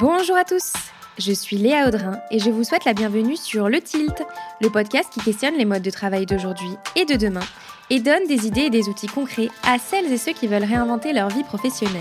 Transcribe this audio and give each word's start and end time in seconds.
Bonjour 0.00 0.36
à 0.36 0.44
tous, 0.44 0.72
je 1.18 1.32
suis 1.32 1.58
Léa 1.58 1.86
Audrin 1.86 2.18
et 2.30 2.38
je 2.38 2.50
vous 2.50 2.64
souhaite 2.64 2.86
la 2.86 2.94
bienvenue 2.94 3.36
sur 3.36 3.68
Le 3.68 3.80
Tilt, 3.80 4.22
le 4.60 4.70
podcast 4.70 5.10
qui 5.12 5.20
questionne 5.20 5.56
les 5.58 5.66
modes 5.66 5.82
de 5.82 5.90
travail 5.90 6.24
d'aujourd'hui 6.24 6.76
et 6.96 7.04
de 7.04 7.14
demain 7.14 7.44
et 7.90 8.00
donne 8.00 8.26
des 8.26 8.46
idées 8.46 8.62
et 8.62 8.70
des 8.70 8.88
outils 8.88 9.06
concrets 9.06 9.50
à 9.62 9.78
celles 9.78 10.10
et 10.10 10.16
ceux 10.16 10.32
qui 10.32 10.46
veulent 10.46 10.64
réinventer 10.64 11.12
leur 11.12 11.28
vie 11.28 11.44
professionnelle. 11.44 12.00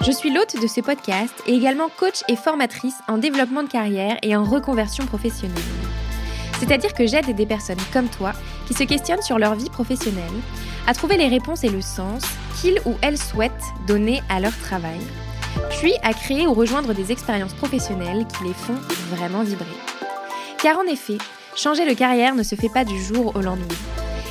Je 0.00 0.10
suis 0.10 0.32
l'hôte 0.32 0.60
de 0.60 0.66
ce 0.66 0.80
podcast 0.80 1.34
et 1.46 1.54
également 1.54 1.88
coach 1.98 2.22
et 2.28 2.36
formatrice 2.36 2.96
en 3.08 3.18
développement 3.18 3.62
de 3.62 3.68
carrière 3.68 4.16
et 4.22 4.34
en 4.34 4.44
reconversion 4.44 5.04
professionnelle. 5.04 5.58
C'est-à-dire 6.58 6.94
que 6.94 7.06
j'aide 7.06 7.34
des 7.34 7.46
personnes 7.46 7.76
comme 7.92 8.08
toi 8.08 8.32
qui 8.66 8.72
se 8.72 8.84
questionnent 8.84 9.22
sur 9.22 9.38
leur 9.38 9.54
vie 9.54 9.70
professionnelle, 9.70 10.24
à 10.86 10.94
trouver 10.94 11.18
les 11.18 11.28
réponses 11.28 11.62
et 11.62 11.68
le 11.68 11.82
sens 11.82 12.22
qu'ils 12.60 12.80
ou 12.86 12.94
elles 13.02 13.18
souhaitent 13.18 13.52
donner 13.86 14.22
à 14.30 14.40
leur 14.40 14.56
travail, 14.60 15.00
puis 15.70 15.94
à 16.02 16.12
créer 16.12 16.46
ou 16.46 16.54
rejoindre 16.54 16.94
des 16.94 17.12
expériences 17.12 17.54
professionnelles 17.54 18.26
qui 18.26 18.44
les 18.44 18.54
font 18.54 18.78
vraiment 19.10 19.42
vibrer. 19.42 19.66
Car 20.62 20.78
en 20.78 20.84
effet, 20.84 21.18
changer 21.54 21.88
de 21.88 21.94
carrière 21.94 22.34
ne 22.34 22.42
se 22.42 22.54
fait 22.54 22.68
pas 22.68 22.84
du 22.84 23.00
jour 23.02 23.34
au 23.36 23.40
lendemain. 23.40 23.74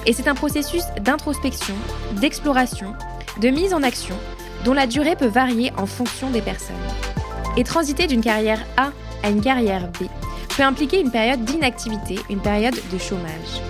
Et 0.05 0.13
c'est 0.13 0.27
un 0.27 0.35
processus 0.35 0.83
d'introspection, 1.01 1.75
d'exploration, 2.13 2.93
de 3.41 3.49
mise 3.49 3.73
en 3.73 3.83
action, 3.83 4.15
dont 4.63 4.73
la 4.73 4.87
durée 4.87 5.15
peut 5.15 5.25
varier 5.27 5.71
en 5.77 5.85
fonction 5.85 6.29
des 6.29 6.41
personnes. 6.41 6.75
Et 7.57 7.63
transiter 7.63 8.07
d'une 8.07 8.21
carrière 8.21 8.63
A 8.77 8.91
à 9.23 9.29
une 9.29 9.41
carrière 9.41 9.87
B 9.87 10.05
peut 10.55 10.63
impliquer 10.63 11.01
une 11.01 11.11
période 11.11 11.43
d'inactivité, 11.43 12.17
une 12.29 12.41
période 12.41 12.75
de 12.91 12.97
chômage. 12.97 13.61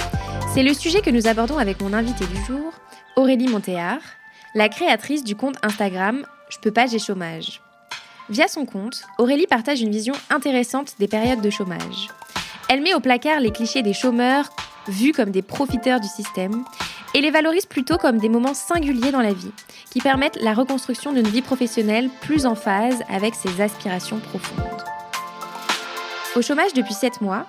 C'est 0.54 0.64
le 0.64 0.74
sujet 0.74 1.02
que 1.02 1.10
nous 1.10 1.28
abordons 1.28 1.58
avec 1.58 1.82
mon 1.82 1.94
invité 1.94 2.26
du 2.26 2.46
jour, 2.46 2.74
Aurélie 3.16 3.48
Montéard, 3.48 4.02
la 4.54 4.70
créatrice 4.70 5.24
du 5.24 5.36
compte 5.36 5.58
Instagram 5.64 6.26
Je 6.56 6.60
peux 6.62 6.72
pas, 6.72 6.88
j'ai 6.88 7.00
chômage. 7.00 7.62
Via 8.30 8.48
son 8.48 8.66
compte, 8.66 9.04
Aurélie 9.18 9.46
partage 9.46 9.82
une 9.82 9.92
vision 9.92 10.14
intéressante 10.30 10.94
des 11.00 11.08
périodes 11.08 11.42
de 11.42 11.50
chômage. 11.50 12.08
Elle 12.70 12.82
met 12.82 12.94
au 12.94 13.02
placard 13.02 13.42
les 13.42 13.52
clichés 13.52 13.84
des 13.84 13.94
chômeurs 13.94 14.50
vus 14.88 15.12
comme 15.12 15.32
des 15.32 15.42
profiteurs 15.42 16.00
du 16.00 16.08
système 16.08 16.64
et 17.14 17.22
les 17.22 17.30
valorise 17.30 17.66
plutôt 17.66 17.98
comme 17.98 18.18
des 18.18 18.30
moments 18.30 18.54
singuliers 18.54 19.12
dans 19.12 19.22
la 19.22 19.34
vie 19.34 19.52
qui 19.92 20.00
permettent 20.00 20.40
la 20.42 20.54
reconstruction 20.54 21.12
d'une 21.12 21.28
vie 21.28 21.42
professionnelle 21.42 22.10
plus 22.22 22.46
en 22.46 22.56
phase 22.56 23.04
avec 23.10 23.36
ses 23.36 23.62
aspirations 23.62 24.20
profondes. 24.20 24.84
Au 26.36 26.42
chômage 26.42 26.74
depuis 26.74 26.94
7 26.94 27.22
mois, 27.22 27.46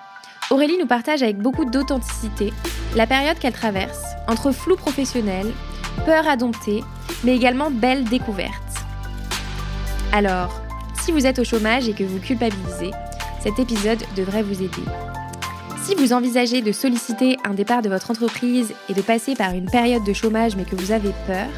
Aurélie 0.51 0.79
nous 0.79 0.87
partage 0.87 1.23
avec 1.23 1.39
beaucoup 1.39 1.65
d'authenticité 1.65 2.53
la 2.97 3.07
période 3.07 3.39
qu'elle 3.39 3.53
traverse 3.53 4.03
entre 4.29 4.51
flou 4.51 4.77
professionnel, 4.77 5.53
peur 6.05 6.29
à 6.29 6.37
dompter, 6.37 6.83
mais 7.25 7.37
également 7.37 7.71
belle 7.71 8.05
découverte. 8.05 8.66
Alors, 10.17 10.63
si 11.03 11.13
vous 11.13 11.27
êtes 11.27 11.39
au 11.41 11.45
chômage 11.45 11.91
et 11.91 11.93
que 11.93 12.03
vous 12.03 12.19
culpabilisez, 12.19 12.91
cet 13.43 13.59
épisode 13.59 14.03
devrait 14.17 14.43
vous 14.43 14.63
aider. 14.63 14.83
Si 15.83 15.95
vous 15.95 16.15
envisagez 16.15 16.63
de 16.63 16.73
solliciter 16.73 17.37
un 17.45 17.53
départ 17.53 17.83
de 17.83 17.91
votre 17.91 18.11
entreprise 18.11 18.73
et 18.89 18.95
de 18.95 19.03
passer 19.03 19.35
par 19.35 19.53
une 19.53 19.67
période 19.67 20.05
de 20.05 20.15
chômage 20.15 20.57
mais 20.57 20.65
que 20.65 20.75
vous 20.75 20.91
avez 20.91 21.13
peur, 21.27 21.49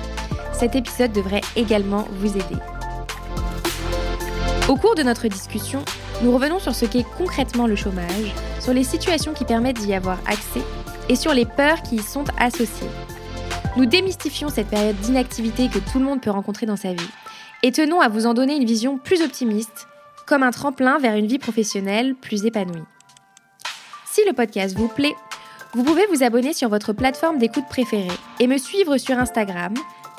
cet 0.53 0.75
épisode 0.75 1.12
devrait 1.12 1.42
également 1.55 2.09
vous 2.11 2.33
aider. 2.33 2.56
Au 4.69 4.75
cours 4.75 4.97
de 4.97 5.05
notre 5.05 5.29
discussion, 5.29 5.84
nous 6.25 6.33
revenons 6.33 6.59
sur 6.59 6.75
ce 6.75 6.84
qu'est 6.84 7.06
concrètement 7.17 7.69
le 7.69 7.77
chômage, 7.77 8.34
sur 8.59 8.75
les 8.75 8.83
situations 8.83 9.34
qui 9.34 9.45
permettent 9.45 9.79
d'y 9.79 9.95
avoir 9.95 10.19
accès 10.27 10.62
et 11.09 11.14
sur 11.14 11.33
les 11.33 11.47
peurs 11.47 11.83
qui 11.83 11.95
y 11.95 12.03
sont 12.03 12.25
associées. 12.41 12.91
Nous 13.77 13.86
démystifions 13.86 14.48
cette 14.48 14.67
période 14.67 14.97
d'inactivité 14.97 15.69
que 15.69 15.79
tout 15.79 16.01
le 16.01 16.05
monde 16.05 16.20
peut 16.20 16.31
rencontrer 16.31 16.67
dans 16.67 16.75
sa 16.75 16.92
vie 16.92 17.09
et 17.62 17.73
tenons 17.73 18.01
à 18.01 18.09
vous 18.09 18.27
en 18.27 18.34
donner 18.34 18.56
une 18.56 18.64
vision 18.64 18.98
plus 18.98 19.23
optimiste, 19.23 19.89
comme 20.27 20.42
un 20.42 20.51
tremplin 20.51 20.98
vers 20.98 21.17
une 21.17 21.27
vie 21.27 21.39
professionnelle 21.39 22.14
plus 22.14 22.45
épanouie. 22.45 22.83
Si 24.07 24.23
le 24.27 24.33
podcast 24.33 24.77
vous 24.77 24.89
plaît, 24.89 25.14
vous 25.74 25.85
pouvez 25.85 26.07
vous 26.07 26.23
abonner 26.23 26.52
sur 26.52 26.68
votre 26.68 26.92
plateforme 26.92 27.39
d'écoute 27.39 27.67
préférée 27.68 28.08
et 28.41 28.47
me 28.47 28.58
suivre 28.58 28.97
sur 28.97 29.18
Instagram, 29.18 29.74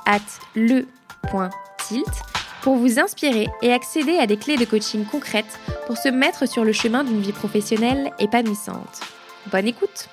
at 0.05 0.19
le.tilt, 0.55 2.05
pour 2.61 2.75
vous 2.75 2.99
inspirer 2.99 3.47
et 3.61 3.73
accéder 3.73 4.17
à 4.17 4.27
des 4.27 4.37
clés 4.37 4.57
de 4.57 4.65
coaching 4.65 5.05
concrètes 5.05 5.59
pour 5.87 5.97
se 5.97 6.09
mettre 6.09 6.47
sur 6.47 6.63
le 6.63 6.73
chemin 6.73 7.03
d'une 7.03 7.21
vie 7.21 7.31
professionnelle 7.31 8.11
épanouissante. 8.19 9.01
Bonne 9.51 9.67
écoute 9.67 10.09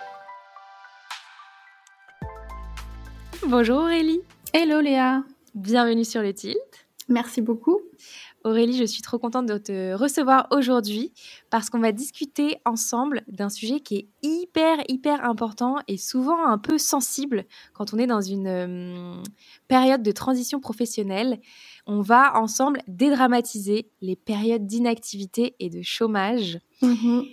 Bonjour 3.46 3.80
Aurélie 3.80 4.20
Hello 4.52 4.80
Léa 4.80 5.22
Bienvenue 5.54 6.04
sur 6.04 6.22
le 6.22 6.32
Tilt 6.32 6.85
Merci 7.08 7.40
beaucoup. 7.40 7.80
Aurélie, 8.44 8.76
je 8.76 8.84
suis 8.84 9.02
trop 9.02 9.18
contente 9.18 9.46
de 9.46 9.58
te 9.58 9.94
recevoir 9.94 10.48
aujourd'hui 10.50 11.12
parce 11.50 11.70
qu'on 11.70 11.78
va 11.78 11.92
discuter 11.92 12.58
ensemble 12.64 13.22
d'un 13.28 13.48
sujet 13.48 13.80
qui 13.80 13.96
est 13.96 14.08
hyper, 14.22 14.78
hyper 14.88 15.24
important 15.24 15.76
et 15.86 15.98
souvent 15.98 16.46
un 16.46 16.58
peu 16.58 16.78
sensible 16.78 17.44
quand 17.74 17.94
on 17.94 17.98
est 17.98 18.06
dans 18.06 18.20
une 18.20 18.46
euh, 18.48 19.22
période 19.68 20.02
de 20.02 20.12
transition 20.12 20.60
professionnelle. 20.60 21.40
On 21.86 22.00
va 22.00 22.36
ensemble 22.36 22.80
dédramatiser 22.88 23.88
les 24.00 24.16
périodes 24.16 24.66
d'inactivité 24.66 25.54
et 25.60 25.70
de 25.70 25.82
chômage. 25.82 26.58
Mhm. 26.82 27.24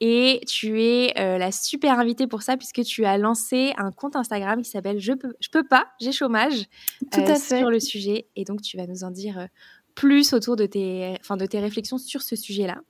Et 0.00 0.40
tu 0.46 0.82
es 0.82 1.12
euh, 1.18 1.36
la 1.36 1.52
super 1.52 1.98
invitée 1.98 2.26
pour 2.26 2.42
ça 2.42 2.56
puisque 2.56 2.82
tu 2.82 3.04
as 3.04 3.18
lancé 3.18 3.74
un 3.76 3.92
compte 3.92 4.16
Instagram 4.16 4.62
qui 4.62 4.70
s'appelle 4.70 4.98
Je 4.98 5.12
peux, 5.12 5.34
je 5.40 5.50
peux 5.50 5.64
pas, 5.64 5.88
j'ai 6.00 6.12
chômage 6.12 6.64
Tout 7.12 7.20
euh, 7.20 7.26
à 7.26 7.34
fait. 7.34 7.58
sur 7.58 7.70
le 7.70 7.80
sujet. 7.80 8.26
Et 8.34 8.44
donc 8.44 8.62
tu 8.62 8.78
vas 8.78 8.86
nous 8.86 9.04
en 9.04 9.10
dire 9.10 9.38
euh, 9.38 9.46
plus 9.94 10.32
autour 10.32 10.56
de 10.56 10.64
tes, 10.64 11.16
enfin, 11.20 11.36
de 11.36 11.44
tes 11.44 11.60
réflexions 11.60 11.98
sur 11.98 12.22
ce 12.22 12.34
sujet-là. 12.34 12.80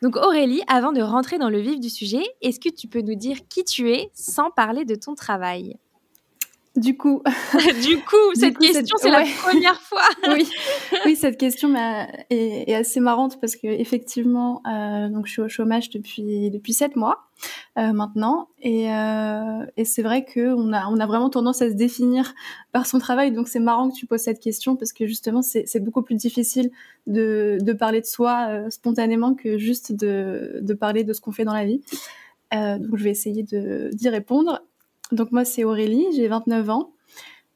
Donc 0.00 0.16
Aurélie, 0.16 0.62
avant 0.68 0.92
de 0.92 1.02
rentrer 1.02 1.38
dans 1.38 1.50
le 1.50 1.60
vif 1.60 1.78
du 1.78 1.90
sujet, 1.90 2.22
est-ce 2.40 2.58
que 2.58 2.70
tu 2.70 2.88
peux 2.88 3.02
nous 3.02 3.14
dire 3.14 3.36
qui 3.48 3.62
tu 3.62 3.92
es 3.92 4.10
sans 4.14 4.50
parler 4.50 4.84
de 4.84 4.94
ton 4.94 5.14
travail? 5.14 5.76
Du 6.76 6.96
coup, 6.96 7.22
Du 7.82 7.98
coup, 7.98 8.16
cette 8.34 8.56
coup, 8.56 8.64
question, 8.64 8.96
c'est 8.98 9.10
ouais. 9.10 9.24
la 9.24 9.30
première 9.42 9.80
fois. 9.82 10.08
oui, 10.28 10.48
oui, 11.04 11.16
cette 11.16 11.36
question 11.36 11.74
est, 11.76 12.26
est 12.30 12.74
assez 12.74 12.98
marrante 12.98 13.38
parce 13.40 13.56
que 13.56 13.66
effectivement, 13.66 14.62
euh, 14.66 15.10
donc 15.10 15.26
je 15.26 15.32
suis 15.32 15.42
au 15.42 15.48
chômage 15.48 15.90
depuis 15.90 16.50
depuis 16.50 16.72
sept 16.72 16.96
mois 16.96 17.28
euh, 17.76 17.92
maintenant, 17.92 18.48
et, 18.62 18.90
euh, 18.90 19.66
et 19.76 19.84
c'est 19.84 20.02
vrai 20.02 20.24
que 20.24 20.54
on 20.54 20.72
a 20.72 20.86
on 20.86 20.98
a 20.98 21.06
vraiment 21.06 21.28
tendance 21.28 21.60
à 21.60 21.68
se 21.68 21.74
définir 21.74 22.32
par 22.72 22.86
son 22.86 22.98
travail. 22.98 23.32
Donc 23.32 23.48
c'est 23.48 23.60
marrant 23.60 23.90
que 23.90 23.94
tu 23.94 24.06
poses 24.06 24.22
cette 24.22 24.40
question 24.40 24.74
parce 24.74 24.94
que 24.94 25.06
justement 25.06 25.42
c'est 25.42 25.64
c'est 25.66 25.80
beaucoup 25.80 26.02
plus 26.02 26.14
difficile 26.16 26.70
de 27.06 27.58
de 27.60 27.72
parler 27.74 28.00
de 28.00 28.06
soi 28.06 28.70
spontanément 28.70 29.34
que 29.34 29.58
juste 29.58 29.92
de 29.92 30.60
de 30.62 30.74
parler 30.74 31.04
de 31.04 31.12
ce 31.12 31.20
qu'on 31.20 31.32
fait 31.32 31.44
dans 31.44 31.54
la 31.54 31.66
vie. 31.66 31.82
Euh, 32.54 32.78
donc 32.78 32.96
je 32.96 33.04
vais 33.04 33.10
essayer 33.10 33.42
d'y 33.42 34.08
répondre. 34.08 34.62
Donc 35.12 35.32
moi 35.32 35.44
c'est 35.44 35.64
Aurélie, 35.64 36.06
j'ai 36.14 36.28
29 36.28 36.70
ans. 36.70 36.92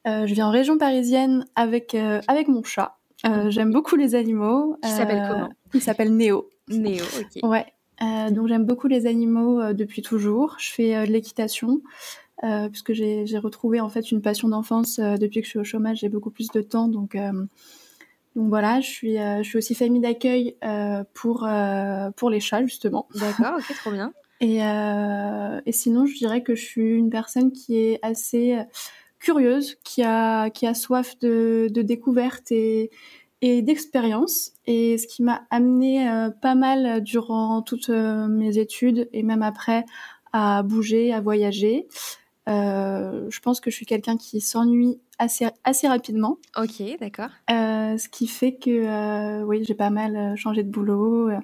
Euh, 0.06 0.26
je 0.26 0.34
vis 0.34 0.42
en 0.42 0.50
région 0.50 0.78
parisienne 0.78 1.46
avec 1.56 1.94
euh, 1.94 2.20
avec 2.28 2.48
mon 2.48 2.62
chat. 2.62 2.96
Euh, 3.26 3.50
J'aime 3.50 3.72
beaucoup 3.72 3.96
les 3.96 4.14
animaux. 4.14 4.76
Qui 4.82 4.90
s'appelle 4.90 5.26
comment? 5.28 5.48
Il 5.74 5.82
s'appelle 5.82 6.14
Néo. 6.14 6.48
Néo, 6.68 7.04
ok. 7.04 7.48
Ouais. 7.48 7.66
Donc 8.30 8.46
j'aime 8.48 8.64
beaucoup 8.64 8.88
les 8.88 9.06
animaux 9.06 9.72
depuis 9.72 10.02
toujours. 10.02 10.56
Je 10.58 10.70
fais 10.70 11.06
de 11.06 11.12
l'équitation 11.12 11.80
puisque 12.70 12.92
j'ai 12.92 13.26
j'ai 13.26 13.38
retrouvé 13.38 13.80
en 13.80 13.88
fait 13.88 14.10
une 14.12 14.20
passion 14.20 14.48
d'enfance 14.48 15.00
depuis 15.00 15.40
que 15.40 15.46
je 15.46 15.50
suis 15.50 15.58
au 15.58 15.64
chômage. 15.64 16.00
J'ai 16.00 16.08
beaucoup 16.08 16.30
plus 16.30 16.48
de 16.48 16.60
temps, 16.60 16.88
donc 16.88 17.16
donc 18.36 18.50
voilà. 18.50 18.80
Je 18.80 18.86
suis 18.86 19.18
euh, 19.18 19.42
je 19.42 19.48
suis 19.48 19.58
aussi 19.58 19.74
famille 19.74 20.02
d'accueil 20.02 20.56
euh, 20.62 21.02
pour 21.14 21.44
euh, 21.44 22.10
pour 22.12 22.30
les 22.30 22.40
chats 22.40 22.62
justement. 22.64 23.08
D'accord, 23.14 23.58
ok, 23.58 23.76
trop 23.76 23.90
bien. 23.90 24.12
Et, 24.40 24.62
euh, 24.62 25.60
et 25.66 25.72
sinon, 25.72 26.06
je 26.06 26.14
dirais 26.14 26.42
que 26.42 26.54
je 26.54 26.64
suis 26.64 26.94
une 26.94 27.10
personne 27.10 27.52
qui 27.52 27.78
est 27.78 27.98
assez 28.02 28.58
curieuse, 29.18 29.76
qui 29.82 30.02
a, 30.02 30.50
qui 30.50 30.66
a 30.66 30.74
soif 30.74 31.18
de, 31.20 31.68
de 31.70 31.82
découverte 31.82 32.52
et, 32.52 32.90
et 33.42 33.62
d'expérience. 33.62 34.52
Et 34.66 34.98
ce 34.98 35.06
qui 35.06 35.22
m'a 35.22 35.46
amené 35.50 36.08
euh, 36.08 36.30
pas 36.30 36.54
mal 36.54 37.02
durant 37.02 37.62
toutes 37.62 37.90
euh, 37.90 38.26
mes 38.28 38.58
études 38.58 39.08
et 39.12 39.22
même 39.22 39.42
après 39.42 39.84
à 40.32 40.62
bouger, 40.62 41.12
à 41.12 41.20
voyager. 41.20 41.88
Euh, 42.48 43.26
je 43.28 43.40
pense 43.40 43.60
que 43.60 43.70
je 43.70 43.76
suis 43.76 43.86
quelqu'un 43.86 44.16
qui 44.16 44.40
s'ennuie 44.40 45.00
assez, 45.18 45.46
assez 45.64 45.88
rapidement. 45.88 46.38
Ok, 46.56 46.82
d'accord. 47.00 47.30
Euh, 47.50 47.98
ce 47.98 48.08
qui 48.08 48.28
fait 48.28 48.54
que 48.54 48.70
euh, 48.70 49.42
oui, 49.44 49.64
j'ai 49.64 49.74
pas 49.74 49.90
mal 49.90 50.16
euh, 50.16 50.36
changé 50.36 50.62
de 50.62 50.70
boulot 50.70 51.30
euh, 51.30 51.38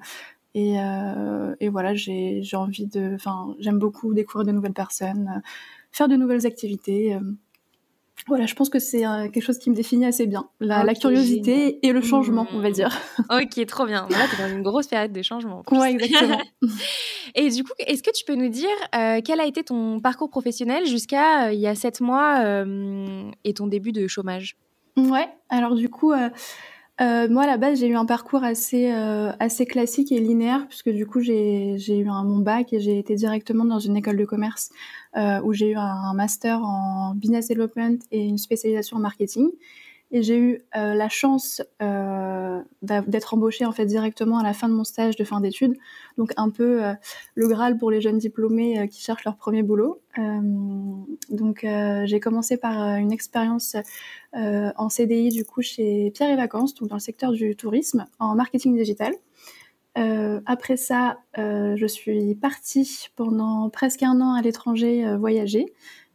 et, 0.54 0.78
euh, 0.78 1.54
et 1.60 1.68
voilà, 1.68 1.94
j'ai 1.94 2.42
envie 2.54 2.86
de, 2.86 3.14
enfin, 3.14 3.54
j'aime 3.58 3.78
beaucoup 3.78 4.12
découvrir 4.14 4.46
de 4.46 4.52
nouvelles 4.52 4.72
personnes, 4.74 5.32
euh, 5.36 5.40
faire 5.92 6.08
de 6.08 6.16
nouvelles 6.16 6.46
activités. 6.46 7.14
euh. 7.14 7.20
Voilà, 8.28 8.46
je 8.46 8.54
pense 8.54 8.68
que 8.68 8.78
c'est 8.78 9.00
quelque 9.32 9.40
chose 9.40 9.58
qui 9.58 9.68
me 9.68 9.74
définit 9.74 10.06
assez 10.06 10.28
bien, 10.28 10.46
la, 10.60 10.84
curiosité 10.94 11.84
et 11.84 11.92
le 11.92 12.00
changement, 12.02 12.46
on 12.52 12.60
va 12.60 12.68
Mmh. 12.68 12.72
dire. 12.72 12.96
Ok, 13.30 13.66
trop 13.66 13.84
bien. 13.84 14.06
Là, 14.10 14.28
tu 14.28 14.36
es 14.36 14.38
dans 14.48 14.54
une 14.54 14.62
grosse 14.62 14.86
période 14.86 15.10
de 15.12 15.22
changement. 15.22 15.64
Ouais, 15.72 15.90
exactement. 15.90 16.38
Et 17.34 17.48
du 17.48 17.64
coup, 17.64 17.72
est-ce 17.78 18.02
que 18.02 18.10
tu 18.12 18.24
peux 18.24 18.34
nous 18.36 18.48
dire 18.50 18.68
euh, 18.94 19.20
quel 19.24 19.40
a 19.40 19.46
été 19.46 19.64
ton 19.64 19.98
parcours 19.98 20.30
professionnel 20.30 20.86
jusqu'à 20.86 21.46
euh, 21.46 21.52
il 21.52 21.58
y 21.58 21.66
a 21.66 21.74
sept 21.74 22.00
mois 22.00 22.44
euh, 22.44 23.28
et 23.42 23.54
ton 23.54 23.66
début 23.66 23.90
de 23.90 24.06
chômage? 24.06 24.56
Ouais, 24.96 25.26
alors 25.48 25.74
du 25.74 25.88
coup, 25.88 26.12
euh, 27.00 27.26
moi, 27.28 27.44
à 27.44 27.46
la 27.46 27.56
base, 27.56 27.80
j'ai 27.80 27.88
eu 27.88 27.96
un 27.96 28.04
parcours 28.04 28.44
assez, 28.44 28.92
euh, 28.92 29.32
classique 29.68 30.12
et 30.12 30.20
linéaire, 30.20 30.66
puisque 30.68 30.90
du 30.90 31.06
coup, 31.06 31.20
j'ai 31.20 31.74
eu 31.74 32.08
un, 32.08 32.22
mon 32.22 32.38
bac 32.38 32.72
et 32.72 32.80
j'ai 32.80 32.98
été 32.98 33.14
directement 33.14 33.64
dans 33.64 33.78
une 33.78 33.96
école 33.96 34.16
de 34.16 34.24
commerce 34.24 34.70
euh, 35.16 35.40
où 35.42 35.52
j'ai 35.52 35.70
eu 35.70 35.76
un, 35.76 36.12
master 36.14 36.62
en 36.62 37.14
business 37.14 37.48
development 37.48 37.98
et 38.10 38.26
une 38.26 38.38
spécialisation 38.38 38.98
en 38.98 39.00
marketing. 39.00 39.48
Et 40.14 40.22
j'ai 40.22 40.38
eu 40.38 40.62
euh, 40.76 40.94
la 40.94 41.08
chance 41.08 41.62
euh, 41.80 42.60
d'être 42.82 43.32
embauchée 43.32 43.64
en 43.64 43.72
fait 43.72 43.86
directement 43.86 44.38
à 44.38 44.42
la 44.42 44.52
fin 44.52 44.68
de 44.68 44.74
mon 44.74 44.84
stage 44.84 45.16
de 45.16 45.24
fin 45.24 45.40
d'études, 45.40 45.74
donc 46.18 46.32
un 46.36 46.50
peu 46.50 46.84
euh, 46.84 46.92
le 47.34 47.48
graal 47.48 47.78
pour 47.78 47.90
les 47.90 48.02
jeunes 48.02 48.18
diplômés 48.18 48.88
qui 48.88 49.00
cherchent 49.00 49.24
leur 49.24 49.36
premier 49.36 49.62
boulot. 49.62 50.00
donc 51.30 51.66
j'ai 52.04 52.20
commencé 52.20 52.58
par 52.58 52.96
une 52.96 53.10
expérience 53.10 53.76
en 54.34 54.88
CDI 54.90 55.30
du 55.30 55.46
coup 55.46 55.62
chez 55.62 56.10
Pierre 56.10 56.30
et 56.30 56.36
Vacances, 56.36 56.74
donc 56.74 56.90
dans 56.90 56.96
le 56.96 57.00
secteur 57.00 57.32
du 57.32 57.56
tourisme 57.56 58.04
en 58.18 58.34
marketing 58.34 58.76
digital. 58.76 59.14
après 60.44 60.76
ça, 60.76 61.20
je 61.36 61.86
suis 61.86 62.34
partie 62.34 63.08
pendant 63.16 63.70
presque 63.70 64.02
un 64.02 64.20
an 64.20 64.34
à 64.34 64.42
l'étranger 64.42 65.16
voyager. 65.16 65.72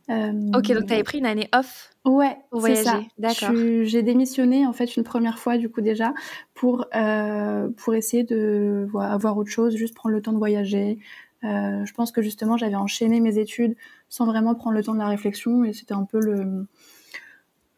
Ok, 0.09 0.71
donc 0.73 0.85
tu 0.87 0.93
avais 0.93 1.03
pris 1.03 1.17
une 1.19 1.25
année 1.25 1.49
off 1.53 1.91
Ouais, 2.07 2.37
c'est 2.61 2.75
ça. 2.75 3.01
D'accord. 3.17 3.51
J'ai 3.83 4.01
démissionné 4.01 4.65
en 4.65 4.73
fait 4.73 4.95
une 4.95 5.03
première 5.03 5.39
fois 5.39 5.57
du 5.57 5.69
coup 5.69 5.81
déjà 5.81 6.13
pour 6.53 6.85
euh, 6.95 7.67
pour 7.75 7.95
essayer 7.95 8.23
de 8.23 8.87
avoir 8.97 9.37
autre 9.37 9.49
chose, 9.49 9.75
juste 9.75 9.95
prendre 9.95 10.15
le 10.15 10.21
temps 10.21 10.31
de 10.31 10.37
voyager. 10.37 10.99
Euh, 11.43 11.85
je 11.85 11.93
pense 11.93 12.11
que 12.11 12.21
justement 12.21 12.57
j'avais 12.57 12.75
enchaîné 12.75 13.19
mes 13.19 13.37
études 13.37 13.75
sans 14.09 14.25
vraiment 14.25 14.55
prendre 14.55 14.75
le 14.75 14.83
temps 14.83 14.93
de 14.93 14.99
la 14.99 15.07
réflexion 15.07 15.63
et 15.65 15.73
c'était 15.73 15.93
un 15.93 16.05
peu 16.05 16.19
le 16.19 16.65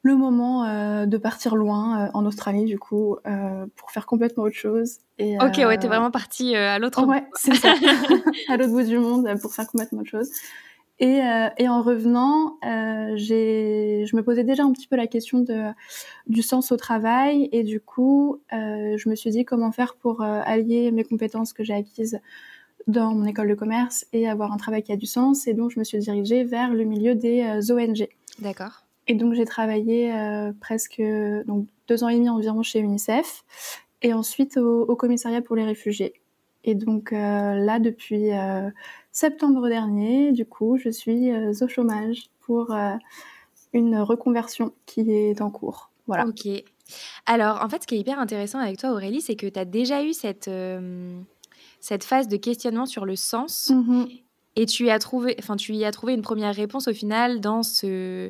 le 0.01 0.15
moment 0.15 0.63
euh, 0.63 1.05
de 1.05 1.17
partir 1.17 1.55
loin 1.55 2.05
euh, 2.05 2.11
en 2.13 2.25
Australie 2.25 2.65
du 2.65 2.79
coup 2.79 3.17
pour 3.75 3.91
faire 3.91 4.05
complètement 4.05 4.43
autre 4.43 4.55
chose. 4.55 4.99
Et, 5.17 5.37
ok, 5.37 5.57
ouais, 5.57 5.77
t'es 5.77 5.87
vraiment 5.87 6.11
partie 6.11 6.55
à 6.55 6.79
l'autre. 6.79 7.03
Ouais, 7.05 7.25
c'est 7.33 7.55
ça, 7.55 7.73
à 8.47 8.57
l'autre 8.57 8.71
bout 8.71 8.83
du 8.83 8.99
monde 8.99 9.27
pour 9.41 9.53
faire 9.53 9.67
complètement 9.67 10.01
autre 10.01 10.11
chose. 10.11 10.29
Et, 10.99 11.21
euh, 11.21 11.47
et, 11.57 11.69
en 11.69 11.81
revenant, 11.81 12.57
euh, 12.65 13.15
je 13.15 14.15
me 14.15 14.21
posais 14.21 14.43
déjà 14.43 14.63
un 14.63 14.73
petit 14.73 14.87
peu 14.87 14.97
la 14.97 15.07
question 15.07 15.39
de, 15.39 15.71
du 16.27 16.41
sens 16.41 16.73
au 16.73 16.77
travail. 16.77 17.47
Et 17.53 17.63
du 17.63 17.79
coup, 17.79 18.41
euh, 18.51 18.97
je 18.97 19.07
me 19.07 19.15
suis 19.15 19.29
dit 19.29 19.45
comment 19.45 19.71
faire 19.71 19.95
pour 19.95 20.21
euh, 20.21 20.41
allier 20.43 20.91
mes 20.91 21.05
compétences 21.05 21.53
que 21.53 21.63
j'ai 21.63 21.73
acquises 21.73 22.19
dans 22.87 23.13
mon 23.13 23.25
école 23.25 23.47
de 23.47 23.55
commerce 23.55 24.05
et 24.11 24.27
avoir 24.27 24.51
un 24.51 24.57
travail 24.57 24.83
qui 24.83 24.91
a 24.91 24.97
du 24.97 25.05
sens. 25.05 25.47
Et 25.47 25.53
donc, 25.53 25.71
je 25.71 25.79
me 25.79 25.85
suis 25.85 25.99
dirigée 25.99 26.43
vers 26.43 26.73
le 26.73 26.83
milieu 26.83 27.15
des 27.15 27.71
ONG. 27.71 28.09
D'accord. 28.39 28.83
Et 29.07 29.15
donc, 29.15 29.35
j'ai 29.35 29.45
travaillé 29.45 30.13
presque 30.59 31.01
donc, 31.45 31.65
deux 31.87 32.03
ans 32.03 32.09
et 32.09 32.15
demi 32.15 32.29
environ 32.29 32.61
chez 32.61 32.79
UNICEF 32.79 33.43
et 34.01 34.13
ensuite 34.13 34.57
au, 34.57 34.81
au 34.81 34.95
commissariat 34.95 35.41
pour 35.41 35.55
les 35.55 35.63
réfugiés. 35.63 36.13
Et 36.63 36.75
donc 36.75 37.11
là, 37.11 37.79
depuis 37.79 38.31
septembre 39.11 39.67
dernier, 39.67 40.31
du 40.31 40.45
coup, 40.45 40.77
je 40.77 40.89
suis 40.89 41.31
euh, 41.31 41.53
au 41.61 41.67
chômage 41.67 42.29
pour 42.41 42.71
euh, 42.71 42.95
une 43.73 43.97
reconversion 43.97 44.73
qui 44.85 45.11
est 45.11 45.41
en 45.41 45.49
cours. 45.49 45.91
Voilà. 46.07 46.25
Ok. 46.25 46.47
Alors, 47.25 47.63
en 47.63 47.69
fait, 47.69 47.83
ce 47.83 47.87
qui 47.87 47.95
est 47.95 47.99
hyper 47.99 48.19
intéressant 48.19 48.59
avec 48.59 48.77
toi, 48.77 48.91
Aurélie, 48.91 49.21
c'est 49.21 49.35
que 49.35 49.47
tu 49.47 49.59
as 49.59 49.65
déjà 49.65 50.03
eu 50.03 50.13
cette, 50.13 50.47
euh, 50.47 51.19
cette 51.79 52.03
phase 52.03 52.27
de 52.27 52.37
questionnement 52.37 52.85
sur 52.85 53.05
le 53.05 53.15
sens. 53.15 53.71
Mmh 53.73 54.05
et 54.55 54.65
tu 54.65 54.87
y, 54.87 54.89
as 54.89 54.99
trouvé, 54.99 55.37
enfin, 55.39 55.55
tu 55.55 55.73
y 55.73 55.85
as 55.85 55.91
trouvé 55.91 56.13
une 56.13 56.23
première 56.23 56.53
réponse 56.53 56.89
au 56.89 56.93
final 56.93 57.39
dans 57.39 57.63
ce, 57.63 58.29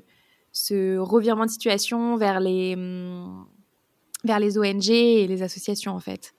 ce 0.51 0.97
revirement 0.97 1.45
de 1.45 1.49
situation 1.49 2.17
vers 2.17 2.39
les, 2.39 2.75
vers 4.23 4.37
les 4.37 4.59
ONG 4.59 4.89
et 4.89 5.25
les 5.25 5.41
associations, 5.41 5.93
en 5.93 5.99
fait. 5.99 6.35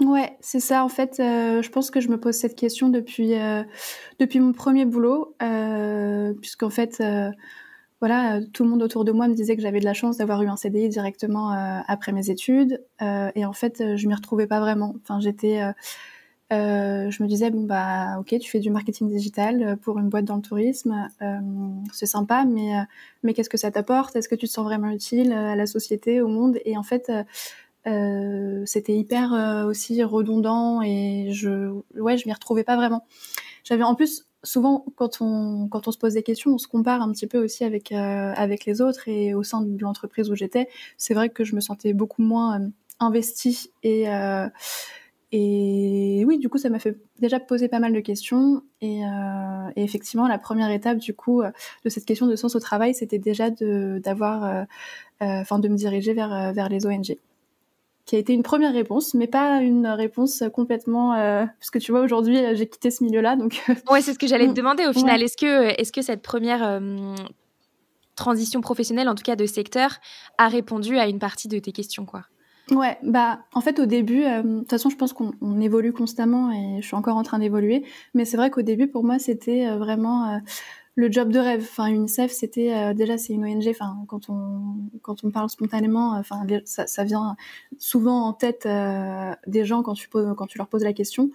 Ouais, 0.00 0.36
c'est 0.40 0.60
ça. 0.60 0.84
En 0.84 0.88
fait, 0.88 1.20
euh, 1.20 1.62
je 1.62 1.70
pense 1.70 1.90
que 1.90 2.00
je 2.00 2.08
me 2.08 2.20
pose 2.20 2.34
cette 2.34 2.54
question 2.54 2.90
depuis 2.90 3.34
euh, 3.34 3.62
depuis 4.18 4.40
mon 4.40 4.52
premier 4.52 4.84
boulot, 4.84 5.34
euh, 5.42 6.34
puisqu'en 6.34 6.68
fait, 6.70 7.02
voilà, 8.00 8.40
tout 8.52 8.64
le 8.64 8.70
monde 8.70 8.82
autour 8.82 9.04
de 9.06 9.12
moi 9.12 9.26
me 9.26 9.34
disait 9.34 9.56
que 9.56 9.62
j'avais 9.62 9.80
de 9.80 9.86
la 9.86 9.94
chance 9.94 10.18
d'avoir 10.18 10.42
eu 10.42 10.48
un 10.48 10.56
CDI 10.56 10.88
directement 10.90 11.50
après 11.88 12.12
mes 12.12 12.28
études, 12.30 12.84
et 13.00 13.44
en 13.46 13.52
fait, 13.54 13.96
je 13.96 14.06
m'y 14.06 14.14
retrouvais 14.14 14.46
pas 14.46 14.60
vraiment. 14.60 14.94
Enfin, 15.02 15.18
j'étais, 15.18 15.60
je 16.50 17.22
me 17.22 17.26
disais 17.26 17.50
bon 17.50 17.62
bah 17.64 18.18
ok, 18.20 18.38
tu 18.38 18.50
fais 18.50 18.60
du 18.60 18.70
marketing 18.70 19.08
digital 19.08 19.78
pour 19.82 19.98
une 19.98 20.10
boîte 20.10 20.26
dans 20.26 20.36
le 20.36 20.42
tourisme, 20.42 21.08
c'est 21.92 22.06
sympa, 22.06 22.44
mais 22.44 22.72
mais 23.22 23.32
qu'est-ce 23.32 23.50
que 23.50 23.56
ça 23.58 23.70
t'apporte? 23.70 24.14
Est-ce 24.16 24.28
que 24.28 24.34
tu 24.34 24.46
te 24.46 24.52
sens 24.52 24.64
vraiment 24.64 24.90
utile 24.90 25.32
à 25.32 25.56
la 25.56 25.66
société, 25.66 26.20
au 26.20 26.28
monde? 26.28 26.58
Et 26.66 26.76
en 26.76 26.82
fait 26.82 27.10
euh, 27.86 28.62
c'était 28.66 28.96
hyper 28.96 29.32
euh, 29.32 29.64
aussi 29.64 30.02
redondant 30.02 30.82
et 30.82 31.28
je, 31.30 31.70
ouais, 31.94 32.16
je 32.16 32.26
m'y 32.26 32.32
retrouvais 32.32 32.64
pas 32.64 32.76
vraiment. 32.76 33.06
J'avais 33.64 33.84
en 33.84 33.94
plus 33.94 34.26
souvent 34.42 34.84
quand 34.96 35.18
on 35.20 35.68
quand 35.68 35.86
on 35.88 35.92
se 35.92 35.98
pose 35.98 36.14
des 36.14 36.22
questions, 36.22 36.54
on 36.54 36.58
se 36.58 36.68
compare 36.68 37.00
un 37.00 37.12
petit 37.12 37.26
peu 37.26 37.42
aussi 37.42 37.64
avec 37.64 37.92
euh, 37.92 38.32
avec 38.36 38.64
les 38.64 38.80
autres 38.80 39.08
et 39.08 39.34
au 39.34 39.42
sein 39.42 39.62
de 39.62 39.80
l'entreprise 39.80 40.30
où 40.30 40.34
j'étais, 40.34 40.68
c'est 40.96 41.14
vrai 41.14 41.28
que 41.30 41.44
je 41.44 41.54
me 41.54 41.60
sentais 41.60 41.92
beaucoup 41.92 42.22
moins 42.22 42.60
investie 42.98 43.70
et 43.82 44.06
et 45.32 46.24
oui, 46.26 46.38
du 46.38 46.48
coup, 46.48 46.56
ça 46.56 46.70
m'a 46.70 46.78
fait 46.78 46.96
déjà 47.18 47.40
poser 47.40 47.68
pas 47.68 47.80
mal 47.80 47.92
de 47.92 48.00
questions. 48.00 48.62
Et, 48.80 49.00
effectivement, 49.74 50.28
la 50.28 50.38
première 50.38 50.70
étape, 50.70 50.98
du 50.98 51.14
coup, 51.14 51.42
de 51.42 51.88
cette 51.90 52.04
question 52.06 52.26
de 52.26 52.36
sens 52.36 52.54
au 52.54 52.60
travail, 52.60 52.94
c'était 52.94 53.18
déjà 53.18 53.50
de 53.50 54.00
d'avoir, 54.02 54.66
de 55.20 55.68
me 55.68 55.76
diriger 55.76 56.14
vers 56.14 56.52
vers 56.54 56.68
les 56.68 56.86
ONG 56.86 57.18
qui 58.06 58.14
a 58.14 58.18
été 58.20 58.32
une 58.32 58.44
première 58.44 58.72
réponse, 58.72 59.14
mais 59.14 59.26
pas 59.26 59.60
une 59.60 59.88
réponse 59.88 60.44
complètement 60.54 61.14
euh, 61.14 61.44
parce 61.58 61.70
que 61.70 61.78
tu 61.78 61.90
vois 61.90 62.00
aujourd'hui 62.00 62.38
euh, 62.38 62.54
j'ai 62.54 62.68
quitté 62.68 62.92
ce 62.92 63.02
milieu-là 63.02 63.34
donc. 63.36 63.62
Euh, 63.68 63.74
ouais, 63.90 64.00
c'est 64.00 64.14
ce 64.14 64.18
que 64.18 64.28
j'allais 64.28 64.46
te 64.46 64.52
mm. 64.52 64.54
demander 64.54 64.86
au 64.86 64.92
final. 64.92 65.22
Est-ce 65.22 65.36
que 65.36 65.78
est-ce 65.80 65.92
que 65.92 66.02
cette 66.02 66.22
première 66.22 66.80
transition 68.14 68.60
professionnelle, 68.60 69.08
en 69.08 69.14
tout 69.14 69.24
cas 69.24 69.36
de 69.36 69.44
secteur, 69.44 69.98
a 70.38 70.48
répondu 70.48 70.96
à 70.98 71.08
une 71.08 71.18
partie 71.18 71.48
de 71.48 71.58
tes 71.58 71.72
questions 71.72 72.06
quoi? 72.06 72.22
Ouais, 72.70 72.96
bah 73.02 73.40
en 73.52 73.60
fait 73.60 73.78
au 73.78 73.86
début, 73.86 74.22
de 74.22 74.58
toute 74.60 74.70
façon 74.70 74.88
je 74.88 74.96
pense 74.96 75.12
qu'on 75.12 75.60
évolue 75.60 75.92
constamment 75.92 76.50
et 76.52 76.80
je 76.80 76.86
suis 76.86 76.96
encore 76.96 77.16
en 77.16 77.22
train 77.22 77.40
d'évoluer, 77.40 77.84
mais 78.14 78.24
c'est 78.24 78.36
vrai 78.36 78.50
qu'au 78.50 78.62
début 78.62 78.86
pour 78.86 79.04
moi 79.04 79.18
c'était 79.18 79.68
vraiment 79.76 80.40
le 80.96 81.12
job 81.12 81.30
de 81.30 81.38
rêve. 81.38 81.60
Enfin, 81.62 81.86
UNICEF, 81.88 82.32
c'était 82.32 82.74
euh, 82.74 82.94
déjà 82.94 83.18
c'est 83.18 83.34
une 83.34 83.44
ONG. 83.44 83.68
Enfin, 83.68 83.98
quand 84.08 84.28
on 84.28 84.76
quand 85.02 85.22
on 85.24 85.30
parle 85.30 85.48
spontanément, 85.50 86.14
euh, 86.14 86.20
enfin 86.20 86.44
ça, 86.64 86.86
ça, 86.86 87.04
vient 87.04 87.36
souvent 87.78 88.26
en 88.26 88.32
tête 88.32 88.66
euh, 88.66 89.32
des 89.46 89.64
gens 89.64 89.82
quand 89.82 89.94
tu 89.94 90.08
poses 90.08 90.34
quand 90.36 90.46
tu 90.46 90.58
leur 90.58 90.68
poses 90.68 90.82
la 90.82 90.94
question, 90.94 91.30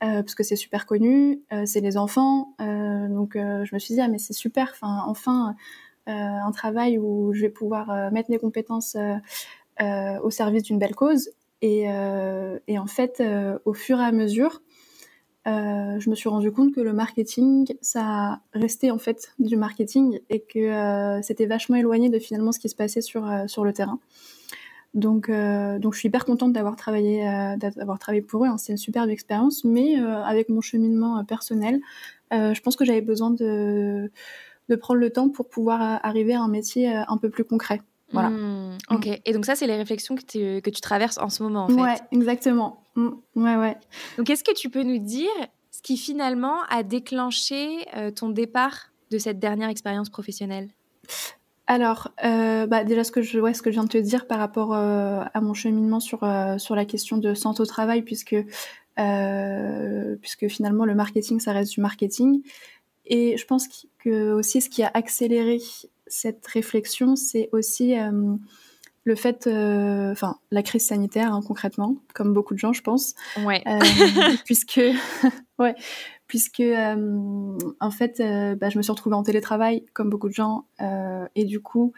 parce 0.00 0.34
que 0.34 0.44
c'est 0.44 0.56
super 0.56 0.86
connu. 0.86 1.42
c'est 1.64 1.80
les 1.80 1.96
enfants. 1.96 2.54
donc 2.58 3.32
je 3.34 3.74
me 3.74 3.78
suis 3.78 3.94
dit 3.94 4.00
ah 4.00 4.08
mais 4.08 4.18
c'est 4.18 4.34
super. 4.34 4.70
Enfin 4.72 5.02
enfin 5.06 5.56
un 6.06 6.52
travail 6.52 6.98
où 6.98 7.32
je 7.32 7.40
vais 7.40 7.48
pouvoir 7.48 8.12
mettre 8.12 8.30
mes 8.30 8.38
compétences 8.38 8.96
au 9.80 10.30
service 10.30 10.62
d'une 10.64 10.78
belle 10.78 10.94
cause. 10.94 11.30
Et, 11.62 11.86
et 12.68 12.78
en 12.78 12.86
fait, 12.86 13.22
au 13.64 13.72
fur 13.72 13.98
et 13.98 14.04
à 14.04 14.12
mesure, 14.12 14.60
euh, 15.46 16.00
je 16.00 16.10
me 16.10 16.14
suis 16.14 16.28
rendu 16.28 16.50
compte 16.50 16.74
que 16.74 16.80
le 16.80 16.92
marketing, 16.92 17.72
ça 17.80 18.40
restait 18.52 18.90
en 18.90 18.98
fait 18.98 19.32
du 19.38 19.56
marketing 19.56 20.18
et 20.28 20.40
que 20.40 20.58
euh, 20.58 21.22
c'était 21.22 21.46
vachement 21.46 21.76
éloigné 21.76 22.08
de 22.08 22.18
finalement 22.18 22.50
ce 22.50 22.58
qui 22.58 22.68
se 22.68 22.74
passait 22.74 23.00
sur, 23.00 23.28
euh, 23.28 23.46
sur 23.46 23.64
le 23.64 23.72
terrain. 23.72 24.00
Donc, 24.94 25.30
donc 25.30 25.92
je 25.92 25.98
suis 25.98 26.08
hyper 26.08 26.24
contente 26.24 26.54
d'avoir 26.54 26.74
travaillé, 26.74 27.22
d'avoir 27.58 27.98
travaillé 27.98 28.22
pour 28.22 28.46
eux. 28.46 28.48
Hein. 28.48 28.56
C'est 28.56 28.72
une 28.72 28.78
superbe 28.78 29.10
expérience, 29.10 29.62
mais 29.62 29.96
avec 29.96 30.48
mon 30.48 30.62
cheminement 30.62 31.22
personnel, 31.26 31.80
je 32.32 32.58
pense 32.62 32.76
que 32.76 32.86
j'avais 32.86 33.02
besoin 33.02 33.30
de, 33.30 34.10
de 34.70 34.76
prendre 34.76 34.98
le 34.98 35.10
temps 35.10 35.28
pour 35.28 35.50
pouvoir 35.50 36.00
arriver 36.02 36.32
à 36.32 36.40
un 36.40 36.48
métier 36.48 36.88
un 36.88 37.18
peu 37.18 37.28
plus 37.28 37.44
concret. 37.44 37.82
Voilà. 38.12 38.30
Mmh, 38.30 38.78
ok. 38.90 39.20
Et 39.24 39.32
donc 39.32 39.44
ça, 39.46 39.56
c'est 39.56 39.66
les 39.66 39.76
réflexions 39.76 40.14
que 40.14 40.22
tu, 40.22 40.62
que 40.62 40.70
tu 40.70 40.80
traverses 40.80 41.18
en 41.18 41.28
ce 41.28 41.42
moment, 41.42 41.64
en 41.64 41.68
fait. 41.68 41.74
Ouais, 41.74 41.96
exactement. 42.12 42.82
Mmh, 42.94 43.08
ouais, 43.36 43.56
ouais. 43.56 43.76
Donc, 44.16 44.30
est-ce 44.30 44.44
que 44.44 44.54
tu 44.54 44.70
peux 44.70 44.82
nous 44.82 44.98
dire 44.98 45.28
ce 45.70 45.82
qui 45.82 45.96
finalement 45.96 46.62
a 46.70 46.82
déclenché 46.82 47.84
euh, 47.96 48.10
ton 48.10 48.30
départ 48.30 48.90
de 49.10 49.18
cette 49.18 49.38
dernière 49.38 49.68
expérience 49.68 50.08
professionnelle? 50.08 50.70
Alors, 51.66 52.12
euh, 52.24 52.66
bah 52.66 52.84
déjà 52.84 53.02
ce 53.02 53.10
que 53.10 53.22
je, 53.22 53.40
ouais, 53.40 53.52
ce 53.52 53.60
que 53.60 53.70
je 53.70 53.74
viens 53.74 53.84
de 53.84 53.88
te 53.88 53.98
dire 53.98 54.28
par 54.28 54.38
rapport 54.38 54.72
euh, 54.72 55.24
à 55.34 55.40
mon 55.40 55.52
cheminement 55.52 55.98
sur 55.98 56.20
sur 56.58 56.76
la 56.76 56.84
question 56.84 57.18
de 57.18 57.34
santé 57.34 57.60
au 57.60 57.66
travail, 57.66 58.02
puisque 58.02 58.36
puisque 60.20 60.48
finalement 60.48 60.84
le 60.84 60.94
marketing 60.94 61.40
ça 61.40 61.52
reste 61.52 61.72
du 61.72 61.80
marketing, 61.80 62.42
et 63.04 63.36
je 63.36 63.44
pense 63.46 63.66
que 63.98 64.32
aussi 64.32 64.60
ce 64.60 64.70
qui 64.70 64.84
a 64.84 64.90
accéléré 64.94 65.60
cette 66.06 66.46
réflexion, 66.46 67.16
c'est 67.16 67.48
aussi 67.52 67.98
euh, 67.98 68.36
le 69.04 69.14
fait, 69.14 69.46
euh, 69.46 70.12
enfin, 70.12 70.38
la 70.50 70.62
crise 70.62 70.86
sanitaire 70.86 71.32
hein, 71.32 71.40
concrètement, 71.46 71.96
comme 72.14 72.32
beaucoup 72.32 72.54
de 72.54 72.58
gens, 72.58 72.72
je 72.72 72.82
pense. 72.82 73.14
Ouais. 73.44 73.62
Euh, 73.66 73.78
puisque, 74.44 74.80
ouais, 75.58 75.74
puisque 76.26 76.62
en 76.62 77.90
fait, 77.90 78.18
bah, 78.58 78.70
je 78.70 78.78
me 78.78 78.82
suis 78.82 78.92
retrouvée 78.92 79.16
en 79.16 79.22
télétravail, 79.22 79.84
comme 79.92 80.10
beaucoup 80.10 80.28
de 80.28 80.34
gens, 80.34 80.66
et 81.34 81.44
du 81.44 81.60
coup, 81.60 81.92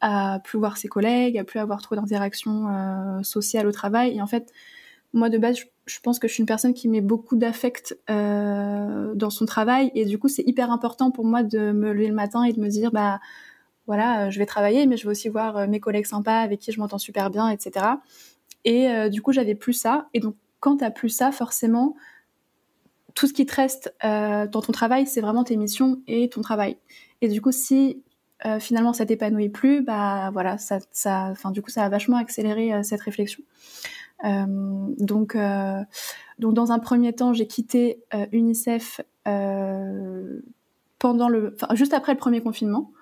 à 0.00 0.40
plus 0.44 0.58
voir 0.58 0.76
ses 0.76 0.88
collègues, 0.88 1.38
à 1.38 1.44
plus 1.44 1.58
avoir 1.58 1.82
trop 1.82 1.96
d'interactions 1.96 3.22
sociales 3.22 3.66
au 3.66 3.72
travail. 3.72 4.16
Et 4.16 4.22
en 4.22 4.26
fait, 4.26 4.52
moi 5.12 5.30
de 5.30 5.38
base, 5.38 5.58
je, 5.86 6.00
pense 6.00 6.18
que 6.18 6.28
je 6.28 6.34
suis 6.34 6.42
une 6.42 6.46
personne 6.46 6.74
qui 6.74 6.88
met 6.88 7.00
beaucoup 7.00 7.36
d'affect 7.36 7.98
dans 8.08 9.30
son 9.30 9.46
travail, 9.46 9.90
et 9.94 10.04
du 10.04 10.18
coup, 10.18 10.28
c'est 10.28 10.46
hyper 10.46 10.70
important 10.70 11.10
pour 11.10 11.24
moi 11.24 11.42
de 11.42 11.72
me 11.72 11.92
lever 11.92 12.08
le 12.08 12.14
matin 12.14 12.44
et 12.44 12.52
de 12.52 12.60
me 12.60 12.68
dire, 12.68 12.90
bah 12.92 13.20
voilà, 13.86 14.28
je 14.28 14.38
vais 14.38 14.46
travailler, 14.46 14.86
mais 14.86 14.96
je 14.96 15.04
vais 15.04 15.10
aussi 15.10 15.28
voir 15.28 15.66
mes 15.66 15.80
collègues 15.80 16.06
sympas 16.06 16.40
avec 16.40 16.60
qui 16.60 16.72
je 16.72 16.78
m'entends 16.78 16.98
super 16.98 17.30
bien, 17.30 17.48
etc. 17.48 17.86
Et 18.64 19.08
du 19.08 19.22
coup, 19.22 19.32
j'avais 19.32 19.54
plus 19.54 19.72
ça. 19.72 20.08
Et 20.12 20.20
donc, 20.20 20.36
quand 20.60 20.78
t'as 20.78 20.90
plus 20.90 21.08
ça, 21.08 21.32
forcément, 21.32 21.96
tout 23.18 23.26
ce 23.26 23.32
qui 23.32 23.46
te 23.46 23.54
reste 23.56 23.92
euh, 24.04 24.46
dans 24.46 24.62
ton 24.62 24.70
travail, 24.70 25.06
c'est 25.08 25.20
vraiment 25.20 25.42
tes 25.42 25.56
missions 25.56 26.00
et 26.06 26.28
ton 26.28 26.40
travail. 26.40 26.76
Et 27.20 27.26
du 27.26 27.42
coup, 27.42 27.50
si 27.50 28.00
euh, 28.46 28.60
finalement 28.60 28.92
ça 28.92 29.06
t'épanouit 29.06 29.48
plus, 29.48 29.82
bah 29.82 30.30
voilà, 30.32 30.56
ça, 30.56 30.78
ça, 30.92 31.26
enfin 31.32 31.50
du 31.50 31.60
coup, 31.60 31.70
ça 31.70 31.84
a 31.84 31.88
vachement 31.88 32.16
accéléré 32.16 32.72
euh, 32.72 32.84
cette 32.84 33.00
réflexion. 33.00 33.42
Donc, 34.24 35.36
donc 36.38 36.54
dans 36.54 36.72
un 36.72 36.78
premier 36.78 37.12
temps, 37.12 37.32
j'ai 37.32 37.46
quitté 37.46 38.02
UNICEF 38.32 39.00
pendant 40.98 41.28
le, 41.28 41.54
enfin 41.54 41.74
juste 41.74 41.94
après 41.94 42.12
le 42.12 42.18
premier 42.18 42.40
confinement, 42.40 42.92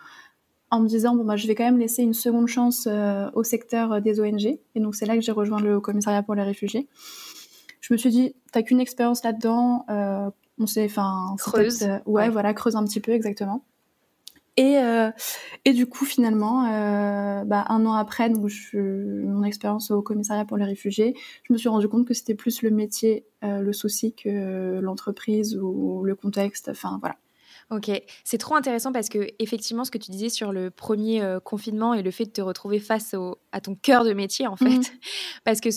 en 0.71 0.81
me 0.81 0.89
disant 0.89 1.15
bon 1.15 1.25
bah 1.25 1.37
je 1.37 1.47
vais 1.47 1.55
quand 1.55 1.65
même 1.65 1.79
laisser 1.79 2.03
une 2.03 2.15
seconde 2.15 2.49
chance 2.49 2.89
au 3.35 3.43
secteur 3.43 4.03
des 4.03 4.21
ONG. 4.21 4.59
Et 4.75 4.81
donc 4.81 4.95
c'est 4.95 5.07
là 5.07 5.15
que 5.15 5.23
j'ai 5.23 5.33
rejoint 5.33 5.61
le 5.61 5.81
commissariat 5.81 6.23
pour 6.23 6.35
les 6.35 6.43
réfugiés 6.43 6.89
je 7.87 7.95
me 7.95 7.99
suis 7.99 8.11
dit, 8.11 8.35
t'as 8.51 8.63
qu'une 8.63 8.81
expérience 8.81 9.23
là-dedans, 9.23 9.85
euh, 9.91 10.29
on 10.59 10.67
sait, 10.67 10.87
enfin, 10.87 11.37
creuse. 11.39 11.85
Euh, 11.85 11.99
ouais, 12.05 12.29
voilà, 12.31 12.53
creuse 12.53 12.75
un 12.75 12.85
petit 12.85 12.99
peu, 12.99 13.13
exactement. 13.13 13.65
Et, 14.57 14.79
euh, 14.79 15.11
et 15.65 15.73
du 15.73 15.87
coup, 15.87 16.05
finalement, 16.05 16.63
bah, 17.45 17.65
un 17.69 17.85
an 17.85 17.93
après, 17.93 18.31
donc 18.31 18.49
je, 18.49 18.79
mon 19.25 19.45
expérience 19.45 19.91
au 19.91 20.03
commissariat 20.03 20.45
pour 20.45 20.57
les 20.57 20.65
réfugiés, 20.65 21.15
je 21.43 21.53
me 21.53 21.59
suis 21.59 21.69
rendu 21.69 21.89
compte 21.89 22.07
que 22.07 22.15
c'était 22.15 22.35
plus 22.35 22.63
le 22.63 22.71
métier, 22.71 23.27
le 23.43 23.73
souci 23.73 24.15
que 24.15 24.81
l'entreprise 24.81 25.57
ou 25.57 26.03
le 26.05 26.15
contexte. 26.15 26.69
Enfin, 26.71 26.99
voilà. 27.01 27.17
Ok, 27.71 27.91
c'est 28.23 28.39
trop 28.39 28.55
intéressant 28.55 28.93
parce 28.93 29.09
que 29.09 29.27
effectivement, 29.41 29.85
ce 29.85 29.91
que 29.91 29.99
tu 29.99 30.11
disais 30.11 30.29
sur 30.29 30.53
le 30.53 30.71
premier 30.71 31.37
confinement 31.45 31.95
et 31.95 32.03
le 32.03 32.11
fait 32.11 32.25
de 32.25 32.31
te 32.31 32.41
retrouver 32.41 32.79
face 32.79 33.15
à 33.53 33.61
ton 33.61 33.75
cœur 33.75 34.05
de 34.05 34.13
métier, 34.13 34.47
en 34.47 34.57
fait, 34.57 34.79
mmh. 34.79 34.83
parce 35.45 35.61
que 35.61 35.71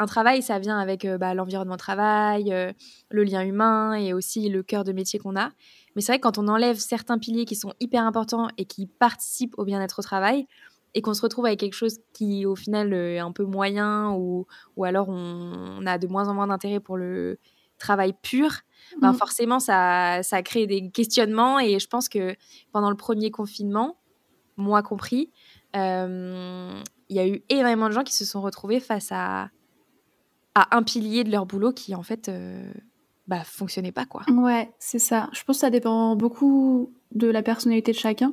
un 0.00 0.06
travail, 0.06 0.40
ça 0.40 0.58
vient 0.58 0.78
avec 0.78 1.04
euh, 1.04 1.18
bah, 1.18 1.34
l'environnement 1.34 1.74
de 1.74 1.78
travail, 1.78 2.52
euh, 2.52 2.72
le 3.10 3.22
lien 3.22 3.42
humain 3.42 3.92
et 3.92 4.14
aussi 4.14 4.48
le 4.48 4.62
cœur 4.62 4.82
de 4.82 4.92
métier 4.92 5.18
qu'on 5.18 5.36
a. 5.36 5.50
Mais 5.94 6.02
c'est 6.02 6.12
vrai 6.12 6.18
que 6.18 6.22
quand 6.22 6.38
on 6.38 6.48
enlève 6.48 6.76
certains 6.76 7.18
piliers 7.18 7.44
qui 7.44 7.56
sont 7.56 7.74
hyper 7.80 8.04
importants 8.04 8.48
et 8.56 8.64
qui 8.64 8.86
participent 8.86 9.54
au 9.58 9.64
bien-être 9.64 9.98
au 9.98 10.02
travail, 10.02 10.46
et 10.94 11.02
qu'on 11.02 11.14
se 11.14 11.22
retrouve 11.22 11.46
avec 11.46 11.60
quelque 11.60 11.74
chose 11.74 11.98
qui 12.12 12.46
au 12.46 12.56
final 12.56 12.92
euh, 12.92 13.14
est 13.14 13.18
un 13.20 13.30
peu 13.30 13.44
moyen 13.44 14.10
ou, 14.10 14.46
ou 14.76 14.84
alors 14.84 15.08
on, 15.08 15.86
a 15.86 15.98
de 15.98 16.08
moins 16.08 16.28
en 16.28 16.34
moins 16.34 16.48
d'intérêt 16.48 16.80
pour 16.80 16.96
le 16.96 17.38
travail 17.78 18.12
pur, 18.20 18.50
ben 19.00 19.12
forcément 19.14 19.60
ça, 19.60 20.22
ça 20.22 20.42
crée 20.42 20.66
des 20.66 20.90
questionnements 20.90 21.60
et 21.60 21.78
je 21.78 21.86
pense 21.86 22.08
que 22.08 22.34
pendant 22.72 22.90
le 22.90 22.96
premier 22.96 23.30
confinement, 23.30 23.98
moi 24.56 24.82
compris, 24.82 25.30
il 25.74 26.82
y 27.08 27.18
a 27.18 27.26
eu 27.28 27.42
énormément 27.48 27.86
de 27.86 27.92
gens 27.92 28.02
qui 28.02 28.12
se 28.12 28.24
sont 28.24 28.42
retrouvés 28.42 28.80
face 28.80 29.12
à 29.12 29.50
à 30.54 30.76
un 30.76 30.82
pilier 30.82 31.24
de 31.24 31.30
leur 31.30 31.46
boulot 31.46 31.72
qui 31.72 31.94
en 31.94 32.02
fait 32.02 32.28
euh, 32.28 32.72
bah, 33.30 33.44
fonctionnait 33.44 33.92
pas 33.92 34.06
quoi. 34.06 34.22
Ouais, 34.28 34.72
c'est 34.80 34.98
ça. 34.98 35.30
Je 35.32 35.44
pense 35.44 35.58
que 35.58 35.60
ça 35.60 35.70
dépend 35.70 36.16
beaucoup 36.16 36.92
de 37.12 37.28
la 37.28 37.42
personnalité 37.42 37.92
de 37.92 37.96
chacun 37.96 38.32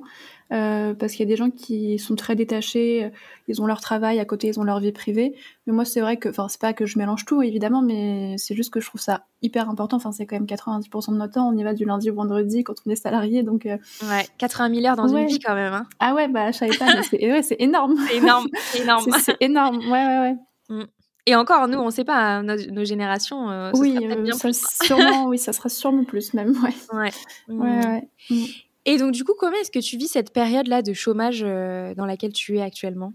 euh, 0.52 0.96
parce 0.96 1.12
qu'il 1.12 1.20
y 1.20 1.28
a 1.28 1.30
des 1.30 1.36
gens 1.36 1.52
qui 1.52 2.00
sont 2.00 2.16
très 2.16 2.36
détachés, 2.36 3.04
euh, 3.04 3.10
ils 3.48 3.62
ont 3.62 3.68
leur 3.68 3.80
travail 3.80 4.20
à 4.20 4.26
côté, 4.26 4.48
ils 4.48 4.60
ont 4.60 4.64
leur 4.64 4.80
vie 4.80 4.92
privée. 4.92 5.36
Mais 5.68 5.74
moi 5.74 5.86
c'est 5.86 6.02
vrai 6.02 6.18
que, 6.18 6.30
enfin 6.30 6.48
c'est 6.50 6.60
pas 6.60 6.74
que 6.74 6.88
je 6.88 6.98
mélange 6.98 7.26
tout 7.26 7.44
évidemment, 7.44 7.84
mais 7.84 8.40
c'est 8.40 8.56
juste 8.56 8.74
que 8.74 8.80
je 8.80 8.88
trouve 8.88 9.00
ça 9.00 9.26
hyper 9.44 9.70
important. 9.70 9.98
Enfin 9.98 10.12
c'est 10.12 10.26
quand 10.26 10.36
même 10.36 10.46
90% 10.48 11.12
de 11.12 11.18
notre 11.18 11.34
temps, 11.34 11.48
on 11.48 11.56
y 11.56 11.64
va 11.64 11.76
du 11.76 11.86
lundi 11.86 12.10
au 12.10 12.16
vendredi 12.16 12.64
quand 12.64 12.74
on 12.88 12.90
est 12.90 12.96
salarié, 12.96 13.44
donc. 13.44 13.68
Euh, 13.68 13.78
ouais, 14.02 14.26
80 14.40 14.74
000 14.74 14.88
heures 14.88 14.96
dans 14.96 15.16
une 15.16 15.28
vie 15.28 15.38
quand 15.38 15.54
même. 15.54 15.74
Hein. 15.74 15.86
Ah 16.00 16.16
ouais, 16.16 16.28
bah 16.28 16.50
je 16.52 16.58
savais 16.58 16.76
pas, 16.76 16.88
mais 16.88 17.04
c'est 17.04 17.20
ouais, 17.32 17.42
énorme. 17.60 17.96
C'est 18.08 18.16
énorme, 18.16 18.48
c'est 18.72 18.80
énorme. 18.82 19.06
c'est 19.20 19.38
énorme, 19.42 19.78
ouais 19.78 20.06
ouais 20.08 20.20
ouais. 20.20 20.36
Mm. 20.70 20.88
Et 21.28 21.36
encore, 21.36 21.68
nous, 21.68 21.78
on 21.78 21.88
ne 21.88 21.92
sait 21.92 22.06
pas, 22.06 22.42
nos, 22.42 22.86
générations. 22.86 23.50
Euh, 23.50 23.72
oui, 23.76 23.98
euh, 24.02 24.16
bien 24.22 24.34
ça, 24.34 24.50
sûrement, 24.86 25.26
oui, 25.26 25.38
ça 25.38 25.52
sera 25.52 25.68
sûrement 25.68 26.06
plus 26.06 26.34
même. 26.34 26.54
Ouais. 26.64 26.74
Ouais. 26.98 27.12
ouais, 27.50 27.86
ouais. 27.86 28.10
Mm. 28.30 28.46
Et 28.86 28.98
donc, 28.98 29.12
du 29.12 29.26
coup, 29.26 29.34
comment 29.38 29.58
est-ce 29.58 29.70
que 29.70 29.80
tu 29.80 29.98
vis 29.98 30.08
cette 30.08 30.32
période-là 30.32 30.82
de 30.82 30.94
chômage 30.94 31.44
euh, 31.46 31.94
dans 31.96 32.06
laquelle 32.06 32.32
tu 32.32 32.58
es 32.58 32.62
actuellement? 32.62 33.12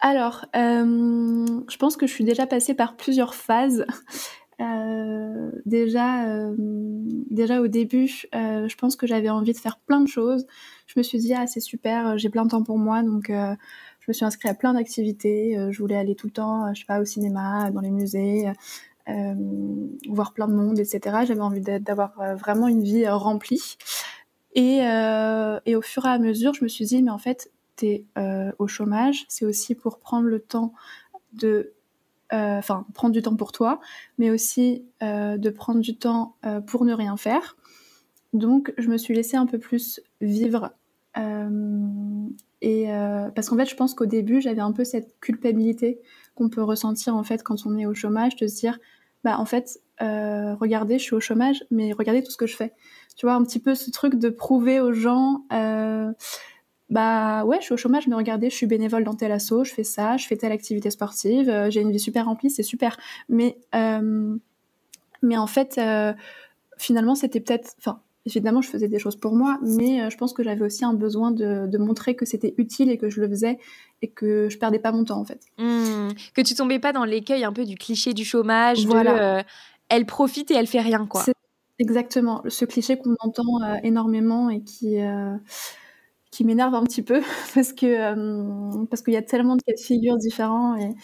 Alors, 0.00 0.46
je 0.54 1.76
pense 1.76 1.98
que 1.98 2.06
je 2.06 2.12
suis 2.12 2.24
déjà 2.24 2.46
passée 2.46 2.72
par 2.72 2.96
plusieurs 2.96 3.34
phases. 3.34 3.84
déjà, 5.66 6.26
déjà 7.30 7.60
au 7.60 7.68
début, 7.68 8.08
je 8.32 8.74
pense 8.76 8.96
que 8.96 9.06
j'avais 9.06 9.30
envie 9.30 9.52
de 9.52 9.58
faire 9.58 9.78
plein 9.78 10.00
de 10.00 10.08
choses. 10.08 10.46
Je 10.86 10.94
me 10.98 11.02
suis 11.02 11.18
dit 11.18 11.32
ah 11.34 11.46
c'est 11.46 11.60
super, 11.60 12.18
j'ai 12.18 12.28
plein 12.28 12.44
de 12.44 12.50
temps 12.50 12.62
pour 12.62 12.78
moi, 12.78 13.02
donc 13.02 13.30
je 14.04 14.10
me 14.10 14.12
suis 14.12 14.26
inscrite 14.26 14.50
à 14.50 14.54
plein 14.54 14.74
d'activités. 14.74 15.56
Euh, 15.56 15.72
je 15.72 15.78
voulais 15.78 15.96
aller 15.96 16.14
tout 16.14 16.26
le 16.26 16.32
temps, 16.32 16.66
euh, 16.66 16.70
je 16.74 16.80
sais 16.80 16.86
pas, 16.86 17.00
au 17.00 17.06
cinéma, 17.06 17.70
dans 17.70 17.80
les 17.80 17.90
musées, 17.90 18.52
euh, 19.08 19.34
voir 20.10 20.34
plein 20.34 20.46
de 20.46 20.52
monde, 20.52 20.78
etc. 20.78 21.24
J'avais 21.26 21.40
envie 21.40 21.62
d'avoir 21.62 22.12
vraiment 22.36 22.68
une 22.68 22.82
vie 22.82 23.08
remplie. 23.08 23.78
Et, 24.54 24.80
au 25.74 25.82
fur 25.82 26.04
et 26.04 26.08
à 26.08 26.18
mesure, 26.18 26.52
je 26.52 26.64
me 26.64 26.68
suis 26.68 26.84
dit, 26.84 27.02
mais 27.02 27.10
en 27.10 27.18
fait, 27.18 27.50
tu 27.76 27.86
es 27.86 28.04
au 28.58 28.66
chômage, 28.66 29.24
c'est 29.28 29.46
aussi 29.46 29.74
pour 29.74 29.98
prendre 29.98 30.26
le 30.26 30.40
temps 30.40 30.74
de 31.32 31.72
enfin 32.30 32.84
prendre 32.94 33.12
du 33.12 33.22
temps 33.22 33.36
pour 33.36 33.52
toi, 33.52 33.80
mais 34.18 34.30
aussi 34.30 34.84
de 35.00 35.50
prendre 35.50 35.80
du 35.80 35.96
temps 35.96 36.36
pour 36.66 36.84
ne 36.84 36.92
rien 36.92 37.16
faire. 37.16 37.56
Donc 38.32 38.72
je 38.78 38.88
me 38.88 38.98
suis 38.98 39.14
laissée 39.14 39.36
un 39.36 39.46
peu 39.46 39.58
plus 39.58 40.00
vivre 40.20 40.72
euh, 42.64 43.30
parce 43.30 43.48
qu'en 43.48 43.56
fait, 43.56 43.68
je 43.68 43.76
pense 43.76 43.94
qu'au 43.94 44.06
début, 44.06 44.40
j'avais 44.40 44.60
un 44.60 44.72
peu 44.72 44.84
cette 44.84 45.18
culpabilité 45.20 46.00
qu'on 46.34 46.48
peut 46.48 46.62
ressentir 46.62 47.14
en 47.14 47.22
fait 47.22 47.42
quand 47.42 47.66
on 47.66 47.76
est 47.76 47.86
au 47.86 47.94
chômage, 47.94 48.36
de 48.36 48.46
se 48.46 48.56
dire, 48.56 48.78
bah 49.22 49.38
en 49.38 49.44
fait, 49.44 49.80
euh, 50.02 50.54
regardez, 50.54 50.98
je 50.98 51.04
suis 51.04 51.14
au 51.14 51.20
chômage, 51.20 51.64
mais 51.70 51.92
regardez 51.92 52.22
tout 52.22 52.30
ce 52.30 52.36
que 52.36 52.46
je 52.46 52.56
fais. 52.56 52.72
Tu 53.16 53.26
vois, 53.26 53.34
un 53.34 53.44
petit 53.44 53.60
peu 53.60 53.74
ce 53.74 53.90
truc 53.90 54.16
de 54.16 54.28
prouver 54.28 54.80
aux 54.80 54.92
gens, 54.92 55.44
euh, 55.52 56.10
bah 56.90 57.44
ouais, 57.44 57.58
je 57.60 57.64
suis 57.64 57.74
au 57.74 57.76
chômage, 57.76 58.06
mais 58.08 58.14
regardez, 58.14 58.50
je 58.50 58.56
suis 58.56 58.66
bénévole 58.66 59.04
dans 59.04 59.14
tel 59.14 59.32
asso, 59.32 59.64
je 59.64 59.72
fais 59.72 59.84
ça, 59.84 60.16
je 60.16 60.26
fais 60.26 60.36
telle 60.36 60.52
activité 60.52 60.90
sportive, 60.90 61.68
j'ai 61.70 61.80
une 61.80 61.92
vie 61.92 62.00
super 62.00 62.26
remplie, 62.26 62.50
c'est 62.50 62.62
super. 62.62 62.96
Mais 63.28 63.58
mais 65.22 65.38
en 65.38 65.46
fait, 65.46 65.80
finalement, 66.76 67.14
c'était 67.14 67.40
peut-être, 67.40 67.74
enfin, 67.78 68.00
évidemment, 68.26 68.62
je 68.62 68.68
faisais 68.68 68.88
des 68.88 68.98
choses 68.98 69.16
pour 69.16 69.34
moi, 69.34 69.58
mais 69.62 70.00
euh, 70.00 70.10
je 70.10 70.16
pense 70.16 70.32
que 70.32 70.42
j'avais 70.42 70.64
aussi 70.64 70.84
un 70.84 70.94
besoin 70.94 71.30
de, 71.30 71.78
montrer 71.78 72.16
que 72.16 72.24
c'était 72.24 72.54
utile 72.56 72.90
et 72.90 72.96
que 72.96 73.10
je 73.10 73.20
le 73.20 73.28
faisais 73.28 73.58
et 74.00 74.08
que 74.08 74.48
je 74.48 74.58
perdais 74.58 74.78
pas 74.78 74.92
mon 74.92 75.04
temps 75.04 75.20
en 75.20 75.24
fait. 75.24 75.40
Mmh. 75.58 76.10
que 76.34 76.40
tu 76.40 76.54
tombais 76.54 76.78
pas 76.78 76.92
dans 76.92 77.04
l'écueil 77.04 77.44
un 77.44 77.52
peu 77.52 77.64
du 77.64 77.76
cliché 77.76 78.14
du 78.14 78.24
chômage, 78.24 78.86
voilà. 78.86 79.38
Euh, 79.38 79.42
elle 79.90 80.06
profite 80.06 80.50
et 80.50 80.54
elle 80.54 80.66
fait 80.66 80.80
rien 80.80 81.06
quoi. 81.06 81.24
Exactement, 81.78 82.42
ce 82.48 82.64
cliché 82.64 82.96
qu'on 82.96 83.16
entend 83.18 83.62
euh, 83.62 83.74
énormément 83.82 84.48
et 84.48 84.62
qui 84.62 84.98
qui 86.30 86.44
m'énerve 86.44 86.74
un 86.74 86.84
petit 86.84 87.02
peu 87.02 87.20
parce 87.54 87.72
que 87.72 88.84
parce 88.86 89.02
qu'il 89.02 89.14
y 89.14 89.18
a 89.18 89.22
tellement 89.22 89.56
de 89.56 89.62
cas 89.62 89.74
de 89.76 89.80
figure 89.80 90.16
différents 90.16 90.76
et, 90.76 90.94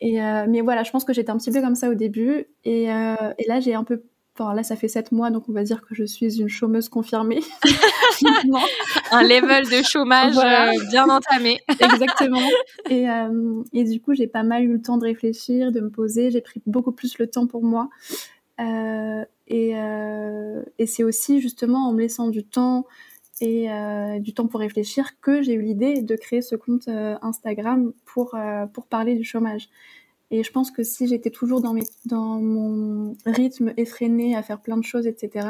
et 0.00 0.20
mais 0.48 0.62
voilà, 0.62 0.82
je 0.82 0.90
pense 0.90 1.04
que 1.04 1.12
j'étais 1.12 1.30
un 1.30 1.36
petit 1.36 1.52
peu 1.52 1.60
comme 1.60 1.76
ça 1.76 1.88
au 1.88 1.94
début 1.94 2.46
et, 2.64 2.84
et 2.84 3.46
là 3.46 3.60
j'ai 3.60 3.74
un 3.74 3.84
peu 3.84 4.02
là, 4.38 4.62
ça 4.62 4.76
fait 4.76 4.88
sept 4.88 5.12
mois, 5.12 5.30
donc 5.30 5.48
on 5.48 5.52
va 5.52 5.62
dire 5.62 5.82
que 5.82 5.94
je 5.94 6.04
suis 6.04 6.40
une 6.40 6.48
chômeuse 6.48 6.88
confirmée. 6.88 7.40
un 9.10 9.22
level 9.22 9.64
de 9.64 9.82
chomage 9.82 10.36
euh, 10.36 10.72
bien 10.90 11.08
entamé. 11.08 11.60
Exactement. 11.80 12.40
Et, 12.90 13.08
euh, 13.08 13.62
et, 13.72 13.84
du 13.84 14.00
coup, 14.00 14.14
j'ai 14.14 14.26
pas 14.26 14.42
mal 14.42 14.64
eu 14.64 14.72
le 14.72 14.82
temps 14.82 14.98
de 14.98 15.04
réfléchir, 15.04 15.72
de 15.72 15.80
me 15.80 15.90
poser. 15.90 16.30
J'ai 16.30 16.40
pris 16.40 16.62
beaucoup 16.66 16.92
plus 16.92 17.18
le 17.18 17.26
temps 17.26 17.46
pour 17.46 17.62
moi. 17.62 17.88
Euh, 18.60 19.24
et, 19.48 19.74
et 20.78 20.86
c'est 20.86 21.04
aussi 21.04 21.40
justement 21.40 21.88
en 21.88 21.92
me 21.92 22.00
laissant 22.00 22.28
du 22.28 22.44
temps 22.44 22.84
et 23.40 23.68
du 24.18 24.34
temps 24.34 24.46
pour 24.46 24.60
réfléchir 24.60 25.20
que 25.20 25.42
j'ai 25.42 25.52
eu 25.52 25.62
l'idée 25.62 26.02
de 26.02 26.16
créer 26.16 26.42
ce 26.42 26.56
compte 26.56 26.88
Instagram 26.88 27.92
pour, 28.04 28.34
pour 28.72 28.86
parler 28.86 29.14
du 29.14 29.24
chômage. 29.24 29.68
Et 30.30 30.42
je 30.42 30.50
pense 30.50 30.70
que 30.70 30.82
si 30.82 31.06
j'étais 31.06 31.30
toujours 31.30 31.60
dans, 31.60 31.72
mes, 31.72 31.84
dans 32.04 32.40
mon 32.40 33.16
rythme 33.26 33.72
effréné 33.76 34.36
à 34.36 34.42
faire 34.42 34.60
plein 34.60 34.76
de 34.76 34.84
choses, 34.84 35.06
etc., 35.06 35.48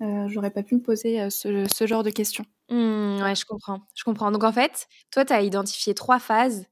euh, 0.00 0.28
j'aurais 0.28 0.50
pas 0.50 0.62
pu 0.62 0.76
me 0.76 0.80
poser 0.80 1.20
euh, 1.20 1.28
ce, 1.30 1.66
ce, 1.70 1.86
genre 1.86 2.02
de 2.02 2.10
questions. 2.10 2.44
Mmh, 2.70 3.22
ouais, 3.22 3.34
je 3.34 3.44
comprends. 3.44 3.80
Je 3.94 4.04
comprends. 4.04 4.30
Donc 4.30 4.44
en 4.44 4.52
fait, 4.52 4.88
toi, 5.10 5.24
tu 5.24 5.32
as 5.32 5.42
identifié 5.42 5.92
trois 5.94 6.18
phases. 6.18 6.66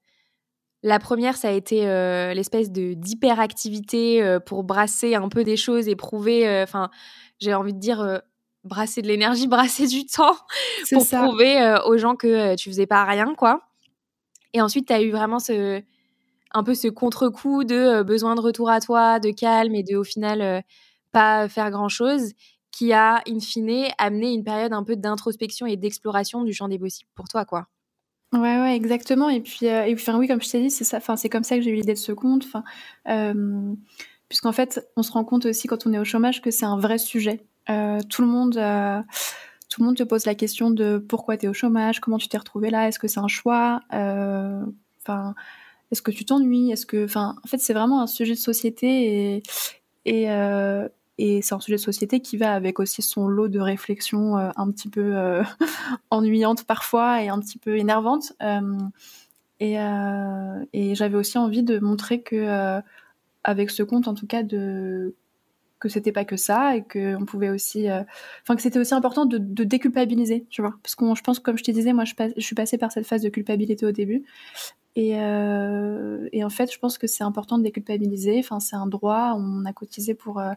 La 0.82 0.98
première, 1.00 1.36
ça 1.36 1.48
a 1.48 1.52
été 1.52 1.86
euh, 1.88 2.32
l'espèce 2.34 2.70
de 2.70 2.94
d'hyperactivité 2.94 4.38
pour 4.46 4.62
brasser 4.62 5.16
un 5.16 5.28
peu 5.28 5.42
des 5.42 5.56
choses 5.56 5.88
et 5.88 5.96
prouver. 5.96 6.62
Enfin, 6.62 6.88
j'ai 7.40 7.52
envie 7.52 7.74
de 7.74 7.80
dire 7.80 8.22
brasser 8.62 9.02
de 9.02 9.08
l'énergie, 9.08 9.46
brasser 9.48 9.88
du 9.88 10.06
temps 10.06 10.36
pour 10.92 11.04
prouver 11.04 11.78
aux 11.84 11.98
gens 11.98 12.14
que 12.14 12.54
tu 12.54 12.70
faisais 12.70 12.86
pas 12.86 13.04
rien, 13.04 13.34
quoi. 13.34 13.62
Et 14.54 14.62
ensuite, 14.62 14.86
tu 14.86 14.92
as 14.92 15.02
eu 15.02 15.10
vraiment 15.10 15.40
ce, 15.40 15.82
un 16.58 16.62
peu 16.62 16.74
ce 16.74 16.88
contre-coup 16.88 17.64
de 17.64 18.02
besoin 18.02 18.34
de 18.34 18.40
retour 18.40 18.68
à 18.70 18.80
toi, 18.80 19.20
de 19.20 19.30
calme 19.30 19.74
et 19.74 19.82
de, 19.82 19.96
au 19.96 20.04
final, 20.04 20.62
pas 21.12 21.48
faire 21.48 21.70
grand-chose 21.70 22.32
qui 22.70 22.92
a, 22.92 23.22
in 23.26 23.40
fine, 23.40 23.86
amené 23.96 24.32
une 24.32 24.44
période 24.44 24.72
un 24.72 24.84
peu 24.84 24.94
d'introspection 24.94 25.66
et 25.66 25.76
d'exploration 25.76 26.44
du 26.44 26.52
champ 26.52 26.68
des 26.68 26.78
possibles 26.78 27.10
pour 27.14 27.26
toi, 27.26 27.44
quoi. 27.44 27.66
Ouais, 28.34 28.60
ouais, 28.60 28.76
exactement. 28.76 29.30
Et 29.30 29.40
puis, 29.40 29.66
et 29.66 29.94
enfin, 29.94 30.18
oui, 30.18 30.28
comme 30.28 30.42
je 30.42 30.50
t'ai 30.50 30.60
dit, 30.60 30.70
c'est 30.70 30.84
ça. 30.84 30.98
Enfin, 30.98 31.16
c'est 31.16 31.30
comme 31.30 31.44
ça 31.44 31.56
que 31.56 31.62
j'ai 31.62 31.70
eu 31.70 31.76
l'idée 31.76 31.94
de 31.94 31.98
ce 31.98 32.12
compte. 32.12 32.44
Enfin, 32.44 32.62
puisqu'en 34.28 34.52
fait, 34.52 34.86
on 34.96 35.02
se 35.02 35.12
rend 35.12 35.24
compte 35.24 35.46
aussi 35.46 35.66
quand 35.66 35.86
on 35.86 35.92
est 35.92 35.98
au 35.98 36.04
chômage 36.04 36.42
que 36.42 36.50
c'est 36.50 36.66
un 36.66 36.78
vrai 36.78 36.98
sujet. 36.98 37.46
tout 37.66 38.22
le 38.22 38.28
monde 38.28 38.58
tout 39.68 39.82
le 39.82 39.86
monde 39.86 39.96
te 39.96 40.02
pose 40.02 40.24
la 40.26 40.34
question 40.34 40.70
de 40.70 40.98
pourquoi 40.98 41.36
tu 41.36 41.46
es 41.46 41.48
au 41.48 41.52
chômage, 41.52 42.00
comment 42.00 42.18
tu 42.18 42.28
t'es 42.28 42.38
retrouvé 42.38 42.70
là, 42.70 42.88
est-ce 42.88 42.98
que 42.98 43.08
c'est 43.08 43.20
un 43.20 43.28
choix, 43.28 43.80
euh, 43.92 44.64
enfin, 45.02 45.34
est-ce 45.90 46.02
que 46.02 46.10
tu 46.10 46.24
t'ennuies, 46.24 46.70
est-ce 46.70 46.86
que, 46.86 47.04
enfin, 47.04 47.36
en 47.44 47.48
fait, 47.48 47.58
c'est 47.58 47.74
vraiment 47.74 48.02
un 48.02 48.06
sujet 48.06 48.34
de 48.34 48.38
société 48.38 49.36
et 49.36 49.42
et, 50.04 50.30
euh, 50.30 50.88
c'est 51.18 51.52
un 51.52 51.60
sujet 51.60 51.76
de 51.76 51.82
société 51.82 52.20
qui 52.20 52.36
va 52.36 52.54
avec 52.54 52.78
aussi 52.78 53.02
son 53.02 53.26
lot 53.26 53.48
de 53.48 53.58
réflexions 53.58 54.38
euh, 54.38 54.50
un 54.56 54.70
petit 54.70 54.88
peu 54.88 55.42
ennuyantes 56.10 56.64
parfois 56.64 57.22
et 57.22 57.28
un 57.28 57.40
petit 57.40 57.58
peu 57.58 57.76
énervantes. 57.76 58.32
et, 59.60 59.74
et 60.72 60.94
j'avais 60.94 61.16
aussi 61.16 61.36
envie 61.38 61.64
de 61.64 61.78
montrer 61.80 62.22
que 62.22 62.80
avec 63.44 63.70
ce 63.70 63.82
compte, 63.82 64.08
en 64.08 64.14
tout 64.14 64.26
cas, 64.26 64.42
de 64.42 65.14
que 65.78 65.88
c'était 65.88 66.12
pas 66.12 66.24
que 66.24 66.36
ça 66.36 66.76
et 66.76 66.82
que 66.82 67.14
on 67.16 67.24
pouvait 67.24 67.50
aussi 67.50 67.88
euh, 67.88 68.02
que 68.48 68.60
c'était 68.60 68.78
aussi 68.78 68.94
important 68.94 69.26
de, 69.26 69.38
déculpabiliser 69.64 70.46
tu 70.50 70.62
vois. 70.62 70.74
Parce 70.82 70.94
que 70.94 71.14
je 71.14 71.22
pense 71.22 71.38
comme 71.38 71.58
je 71.58 71.64
te 71.64 71.70
disais 71.70 71.92
moi 71.92 72.04
je, 72.04 72.14
je, 72.36 72.42
suis 72.42 72.54
passée 72.54 72.78
par 72.78 72.92
cette 72.92 73.06
phase 73.06 73.22
de 73.22 73.28
culpabilité 73.28 73.86
au 73.86 73.92
début. 73.92 74.24
Et, 74.96 75.20
euh, 75.20 76.28
et 76.32 76.42
en 76.42 76.50
fait 76.50 76.72
je 76.72 76.78
pense 76.78 76.98
que 76.98 77.06
c'est 77.06 77.24
important 77.24 77.58
de 77.58 77.62
déculpabiliser. 77.62 78.38
Enfin 78.40 78.60
c'est 78.60 78.76
un 78.76 78.86
droit 78.86 79.34
on 79.36 79.64
a 79.64 79.72
cotisé 79.72 80.14
pour 80.14 80.40
euh, 80.40 80.52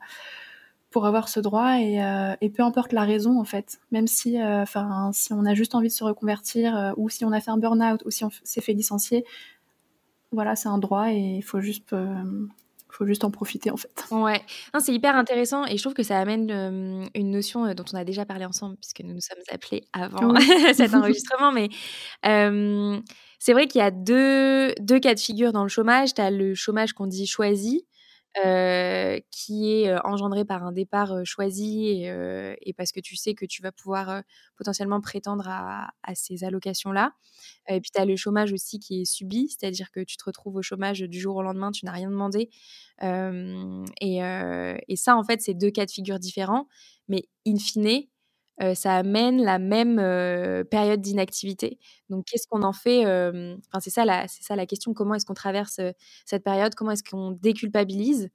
pour 0.90 1.06
avoir 1.06 1.30
ce 1.30 1.40
droit 1.40 1.80
et, 1.80 2.01
et, 2.42 2.50
peu 2.50 2.63
importe 2.63 2.92
la 2.92 3.04
raison 3.04 3.40
en 3.40 3.46
fait. 3.46 3.80
Même 3.92 4.08
si 4.08 4.42
enfin 4.42 5.12
si 5.13 5.32
on 5.32 5.46
a 5.46 5.54
juste 5.54 5.75
envie 5.75 5.88
de 5.88 5.94
se 5.94 6.04
reconvertir 6.04 6.94
ou 6.98 7.10
si 7.10 7.24
on 7.24 7.32
a 7.32 7.40
fait 7.40 7.51
un 7.51 7.58
burn-out 7.58 8.04
ou 8.06 8.12
si 8.12 8.25
on 8.25 8.30
s'est 8.44 8.62
fait 8.62 8.74
licencier 8.74 9.24
voilà 10.34 10.56
c'est 10.56 10.70
un 10.70 10.78
droit 10.78 11.12
et 11.12 11.38
il 11.38 11.42
faut 11.44 11.62
juste 11.62 11.94
faut 12.91 13.05
juste 13.05 13.24
en 13.24 13.31
profiter 13.31 13.71
en 13.71 13.77
fait. 13.77 14.05
Ouais, 14.12 14.41
c'est 14.79 14.93
hyper 14.93 15.15
intéressant 15.15 15.65
et 15.65 15.77
je 15.77 15.81
trouve 15.83 15.93
que 15.93 16.03
ça 16.03 16.19
amène 16.19 16.51
euh, 16.51 17.05
une 17.15 17.31
notion 17.31 17.65
euh, 17.65 17.74
dont 17.74 17.86
on 17.93 17.98
a 17.98 18.03
déjà 18.03 18.25
parlé 18.25 18.45
ensemble 18.45 18.77
puisque 18.77 19.01
nous 19.01 19.13
nous 19.13 19.21
sommes 19.21 19.41
appelés 19.51 19.83
avant 19.93 20.33
cet 20.74 20.93
enregistrement, 20.95 21.51
mais 21.51 21.69
euh, 22.25 23.00
c'est 23.39 23.53
vrai 23.53 23.67
qu'il 23.67 23.79
y 23.79 23.83
a 23.83 23.91
deux, 23.91 24.74
deux 24.79 25.00
cas 25.00 25.15
de 25.15 25.19
figure 25.19 25.51
dans 25.51 25.63
le 25.63 25.69
chômage. 25.69 26.13
Tu 26.13 26.21
as 26.21 26.31
le 26.31 26.53
chômage 26.53 26.93
qu'on 26.93 27.07
dit 27.07 27.25
choisi, 27.25 27.86
euh, 28.46 29.20
qui 29.30 29.72
est 29.74 29.94
engendré 30.06 30.46
par 30.46 30.64
un 30.64 30.72
départ 30.72 31.26
choisi 31.26 31.88
et, 31.88 32.58
et, 32.62 32.74
parce 32.74 32.92
que 32.92 33.00
tu 33.00 33.16
sais 33.16 33.34
que 33.34 33.46
tu 33.46 33.62
vas 33.62 33.72
pouvoir 33.72 34.24
potentiellement 34.56 35.02
prétendre 35.02 35.48
à, 35.48 35.90
à 36.04 36.16
ces 36.16 36.44
allocations-là. 36.44 37.14
Et 37.68 37.82
puis 37.82 37.92
tu 37.94 38.00
as 38.00 38.06
le 38.06 38.16
chômage 38.16 38.54
aussi 38.54 38.80
qui 38.80 39.02
est 39.02 39.06
subi, 39.06 39.50
c'est-à-dire 39.50 39.92
que 39.92 40.00
tu 40.02 40.18
te 40.18 40.24
retrouves 40.24 40.56
au 40.56 40.62
chômage 40.62 41.00
du 41.02 41.20
jour 41.20 41.36
au 41.36 41.42
lendemain, 41.44 41.72
tu 41.72 41.86
n'as 41.86 41.92
rien 41.92 42.10
demandé. 42.10 42.50
Et, 43.02 44.18
et, 44.20 44.96
ça, 44.96 45.18
en 45.18 45.24
fait, 45.24 45.42
c'est 45.42 45.54
deux 45.54 45.72
cas 45.72 45.86
de 45.86 45.92
figure 45.92 46.20
différents, 46.20 46.68
mais 47.08 47.28
in 47.46 47.58
fine, 47.58 48.04
euh, 48.62 48.75
ça 48.75 48.96
amène 48.96 49.41
la 49.44 49.60
même 49.60 49.98
euh, 50.00 50.63
période 50.63 51.01
d'inactivité. 51.01 51.80
Donc, 52.10 52.25
qu'est-ce 52.25 52.48
qu'on 52.48 52.63
en 52.63 52.74
fait 52.74 53.01
Enfin, 53.06 53.80
c'est 53.80 53.89
ça, 53.89 54.06
la, 54.06 54.28
c'est 54.28 54.43
ça 54.43 54.56
la 54.56 54.65
question. 54.65 54.93
Comment 54.93 55.15
est-ce 55.15 55.26
qu'on 55.26 55.34
traverse 55.34 55.80
cette 56.26 56.43
période? 56.43 56.76
Comment 56.76 56.91
est-ce 56.91 57.04
qu'on 57.04 57.32
déculpabilise? 57.32 58.30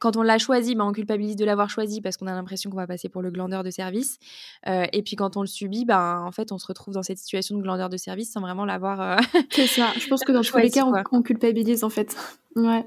Quand 0.00 0.16
on 0.16 0.22
l'a 0.22 0.38
choisi, 0.38 0.76
ben, 0.76 0.84
on 0.84 0.92
culpabilise 0.92 1.34
de 1.34 1.44
l'avoir 1.44 1.68
choisi 1.68 2.00
parce 2.00 2.16
qu'on 2.16 2.28
a 2.28 2.32
l'impression 2.32 2.70
qu'on 2.70 2.76
va 2.76 2.86
passer 2.86 3.08
pour 3.08 3.20
le 3.20 3.32
glandeur 3.32 3.64
de 3.64 3.70
service. 3.70 4.18
et 4.66 5.02
puis 5.02 5.16
quand 5.16 5.36
on 5.36 5.40
le 5.40 5.46
subit, 5.46 5.84
ben, 5.84 6.22
en 6.24 6.32
fait, 6.32 6.52
on 6.52 6.58
se 6.58 6.66
retrouve 6.66 6.94
dans 6.94 7.02
cette 7.02 7.18
situation 7.18 7.56
de 7.56 7.62
glandeur 7.62 7.88
de 7.88 7.96
service 7.96 8.32
sans 8.32 8.40
vraiment 8.40 8.64
l'avoir. 8.64 9.20
c'est 9.50 9.66
ça. 9.66 9.92
Je 9.98 10.08
pense 10.08 10.22
que 10.24 10.32
dans 10.32 10.42
tous 10.42 10.56
les 10.56 10.70
cas, 10.70 10.84
on, 11.12 11.22
culpabilise 11.22 11.84
en 11.84 11.90
fait. 11.90 12.16
Ouais. 12.56 12.86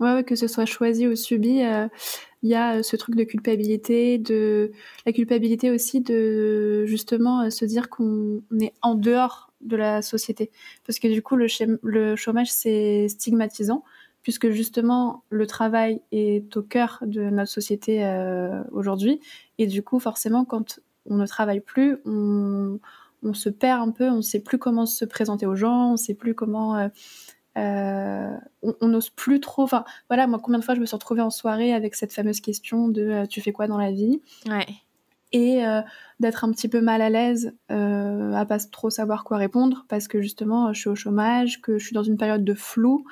Ouais, 0.00 0.22
que 0.22 0.36
ce 0.36 0.46
soit 0.46 0.64
choisi 0.64 1.08
ou 1.08 1.16
subi, 1.16 1.62
euh, 1.62 1.88
il 2.42 2.50
y 2.50 2.54
a 2.54 2.76
euh, 2.76 2.82
ce 2.84 2.94
truc 2.94 3.16
de 3.16 3.24
culpabilité, 3.24 4.18
de 4.18 4.70
la 5.04 5.12
culpabilité 5.12 5.72
aussi 5.72 6.00
de 6.00 6.84
justement 6.86 7.42
euh, 7.42 7.50
se 7.50 7.64
dire 7.64 7.90
qu'on 7.90 8.40
est 8.60 8.74
en 8.80 8.94
dehors 8.94 9.52
de 9.60 9.76
la 9.76 10.00
société, 10.02 10.52
parce 10.86 11.00
que 11.00 11.08
du 11.08 11.20
coup 11.20 11.34
le, 11.34 11.48
chômage 12.14 12.52
c'est 12.52 13.08
stigmatisant, 13.08 13.82
puisque 14.22 14.50
justement 14.50 15.24
le 15.30 15.48
travail 15.48 16.00
est 16.12 16.56
au 16.56 16.62
cœur 16.62 17.00
de 17.04 17.22
notre 17.22 17.50
société 17.50 18.04
aujourd'hui, 18.70 19.18
et 19.58 19.66
du 19.66 19.82
coup 19.82 19.98
forcément 19.98 20.44
quand 20.44 20.78
on 21.06 21.16
ne 21.16 21.26
travaille 21.26 21.58
plus, 21.58 21.96
on, 22.04 22.78
on 23.24 23.34
se 23.34 23.48
perd 23.48 23.80
un 23.80 23.90
peu, 23.90 24.08
on 24.08 24.18
ne 24.18 24.22
sait 24.22 24.38
plus 24.38 24.58
comment 24.58 24.86
se 24.86 25.04
présenter 25.04 25.44
aux 25.44 25.56
gens, 25.56 25.88
on 25.88 25.92
ne 25.92 25.96
sait 25.96 26.14
plus 26.14 26.36
comment 26.36 26.88
euh, 27.58 28.36
on 28.62 28.88
n'ose 28.88 29.10
plus 29.10 29.40
trop. 29.40 29.62
Enfin, 29.62 29.84
voilà, 30.08 30.26
moi, 30.26 30.38
combien 30.42 30.58
de 30.58 30.64
fois 30.64 30.74
je 30.74 30.80
me 30.80 30.86
suis 30.86 30.94
retrouvée 30.94 31.22
en 31.22 31.30
soirée 31.30 31.72
avec 31.72 31.94
cette 31.94 32.12
fameuse 32.12 32.40
question 32.40 32.88
de 32.88 33.02
euh, 33.02 33.26
tu 33.26 33.40
fais 33.40 33.52
quoi 33.52 33.66
dans 33.66 33.78
la 33.78 33.90
vie? 33.90 34.20
Ouais. 34.48 34.66
Et 35.32 35.66
euh, 35.66 35.82
d'être 36.20 36.44
un 36.44 36.52
petit 36.52 36.68
peu 36.68 36.80
mal 36.80 37.02
à 37.02 37.10
l'aise 37.10 37.52
à 37.68 38.46
pas 38.46 38.58
trop 38.70 38.88
savoir 38.88 39.24
quoi 39.24 39.36
répondre 39.36 39.84
parce 39.88 40.08
que 40.08 40.22
justement, 40.22 40.72
je 40.72 40.80
suis 40.80 40.88
au 40.88 40.94
chômage, 40.94 41.60
que 41.60 41.78
je 41.78 41.84
suis 41.84 41.94
dans 41.94 42.02
une 42.02 42.16
période 42.16 42.44
de 42.44 42.54
flou 42.54 43.04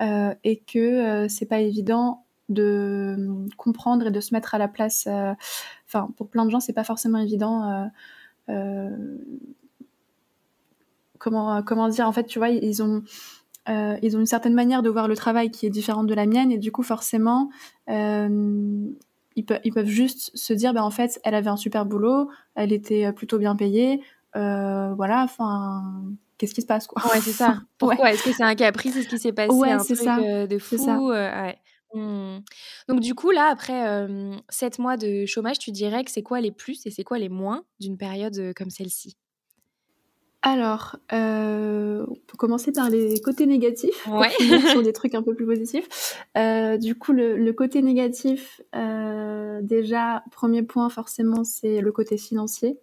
et 0.00 0.62
que 0.72 1.26
c'est 1.28 1.46
pas 1.46 1.58
évident 1.58 2.24
de 2.48 3.48
comprendre 3.56 4.06
et 4.06 4.10
de 4.12 4.20
se 4.20 4.32
mettre 4.34 4.54
à 4.54 4.58
la 4.58 4.68
place. 4.68 5.08
Enfin, 5.88 6.10
pour 6.16 6.28
plein 6.28 6.44
de 6.44 6.50
gens, 6.50 6.60
c'est 6.60 6.72
pas 6.72 6.84
forcément 6.84 7.18
évident. 7.18 7.90
comment, 11.18 11.62
comment 11.64 11.88
dire 11.88 12.06
En 12.06 12.12
fait, 12.12 12.26
tu 12.26 12.38
vois, 12.38 12.50
ils 12.50 12.84
ont 12.84 13.02
euh, 13.68 13.96
ils 14.02 14.16
ont 14.16 14.20
une 14.20 14.26
certaine 14.26 14.52
manière 14.54 14.82
de 14.82 14.90
voir 14.90 15.08
le 15.08 15.16
travail 15.16 15.50
qui 15.50 15.66
est 15.66 15.70
différente 15.70 16.06
de 16.06 16.14
la 16.14 16.26
mienne 16.26 16.52
et 16.52 16.58
du 16.58 16.70
coup 16.70 16.82
forcément 16.82 17.48
euh, 17.88 18.90
ils, 19.36 19.44
peuvent, 19.44 19.60
ils 19.64 19.72
peuvent 19.72 19.86
juste 19.86 20.30
se 20.36 20.52
dire 20.52 20.74
ben 20.74 20.82
en 20.82 20.90
fait 20.90 21.18
elle 21.24 21.34
avait 21.34 21.48
un 21.48 21.56
super 21.56 21.86
boulot 21.86 22.28
elle 22.56 22.72
était 22.72 23.10
plutôt 23.12 23.38
bien 23.38 23.56
payée 23.56 24.02
euh, 24.36 24.92
voilà 24.94 25.22
enfin 25.22 25.82
qu'est-ce 26.36 26.52
qui 26.52 26.60
se 26.60 26.66
passe 26.66 26.86
quoi? 26.86 27.02
Ouais 27.06 27.20
c'est 27.20 27.32
ça 27.32 27.62
pourquoi 27.78 28.12
est-ce 28.12 28.24
que 28.24 28.32
c'est 28.32 28.42
un 28.42 28.54
caprice? 28.54 28.96
Est-ce 28.96 29.08
qui 29.08 29.18
s'est 29.18 29.32
passé 29.32 29.54
ouais, 29.54 29.70
un 29.70 29.78
truc 29.78 29.96
ça. 29.96 30.46
de 30.46 30.58
fou? 30.58 30.76
ça. 30.76 30.98
Ouais. 30.98 31.58
Mmh. 31.94 32.40
Donc 32.88 33.00
du 33.00 33.14
coup 33.14 33.30
là 33.30 33.48
après 33.50 34.06
sept 34.50 34.78
mois 34.78 34.98
de 34.98 35.24
chômage 35.24 35.58
tu 35.58 35.70
dirais 35.70 36.04
que 36.04 36.10
c'est 36.10 36.22
quoi 36.22 36.42
les 36.42 36.52
plus 36.52 36.84
et 36.84 36.90
c'est 36.90 37.04
quoi 37.04 37.18
les 37.18 37.30
moins 37.30 37.64
d'une 37.80 37.96
période 37.96 38.52
comme 38.54 38.68
celle-ci? 38.68 39.16
Alors, 40.46 40.96
euh, 41.14 42.04
on 42.06 42.14
peut 42.26 42.36
commencer 42.36 42.70
par 42.70 42.90
les 42.90 43.18
côtés 43.22 43.46
négatifs, 43.46 44.06
ouais. 44.08 44.28
sur 44.70 44.82
des 44.82 44.92
trucs 44.92 45.14
un 45.14 45.22
peu 45.22 45.34
plus 45.34 45.46
positifs. 45.46 46.18
Euh, 46.36 46.76
du 46.76 46.96
coup, 46.96 47.14
le, 47.14 47.50
côté 47.52 47.80
négatif, 47.80 48.60
euh, 48.76 49.62
déjà, 49.62 50.22
premier 50.30 50.62
point 50.62 50.90
forcément, 50.90 51.44
c'est 51.44 51.80
le 51.80 51.92
côté 51.92 52.18
financier, 52.18 52.78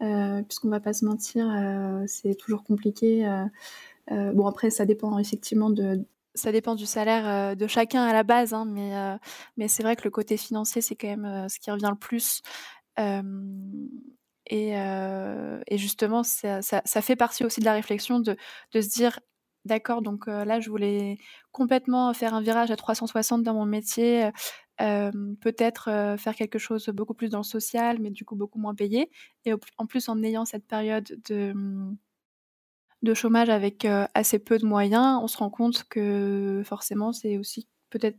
puisqu'on 0.00 0.70
va 0.70 0.80
pas 0.80 0.94
se 0.94 1.04
mentir, 1.04 1.46
c'est 2.06 2.36
toujours 2.36 2.64
compliqué. 2.64 3.28
bon, 4.10 4.46
après, 4.46 4.70
ça 4.70 4.86
dépend 4.86 5.18
effectivement 5.18 5.68
de, 5.68 6.06
ça 6.34 6.52
dépend 6.52 6.74
du 6.74 6.86
salaire 6.86 7.54
de 7.54 7.66
chacun 7.66 8.02
à 8.02 8.14
la 8.14 8.22
base, 8.22 8.54
hein, 8.54 8.64
mais, 8.64 8.92
mais 9.58 9.68
c'est 9.68 9.82
vrai 9.82 9.94
que 9.94 10.04
le 10.04 10.10
côté 10.10 10.38
financier, 10.38 10.80
c'est 10.80 10.94
quand 10.94 11.14
même 11.14 11.50
ce 11.50 11.58
qui 11.60 11.70
revient 11.70 11.90
le 11.90 11.98
plus. 11.98 12.40
Et, 14.46 15.78
justement, 15.78 16.22
ça, 16.22 16.82
fait 17.02 17.16
partie 17.16 17.44
aussi 17.44 17.60
de 17.60 17.64
la 17.64 17.72
réflexion 17.72 18.20
de, 18.20 18.36
se 18.72 18.88
dire, 18.88 19.20
d'accord, 19.64 20.02
donc 20.02 20.26
là, 20.26 20.60
je 20.60 20.70
voulais 20.70 21.18
complètement 21.52 22.12
faire 22.14 22.34
un 22.34 22.42
virage 22.42 22.70
à 22.70 22.76
360 22.76 23.42
dans 23.42 23.54
mon 23.54 23.66
métier, 23.66 24.30
peut-être 24.78 26.16
faire 26.18 26.34
quelque 26.34 26.58
chose 26.58 26.88
beaucoup 26.88 27.14
plus 27.14 27.30
dans 27.30 27.38
le 27.38 27.44
social, 27.44 27.98
mais 28.00 28.10
du 28.10 28.24
coup 28.24 28.36
beaucoup 28.36 28.58
moins 28.58 28.74
payé. 28.74 29.10
Et 29.44 29.52
en 29.78 29.86
plus, 29.86 30.08
en 30.08 30.22
ayant 30.22 30.44
cette 30.44 30.66
période 30.66 31.16
de, 31.28 31.54
de 33.02 33.14
chômage 33.14 33.50
avec 33.50 33.86
assez 34.14 34.38
peu 34.38 34.58
de 34.58 34.66
moyens, 34.66 35.20
on 35.22 35.28
se 35.28 35.38
rend 35.38 35.50
compte 35.50 35.84
que 35.84 36.62
forcément, 36.64 37.12
c'est 37.12 37.38
aussi 37.38 37.68
peut-être 37.90 38.18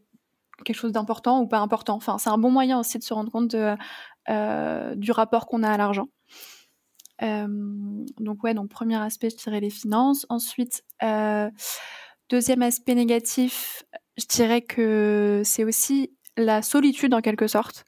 quelque 0.63 0.77
chose 0.77 0.93
d'important 0.93 1.41
ou 1.41 1.47
pas 1.47 1.59
important. 1.59 1.95
Enfin, 1.95 2.17
c'est 2.17 2.29
un 2.29 2.37
bon 2.37 2.49
moyen 2.51 2.79
aussi 2.79 2.97
de 2.97 3.03
se 3.03 3.13
rendre 3.13 3.31
compte 3.31 3.49
de, 3.49 3.75
du 4.27 5.11
rapport 5.11 5.47
qu'on 5.47 5.63
a 5.63 5.69
à 5.69 5.77
l'argent. 5.77 6.07
Euh, 7.21 7.47
donc 8.19 8.43
ouais, 8.43 8.53
donc 8.53 8.69
premier 8.69 8.97
aspect, 8.97 9.29
je 9.29 9.37
dirais 9.37 9.59
les 9.59 9.69
finances. 9.69 10.25
Ensuite, 10.29 10.83
euh, 11.03 11.49
deuxième 12.29 12.61
aspect 12.61 12.95
négatif, 12.95 13.83
je 14.17 14.25
dirais 14.27 14.61
que 14.61 15.41
c'est 15.45 15.63
aussi 15.63 16.13
la 16.37 16.61
solitude 16.61 17.13
en 17.13 17.21
quelque 17.21 17.47
sorte, 17.47 17.85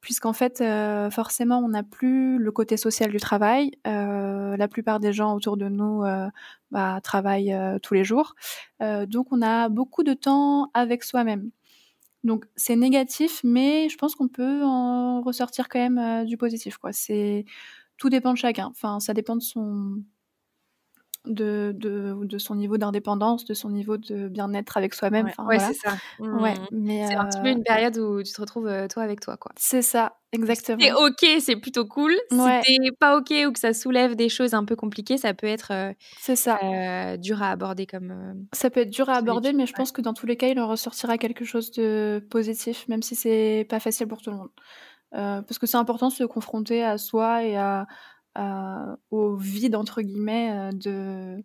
puisqu'en 0.00 0.32
fait, 0.32 0.60
euh, 0.60 1.10
forcément, 1.10 1.58
on 1.58 1.68
n'a 1.68 1.82
plus 1.82 2.38
le 2.38 2.52
côté 2.52 2.76
social 2.76 3.10
du 3.10 3.18
travail. 3.18 3.72
Euh, 3.86 4.56
la 4.56 4.68
plupart 4.68 5.00
des 5.00 5.12
gens 5.12 5.34
autour 5.34 5.56
de 5.56 5.68
nous 5.68 6.02
euh, 6.04 6.28
bah, 6.70 7.00
travaillent 7.02 7.56
tous 7.82 7.94
les 7.94 8.04
jours. 8.04 8.34
donc, 8.80 9.28
on 9.30 9.42
a 9.42 9.68
beaucoup 9.68 10.02
de 10.02 10.14
temps 10.14 10.70
avec 10.74 11.04
soi-même. 11.04 11.50
Donc, 12.24 12.46
c'est 12.56 12.76
négatif, 12.76 13.40
mais 13.44 13.88
je 13.88 13.96
pense 13.96 14.14
qu'on 14.14 14.28
peut 14.28 14.62
en 14.64 15.22
ressortir 15.22 15.68
quand 15.68 15.78
même 15.78 16.24
du 16.26 16.36
positif. 16.36 16.78
Quoi. 16.78 16.92
C'est 16.92 17.44
tout 17.98 18.10
dépend 18.10 18.32
de 18.32 18.38
chacun. 18.38 18.66
Enfin, 18.68 19.00
ça 19.00 19.14
dépend 19.14 19.36
de 19.36 19.42
son 19.42 20.02
de, 21.26 21.72
de, 21.76 22.16
de 22.22 22.38
son 22.38 22.54
niveau 22.54 22.76
d'indépendance, 22.76 23.44
de 23.44 23.54
son 23.54 23.70
niveau 23.70 23.96
de 23.96 24.28
bien-être 24.28 24.76
avec 24.76 24.94
soi-même. 24.94 25.30
Ouais, 25.38 25.58
c'est 25.58 25.74
ça. 25.74 25.96
Ouais, 26.18 26.54
mmh. 26.54 26.66
mais 26.72 27.06
c'est 27.06 27.14
un 27.14 27.26
petit 27.26 27.40
peu 27.40 27.48
une 27.48 27.62
période 27.62 27.96
où 27.98 28.22
tu 28.22 28.32
te 28.32 28.40
retrouves 28.40 28.70
toi 28.88 29.02
avec 29.02 29.20
toi, 29.20 29.36
quoi. 29.36 29.52
C'est 29.56 29.82
ça, 29.82 30.18
exactement. 30.32 30.78
C'est 30.80 30.92
ok, 30.92 31.40
c'est 31.40 31.56
plutôt 31.56 31.86
cool. 31.86 32.12
Si 32.30 32.36
t'es 32.36 32.92
pas 32.98 33.16
ok 33.16 33.32
ou 33.46 33.52
que 33.52 33.58
ça 33.58 33.72
soulève 33.72 34.16
des 34.16 34.28
choses 34.28 34.54
un 34.54 34.64
peu 34.64 34.76
compliquées, 34.76 35.16
ça 35.16 35.34
peut 35.34 35.46
être. 35.46 35.72
c'est 36.18 36.36
ça. 36.36 36.58
dur 37.16 37.42
à 37.42 37.50
aborder 37.50 37.86
comme. 37.86 38.46
ça 38.52 38.70
peut 38.70 38.80
être 38.80 38.90
dur 38.90 39.08
à 39.08 39.14
aborder, 39.14 39.52
mais 39.52 39.66
je 39.66 39.72
pense 39.72 39.92
que 39.92 40.02
dans 40.02 40.14
tous 40.14 40.26
les 40.26 40.36
cas, 40.36 40.48
il 40.48 40.60
en 40.60 40.68
ressortira 40.68 41.18
quelque 41.18 41.44
chose 41.44 41.70
de 41.72 42.24
positif, 42.30 42.86
même 42.88 43.02
si 43.02 43.14
c'est 43.14 43.66
pas 43.68 43.80
facile 43.80 44.08
pour 44.08 44.20
tout 44.20 44.30
le 44.30 44.36
monde. 44.36 44.50
parce 45.46 45.58
que 45.58 45.66
c'est 45.66 45.78
important 45.78 46.08
de 46.08 46.12
se 46.14 46.24
confronter 46.24 46.84
à 46.84 46.98
soi 46.98 47.44
et 47.44 47.56
à, 47.56 47.82
euh, 47.82 47.84
au 49.10 49.36
vide 49.36 49.76
entre 49.76 50.02
guillemets 50.02 50.50
euh, 50.52 50.72
de 50.72 51.44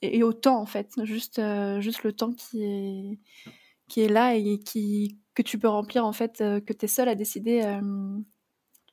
et, 0.00 0.22
au 0.22 0.32
temps 0.32 0.60
en 0.60 0.66
fait, 0.66 0.92
juste 1.04 1.38
euh, 1.38 1.80
juste 1.80 2.04
le 2.04 2.12
temps 2.12 2.32
qui 2.32 2.62
est 2.62 3.18
qui 3.88 4.02
est 4.02 4.08
là 4.08 4.34
et 4.34 4.58
qui 4.58 5.18
que 5.34 5.42
tu 5.42 5.58
peux 5.58 5.68
remplir 5.68 6.04
en 6.04 6.12
fait, 6.12 6.38
que 6.38 6.72
tu 6.72 6.84
es 6.84 6.88
seul 6.88 7.08
à 7.08 7.14
décider 7.14 7.62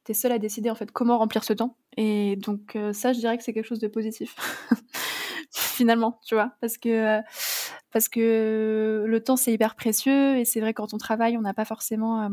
es 0.08 0.32
à 0.32 0.40
décider 0.40 0.70
en 0.70 0.76
fait 0.76 0.92
comment 0.92 1.18
remplir 1.18 1.44
ce 1.44 1.54
temps. 1.54 1.78
Et 1.98 2.36
donc 2.38 2.78
ça, 2.94 3.14
je 3.14 3.20
dirais 3.20 3.38
que 3.38 3.44
c'est 3.44 3.54
quelque 3.54 3.68
chose 3.68 3.80
de 3.80 3.88
positif. 3.88 4.36
Finalement, 5.52 6.20
tu 6.26 6.36
vois, 6.36 6.54
parce 6.62 6.78
que 6.78 7.22
parce 7.92 8.10
que 8.10 9.06
le 9.08 9.24
temps 9.24 9.38
c'est 9.38 9.54
hyper 9.54 9.76
précieux 9.76 10.38
et 10.38 10.44
c'est 10.44 10.60
vrai 10.60 10.74
quand 10.74 10.94
on 10.94 10.98
travaille, 10.98 11.38
on 11.38 11.42
n'a 11.42 11.54
pas 11.54 11.64
forcément 11.64 12.24
euh, 12.24 12.30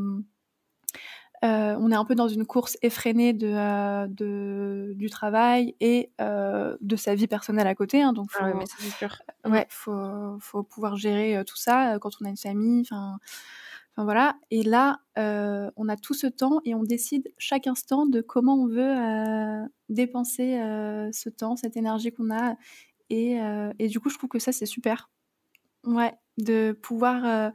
on 1.42 1.90
est 1.90 1.94
un 1.96 2.04
peu 2.04 2.14
dans 2.14 2.28
une 2.28 2.46
course 2.46 2.76
effrénée 2.82 3.32
de, 3.32 3.52
euh, 3.52 4.94
du 4.94 5.10
travail 5.10 5.74
et 5.80 6.12
euh, 6.20 6.76
de 6.80 6.96
sa 6.96 7.14
vie 7.14 7.26
personnelle 7.26 7.66
à 7.66 7.74
côté. 7.74 8.02
Hein, 8.02 8.12
donc, 8.12 8.30
faut, 8.30 8.44
mais 8.44 8.64
c'est 8.66 8.90
sûr. 8.90 9.18
Ouais, 9.44 9.66
faut, 9.68 10.36
faut 10.40 10.62
pouvoir 10.62 10.96
gérer 10.96 11.42
tout 11.46 11.56
ça 11.56 11.98
quand 12.00 12.10
on 12.20 12.26
a 12.26 12.28
une 12.28 12.36
famille. 12.36 12.82
Enfin, 12.82 13.18
voilà. 13.96 14.36
Et 14.50 14.62
là, 14.62 15.00
on 15.16 15.88
a 15.88 15.96
tout 15.96 16.14
ce 16.14 16.26
temps 16.26 16.60
et 16.64 16.74
on 16.74 16.82
décide 16.82 17.32
chaque 17.38 17.66
instant 17.66 18.06
de 18.06 18.20
comment 18.20 18.54
on 18.54 18.68
veut 18.68 19.66
dépenser 19.88 20.58
ce 21.12 21.28
temps, 21.28 21.56
cette 21.56 21.76
énergie 21.76 22.12
qu'on 22.12 22.30
a. 22.30 22.54
Et, 23.10 23.38
et, 23.78 23.88
du 23.88 24.00
coup, 24.00 24.10
je 24.10 24.16
trouve 24.16 24.30
que 24.30 24.38
ça, 24.38 24.52
c'est 24.52 24.66
super. 24.66 25.10
Ouais, 25.84 26.14
de 26.38 26.72
pouvoir 26.80 27.52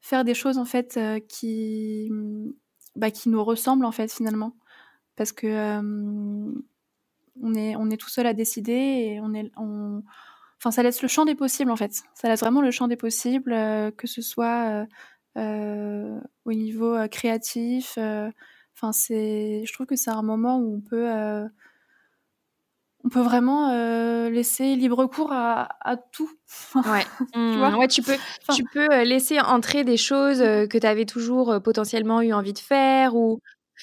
faire 0.00 0.24
des 0.24 0.34
choses 0.34 0.58
en 0.58 0.66
fait 0.66 1.00
qui 1.28 2.12
bah, 2.96 3.10
qui 3.10 3.28
nous 3.28 3.44
ressemblent 3.44 3.84
en 3.84 3.92
fait 3.92 4.12
finalement, 4.12 4.56
parce 5.16 5.32
que 5.32 5.80
on 7.42 7.54
est 7.54 7.76
on 7.76 7.90
est 7.90 7.96
tout 7.96 8.08
seul 8.08 8.26
à 8.26 8.34
décider 8.34 8.72
et 8.72 9.20
on 9.20 9.34
est 9.34 9.50
enfin 9.56 10.70
ça 10.70 10.82
laisse 10.82 11.02
le 11.02 11.08
champ 11.08 11.24
des 11.24 11.34
possibles 11.34 11.70
en 11.70 11.76
fait, 11.76 12.02
ça 12.14 12.28
laisse 12.28 12.40
vraiment 12.40 12.62
le 12.62 12.70
champ 12.70 12.88
des 12.88 12.96
possibles, 12.96 13.52
que 13.96 14.06
ce 14.06 14.22
soit 14.22 14.86
au 15.36 16.52
niveau 16.52 16.96
créatif, 17.10 17.98
enfin 17.98 18.92
c'est 18.92 19.64
je 19.66 19.72
trouve 19.72 19.86
que 19.86 19.96
c'est 19.96 20.10
un 20.10 20.22
moment 20.22 20.58
où 20.58 20.76
on 20.76 20.80
peut 20.80 21.08
on 23.06 23.08
peut 23.08 23.20
vraiment 23.20 23.70
laisser 24.28 24.74
libre 24.74 25.06
cours 25.06 25.32
à, 25.32 25.68
à 25.80 25.96
tout. 25.96 26.30
ouais. 26.74 27.04
tu, 27.32 27.38
mmh, 27.38 27.56
vois 27.56 27.78
ouais, 27.78 27.86
tu 27.86 28.02
peux, 28.02 28.16
tu 28.52 28.64
peux 28.64 29.02
laisser 29.04 29.38
entrer 29.38 29.84
des 29.84 29.96
choses 29.96 30.38
que 30.40 30.78
tu 30.78 30.86
avais 30.86 31.04
toujours 31.04 31.60
potentiellement 31.62 32.20
eu 32.20 32.32
envie 32.32 32.52
de 32.52 32.58
faire. 32.58 33.14
Ou, 33.14 33.38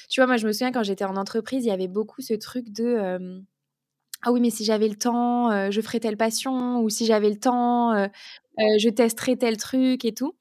tu 0.10 0.20
vois, 0.20 0.28
moi, 0.28 0.36
je 0.36 0.46
me 0.46 0.52
souviens 0.52 0.74
quand 0.74 0.84
j'étais 0.84 1.06
en 1.06 1.16
entreprise, 1.16 1.64
il 1.64 1.70
y 1.70 1.72
avait 1.72 1.88
beaucoup 1.88 2.22
ce 2.22 2.34
truc 2.34 2.70
de 2.72 3.42
Ah 4.24 4.32
oui, 4.34 4.42
mais 4.42 4.50
si 4.50 4.66
j'avais 4.66 4.90
le 4.90 4.96
temps, 4.96 5.72
je 5.72 5.82
ferais 5.82 6.02
telle 6.02 6.18
passion. 6.18 6.82
Ou 6.82 6.90
si 6.90 7.06
j'avais 7.06 7.30
le 7.30 7.40
temps, 7.40 8.10
je 8.58 8.90
testerais 8.90 9.38
tel 9.38 9.56
truc 9.56 10.04
et 10.04 10.14
tout. 10.14 10.36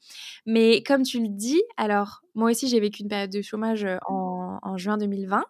Mais 0.45 0.83
comme 0.83 1.05
tu 1.05 1.21
le 1.21 1.29
dis, 1.29 1.62
alors, 1.77 2.23
moi 2.35 2.51
aussi, 2.51 2.66
j'ai 2.66 2.81
vécu 2.81 3.03
une 3.03 3.09
période 3.09 3.31
de 3.31 3.42
chômage 3.42 3.87
en, 4.09 4.59
en 4.61 4.77
juin 4.77 4.99
2020. 4.99 5.45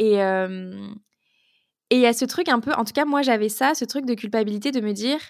Et 0.00 0.18
et 1.94 1.98
il 1.98 2.00
y 2.00 2.06
a 2.06 2.12
ce 2.12 2.24
truc 2.24 2.48
un 2.48 2.58
peu, 2.58 2.72
en 2.72 2.84
tout 2.84 2.92
cas 2.92 3.04
moi 3.04 3.22
j'avais 3.22 3.48
ça, 3.48 3.72
ce 3.76 3.84
truc 3.84 4.04
de 4.04 4.14
culpabilité 4.14 4.72
de 4.72 4.80
me 4.80 4.90
dire, 4.90 5.20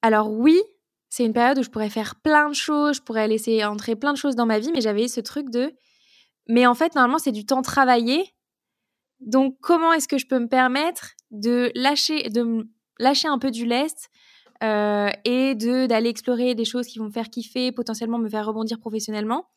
alors 0.00 0.30
oui, 0.30 0.62
c'est 1.10 1.24
une 1.24 1.32
période 1.32 1.58
où 1.58 1.64
je 1.64 1.68
pourrais 1.68 1.90
faire 1.90 2.14
plein 2.14 2.48
de 2.48 2.54
choses, 2.54 2.98
je 2.98 3.02
pourrais 3.02 3.26
laisser 3.26 3.64
entrer 3.64 3.96
plein 3.96 4.12
de 4.12 4.16
choses 4.16 4.36
dans 4.36 4.46
ma 4.46 4.60
vie, 4.60 4.70
mais 4.72 4.80
j'avais 4.80 5.08
ce 5.08 5.18
truc 5.18 5.50
de, 5.50 5.74
mais 6.46 6.64
en 6.64 6.74
fait 6.74 6.94
normalement 6.94 7.18
c'est 7.18 7.32
du 7.32 7.44
temps 7.44 7.60
travaillé, 7.60 8.32
donc 9.18 9.56
comment 9.60 9.92
est-ce 9.92 10.06
que 10.06 10.16
je 10.16 10.28
peux 10.28 10.38
me 10.38 10.46
permettre 10.46 11.10
de 11.32 11.72
lâcher, 11.74 12.28
de 12.28 12.68
lâcher 13.00 13.26
un 13.26 13.40
peu 13.40 13.50
du 13.50 13.66
lest 13.66 14.10
euh, 14.62 15.10
et 15.24 15.56
de 15.56 15.86
d'aller 15.86 16.08
explorer 16.08 16.54
des 16.54 16.64
choses 16.64 16.86
qui 16.86 17.00
vont 17.00 17.06
me 17.06 17.10
faire 17.10 17.30
kiffer, 17.30 17.72
potentiellement 17.72 18.18
me 18.18 18.28
faire 18.28 18.46
rebondir 18.46 18.78
professionnellement, 18.78 19.48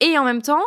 et 0.00 0.16
en 0.16 0.24
même 0.24 0.40
temps 0.40 0.64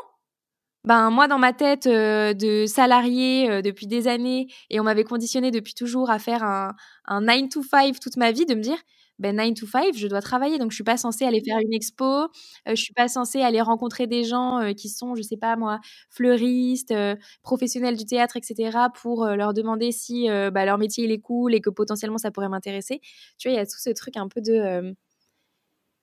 ben 0.85 1.09
moi 1.09 1.27
dans 1.27 1.39
ma 1.39 1.53
tête 1.53 1.87
euh, 1.87 2.33
de 2.33 2.65
salarié 2.67 3.49
euh, 3.49 3.61
depuis 3.61 3.87
des 3.87 4.07
années 4.07 4.47
et 4.69 4.79
on 4.79 4.83
m'avait 4.83 5.03
conditionné 5.03 5.51
depuis 5.51 5.73
toujours 5.73 6.09
à 6.11 6.19
faire 6.19 6.43
un, 6.43 6.73
un 7.05 7.21
9 7.21 7.49
to 7.49 7.63
5 7.63 7.99
toute 7.99 8.17
ma 8.17 8.31
vie 8.31 8.45
de 8.45 8.53
me 8.55 8.61
dire 8.61 8.77
ben 9.17 9.35
9 9.35 9.55
to 9.55 9.65
5 9.65 9.95
je 9.95 10.07
dois 10.07 10.21
travailler. 10.21 10.59
Donc 10.59 10.71
je 10.71 10.75
suis 10.75 10.83
pas 10.83 10.97
censée 10.97 11.25
aller 11.25 11.41
faire 11.43 11.57
une 11.59 11.73
expo 11.73 12.05
euh, 12.05 12.27
je 12.69 12.75
suis 12.75 12.93
pas 12.93 13.07
censée 13.07 13.41
aller 13.41 13.61
rencontrer 13.61 14.05
des 14.07 14.23
gens 14.23 14.73
qui 14.77 14.89
sont 14.89 15.15
je 15.15 15.23
sais 15.23 15.37
pas 15.37 15.55
moi 15.55 15.79
fleuristes 16.11 16.93
professionnels 17.41 17.97
du 17.97 18.05
théâtre 18.05 18.37
etc 18.37 18.77
pour 19.01 19.25
leur 19.25 19.53
demander 19.53 19.91
si 19.91 20.27
bah, 20.53 20.65
leur 20.65 20.77
métier 20.77 21.05
il 21.05 21.11
est 21.11 21.19
cool 21.21 21.55
et 21.55 21.61
que 21.61 21.69
potentiellement 21.71 22.17
ça 22.19 22.29
pourrait 22.31 22.49
m'intéresser. 22.49 22.99
Tu 23.39 23.47
vois 23.49 23.55
il 23.55 23.57
y 23.57 23.61
a 23.61 23.65
tout 23.65 23.79
ce 23.79 23.89
truc 23.89 24.17
un 24.17 24.27
peu 24.27 24.41
de 24.41 24.95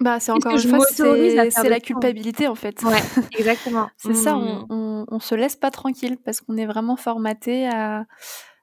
bah, 0.03 0.21
c'est 0.21 0.33
encore 0.33 0.53
une 0.53 0.69
fois, 0.69 0.87
c'est 0.87 1.69
la 1.69 1.81
culpabilité 1.81 2.49
en 2.49 2.55
fait. 2.55 2.83
Ouais, 2.83 2.99
exactement. 3.39 3.89
c'est 3.97 4.15
ça, 4.15 4.35
mmh. 4.35 4.67
on, 4.71 5.05
on, 5.09 5.21
se 5.21 5.35
laisse 5.35 5.57
pas 5.57 5.71
tranquille 5.71 6.17
parce 6.25 6.41
qu'on 6.41 6.57
est 6.57 6.67
vraiment 6.67 6.97
formaté 6.97 7.69
à, 7.69 8.05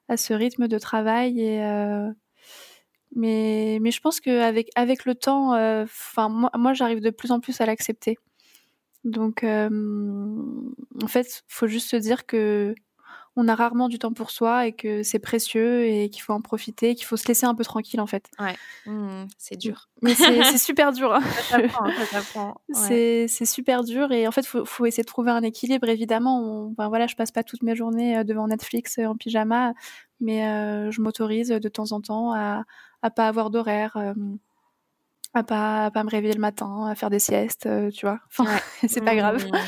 à 0.08 0.16
ce 0.16 0.34
rythme 0.34 0.68
de 0.68 0.78
travail 0.78 1.40
et 1.40 1.64
euh, 1.64 2.10
mais, 3.14 3.78
mais 3.80 3.90
je 3.90 4.00
pense 4.00 4.20
qu'avec 4.20 4.70
avec 4.74 5.04
le 5.04 5.14
temps, 5.14 5.54
euh, 5.54 5.86
moi, 6.16 6.50
moi 6.54 6.72
j'arrive 6.74 7.00
de 7.00 7.10
plus 7.10 7.32
en 7.32 7.40
plus 7.40 7.60
à 7.60 7.66
l'accepter. 7.66 8.18
Donc 9.04 9.44
euh, 9.44 9.68
en 11.02 11.08
fait, 11.08 11.42
faut 11.48 11.66
juste 11.66 11.88
se 11.88 11.96
dire 11.96 12.26
que 12.26 12.74
on 13.36 13.48
a 13.48 13.54
rarement 13.54 13.88
du 13.88 13.98
temps 13.98 14.12
pour 14.12 14.30
soi 14.30 14.66
et 14.66 14.72
que 14.72 15.02
c'est 15.02 15.18
précieux 15.18 15.86
et 15.86 16.10
qu'il 16.10 16.22
faut 16.22 16.32
en 16.32 16.40
profiter, 16.40 16.94
qu'il 16.94 17.06
faut 17.06 17.16
se 17.16 17.28
laisser 17.28 17.46
un 17.46 17.54
peu 17.54 17.64
tranquille 17.64 18.00
en 18.00 18.06
fait. 18.06 18.28
Ouais, 18.38 18.56
mmh, 18.86 19.26
c'est 19.38 19.56
dur. 19.56 19.88
Mais 20.02 20.14
c'est 20.14 20.58
super 20.58 20.92
dur. 20.92 21.14
Hein. 21.14 21.20
C'est 22.72 23.28
super 23.44 23.84
dur 23.84 24.12
et 24.12 24.26
en 24.26 24.32
fait, 24.32 24.46
faut, 24.46 24.64
faut 24.64 24.86
essayer 24.86 25.02
de 25.02 25.08
trouver 25.08 25.30
un 25.30 25.42
équilibre. 25.42 25.88
Évidemment, 25.88 26.42
on, 26.42 26.88
voilà, 26.88 27.06
je 27.06 27.14
passe 27.14 27.30
pas 27.30 27.44
toutes 27.44 27.62
mes 27.62 27.76
journées 27.76 28.18
euh, 28.18 28.24
devant 28.24 28.48
Netflix 28.48 28.98
euh, 28.98 29.04
en 29.04 29.16
pyjama, 29.16 29.74
mais 30.20 30.46
euh, 30.46 30.90
je 30.90 31.00
m'autorise 31.00 31.48
de 31.48 31.68
temps 31.68 31.92
en 31.92 32.00
temps 32.00 32.32
à, 32.32 32.64
à 33.02 33.10
pas 33.10 33.28
avoir 33.28 33.50
d'horaire 33.50 33.96
à 35.32 35.42
pas 35.42 35.90
pas 35.90 36.04
me 36.04 36.10
réveiller 36.10 36.34
le 36.34 36.40
matin, 36.40 36.86
à 36.86 36.94
faire 36.94 37.10
des 37.10 37.18
siestes, 37.18 37.66
euh, 37.66 37.90
tu 37.90 38.06
vois. 38.06 38.20
Enfin, 38.26 38.44
c'est 38.88 39.04
pas 39.04 39.14
grave. 39.14 39.44
Mmh. 39.46 39.58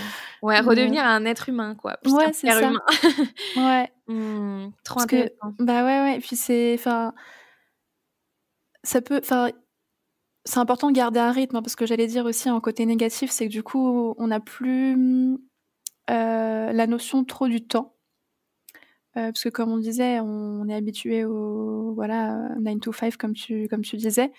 Ouais, 0.42 0.60
redevenir 0.60 1.04
un 1.04 1.24
être 1.24 1.48
humain, 1.48 1.74
quoi. 1.74 1.98
ouais, 2.04 2.32
c'est 2.32 2.48
ça. 2.48 2.68
Humain. 2.68 2.80
ouais. 3.56 3.92
Mmh, 4.08 4.72
trop 4.84 5.00
intéressant. 5.00 5.54
bah 5.58 5.84
ouais, 5.84 6.00
ouais. 6.00 6.16
Et 6.16 6.20
puis 6.20 6.36
c'est, 6.36 6.74
enfin, 6.74 7.14
ça 8.82 9.00
peut, 9.00 9.20
enfin, 9.22 9.50
c'est 10.44 10.58
important 10.58 10.88
de 10.90 10.96
garder 10.96 11.20
un 11.20 11.30
rythme 11.30 11.56
hein, 11.56 11.62
parce 11.62 11.76
que 11.76 11.86
j'allais 11.86 12.08
dire 12.08 12.26
aussi 12.26 12.48
un 12.48 12.60
côté 12.60 12.84
négatif, 12.84 13.30
c'est 13.30 13.46
que 13.46 13.52
du 13.52 13.62
coup, 13.62 14.14
on 14.18 14.26
n'a 14.26 14.40
plus 14.40 15.38
euh, 16.10 16.72
la 16.72 16.86
notion 16.86 17.24
trop 17.24 17.46
du 17.48 17.64
temps. 17.64 17.94
Euh, 19.16 19.26
parce 19.30 19.44
que 19.44 19.50
comme 19.50 19.70
on 19.70 19.76
disait, 19.76 20.20
on, 20.20 20.66
est 20.68 20.74
habitué 20.74 21.24
au 21.24 21.92
voilà 21.94 22.48
9 22.58 22.80
to 22.80 22.92
5 22.92 23.16
comme 23.18 23.34
tu 23.34 23.68
comme 23.68 23.82
tu 23.82 23.96
disais 23.96 24.32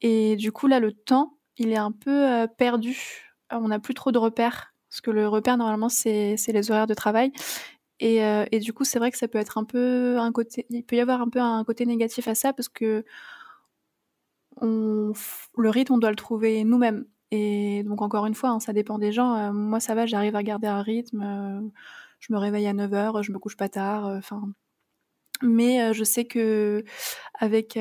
et 0.00 0.36
du 0.36 0.52
coup, 0.52 0.66
là, 0.66 0.80
le 0.80 0.92
temps, 0.92 1.38
il 1.56 1.72
est 1.72 1.76
un 1.76 1.92
peu 1.92 2.28
euh, 2.28 2.46
perdu. 2.46 3.34
On 3.50 3.68
n'a 3.68 3.78
plus 3.78 3.94
trop 3.94 4.12
de 4.12 4.18
repères. 4.18 4.74
Parce 4.90 5.00
que 5.00 5.10
le 5.10 5.28
repère, 5.28 5.56
normalement, 5.58 5.88
c'est 5.88 6.36
les 6.48 6.70
horaires 6.70 6.86
de 6.86 6.94
travail. 6.94 7.32
Et, 8.00 8.24
euh, 8.24 8.44
et 8.52 8.60
du 8.60 8.72
coup, 8.72 8.84
c'est 8.84 8.98
vrai 8.98 9.10
que 9.10 9.18
ça 9.18 9.28
peut 9.28 9.38
être 9.38 9.58
un 9.58 9.64
peu 9.64 10.18
un 10.18 10.32
côté. 10.32 10.66
Il 10.70 10.84
peut 10.84 10.96
y 10.96 11.00
avoir 11.00 11.20
un 11.20 11.28
peu 11.28 11.40
un 11.40 11.64
côté 11.64 11.84
négatif 11.86 12.28
à 12.28 12.34
ça 12.34 12.52
parce 12.52 12.68
que 12.68 13.04
on, 14.60 15.12
le 15.56 15.70
rythme, 15.70 15.94
on 15.94 15.98
doit 15.98 16.10
le 16.10 16.16
trouver 16.16 16.64
nous-mêmes. 16.64 17.06
Et 17.30 17.82
donc, 17.84 18.02
encore 18.02 18.26
une 18.26 18.34
fois, 18.34 18.50
hein, 18.50 18.60
ça 18.60 18.72
dépend 18.72 18.98
des 18.98 19.12
gens. 19.12 19.52
moi, 19.52 19.80
ça 19.80 19.94
va, 19.94 20.06
j'arrive 20.06 20.36
à 20.36 20.42
garder 20.42 20.68
un 20.68 20.82
rythme. 20.82 21.70
je 22.20 22.32
me 22.32 22.38
réveille 22.38 22.66
à 22.66 22.74
9h, 22.74 23.22
je 23.22 23.32
me 23.32 23.38
couche 23.38 23.56
pas 23.56 23.68
tard. 23.68 24.06
Enfin, 24.06 24.42
mais 25.42 25.92
je 25.94 26.04
sais 26.04 26.24
que 26.24 26.84
avec 27.38 27.78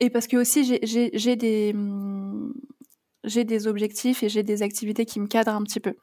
et 0.00 0.10
parce 0.10 0.26
que 0.26 0.36
aussi 0.36 0.78
j'ai 1.12 1.36
des 1.36 1.72
mmh, 1.72 2.52
j'ai 3.24 3.44
des 3.44 3.66
objectifs 3.66 4.22
et 4.22 4.28
j'ai 4.28 4.42
des 4.42 4.62
activités 4.62 5.04
qui 5.04 5.18
me 5.20 5.26
cadrent 5.26 5.54
un 5.54 5.62
petit 5.64 5.80
peu. 5.80 5.94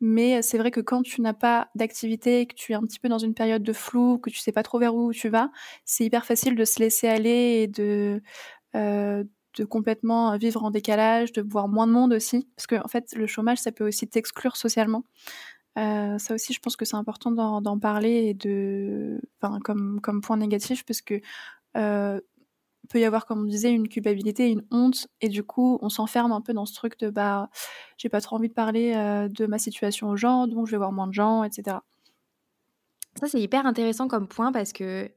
Mais 0.00 0.42
c'est 0.42 0.58
vrai 0.58 0.70
que 0.70 0.80
quand 0.80 1.02
tu 1.02 1.22
n'as 1.22 1.32
pas 1.32 1.68
d'activité, 1.74 2.46
que 2.46 2.54
tu 2.54 2.72
es 2.72 2.74
un 2.74 2.82
petit 2.82 2.98
peu 3.00 3.08
dans 3.08 3.18
une 3.18 3.34
période 3.34 3.62
de 3.62 3.72
flou, 3.72 4.18
que 4.18 4.30
tu 4.30 4.38
sais 4.38 4.52
pas 4.52 4.62
trop 4.62 4.78
vers 4.78 4.94
où 4.94 5.12
tu 5.12 5.28
vas, 5.28 5.50
c'est 5.84 6.04
hyper 6.04 6.26
facile 6.26 6.54
de 6.56 6.64
se 6.64 6.78
laisser 6.80 7.08
aller 7.08 7.62
et 7.62 7.66
de 7.68 8.22
euh, 8.76 9.24
de 9.56 9.64
complètement 9.64 10.36
vivre 10.36 10.62
en 10.62 10.70
décalage, 10.70 11.32
de 11.32 11.42
voir 11.42 11.68
moins 11.68 11.86
de 11.86 11.92
monde 11.92 12.12
aussi, 12.12 12.48
parce 12.56 12.66
que 12.66 12.76
en 12.76 12.88
fait 12.88 13.14
le 13.16 13.26
chômage 13.26 13.58
ça 13.58 13.72
peut 13.72 13.86
aussi 13.86 14.06
t'exclure 14.06 14.56
socialement. 14.56 15.04
Euh, 15.78 16.18
ça 16.18 16.34
aussi, 16.34 16.52
je 16.52 16.60
pense 16.60 16.76
que 16.76 16.84
c'est 16.84 16.96
important 16.96 17.30
d'en 17.30 17.78
parler 17.78 18.28
et 18.28 18.34
de, 18.34 19.20
enfin, 19.40 19.60
comme, 19.60 20.00
comme 20.00 20.20
point 20.20 20.36
négatif, 20.36 20.84
parce 20.84 21.00
que 21.02 21.20
euh, 21.76 22.20
peut 22.88 23.00
y 23.00 23.04
avoir, 23.04 23.26
comme 23.26 23.40
on 23.40 23.44
disait, 23.44 23.70
une 23.70 23.88
culpabilité, 23.88 24.48
une 24.48 24.64
honte, 24.70 25.08
et 25.20 25.28
du 25.28 25.42
coup, 25.42 25.78
on 25.82 25.88
s'enferme 25.88 26.32
un 26.32 26.40
peu 26.40 26.52
dans 26.52 26.66
ce 26.66 26.74
truc 26.74 26.98
de 26.98 27.10
bah, 27.10 27.50
j'ai 27.96 28.08
pas 28.08 28.20
trop 28.20 28.36
envie 28.36 28.48
de 28.48 28.54
parler 28.54 28.94
euh, 28.96 29.28
de 29.28 29.46
ma 29.46 29.58
situation 29.58 30.08
aux 30.08 30.16
gens, 30.16 30.46
donc 30.46 30.66
je 30.66 30.72
vais 30.72 30.78
voir 30.78 30.92
moins 30.92 31.06
de 31.06 31.12
gens, 31.14 31.44
etc. 31.44 31.78
Ça, 33.20 33.26
c'est 33.28 33.40
hyper 33.40 33.66
intéressant 33.66 34.08
comme 34.08 34.28
point 34.28 34.52
parce 34.52 34.72
que 34.72 35.10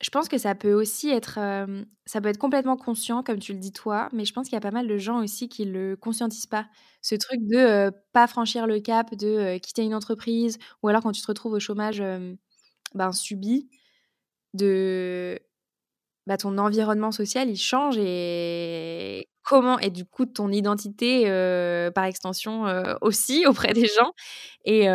je 0.00 0.10
pense 0.10 0.28
que 0.28 0.38
ça 0.38 0.54
peut 0.54 0.72
aussi 0.72 1.08
être, 1.10 1.38
euh, 1.38 1.84
ça 2.04 2.20
peut 2.20 2.28
être 2.28 2.38
complètement 2.38 2.76
conscient, 2.76 3.22
comme 3.22 3.38
tu 3.38 3.52
le 3.52 3.58
dis 3.58 3.72
toi, 3.72 4.08
mais 4.12 4.24
je 4.24 4.32
pense 4.32 4.46
qu'il 4.48 4.54
y 4.54 4.58
a 4.58 4.60
pas 4.60 4.70
mal 4.70 4.88
de 4.88 4.98
gens 4.98 5.22
aussi 5.22 5.48
qui 5.48 5.64
le 5.64 5.96
conscientisent 5.96 6.46
pas. 6.46 6.66
Ce 7.00 7.14
truc 7.14 7.40
de 7.42 7.56
euh, 7.56 7.90
pas 8.12 8.26
franchir 8.26 8.66
le 8.66 8.80
cap, 8.80 9.14
de 9.14 9.58
quitter 9.58 9.82
une 9.82 9.94
entreprise, 9.94 10.58
ou 10.82 10.88
alors 10.88 11.02
quand 11.02 11.12
tu 11.12 11.22
te 11.22 11.26
retrouves 11.26 11.52
au 11.52 11.60
chômage 11.60 12.02
ben, 12.94 13.12
subi, 13.12 13.68
de 14.54 15.38
bah, 16.26 16.36
ton 16.36 16.58
environnement 16.58 17.12
social, 17.12 17.48
il 17.50 17.56
change 17.56 17.96
et 17.98 19.28
comment 19.42 19.78
et 19.78 19.90
du 19.90 20.06
coup 20.06 20.24
ton 20.24 20.50
identité 20.50 21.24
par 21.94 22.04
extension 22.04 22.64
aussi 23.02 23.44
auprès 23.46 23.74
des 23.74 23.86
gens 23.86 24.12
et, 24.64 24.86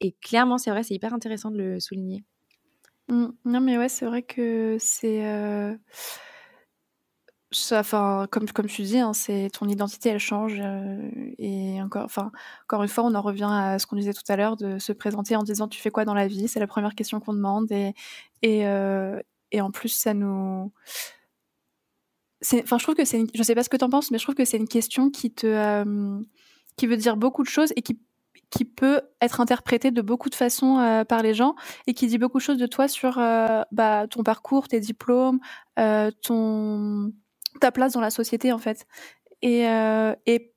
et 0.00 0.12
clairement 0.20 0.58
c'est 0.58 0.70
vrai 0.70 0.82
c'est 0.82 0.94
hyper 0.94 1.14
intéressant 1.14 1.50
de 1.50 1.58
le 1.58 1.80
souligner. 1.80 2.24
Mmh. 3.08 3.26
Non 3.44 3.60
mais 3.60 3.78
ouais 3.78 3.88
c'est 3.88 4.06
vrai 4.06 4.22
que 4.22 4.76
c'est 4.80 5.22
enfin 7.72 8.26
comme 8.30 8.48
comme 8.50 8.66
tu 8.66 8.82
dis 8.82 8.98
hein, 8.98 9.12
c'est 9.12 9.48
ton 9.52 9.68
identité 9.68 10.08
elle 10.10 10.18
change 10.18 10.60
et 11.38 11.80
encore 11.82 12.04
enfin 12.04 12.32
encore 12.64 12.82
une 12.82 12.88
fois 12.88 13.04
on 13.04 13.14
en 13.14 13.22
revient 13.22 13.48
à 13.48 13.78
ce 13.78 13.86
qu'on 13.86 13.96
disait 13.96 14.12
tout 14.12 14.22
à 14.28 14.36
l'heure 14.36 14.56
de 14.56 14.78
se 14.78 14.92
présenter 14.92 15.36
en 15.36 15.42
disant 15.42 15.68
tu 15.68 15.80
fais 15.80 15.90
quoi 15.90 16.04
dans 16.04 16.14
la 16.14 16.26
vie? 16.26 16.48
C'est 16.48 16.60
la 16.60 16.66
première 16.66 16.94
question 16.94 17.20
qu'on 17.20 17.34
demande 17.34 17.70
et 17.70 17.94
et, 18.42 18.66
et 19.54 19.60
en 19.60 19.70
plus, 19.70 19.88
ça 19.88 20.14
nous. 20.14 20.72
Enfin, 22.52 22.76
je 22.76 22.82
trouve 22.82 22.96
que 22.96 23.04
c'est. 23.04 23.20
Une... 23.20 23.28
Je 23.32 23.42
sais 23.42 23.54
pas 23.54 23.62
ce 23.62 23.68
que 23.68 23.76
tu 23.76 23.84
en 23.84 23.88
penses, 23.88 24.10
mais 24.10 24.18
je 24.18 24.24
trouve 24.24 24.34
que 24.34 24.44
c'est 24.44 24.56
une 24.56 24.68
question 24.68 25.10
qui 25.10 25.32
te. 25.32 25.46
Euh, 25.46 26.20
qui 26.76 26.88
veut 26.88 26.96
dire 26.96 27.16
beaucoup 27.16 27.44
de 27.44 27.48
choses 27.48 27.72
et 27.76 27.82
qui 27.82 28.00
qui 28.50 28.64
peut 28.64 29.00
être 29.20 29.40
interprétée 29.40 29.90
de 29.92 30.02
beaucoup 30.02 30.28
de 30.28 30.34
façons 30.34 30.78
euh, 30.78 31.04
par 31.04 31.22
les 31.22 31.34
gens 31.34 31.54
et 31.86 31.94
qui 31.94 32.08
dit 32.08 32.18
beaucoup 32.18 32.38
de 32.38 32.42
choses 32.42 32.58
de 32.58 32.66
toi 32.66 32.88
sur 32.88 33.18
euh, 33.18 33.62
bah, 33.70 34.06
ton 34.08 34.22
parcours, 34.24 34.66
tes 34.68 34.80
diplômes, 34.80 35.38
ton 35.76 37.12
ta 37.60 37.70
place 37.70 37.92
dans 37.92 38.00
la 38.00 38.10
société 38.10 38.52
en 38.52 38.58
fait, 38.58 38.86
et, 39.40 39.62
et, 40.26 40.52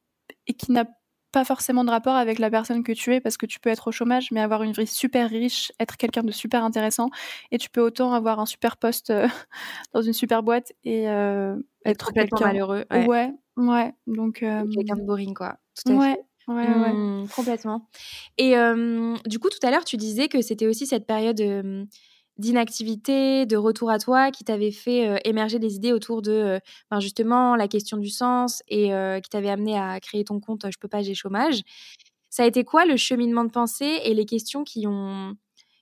et 0.47 0.53
qui 0.53 0.71
n'a 0.71 0.85
pas 1.31 1.43
forcément 1.43 1.83
de 1.83 1.89
rapport 1.89 2.15
avec 2.15 2.39
la 2.39 2.49
personne 2.49 2.83
que 2.83 2.91
tu 2.91 3.13
es 3.13 3.19
parce 3.19 3.37
que 3.37 3.45
tu 3.45 3.59
peux 3.59 3.69
être 3.69 3.87
au 3.87 3.91
chômage 3.91 4.31
mais 4.31 4.39
avoir 4.39 4.63
une 4.63 4.71
vie 4.71 4.87
super 4.87 5.29
riche, 5.29 5.71
être 5.79 5.97
quelqu'un 5.97 6.23
de 6.23 6.31
super 6.31 6.63
intéressant 6.63 7.09
et 7.51 7.57
tu 7.57 7.69
peux 7.69 7.81
autant 7.81 8.13
avoir 8.13 8.39
un 8.39 8.45
super 8.45 8.77
poste 8.77 9.09
euh, 9.09 9.27
dans 9.93 10.01
une 10.01 10.13
super 10.13 10.43
boîte 10.43 10.73
et 10.83 11.09
euh, 11.09 11.55
être 11.85 12.11
quelqu'un 12.13 12.47
malheureux. 12.47 12.85
Ouais, 12.91 13.33
ouais. 13.57 13.93
Donc 14.07 14.43
euh, 14.43 14.65
quelqu'un 14.73 14.95
de 14.95 15.05
boring 15.05 15.33
quoi. 15.33 15.57
Tout 15.75 15.93
à 15.93 15.95
ouais. 15.95 16.13
Fait. 16.13 16.21
Ouais, 16.47 16.65
ouais. 16.65 16.93
Mmh, 16.93 17.27
complètement. 17.35 17.89
Et 18.37 18.55
du 19.25 19.37
coup, 19.37 19.49
tout 19.49 19.67
à 19.67 19.69
l'heure, 19.69 19.83
tu 19.83 19.97
disais 19.97 20.29
que 20.29 20.41
c'était 20.41 20.65
aussi 20.65 20.87
cette 20.87 21.05
période 21.05 21.41
d'inactivité, 22.37 23.45
de 23.45 23.57
retour 23.57 23.89
à 23.89 23.99
toi 23.99 24.31
qui 24.31 24.43
t'avait 24.43 24.71
fait 24.71 25.07
euh, 25.07 25.17
émerger 25.25 25.59
des 25.59 25.75
idées 25.75 25.93
autour 25.93 26.21
de 26.21 26.31
euh, 26.31 26.59
ben, 26.91 26.99
justement 26.99 27.55
la 27.55 27.67
question 27.67 27.97
du 27.97 28.09
sens 28.09 28.61
et 28.67 28.93
euh, 28.93 29.19
qui 29.19 29.29
t'avait 29.29 29.49
amené 29.49 29.77
à 29.77 29.99
créer 29.99 30.23
ton 30.23 30.39
compte 30.39 30.65
Je 30.69 30.77
peux 30.79 30.87
pas, 30.87 31.01
j'ai 31.01 31.15
chômage. 31.15 31.61
Ça 32.29 32.43
a 32.43 32.45
été 32.45 32.63
quoi 32.63 32.85
le 32.85 32.97
cheminement 32.97 33.43
de 33.43 33.51
pensée 33.51 34.01
et 34.03 34.13
les 34.13 34.25
questions 34.25 34.63
qui 34.63 34.85
ont, 34.87 35.35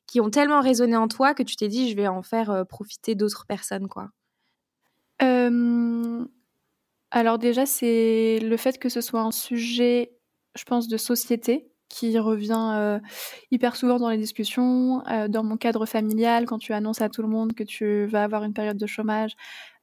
qui 0.08 0.22
ont 0.22 0.30
tellement 0.30 0.62
résonné 0.62 0.96
en 0.96 1.08
toi 1.08 1.34
que 1.34 1.44
tu 1.44 1.56
t'es 1.56 1.68
dit 1.68 1.90
je 1.90 1.96
vais 1.96 2.08
en 2.08 2.22
faire 2.22 2.66
profiter 2.68 3.16
d'autres 3.16 3.46
personnes 3.48 3.88
quoi? 3.88 4.10
Alors 7.12 7.40
déjà, 7.40 7.66
c'est 7.66 8.40
le 8.40 8.58
fait 8.58 8.78
que 8.78 8.90
ce 8.90 9.00
soit 9.00 9.22
un 9.22 9.32
sujet, 9.32 10.12
je 10.56 10.64
pense, 10.66 10.88
de 10.90 10.98
société 10.98 11.72
qui 11.90 12.18
revient 12.20 12.74
euh, 12.76 13.00
hyper 13.52 13.76
souvent 13.76 14.00
dans 14.00 14.10
les 14.10 14.18
discussions. 14.18 15.06
Euh, 15.08 15.28
dans 15.28 15.44
mon 15.44 15.58
cadre 15.58 15.86
familial, 15.86 16.46
quand 16.46 16.60
tu 16.60 16.74
annonces 16.74 17.02
à 17.02 17.10
tout 17.10 17.22
le 17.22 17.28
monde 17.28 17.54
que 17.54 17.64
tu 17.64 18.06
vas 18.06 18.24
avoir 18.24 18.44
une 18.44 18.54
période 18.54 18.78
de 18.78 18.88
chômage, 18.88 19.36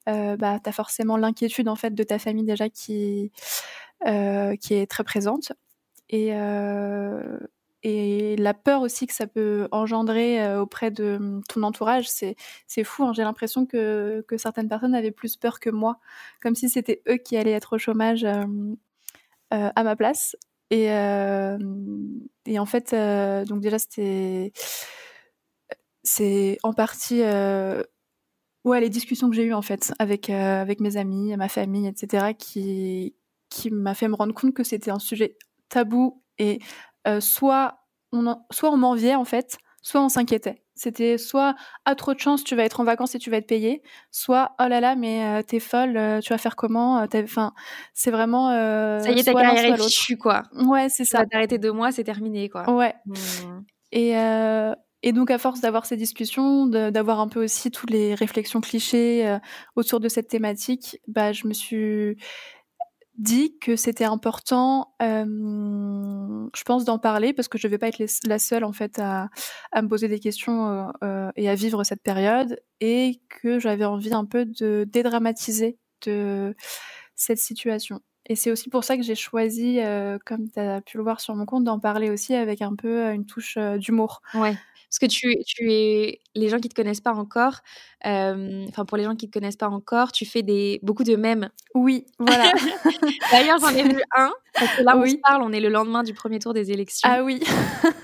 euh, 0.09 0.37
bah, 0.37 0.59
tu 0.63 0.69
as 0.69 0.73
forcément 0.73 1.17
l'inquiétude 1.17 1.69
en 1.69 1.77
fait 1.77 1.95
de 1.95 2.03
ta 2.03 2.19
famille 2.19 2.45
déjà 2.45 2.69
qui, 2.69 3.33
qui 4.05 4.75
est 4.75 4.91
très 4.91 5.05
présente. 5.05 5.53
Et, 6.11 6.33
et 7.85 8.37
la 8.37 8.55
peur 8.55 8.83
aussi 8.83 9.07
que 9.07 9.15
ça 9.15 9.27
peut 9.27 9.69
engendrer 9.73 10.57
auprès 10.57 10.91
de 10.91 11.41
ton 11.49 11.63
entourage, 11.63 12.09
c'est, 12.11 12.37
c'est 12.67 12.85
fou. 12.85 13.05
Hein. 13.05 13.13
J'ai 13.15 13.23
l'impression 13.23 13.65
que, 13.65 14.25
que 14.29 14.37
certaines 14.37 14.69
personnes 14.69 14.95
avaient 14.95 15.13
plus 15.13 15.37
peur 15.37 15.61
que 15.61 15.71
moi, 15.71 15.99
comme 16.43 16.55
si 16.55 16.69
c'était 16.69 17.03
eux 17.09 17.17
qui 17.17 17.37
allaient 17.37 17.53
être 17.53 17.77
au 17.77 17.79
chômage 17.79 18.27
à 19.51 19.85
ma 19.85 19.97
place. 19.97 20.37
Et, 20.73 20.91
euh, 20.91 21.59
et 22.47 22.59
en 22.59 22.65
fait, 22.65 22.95
euh, 22.95 23.45
donc 23.45 23.61
déjà, 23.61 23.79
c'était. 23.79 24.53
C'est 26.03 26.59
en 26.63 26.73
partie. 26.73 27.23
Euh, 27.23 27.83
ouais, 28.65 28.81
les 28.81 28.89
discussions 28.89 29.29
que 29.29 29.37
j'ai 29.37 29.45
eues, 29.45 29.53
en 29.53 29.61
fait, 29.61 29.93
avec, 29.99 30.31
avec 30.31 30.81
mes 30.81 30.97
amis, 30.97 31.37
ma 31.37 31.51
famille, 31.51 31.87
etc., 31.87 32.33
qui, 32.37 33.15
qui 33.51 33.71
m'a 33.71 33.95
fait 33.95 34.09
me 34.09 34.15
rendre 34.15 34.35
compte 34.35 34.55
que 34.55 34.65
c'était 34.65 34.91
un 34.91 34.99
sujet 34.99 35.37
tabou 35.69 36.25
et 36.39 36.59
soit 37.21 37.85
on, 38.13 38.37
soit 38.51 38.71
on 38.71 38.79
m'enviait, 38.79 39.15
en 39.15 39.27
fait, 39.27 39.59
soit 39.83 40.03
on 40.03 40.09
s'inquiétait. 40.09 40.62
C'était 40.83 41.17
soit 41.17 41.55
à 41.85 41.95
trop 41.95 42.13
de 42.13 42.19
chance, 42.19 42.43
tu 42.43 42.57
vas 42.57 42.65
être 42.65 42.81
en 42.81 42.85
vacances 42.85 43.15
et 43.15 43.21
tu 43.21 43.31
vas 43.31 43.37
être 43.37 43.47
payé, 43.47 43.83
soit 44.11 44.51
oh 44.59 44.67
là 44.67 44.81
là, 44.81 44.97
mais 44.97 45.25
euh, 45.25 45.43
t'es 45.47 45.61
folle, 45.61 45.97
euh, 45.97 46.19
tu 46.19 46.31
vas 46.33 46.39
faire 46.39 46.57
comment 46.57 46.99
euh, 46.99 47.23
Enfin, 47.23 47.53
c'est 47.95 48.11
vraiment. 48.11 48.49
ça 48.99 49.13
y 49.13 49.21
est, 49.21 49.23
ta 49.23 49.33
carrière 49.33 49.75
est 49.75 49.81
fichue, 49.81 50.19
quoi. 50.19 50.43
Ouais, 50.55 50.89
c'est 50.89 51.05
ça. 51.05 51.25
T'arrêter 51.25 51.59
deux 51.59 51.71
mois, 51.71 51.93
c'est 51.93 52.03
terminé, 52.03 52.49
quoi. 52.49 52.69
Ouais. 52.69 52.97
Mmh. 53.07 53.15
Et, 53.93 54.15
et 55.05 55.13
donc, 55.13 55.31
à 55.31 55.39
force 55.39 55.61
d'avoir 55.61 55.87
ces 55.87 55.97
discussions, 55.97 56.67
d'avoir 56.67 57.21
un 57.21 57.29
peu 57.29 57.45
aussi 57.45 57.71
toutes 57.71 57.91
les 57.91 58.17
réflexions 58.17 58.61
clichés 58.61 59.39
autour 59.77 60.01
de 60.01 60.09
cette 60.09 60.27
thématique, 60.27 60.99
bah, 61.07 61.31
je 61.31 61.47
me 61.47 61.53
suis 61.53 62.17
dit 63.19 63.59
que 63.59 63.77
c'était 63.77 64.05
important, 64.05 64.95
euh, 65.03 65.25
je 66.55 66.63
pense, 66.65 66.85
d'en 66.85 66.99
parler 66.99 67.33
parce 67.33 67.49
que 67.49 67.59
je 67.59 67.67
ne 67.67 67.71
vais 67.71 67.79
pas 67.79 67.89
être 67.89 68.03
la 68.27 68.39
seule 68.39 68.65
en 68.65 68.73
fait 68.73 68.99
à, 68.99 69.29
à 69.71 69.83
me 69.83 69.89
poser 69.89 70.09
des 70.09 70.19
questions 70.19 70.67
euh, 70.67 70.87
euh, 71.05 71.31
et 71.37 71.49
à 71.49 71.55
vivre 71.55 71.85
cette 71.85 72.03
période 72.03 72.61
et 72.81 73.21
que 73.29 73.59
j'avais 73.59 73.85
envie 73.85 74.15
un 74.15 74.25
peu 74.25 74.45
de 74.47 74.87
dédramatiser 74.91 75.79
de 76.07 76.55
cette 77.15 77.39
situation. 77.39 78.01
Et 78.27 78.37
c'est 78.37 78.51
aussi 78.51 78.71
pour 78.71 78.85
ça 78.85 78.97
que 78.97 79.03
j'ai 79.03 79.17
choisi, 79.17 79.81
comme 80.25 80.49
tu 80.49 80.61
as 80.61 80.81
pu 80.81 80.97
le 80.97 81.03
voir 81.03 81.21
sur 81.21 81.35
mon 81.35 81.45
compte, 81.45 81.65
d'en 81.65 81.81
parler 81.81 82.09
aussi 82.09 82.35
avec 82.35 82.63
un 82.63 82.77
peu 82.77 83.13
une 83.13 83.27
touche 83.27 83.59
d'humour. 83.79 84.23
Ouais. 84.35 84.57
Parce 84.93 84.99
que 84.99 85.07
tu, 85.07 85.35
tu 85.47 85.73
es, 85.73 86.21
les 86.35 86.51
gens 86.51 86.59
qui 86.59 86.69
te 86.69 86.75
connaissent 86.75 87.01
pas 87.01 87.15
encore, 87.15 87.61
enfin 88.05 88.85
pour 88.87 88.99
les 88.99 89.05
gens 89.05 89.17
qui 89.17 89.31
te 89.31 89.33
connaissent 89.33 89.57
pas 89.57 89.71
encore, 89.71 90.13
tu 90.13 90.27
fais 90.27 90.43
des 90.43 90.81
beaucoup 90.83 91.03
de 91.03 91.17
mèmes. 91.17 91.49
Oui, 91.75 92.05
voilà. 92.19 92.53
D'ailleurs, 93.31 93.59
j'en 93.59 93.71
ai 93.71 93.85
vu 93.85 94.03
un 94.15 94.31
parce 94.55 94.77
que 94.77 94.83
là 94.83 94.99
on 94.99 95.07
se 95.07 95.17
parle, 95.17 95.43
on 95.43 95.53
est 95.53 95.61
le 95.61 95.71
lendemain 95.71 96.03
du 96.03 96.13
premier 96.13 96.39
tour 96.39 96.53
des 96.53 96.73
élections. 96.73 97.09
Ah 97.11 97.23
oui. 97.23 97.41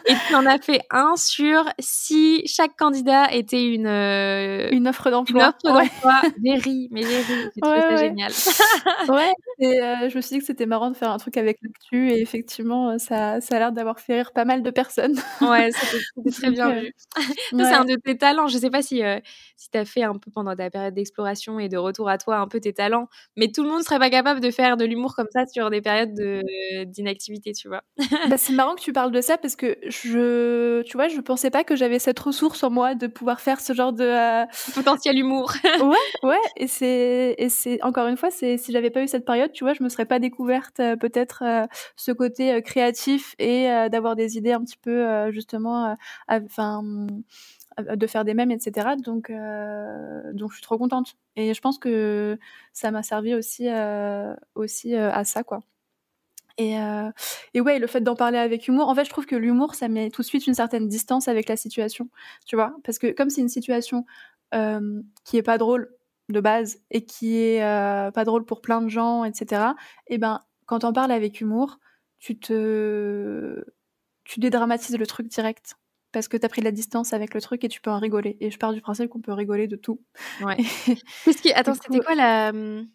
Et 0.07 0.15
tu 0.29 0.35
en 0.35 0.47
as 0.47 0.59
fait 0.59 0.81
un 0.91 1.15
sur 1.17 1.65
si 1.79 2.43
chaque 2.47 2.75
candidat 2.75 3.35
était 3.35 3.67
une 3.67 3.87
une 3.87 4.89
offre 4.89 5.11
d'emploi. 5.11 5.55
Une 5.65 5.71
offre 5.71 5.85
d'emploi. 5.85 6.23
J'ai 6.43 6.55
ri, 6.55 6.89
mais 6.91 7.03
j'ai 7.03 7.19
ri. 7.19 7.51
J'ai 7.55 7.61
trouvé 7.61 7.81
ça 7.81 7.97
génial. 7.99 8.33
ouais. 9.09 9.33
je 9.61 10.17
me 10.17 10.21
suis 10.23 10.37
dit 10.37 10.39
que 10.39 10.47
c'était 10.47 10.67
marrant 10.67 10.91
de 10.91 10.97
faire 10.97 11.11
un 11.11 11.19
truc 11.19 11.37
avec 11.37 11.59
l'actu 11.63 12.11
et 12.11 12.23
effectivement, 12.23 12.99
ça, 12.99 13.43
ça 13.43 13.57
a 13.57 13.59
l'air 13.59 13.73
d'avoir 13.73 14.01
fait 14.01 14.15
rire 14.15 14.33
pas 14.33 14.47
mal 14.47 14.63
de 14.63 14.71
personnes. 14.71 15.17
Ouais, 15.43 15.71
c'était 15.73 16.31
très 16.31 16.51
bien 16.51 16.78
vu. 16.81 16.95
C'est 17.51 17.75
un 17.75 17.85
de 17.85 17.97
tes 17.97 18.17
talents. 18.17 18.49
Je 18.49 18.59
sais 18.59 18.71
pas 18.71 18.83
si, 18.83 19.03
si 19.57 19.71
tu 19.71 19.79
as 19.79 19.85
fait 19.85 20.03
un 20.03 20.15
peu 20.15 20.31
pendant 20.31 20.55
ta 20.55 20.71
période 20.71 20.95
d'exploration 20.95 21.59
et 21.59 21.69
de 21.69 21.77
retour 21.77 22.09
à 22.09 22.19
toi 22.19 22.37
un 22.37 22.49
peu 22.49 22.61
tes 22.61 22.73
talents, 22.73 23.09
mais 23.37 23.49
tout 23.49 23.63
le 23.63 23.69
monde 23.69 23.83
serait 23.83 23.99
pas 23.99 24.11
capable 24.11 24.41
de 24.41 24.51
faire 24.51 24.77
de 24.77 24.85
l'humour 24.85 25.15
comme 25.15 25.29
ça 25.33 25.47
sur 25.47 25.71
des 25.71 25.81
périodes 25.81 26.15
d'inactivité, 26.87 27.53
tu 27.53 27.69
vois. 27.69 27.83
bah, 28.29 28.37
c'est 28.39 28.53
marrant 28.53 28.75
que 28.75 28.81
tu 28.81 28.93
parles 28.93 29.11
de 29.11 29.21
ça 29.21 29.39
parce 29.39 29.57
que 29.57 29.77
je, 29.87 30.83
tu 30.83 30.97
vois, 30.97 31.09
je 31.09 31.21
pensais 31.21 31.51
pas 31.51 31.65
que 31.65 31.77
j'avais 31.77 31.99
cette 31.99 32.19
ressource 32.19 32.63
en 32.63 32.71
moi 32.71 32.95
de 32.95 33.07
pouvoir 33.07 33.41
faire 33.41 33.61
ce 33.61 33.73
genre 33.73 33.93
de 33.93 34.45
potentiel 34.73 35.19
humour. 35.19 35.53
ouais, 35.83 36.29
ouais, 36.29 36.37
et 36.57 36.67
c'est, 36.67 37.35
et 37.39 37.49
c'est 37.49 37.83
encore 37.83 38.07
une 38.07 38.17
fois, 38.17 38.31
c'est 38.31 38.57
si 38.59 38.73
j'avais 38.73 38.91
pas 38.91 39.03
eu 39.03 39.09
cette 39.09 39.25
période, 39.25 39.53
tu 39.53 39.65
vois, 39.65 39.75
je 39.75 39.83
me 39.83 39.89
serais 39.89 40.07
pas 40.07 40.19
découverte 40.19 40.77
peut-être 41.01 41.43
ce 41.97 42.13
côté 42.13 42.63
créatif 42.63 43.35
et 43.39 43.67
d'avoir 43.91 44.17
des 44.17 44.37
idées 44.37 44.53
un 44.53 44.63
petit 44.63 44.77
peu 44.77 45.31
justement, 45.31 45.97
enfin 46.29 46.68
de 47.79 48.07
faire 48.07 48.25
des 48.25 48.35
mèmes, 48.35 48.51
etc. 48.51 48.97
Donc, 48.99 49.31
donc 49.31 50.51
je 50.51 50.55
suis 50.55 50.63
trop 50.63 50.79
contente. 50.79 51.15
Et 51.37 51.55
je 51.55 51.61
pense 51.61 51.79
que 51.79 52.39
ça 52.73 52.91
m'a 52.91 53.03
servi 53.03 53.35
aussi, 53.35 53.69
aussi 54.55 54.95
à 54.95 55.25
ça, 55.25 55.43
quoi. 55.43 55.61
Et, 56.59 56.75
et 57.55 57.61
ouais, 57.61 57.79
le 57.79 57.87
fait 57.87 58.01
d'en 58.01 58.17
parler 58.17 58.39
avec 58.39 58.67
humour, 58.67 58.89
en 58.89 58.95
fait, 58.95 59.05
je 59.05 59.11
trouve 59.11 59.27
que 59.27 59.37
l'humour, 59.37 59.75
ça 59.77 59.89
met 59.89 60.11
tout 60.11 60.23
de 60.23 60.27
suite 60.27 60.47
une 60.49 60.55
certaine 60.55 60.89
distance 60.89 61.29
avec 61.29 61.49
la 61.49 61.57
situation, 61.57 62.09
tu 62.47 62.57
vois. 62.57 62.75
Parce 62.85 62.99
que 62.99 63.13
comme 63.13 63.31
c'est 63.31 63.41
une 63.41 63.49
situation 63.49 64.05
qui 64.51 65.37
est 65.37 65.43
pas 65.43 65.59
drôle 65.59 65.89
de 66.31 66.41
base 66.41 66.79
et 66.91 67.05
qui 67.05 67.37
est 67.37 67.61
pas 67.61 68.25
drôle 68.25 68.45
pour 68.45 68.61
plein 68.61 68.83
de 68.83 68.89
gens, 68.89 69.25
etc. 69.25 69.63
Et 70.09 70.19
ben, 70.19 70.41
quand 70.67 70.85
on 70.85 70.93
parle 70.93 71.13
avec 71.13 71.41
humour, 71.41 71.79
tu 72.19 72.39
te, 72.39 73.65
tu 74.25 74.41
dédramatises 74.41 74.99
le 74.99 75.07
truc 75.07 75.29
direct 75.29 75.77
parce 76.13 76.29
que 76.29 76.37
tu 76.37 76.45
as 76.47 76.49
pris 76.49 76.61
de 76.61 76.65
la 76.65 76.73
distance 76.73 77.13
avec 77.13 77.35
le 77.35 77.41
truc 77.41 77.65
et 77.65 77.69
tu 77.69 77.81
peux 77.81 77.91
en 77.91 77.99
rigoler. 77.99 78.37
Et 78.41 78.51
je 78.51 78.59
pars 78.59 78.73
du 78.73 78.81
principe 78.81 79.09
qu'on 79.11 79.21
peut 79.21 79.33
rigoler 79.33 79.67
de 79.67 79.77
tout. 79.77 80.01
Ouais. 80.43 80.57
Attends, 81.55 81.75
c'était 81.75 82.01
quoi 82.01 82.15
la. 82.15 82.51
Hum, 82.51 82.89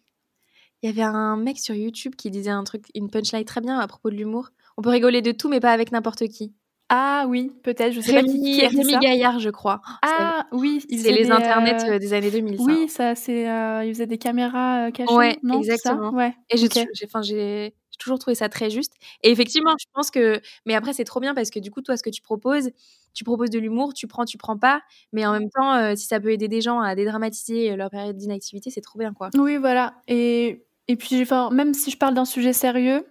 il 0.82 0.88
y 0.88 0.90
avait 0.90 1.02
un 1.02 1.36
mec 1.36 1.58
sur 1.58 1.74
YouTube 1.74 2.14
qui 2.14 2.30
disait 2.30 2.50
un 2.50 2.62
truc, 2.62 2.88
une 2.94 3.08
punchline 3.08 3.44
très 3.46 3.62
bien 3.62 3.78
à 3.78 3.86
propos 3.86 4.10
de 4.10 4.16
l'humour. 4.16 4.50
On 4.76 4.82
peut 4.82 4.90
rigoler 4.90 5.22
de 5.22 5.32
tout, 5.32 5.48
mais 5.48 5.60
pas 5.60 5.72
avec 5.72 5.92
n'importe 5.92 6.28
qui. 6.28 6.54
Ah 6.90 7.24
oui, 7.26 7.50
peut-être, 7.62 7.92
je 7.92 8.00
sais 8.02 8.12
pas 8.12 8.22
qui, 8.22 8.66
Rémi 8.66 8.98
Gaillard, 8.98 9.38
je 9.38 9.48
crois. 9.48 9.80
Ah 10.02 10.46
oui, 10.52 10.84
c'est 10.90 11.12
les 11.12 11.30
internets 11.30 11.88
euh, 11.88 11.98
des 11.98 12.12
années 12.12 12.30
2000. 12.30 12.60
Oui, 12.60 12.88
ça, 12.88 13.14
c'est, 13.14 13.48
euh, 13.48 13.84
il 13.84 13.94
faisait 13.94 14.06
des 14.06 14.18
caméras 14.18 14.88
euh, 14.88 14.90
cachées. 14.90 15.14
Ouais, 15.14 15.38
non, 15.42 15.60
exactement. 15.60 16.10
Ouais. 16.10 16.34
Et 16.50 16.58
j'ai, 16.58 16.68
j'ai, 16.92 17.06
toujours 17.98 18.18
trouvé 18.18 18.34
ça 18.34 18.48
très 18.48 18.70
juste. 18.70 18.94
Et 19.22 19.30
effectivement, 19.30 19.74
je 19.78 19.86
pense 19.92 20.10
que, 20.10 20.40
mais 20.66 20.74
après 20.74 20.92
c'est 20.92 21.04
trop 21.04 21.20
bien 21.20 21.34
parce 21.34 21.50
que 21.50 21.58
du 21.58 21.70
coup, 21.70 21.82
toi, 21.82 21.96
ce 21.96 22.02
que 22.02 22.10
tu 22.10 22.22
proposes, 22.22 22.70
tu 23.12 23.24
proposes 23.24 23.50
de 23.50 23.58
l'humour, 23.58 23.94
tu 23.94 24.06
prends, 24.06 24.24
tu 24.24 24.38
prends 24.38 24.58
pas, 24.58 24.82
mais 25.12 25.24
en 25.26 25.32
même 25.32 25.48
temps, 25.50 25.94
si 25.96 26.06
ça 26.06 26.18
peut 26.20 26.32
aider 26.32 26.48
des 26.48 26.60
gens 26.60 26.80
à 26.80 26.94
dédramatiser 26.94 27.76
leur 27.76 27.90
période 27.90 28.16
d'inactivité, 28.16 28.70
c'est 28.70 28.80
trop 28.80 28.98
bien, 28.98 29.12
quoi. 29.12 29.30
Oui, 29.36 29.56
voilà. 29.56 29.94
Et 30.08 30.66
et 30.88 30.96
puis, 30.96 31.24
même 31.52 31.74
si 31.74 31.90
je 31.90 31.96
parle 31.96 32.14
d'un 32.14 32.24
sujet 32.24 32.52
sérieux, 32.52 33.06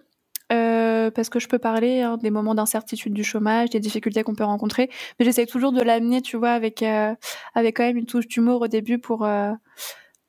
euh, 0.52 1.10
parce 1.10 1.28
que 1.28 1.40
je 1.40 1.48
peux 1.48 1.58
parler 1.58 2.02
hein, 2.02 2.18
des 2.18 2.30
moments 2.30 2.54
d'incertitude 2.54 3.12
du 3.14 3.24
chômage, 3.24 3.70
des 3.70 3.80
difficultés 3.80 4.22
qu'on 4.22 4.34
peut 4.34 4.44
rencontrer, 4.44 4.90
mais 5.18 5.24
j'essaie 5.24 5.46
toujours 5.46 5.72
de 5.72 5.82
l'amener, 5.82 6.22
tu 6.22 6.36
vois, 6.36 6.50
avec 6.52 6.82
euh, 6.82 7.14
avec 7.54 7.76
quand 7.76 7.84
même 7.84 7.96
une 7.96 8.06
touche 8.06 8.28
d'humour 8.28 8.62
au 8.62 8.68
début 8.68 8.98
pour 8.98 9.24
euh, 9.24 9.52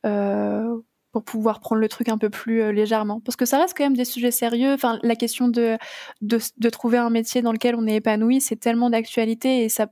euh 0.05 0.77
pour 1.15 1.23
pouvoir 1.23 1.61
prendre 1.61 1.79
le 1.79 1.87
truc 1.87 2.09
un 2.09 2.17
peu 2.17 2.29
plus 2.29 2.61
euh, 2.61 2.73
légèrement, 2.73 3.21
parce 3.21 3.37
que 3.37 3.45
ça 3.45 3.57
reste 3.57 3.73
quand 3.77 3.85
même 3.85 3.95
des 3.95 4.03
sujets 4.03 4.31
sérieux. 4.31 4.73
Enfin, 4.73 4.99
la 5.01 5.15
question 5.15 5.47
de 5.47 5.77
de, 6.19 6.39
de 6.57 6.69
trouver 6.69 6.97
un 6.97 7.09
métier 7.09 7.41
dans 7.41 7.53
lequel 7.53 7.75
on 7.75 7.87
est 7.87 7.95
épanoui, 7.95 8.41
c'est 8.41 8.57
tellement 8.57 8.89
d'actualité 8.89 9.63
et 9.63 9.69
ça 9.69 9.87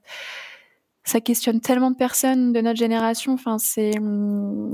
ça 1.06 1.22
questionne 1.22 1.62
tellement 1.62 1.92
de 1.92 1.96
personnes 1.96 2.52
de 2.52 2.60
notre 2.60 2.78
génération. 2.78 3.32
Enfin, 3.32 3.58
c'est 3.58 3.94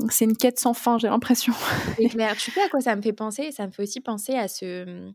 c'est 0.10 0.26
une 0.26 0.36
quête 0.36 0.58
sans 0.58 0.74
fin, 0.74 0.98
j'ai 0.98 1.08
l'impression. 1.08 1.54
Clair. 2.10 2.36
Tu 2.36 2.50
sais 2.50 2.64
à 2.64 2.70
quoi 2.70 2.82
ça 2.82 2.96
me 2.96 3.04
fait 3.04 3.14
penser? 3.14 3.52
Ça 3.52 3.68
me 3.68 3.72
fait 3.72 3.84
aussi 3.84 4.02
penser 4.02 4.34
à 4.34 4.48
ce 4.48 5.12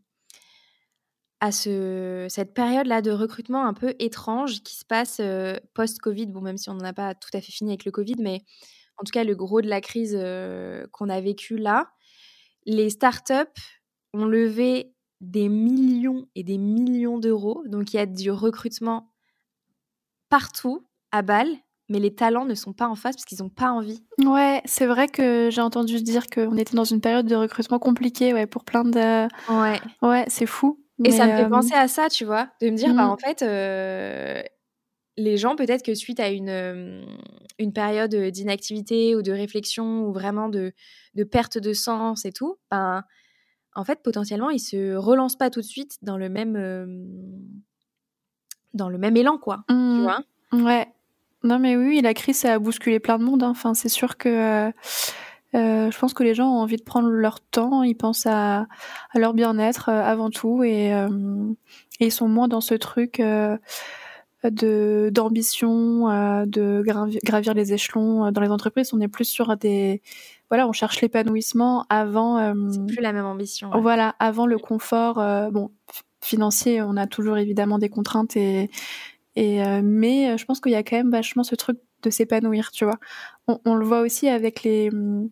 à 1.41 1.51
ce, 1.51 2.27
cette 2.29 2.53
période-là 2.53 3.01
de 3.01 3.11
recrutement 3.11 3.65
un 3.65 3.73
peu 3.73 3.93
étrange 3.99 4.63
qui 4.63 4.77
se 4.77 4.85
passe 4.85 5.17
euh, 5.19 5.57
post-Covid. 5.73 6.27
Bon, 6.27 6.39
même 6.39 6.57
si 6.57 6.69
on 6.69 6.75
n'en 6.75 6.85
a 6.85 6.93
pas 6.93 7.13
tout 7.13 7.29
à 7.33 7.41
fait 7.41 7.51
fini 7.51 7.71
avec 7.71 7.83
le 7.83 7.91
Covid, 7.91 8.15
mais 8.19 8.41
en 8.97 9.03
tout 9.03 9.11
cas, 9.11 9.23
le 9.23 9.35
gros 9.35 9.61
de 9.61 9.67
la 9.67 9.81
crise 9.81 10.17
euh, 10.17 10.85
qu'on 10.91 11.09
a 11.09 11.19
vécu 11.21 11.57
là, 11.57 11.89
les 12.65 12.89
startups 12.89 13.33
ont 14.13 14.25
levé 14.25 14.93
des 15.21 15.49
millions 15.49 16.27
et 16.35 16.43
des 16.43 16.57
millions 16.57 17.19
d'euros. 17.19 17.63
Donc, 17.67 17.93
il 17.93 17.97
y 17.97 17.99
a 17.99 18.05
du 18.05 18.31
recrutement 18.31 19.11
partout 20.29 20.85
à 21.11 21.21
balle, 21.21 21.49
mais 21.89 21.99
les 21.99 22.15
talents 22.15 22.45
ne 22.45 22.55
sont 22.55 22.73
pas 22.73 22.87
en 22.87 22.95
face 22.95 23.15
parce 23.15 23.25
qu'ils 23.25 23.41
n'ont 23.41 23.49
pas 23.49 23.71
envie. 23.71 24.03
Ouais, 24.23 24.61
c'est 24.65 24.85
vrai 24.85 25.07
que 25.07 25.49
j'ai 25.51 25.61
entendu 25.61 26.01
dire 26.01 26.27
qu'on 26.27 26.57
était 26.57 26.75
dans 26.75 26.83
une 26.83 27.01
période 27.01 27.27
de 27.27 27.35
recrutement 27.35 27.79
compliquée, 27.79 28.33
ouais, 28.33 28.47
pour 28.47 28.63
plein 28.63 28.83
de. 28.83 29.27
Ouais. 29.51 29.79
Ouais, 30.01 30.25
c'est 30.27 30.45
fou. 30.45 30.79
Et 31.03 31.11
ça 31.11 31.27
me 31.27 31.35
fait 31.35 31.49
penser 31.49 31.73
à 31.73 31.87
ça, 31.87 32.07
tu 32.07 32.23
vois, 32.23 32.47
de 32.61 32.69
me 32.69 32.77
dire, 32.77 32.93
bah 32.93 33.05
mmh. 33.05 33.09
en 33.09 33.17
fait, 33.17 33.41
euh, 33.41 34.41
les 35.17 35.37
gens, 35.37 35.55
peut-être 35.55 35.83
que 35.83 35.93
suite 35.93 36.19
à 36.19 36.29
une, 36.29 36.49
euh, 36.49 37.01
une 37.59 37.73
période 37.73 38.13
d'inactivité 38.15 39.15
ou 39.15 39.21
de 39.21 39.31
réflexion 39.31 40.05
ou 40.05 40.13
vraiment 40.13 40.49
de, 40.49 40.73
de, 41.15 41.23
perte 41.23 41.57
de 41.57 41.73
sens 41.73 42.25
et 42.25 42.31
tout, 42.31 42.57
ben, 42.69 43.03
en 43.75 43.83
fait, 43.83 44.01
potentiellement, 44.03 44.49
ils 44.49 44.59
se 44.59 44.95
relancent 44.95 45.37
pas 45.37 45.49
tout 45.49 45.61
de 45.61 45.65
suite 45.65 45.97
dans 46.01 46.17
le 46.17 46.29
même, 46.29 47.45
dans 48.73 48.89
le 48.89 48.97
même 48.97 49.17
élan, 49.17 49.37
quoi. 49.37 49.63
Tu 49.69 49.75
mmh. 49.75 50.01
vois 50.01 50.21
Ouais. 50.53 50.87
Non, 51.45 51.59
mais 51.59 51.77
oui, 51.77 52.01
la 52.01 52.15
crise, 52.15 52.39
ça 52.39 52.53
a 52.53 52.59
bousculé 52.59 52.99
plein 52.99 53.19
de 53.19 53.23
monde. 53.23 53.43
Hein. 53.43 53.51
Enfin, 53.51 53.75
c'est 53.75 53.89
sûr 53.89 54.17
que 54.17 54.29
euh, 54.29 54.71
euh, 55.53 55.91
je 55.91 55.99
pense 55.99 56.15
que 56.15 56.23
les 56.23 56.33
gens 56.33 56.47
ont 56.47 56.59
envie 56.59 56.75
de 56.75 56.83
prendre 56.83 57.07
leur 57.07 57.39
temps. 57.39 57.83
Ils 57.83 57.95
pensent 57.95 58.25
à, 58.25 58.65
à 59.13 59.19
leur 59.19 59.35
bien-être 59.35 59.89
euh, 59.89 60.01
avant 60.01 60.31
tout 60.31 60.63
et, 60.63 60.89
et, 60.89 62.05
ils 62.05 62.11
sont 62.11 62.27
moins 62.27 62.47
dans 62.47 62.61
ce 62.61 62.73
truc 62.73 63.21
de 64.51 65.09
d'ambition, 65.13 66.07
de 66.45 66.83
gravir, 67.23 67.53
les 67.53 67.73
échelons 67.73 68.31
dans 68.31 68.41
les 68.41 68.49
entreprises. 68.49 68.93
On 68.93 69.01
est 69.01 69.07
plus 69.07 69.25
sur 69.25 69.55
des 69.57 70.01
voilà, 70.49 70.67
on 70.67 70.73
cherche 70.73 71.01
l'épanouissement 71.01 71.85
avant. 71.89 72.53
c'est 72.71 72.85
plus 72.85 73.01
la 73.01 73.13
même 73.13 73.25
ambition. 73.25 73.71
Voilà, 73.81 74.15
avant 74.19 74.45
le 74.45 74.57
confort. 74.57 75.15
bon, 75.51 75.71
financier, 76.21 76.81
on 76.81 76.97
a 76.97 77.07
toujours 77.07 77.37
évidemment 77.37 77.77
des 77.77 77.89
contraintes 77.89 78.35
et 78.35 78.69
et 79.35 79.63
euh, 79.63 79.81
mais 79.83 80.29
euh, 80.29 80.37
je 80.37 80.45
pense 80.45 80.59
qu'il 80.59 80.71
y 80.71 80.75
a 80.75 80.83
quand 80.83 80.95
même 80.95 81.11
vachement 81.11 81.43
ce 81.43 81.55
truc 81.55 81.77
de 82.03 82.09
s'épanouir, 82.09 82.71
tu 82.71 82.85
vois. 82.85 82.99
On, 83.47 83.59
on, 83.65 83.75
le 83.75 83.85
voit 83.85 84.01
aussi 84.01 84.29
avec 84.29 84.63
les 84.63 84.89
hum, 84.89 85.29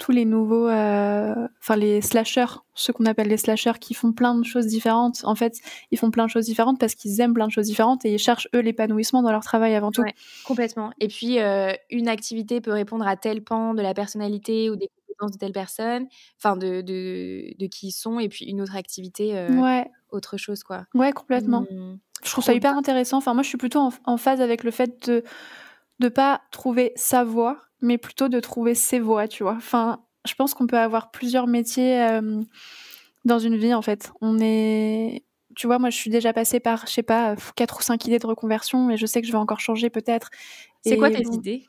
tous 0.00 0.10
les 0.10 0.24
nouveaux, 0.24 0.66
euh, 0.66 1.46
enfin 1.60 1.76
les 1.76 2.00
slashers, 2.00 2.64
ceux 2.74 2.92
qu'on 2.92 3.04
appelle 3.04 3.28
les 3.28 3.36
slashers, 3.36 3.78
qui 3.80 3.94
font 3.94 4.12
plein 4.12 4.34
de 4.34 4.44
choses 4.44 4.66
différentes. 4.66 5.20
En 5.24 5.36
fait, 5.36 5.58
ils 5.92 5.98
font 5.98 6.10
plein 6.10 6.24
de 6.24 6.30
choses 6.30 6.46
différentes 6.46 6.80
parce 6.80 6.96
qu'ils 6.96 7.20
aiment 7.20 7.34
plein 7.34 7.46
de 7.46 7.52
choses 7.52 7.66
différentes 7.66 8.04
et 8.04 8.14
ils 8.14 8.18
cherchent 8.18 8.48
eux 8.54 8.60
l'épanouissement 8.60 9.22
dans 9.22 9.30
leur 9.30 9.44
travail 9.44 9.76
avant 9.76 9.92
tout. 9.92 10.02
Ouais, 10.02 10.14
complètement. 10.44 10.90
Et 10.98 11.06
puis 11.06 11.38
une 11.90 12.08
activité 12.08 12.60
peut 12.60 12.72
répondre 12.72 13.06
à 13.06 13.16
tel 13.16 13.44
pan 13.44 13.74
de 13.74 13.82
la 13.82 13.94
personnalité 13.94 14.70
ou 14.70 14.76
des 14.76 14.88
compétences 14.88 15.32
de 15.32 15.38
telle 15.38 15.52
personne, 15.52 16.08
enfin 16.38 16.56
de, 16.56 16.80
de, 16.80 17.54
de, 17.58 17.66
qui 17.66 17.88
ils 17.88 17.92
sont, 17.92 18.18
et 18.18 18.28
puis 18.28 18.46
une 18.46 18.60
autre 18.62 18.76
activité, 18.76 19.34
ouais. 19.50 19.88
autre 20.10 20.38
chose 20.38 20.64
quoi. 20.64 20.86
Ouais, 20.94 21.12
complètement. 21.12 21.66
Mmh. 21.70 21.98
Je 22.24 22.30
trouve 22.30 22.44
ça 22.44 22.54
hyper 22.54 22.76
intéressant. 22.76 23.18
Enfin, 23.18 23.34
moi, 23.34 23.42
je 23.42 23.48
suis 23.48 23.58
plutôt 23.58 23.90
en, 24.04 24.16
phase 24.16 24.40
avec 24.40 24.62
le 24.64 24.70
fait 24.70 25.08
de 25.08 25.24
ne 26.00 26.08
pas 26.08 26.42
trouver 26.50 26.92
sa 26.96 27.24
voie, 27.24 27.58
mais 27.80 27.98
plutôt 27.98 28.28
de 28.28 28.40
trouver 28.40 28.74
ses 28.74 28.98
voies, 28.98 29.28
tu 29.28 29.42
vois. 29.42 29.54
Enfin, 29.56 30.04
je 30.26 30.34
pense 30.34 30.54
qu'on 30.54 30.66
peut 30.66 30.78
avoir 30.78 31.10
plusieurs 31.10 31.46
métiers 31.46 32.02
euh, 32.02 32.40
dans 33.24 33.38
une 33.38 33.56
vie, 33.56 33.74
en 33.74 33.82
fait. 33.82 34.12
On 34.20 34.38
est... 34.40 35.24
Tu 35.56 35.66
vois, 35.66 35.78
moi, 35.78 35.90
je 35.90 35.96
suis 35.96 36.10
déjà 36.10 36.32
passée 36.32 36.60
par, 36.60 36.86
je 36.86 36.92
sais 36.92 37.02
pas, 37.02 37.34
quatre 37.56 37.80
ou 37.80 37.82
cinq 37.82 38.06
idées 38.06 38.18
de 38.18 38.26
reconversion, 38.26 38.90
et 38.90 38.96
je 38.96 39.06
sais 39.06 39.20
que 39.20 39.26
je 39.26 39.32
vais 39.32 39.38
encore 39.38 39.60
changer 39.60 39.90
peut-être. 39.90 40.30
C'est 40.84 40.96
quoi 40.96 41.10
tes 41.10 41.26
idées? 41.26 41.64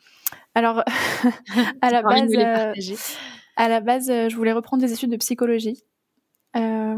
Alors, 0.54 0.84
à 1.82 1.90
la 1.90 2.02
base, 2.02 2.32
euh, 2.36 2.74
à 3.56 3.70
la 3.70 3.80
base, 3.80 4.10
euh, 4.10 4.30
je 4.30 4.36
voulais 4.36 4.52
reprendre 4.52 4.82
des 4.82 4.94
études 4.94 5.12
de 5.12 5.18
psychologie. 5.18 5.84
Euh, 6.56 6.96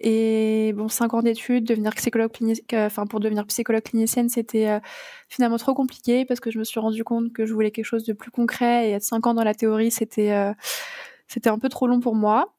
et 0.00 0.74
bon, 0.76 0.88
cinq 0.88 1.14
ans 1.14 1.22
d'études, 1.22 1.64
devenir 1.64 1.94
psychologue 1.94 2.30
clinique, 2.30 2.72
euh, 2.74 2.86
enfin 2.86 3.06
pour 3.06 3.20
devenir 3.20 3.46
psychologue 3.46 3.82
clinicienne, 3.82 4.28
c'était 4.28 4.68
euh, 4.68 4.80
finalement 5.28 5.56
trop 5.56 5.74
compliqué 5.74 6.26
parce 6.26 6.40
que 6.40 6.50
je 6.50 6.58
me 6.58 6.64
suis 6.64 6.80
rendu 6.80 7.02
compte 7.02 7.32
que 7.32 7.46
je 7.46 7.54
voulais 7.54 7.70
quelque 7.70 7.86
chose 7.86 8.04
de 8.04 8.12
plus 8.12 8.30
concret 8.30 8.90
et 8.90 8.92
être 8.92 9.02
cinq 9.02 9.26
ans 9.26 9.32
dans 9.32 9.44
la 9.44 9.54
théorie, 9.54 9.90
c'était 9.90 10.32
euh, 10.32 10.52
c'était 11.28 11.48
un 11.48 11.58
peu 11.58 11.68
trop 11.68 11.86
long 11.86 12.00
pour 12.00 12.14
moi. 12.14 12.52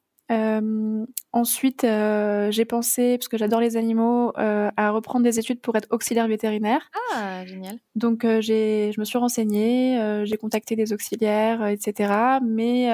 ensuite, 1.31 1.83
j'ai 1.83 2.65
pensé, 2.65 3.17
parce 3.17 3.27
que 3.29 3.37
j'adore 3.37 3.61
les 3.61 3.77
animaux, 3.77 4.33
à 4.35 4.89
reprendre 4.91 5.23
des 5.23 5.39
études 5.39 5.61
pour 5.61 5.75
être 5.77 5.87
auxiliaire 5.91 6.27
vétérinaire. 6.27 6.89
Ah, 7.13 7.45
génial. 7.45 7.77
Donc 7.95 8.25
j'ai, 8.41 8.91
je 8.93 8.99
me 8.99 9.05
suis 9.05 9.17
renseignée, 9.17 10.25
j'ai 10.25 10.35
contacté 10.35 10.75
des 10.75 10.91
auxiliaires, 10.91 11.65
etc. 11.67 12.39
Mais 12.43 12.89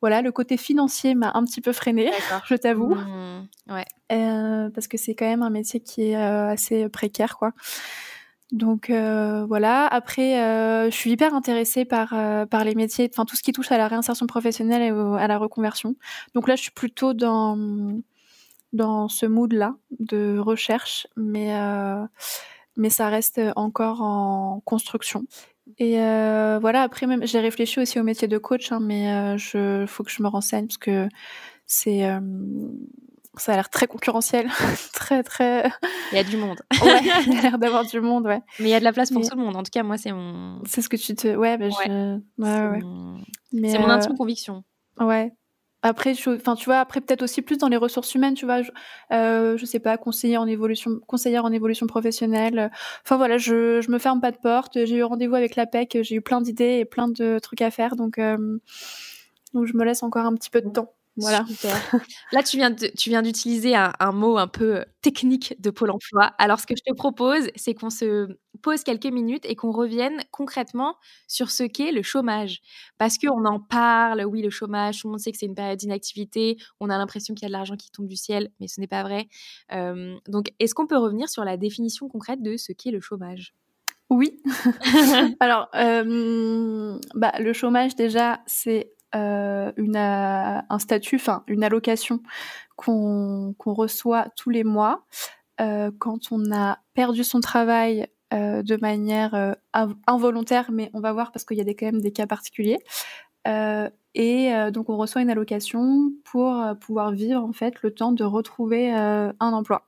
voilà, 0.00 0.22
le 0.22 0.32
côté 0.32 0.56
financier 0.56 1.14
m'a 1.14 1.32
un 1.34 1.44
petit 1.44 1.60
peu 1.60 1.72
freiné, 1.72 2.10
je 2.46 2.54
t'avoue. 2.54 2.94
Mmh, 2.94 3.48
ouais. 3.70 3.84
parce 4.74 4.88
que 4.88 4.96
c'est 4.96 5.14
quand 5.14 5.26
même 5.26 5.42
un 5.42 5.50
métier 5.50 5.80
qui 5.80 6.10
est 6.10 6.14
assez 6.14 6.88
précaire, 6.88 7.36
quoi. 7.36 7.52
Donc 8.52 8.90
voilà. 8.90 9.86
Après, 9.86 10.34
je 10.90 10.94
suis 10.94 11.10
hyper 11.10 11.34
intéressée 11.34 11.84
par 11.84 12.14
par 12.48 12.64
les 12.64 12.74
métiers, 12.74 13.10
enfin 13.12 13.24
tout 13.24 13.36
ce 13.36 13.42
qui 13.42 13.52
touche 13.52 13.70
à 13.72 13.78
la 13.78 13.88
réinsertion 13.88 14.26
professionnelle 14.26 14.82
et 14.82 15.20
à 15.20 15.26
la 15.26 15.36
reconversion. 15.38 15.96
Donc 16.34 16.48
là, 16.48 16.56
je 16.56 16.62
suis 16.62 16.70
plutôt 16.70 17.12
dans 17.12 17.58
dans 18.72 19.08
ce 19.08 19.26
mood-là 19.26 19.76
de 19.98 20.38
recherche, 20.38 21.06
mais 21.16 21.52
mais 22.78 22.90
ça 22.90 23.08
reste 23.08 23.40
encore 23.56 24.00
en 24.00 24.62
construction. 24.64 25.24
Et 25.78 26.00
euh, 26.00 26.58
voilà, 26.60 26.82
après 26.82 27.06
même, 27.06 27.26
j'ai 27.26 27.40
réfléchi 27.40 27.80
aussi 27.80 28.00
au 28.00 28.02
métier 28.02 28.28
de 28.28 28.38
coach, 28.38 28.72
hein, 28.72 28.80
mais 28.80 29.12
euh, 29.12 29.36
je 29.36 29.84
faut 29.86 30.02
que 30.02 30.10
je 30.10 30.22
me 30.22 30.28
renseigne 30.28 30.66
parce 30.66 30.78
que 30.78 31.08
c'est 31.66 32.08
euh, 32.08 32.20
ça 33.36 33.52
a 33.52 33.56
l'air 33.56 33.68
très 33.68 33.86
concurrentiel, 33.86 34.48
très 34.92 35.22
très. 35.22 35.70
Il 36.12 36.16
y 36.16 36.18
a 36.18 36.24
du 36.24 36.36
monde. 36.36 36.60
ouais, 36.82 37.00
il 37.26 37.34
y 37.34 37.38
a 37.38 37.42
l'air 37.42 37.58
d'avoir 37.58 37.84
du 37.84 38.00
monde, 38.00 38.26
ouais. 38.26 38.40
Mais 38.58 38.66
il 38.66 38.70
y 38.70 38.74
a 38.74 38.80
de 38.80 38.84
la 38.84 38.92
place 38.92 39.10
pour 39.10 39.22
tout 39.22 39.36
le 39.36 39.42
monde. 39.42 39.56
En 39.56 39.62
tout 39.62 39.70
cas, 39.70 39.82
moi, 39.82 39.98
c'est 39.98 40.12
mon. 40.12 40.60
C'est 40.64 40.82
ce 40.82 40.88
que 40.88 40.96
tu 40.96 41.14
te. 41.14 41.36
Ouais, 41.36 41.58
bah, 41.58 41.68
je. 41.68 42.18
Ouais, 42.38 42.68
ouais. 42.68 43.70
C'est 43.70 43.78
mon 43.78 43.88
intime 43.88 44.16
conviction. 44.16 44.64
Ouais. 44.98 45.32
Après, 45.82 46.12
enfin, 46.26 46.56
tu 46.56 46.64
vois, 46.64 46.78
après 46.80 47.00
peut-être 47.00 47.22
aussi 47.22 47.40
plus 47.40 47.56
dans 47.58 47.68
les 47.68 47.76
ressources 47.76 48.14
humaines, 48.14 48.34
tu 48.34 48.44
vois, 48.46 48.62
je, 48.62 48.70
euh, 49.12 49.56
je 49.56 49.64
sais 49.64 49.78
pas, 49.78 49.96
conseiller 49.96 50.36
en 50.36 50.46
évolution, 50.46 50.98
conseillère 51.06 51.44
en 51.44 51.52
évolution 51.52 51.86
professionnelle. 51.86 52.70
Enfin 53.04 53.16
voilà, 53.16 53.38
je, 53.38 53.80
je 53.80 53.90
me 53.90 53.98
ferme 53.98 54.20
pas 54.20 54.32
de 54.32 54.38
porte. 54.38 54.84
J'ai 54.86 54.96
eu 54.96 55.04
rendez-vous 55.04 55.36
avec 55.36 55.54
l'APEC, 55.54 55.98
j'ai 56.02 56.16
eu 56.16 56.20
plein 56.20 56.40
d'idées 56.40 56.78
et 56.80 56.84
plein 56.84 57.08
de 57.08 57.38
trucs 57.38 57.62
à 57.62 57.70
faire, 57.70 57.94
donc 57.94 58.18
euh, 58.18 58.58
donc 59.54 59.66
je 59.66 59.76
me 59.76 59.84
laisse 59.84 60.02
encore 60.02 60.26
un 60.26 60.34
petit 60.34 60.50
peu 60.50 60.60
de 60.60 60.70
temps. 60.70 60.97
Voilà. 61.18 61.44
Là, 62.32 62.42
tu 62.42 62.56
viens, 62.56 62.74
tu 62.74 63.10
viens 63.10 63.22
d'utiliser 63.22 63.74
un, 63.74 64.12
mot 64.12 64.38
un 64.38 64.46
peu 64.46 64.84
technique 65.02 65.54
de 65.60 65.70
Pôle 65.70 65.90
emploi. 65.90 66.26
Alors, 66.38 66.60
ce 66.60 66.66
que 66.66 66.74
je 66.76 66.82
te 66.82 66.94
propose, 66.94 67.48
c'est 67.56 67.74
qu'on 67.74 67.90
se 67.90 68.28
pose 68.62 68.82
quelques 68.82 69.06
minutes 69.06 69.44
et 69.44 69.54
qu'on 69.54 69.72
revienne 69.72 70.22
concrètement 70.30 70.96
sur 71.26 71.50
ce 71.50 71.64
qu'est 71.64 71.92
le 71.92 72.02
chômage. 72.02 72.60
Parce 72.98 73.18
qu'on 73.18 73.44
en 73.44 73.60
parle, 73.60 74.24
oui, 74.24 74.42
le 74.42 74.50
chômage, 74.50 75.00
tout 75.00 75.08
le 75.08 75.12
monde 75.12 75.20
sait 75.20 75.32
que 75.32 75.38
c'est 75.38 75.46
une 75.46 75.54
période 75.54 75.78
d'inactivité, 75.78 76.56
on 76.80 76.90
a 76.90 76.98
l'impression 76.98 77.34
qu'il 77.34 77.42
y 77.42 77.46
a 77.46 77.48
de 77.48 77.52
l'argent 77.52 77.76
qui 77.76 77.90
tombe 77.90 78.06
du 78.06 78.16
ciel, 78.16 78.50
mais 78.60 78.68
ce 78.68 78.80
n'est 78.80 78.86
pas 78.86 79.02
vrai. 79.02 79.28
donc, 80.28 80.52
est-ce 80.58 80.74
qu'on 80.74 80.86
peut 80.86 80.98
revenir 80.98 81.28
sur 81.28 81.44
la 81.44 81.56
définition 81.56 82.08
concrète 82.08 82.42
de 82.42 82.56
ce 82.56 82.72
qu'est 82.72 82.90
le 82.90 83.00
chômage? 83.00 83.54
Oui. 84.10 84.40
Alors, 85.40 85.68
bah, 85.72 87.32
le 87.38 87.52
chômage, 87.52 87.94
déjà, 87.94 88.40
c'est 88.46 88.92
euh, 89.14 89.72
une, 89.76 89.96
euh, 89.96 90.60
un 90.68 90.78
statut, 90.78 91.16
enfin 91.16 91.42
une 91.46 91.64
allocation 91.64 92.20
qu'on 92.76 93.54
reçoit 93.64 94.28
tous 94.36 94.50
les 94.50 94.64
mois 94.64 95.06
euh, 95.60 95.90
quand 95.98 96.30
on 96.30 96.52
a 96.52 96.78
perdu 96.94 97.24
son 97.24 97.40
travail 97.40 98.06
de 98.30 98.76
manière 98.76 99.56
involontaire, 100.06 100.70
mais 100.70 100.90
on 100.92 101.00
va 101.00 101.14
voir 101.14 101.32
parce 101.32 101.46
qu'il 101.46 101.56
y 101.56 101.62
a 101.62 101.64
des, 101.64 101.74
quand 101.74 101.86
même 101.86 102.02
des 102.02 102.12
cas 102.12 102.26
particuliers. 102.26 102.78
et 103.46 104.52
donc 104.70 104.90
on 104.90 104.98
reçoit 104.98 105.22
une 105.22 105.30
allocation 105.30 106.12
pour 106.24 106.62
pouvoir 106.78 107.12
vivre 107.12 107.42
en 107.42 107.54
fait 107.54 107.80
le 107.80 107.94
temps 107.94 108.12
de 108.12 108.24
retrouver 108.24 108.92
un 108.92 109.34
emploi. 109.40 109.86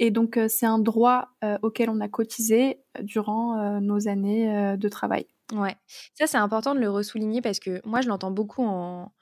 Et 0.00 0.10
donc 0.10 0.40
c'est 0.48 0.66
un 0.66 0.80
droit 0.80 1.28
auquel 1.62 1.88
on 1.88 2.00
a 2.00 2.08
cotisé 2.08 2.80
durant 3.00 3.80
nos 3.80 4.08
années 4.08 4.76
de 4.76 4.88
travail. 4.88 5.28
Ouais, 5.52 5.76
ça 6.14 6.26
c'est 6.26 6.38
important 6.38 6.74
de 6.74 6.80
le 6.80 6.90
ressouligner 6.90 7.40
parce 7.40 7.60
que 7.60 7.80
moi 7.86 8.00
je 8.00 8.08
l'entends 8.08 8.32
beaucoup 8.32 8.64
en, 8.64 9.12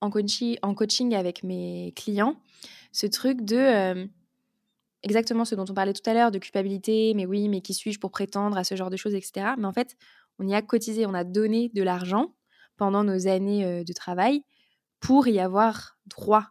en, 0.00 0.10
coaching, 0.10 0.56
en 0.62 0.74
coaching 0.74 1.14
avec 1.14 1.42
mes 1.42 1.92
clients, 1.96 2.36
ce 2.92 3.06
truc 3.06 3.42
de 3.42 4.08
exactement 5.02 5.44
ce 5.44 5.54
dont 5.54 5.66
on 5.68 5.74
parlait 5.74 5.92
tout 5.92 6.08
à 6.08 6.14
l'heure, 6.14 6.30
de 6.30 6.38
culpabilité, 6.38 7.12
mais 7.14 7.26
oui, 7.26 7.48
mais 7.48 7.60
qui 7.60 7.74
suis-je 7.74 8.00
pour 8.00 8.10
prétendre 8.10 8.56
à 8.56 8.64
ce 8.64 8.74
genre 8.74 8.90
de 8.90 8.96
choses, 8.96 9.14
etc. 9.14 9.48
Mais 9.58 9.66
en 9.66 9.72
fait, 9.72 9.96
on 10.38 10.48
y 10.48 10.54
a 10.54 10.62
cotisé, 10.62 11.06
on 11.06 11.14
a 11.14 11.24
donné 11.24 11.70
de 11.74 11.82
l'argent 11.82 12.34
pendant 12.76 13.04
nos 13.04 13.28
années 13.28 13.84
de 13.84 13.92
travail 13.92 14.42
pour 15.00 15.28
y 15.28 15.38
avoir 15.38 15.98
droit. 16.06 16.46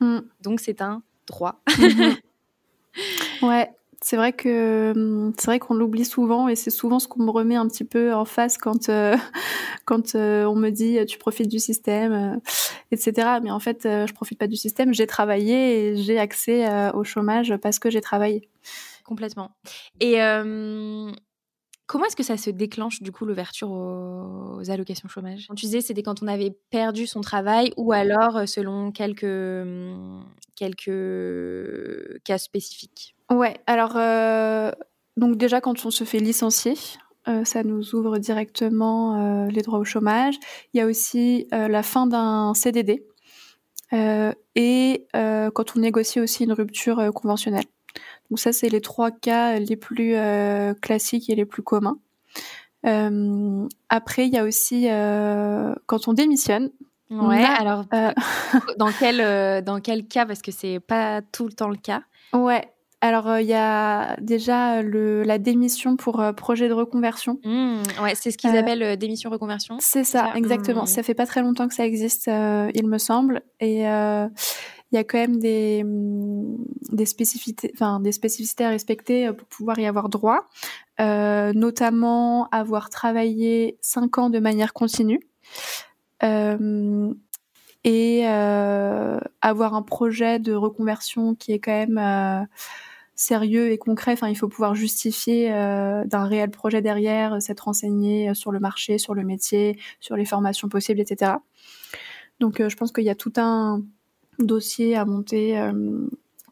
Mmh. 0.00 0.18
Donc 0.42 0.60
c'est 0.60 0.82
un 0.82 1.02
droit. 1.26 1.62
Mmh 1.78 2.16
ouais, 3.42 3.70
c'est 4.06 4.16
vrai 4.16 4.32
que 4.32 4.92
hum, 4.94 5.32
c'est 5.36 5.46
vrai 5.46 5.58
qu'on 5.58 5.74
l'oublie 5.74 6.04
souvent 6.04 6.46
et 6.46 6.54
c'est 6.54 6.70
souvent 6.70 7.00
ce 7.00 7.08
qu'on 7.08 7.24
me 7.24 7.30
remet 7.30 7.56
un 7.56 7.66
petit 7.66 7.82
peu 7.82 8.14
en 8.14 8.24
face 8.24 8.56
quand 8.56 8.88
euh, 8.88 9.16
quand 9.84 10.14
euh, 10.14 10.44
on 10.44 10.54
me 10.54 10.70
dit 10.70 11.04
tu 11.06 11.18
profites 11.18 11.48
du 11.48 11.58
système, 11.58 12.12
euh, 12.12 12.36
etc. 12.92 13.40
Mais 13.42 13.50
en 13.50 13.58
fait, 13.58 13.80
je 13.82 14.12
profite 14.12 14.38
pas 14.38 14.46
du 14.46 14.54
système. 14.54 14.94
J'ai 14.94 15.08
travaillé 15.08 15.88
et 15.88 15.96
j'ai 15.96 16.20
accès 16.20 16.68
au 16.92 17.02
chômage 17.02 17.56
parce 17.56 17.80
que 17.80 17.90
j'ai 17.90 18.00
travaillé. 18.00 18.48
Complètement. 19.04 19.50
Et 19.98 20.20
Comment 21.86 22.06
est-ce 22.06 22.16
que 22.16 22.24
ça 22.24 22.36
se 22.36 22.50
déclenche 22.50 23.00
du 23.00 23.12
coup 23.12 23.24
l'ouverture 23.24 23.70
aux, 23.70 24.70
allocations 24.70 25.08
chômage? 25.08 25.46
Tu 25.56 25.66
disais 25.66 25.80
c'était 25.80 26.02
quand 26.02 26.22
on 26.22 26.26
avait 26.26 26.56
perdu 26.70 27.06
son 27.06 27.20
travail 27.20 27.72
ou 27.76 27.92
alors 27.92 28.48
selon 28.48 28.90
quelques, 28.90 29.24
hum, 29.24 30.24
quelques 30.56 32.20
cas 32.24 32.38
spécifiques? 32.38 33.14
Ouais, 33.30 33.56
alors 33.66 33.96
euh, 33.96 34.72
donc 35.16 35.36
déjà 35.36 35.60
quand 35.60 35.86
on 35.86 35.90
se 35.90 36.02
fait 36.02 36.18
licencier, 36.18 36.74
euh, 37.28 37.44
ça 37.44 37.62
nous 37.62 37.94
ouvre 37.94 38.18
directement 38.18 39.44
euh, 39.44 39.48
les 39.48 39.62
droits 39.62 39.78
au 39.78 39.84
chômage. 39.84 40.34
Il 40.74 40.78
y 40.78 40.80
a 40.80 40.86
aussi 40.86 41.46
la 41.52 41.82
fin 41.84 42.08
d'un 42.08 42.52
CDD 42.54 43.06
et 43.92 45.06
quand 45.12 45.76
on 45.76 45.80
négocie 45.80 46.20
aussi 46.20 46.44
une 46.44 46.52
rupture 46.52 47.12
conventionnelle. 47.14 47.66
Donc 48.30 48.38
ça, 48.38 48.52
c'est 48.52 48.68
les 48.68 48.80
trois 48.80 49.10
cas 49.10 49.58
les 49.58 49.76
plus 49.76 50.16
classiques 50.80 51.30
et 51.30 51.34
les 51.34 51.44
plus 51.44 51.62
communs. 51.62 51.98
après, 53.88 54.26
il 54.26 54.32
y 54.32 54.38
a 54.38 54.44
aussi 54.44 54.86
quand 55.86 56.08
on 56.08 56.12
démissionne. 56.12 56.70
Ouais. 57.08 57.44
alors 57.44 57.84
dans 58.78 58.90
quel 58.98 59.62
dans 59.64 59.80
quel 59.80 60.06
cas? 60.06 60.26
Parce 60.26 60.42
que 60.42 60.50
c'est 60.50 60.80
pas 60.80 61.22
tout 61.22 61.46
le 61.46 61.52
temps 61.52 61.68
le 61.68 61.76
cas. 61.76 62.02
Ouais. 62.32 62.68
Alors, 63.02 63.28
euh, 63.28 63.40
il 63.42 63.46
y 63.46 63.54
a 63.54 64.16
déjà 64.20 64.82
le, 64.82 65.22
la 65.22 65.38
démission 65.38 65.96
pour 65.96 66.20
euh, 66.20 66.32
projet 66.32 66.68
de 66.68 66.72
reconversion. 66.72 67.38
Mmh, 67.44 67.82
ouais, 68.02 68.14
c'est 68.14 68.30
ce 68.30 68.38
qu'ils 68.38 68.54
euh, 68.56 68.58
appellent 68.58 68.96
démission 68.96 69.28
reconversion. 69.28 69.76
C'est 69.80 70.04
ça, 70.04 70.32
exactement. 70.34 70.84
Mmh. 70.84 70.88
Ça 70.88 71.02
fait 71.02 71.14
pas 71.14 71.26
très 71.26 71.42
longtemps 71.42 71.68
que 71.68 71.74
ça 71.74 71.84
existe, 71.84 72.26
il 72.26 72.86
me 72.86 72.98
semble. 72.98 73.42
Et 73.60 73.84
il 74.92 74.96
y 74.96 74.98
a 74.98 75.04
quand 75.04 75.18
même 75.18 75.38
des, 75.38 75.84
des 76.92 77.06
spécificités, 77.06 77.70
enfin 77.74 78.00
des 78.00 78.12
spécificités 78.12 78.64
à 78.64 78.70
respecter 78.70 79.32
pour 79.32 79.46
pouvoir 79.48 79.78
y 79.78 79.86
avoir 79.86 80.08
droit, 80.08 80.46
notamment 80.98 82.48
avoir 82.50 82.90
travaillé 82.90 83.78
cinq 83.80 84.18
ans 84.18 84.30
de 84.30 84.38
manière 84.38 84.72
continue. 84.72 85.20
et 87.84 88.26
avoir 88.26 89.74
un 89.74 89.82
projet 89.82 90.38
de 90.38 90.52
reconversion 90.54 91.34
qui 91.34 91.52
est 91.52 91.58
quand 91.58 91.72
même 91.72 92.46
sérieux 93.16 93.72
et 93.72 93.78
concret. 93.78 94.12
Enfin, 94.12 94.28
il 94.28 94.36
faut 94.36 94.48
pouvoir 94.48 94.74
justifier 94.74 95.52
euh, 95.52 96.04
d'un 96.04 96.26
réel 96.26 96.50
projet 96.50 96.82
derrière, 96.82 97.34
euh, 97.34 97.40
s'être 97.40 97.62
renseigné 97.62 98.30
euh, 98.30 98.34
sur 98.34 98.52
le 98.52 98.60
marché, 98.60 98.98
sur 98.98 99.14
le 99.14 99.24
métier, 99.24 99.78
sur 100.00 100.16
les 100.16 100.26
formations 100.26 100.68
possibles, 100.68 101.00
etc. 101.00 101.32
Donc, 102.38 102.60
je 102.60 102.76
pense 102.76 102.92
qu'il 102.92 103.04
y 103.04 103.10
a 103.10 103.14
tout 103.14 103.32
un 103.38 103.82
dossier 104.38 104.96
à 104.96 105.04
monter 105.04 105.60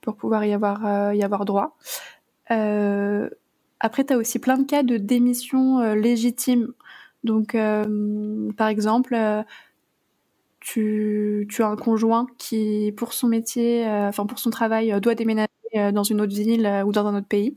pour 0.02 0.16
pouvoir 0.16 0.44
y 0.44 0.52
avoir, 0.52 0.84
avoir 0.84 1.44
droit. 1.44 1.76
après, 2.48 4.04
tu 4.06 4.14
aussi 4.14 4.38
plein 4.38 4.58
de 4.58 4.64
cas 4.64 4.82
de 4.82 4.96
démission 4.96 5.94
légitime. 5.94 6.72
Donc, 7.24 7.56
par 8.56 8.68
exemple, 8.68 9.16
tu, 10.60 11.46
tu, 11.50 11.62
as 11.62 11.68
un 11.68 11.76
conjoint 11.76 12.26
qui, 12.38 12.92
pour 12.96 13.12
son 13.12 13.28
métier, 13.28 13.86
enfin 13.86 14.26
pour 14.26 14.38
son 14.38 14.50
travail, 14.50 14.98
doit 15.00 15.14
déménager 15.14 15.48
euh, 15.74 15.92
dans 15.92 16.02
une 16.02 16.20
autre 16.20 16.34
ville 16.34 16.66
euh, 16.66 16.84
ou 16.84 16.92
dans 16.92 17.06
un 17.06 17.16
autre 17.16 17.26
pays, 17.26 17.54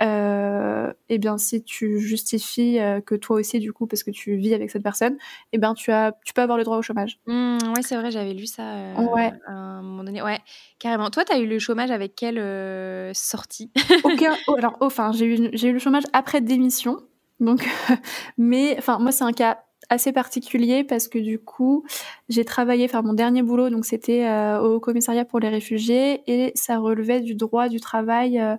euh, 0.00 0.92
eh 1.08 1.18
bien 1.18 1.38
si 1.38 1.62
tu 1.62 2.00
justifies 2.00 2.78
que 3.06 3.14
toi 3.14 3.36
aussi 3.36 3.60
du 3.60 3.72
coup 3.72 3.86
parce 3.86 4.02
que 4.02 4.10
tu 4.10 4.36
vis 4.36 4.54
avec 4.54 4.70
cette 4.70 4.82
personne, 4.82 5.16
eh 5.52 5.58
bien 5.58 5.74
tu 5.74 5.92
as 5.92 6.12
tu 6.24 6.32
peux 6.32 6.42
avoir 6.42 6.58
le 6.58 6.64
droit 6.64 6.76
au 6.76 6.82
chômage. 6.82 7.20
Mmh, 7.26 7.58
ouais, 7.76 7.82
c'est 7.82 7.96
vrai, 7.96 8.10
j'avais 8.10 8.32
lu 8.32 8.46
ça 8.46 8.62
ouais. 8.98 9.32
à 9.46 9.52
un 9.52 9.82
moment 9.82 10.04
donné. 10.04 10.22
Ouais, 10.22 10.38
carrément. 10.78 11.10
Toi, 11.10 11.24
tu 11.24 11.32
as 11.32 11.38
eu 11.38 11.46
le 11.46 11.58
chômage 11.58 11.90
avec 11.90 12.14
quelle 12.16 13.14
sortie? 13.14 13.70
Aucun. 14.04 14.34
Oh, 14.48 14.54
alors, 14.56 14.76
oh, 14.80 14.86
enfin, 14.86 15.12
j'ai 15.12 15.26
eu 15.26 15.50
j'ai 15.52 15.68
eu 15.68 15.72
le 15.72 15.78
chômage 15.78 16.04
après 16.12 16.40
démission. 16.40 16.98
Donc, 17.38 17.68
mais 18.38 18.74
enfin, 18.78 18.98
moi, 18.98 19.12
c'est 19.12 19.24
un 19.24 19.32
cas 19.32 19.58
assez 19.88 20.12
particulier 20.12 20.84
parce 20.84 21.08
que 21.08 21.18
du 21.18 21.38
coup, 21.38 21.84
j'ai 22.28 22.44
travaillé, 22.44 22.88
faire 22.88 23.02
mon 23.02 23.12
dernier 23.12 23.42
boulot, 23.42 23.70
donc 23.70 23.84
c'était 23.84 24.26
euh, 24.26 24.60
au 24.60 24.80
commissariat 24.80 25.24
pour 25.24 25.40
les 25.40 25.48
réfugiés 25.48 26.22
et 26.26 26.52
ça 26.54 26.78
relevait 26.78 27.20
du 27.20 27.34
droit 27.34 27.68
du 27.68 27.80
travail, 27.80 28.38
euh, 28.38 28.56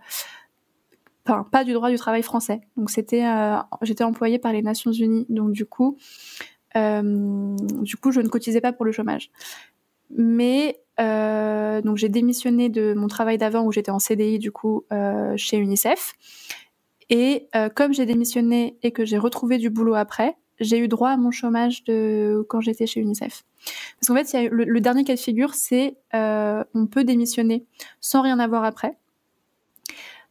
enfin 1.25 1.47
pas 1.51 1.63
du 1.63 1.73
droit 1.73 1.89
du 1.89 1.97
travail 1.97 2.23
français. 2.23 2.61
Donc 2.77 2.89
c'était, 2.89 3.25
euh, 3.25 3.57
j'étais 3.81 4.03
employée 4.03 4.39
par 4.39 4.53
les 4.53 4.61
Nations 4.61 4.91
Unies, 4.91 5.25
donc 5.29 5.51
du 5.51 5.65
coup, 5.65 5.97
du 6.75 7.97
coup, 7.97 8.11
je 8.11 8.19
ne 8.19 8.27
cotisais 8.29 8.61
pas 8.61 8.73
pour 8.73 8.85
le 8.85 8.91
chômage. 8.91 9.29
Mais 10.09 10.79
donc 10.97 11.97
j'ai 11.97 12.09
démissionné 12.09 12.69
de 12.69 12.93
mon 12.93 13.07
travail 13.07 13.37
d'avant 13.37 13.63
où 13.63 13.71
j'étais 13.71 13.91
en 13.91 13.99
CDI 13.99 14.39
du 14.39 14.51
coup 14.51 14.85
chez 15.35 15.57
UNICEF. 15.57 16.13
Et 17.09 17.47
comme 17.75 17.93
j'ai 17.93 18.07
démissionné 18.07 18.77
et 18.81 18.91
que 18.91 19.05
j'ai 19.05 19.19
retrouvé 19.19 19.59
du 19.59 19.69
boulot 19.69 19.93
après, 19.93 20.35
j'ai 20.63 20.79
eu 20.79 20.87
droit 20.87 21.09
à 21.09 21.17
mon 21.17 21.31
chômage 21.31 21.83
quand 22.49 22.61
j'étais 22.61 22.85
chez 22.85 23.01
UNICEF. 23.01 23.43
Parce 23.99 24.07
qu'en 24.07 24.15
fait, 24.15 24.49
le, 24.49 24.79
dernier 24.81 25.03
cas 25.03 25.15
de 25.15 25.19
figure, 25.19 25.53
c'est 25.53 25.97
euh, 26.13 26.63
on 26.73 26.87
peut 26.87 27.03
démissionner 27.03 27.65
sans 28.01 28.21
rien 28.21 28.39
avoir 28.39 28.63
après. 28.63 28.97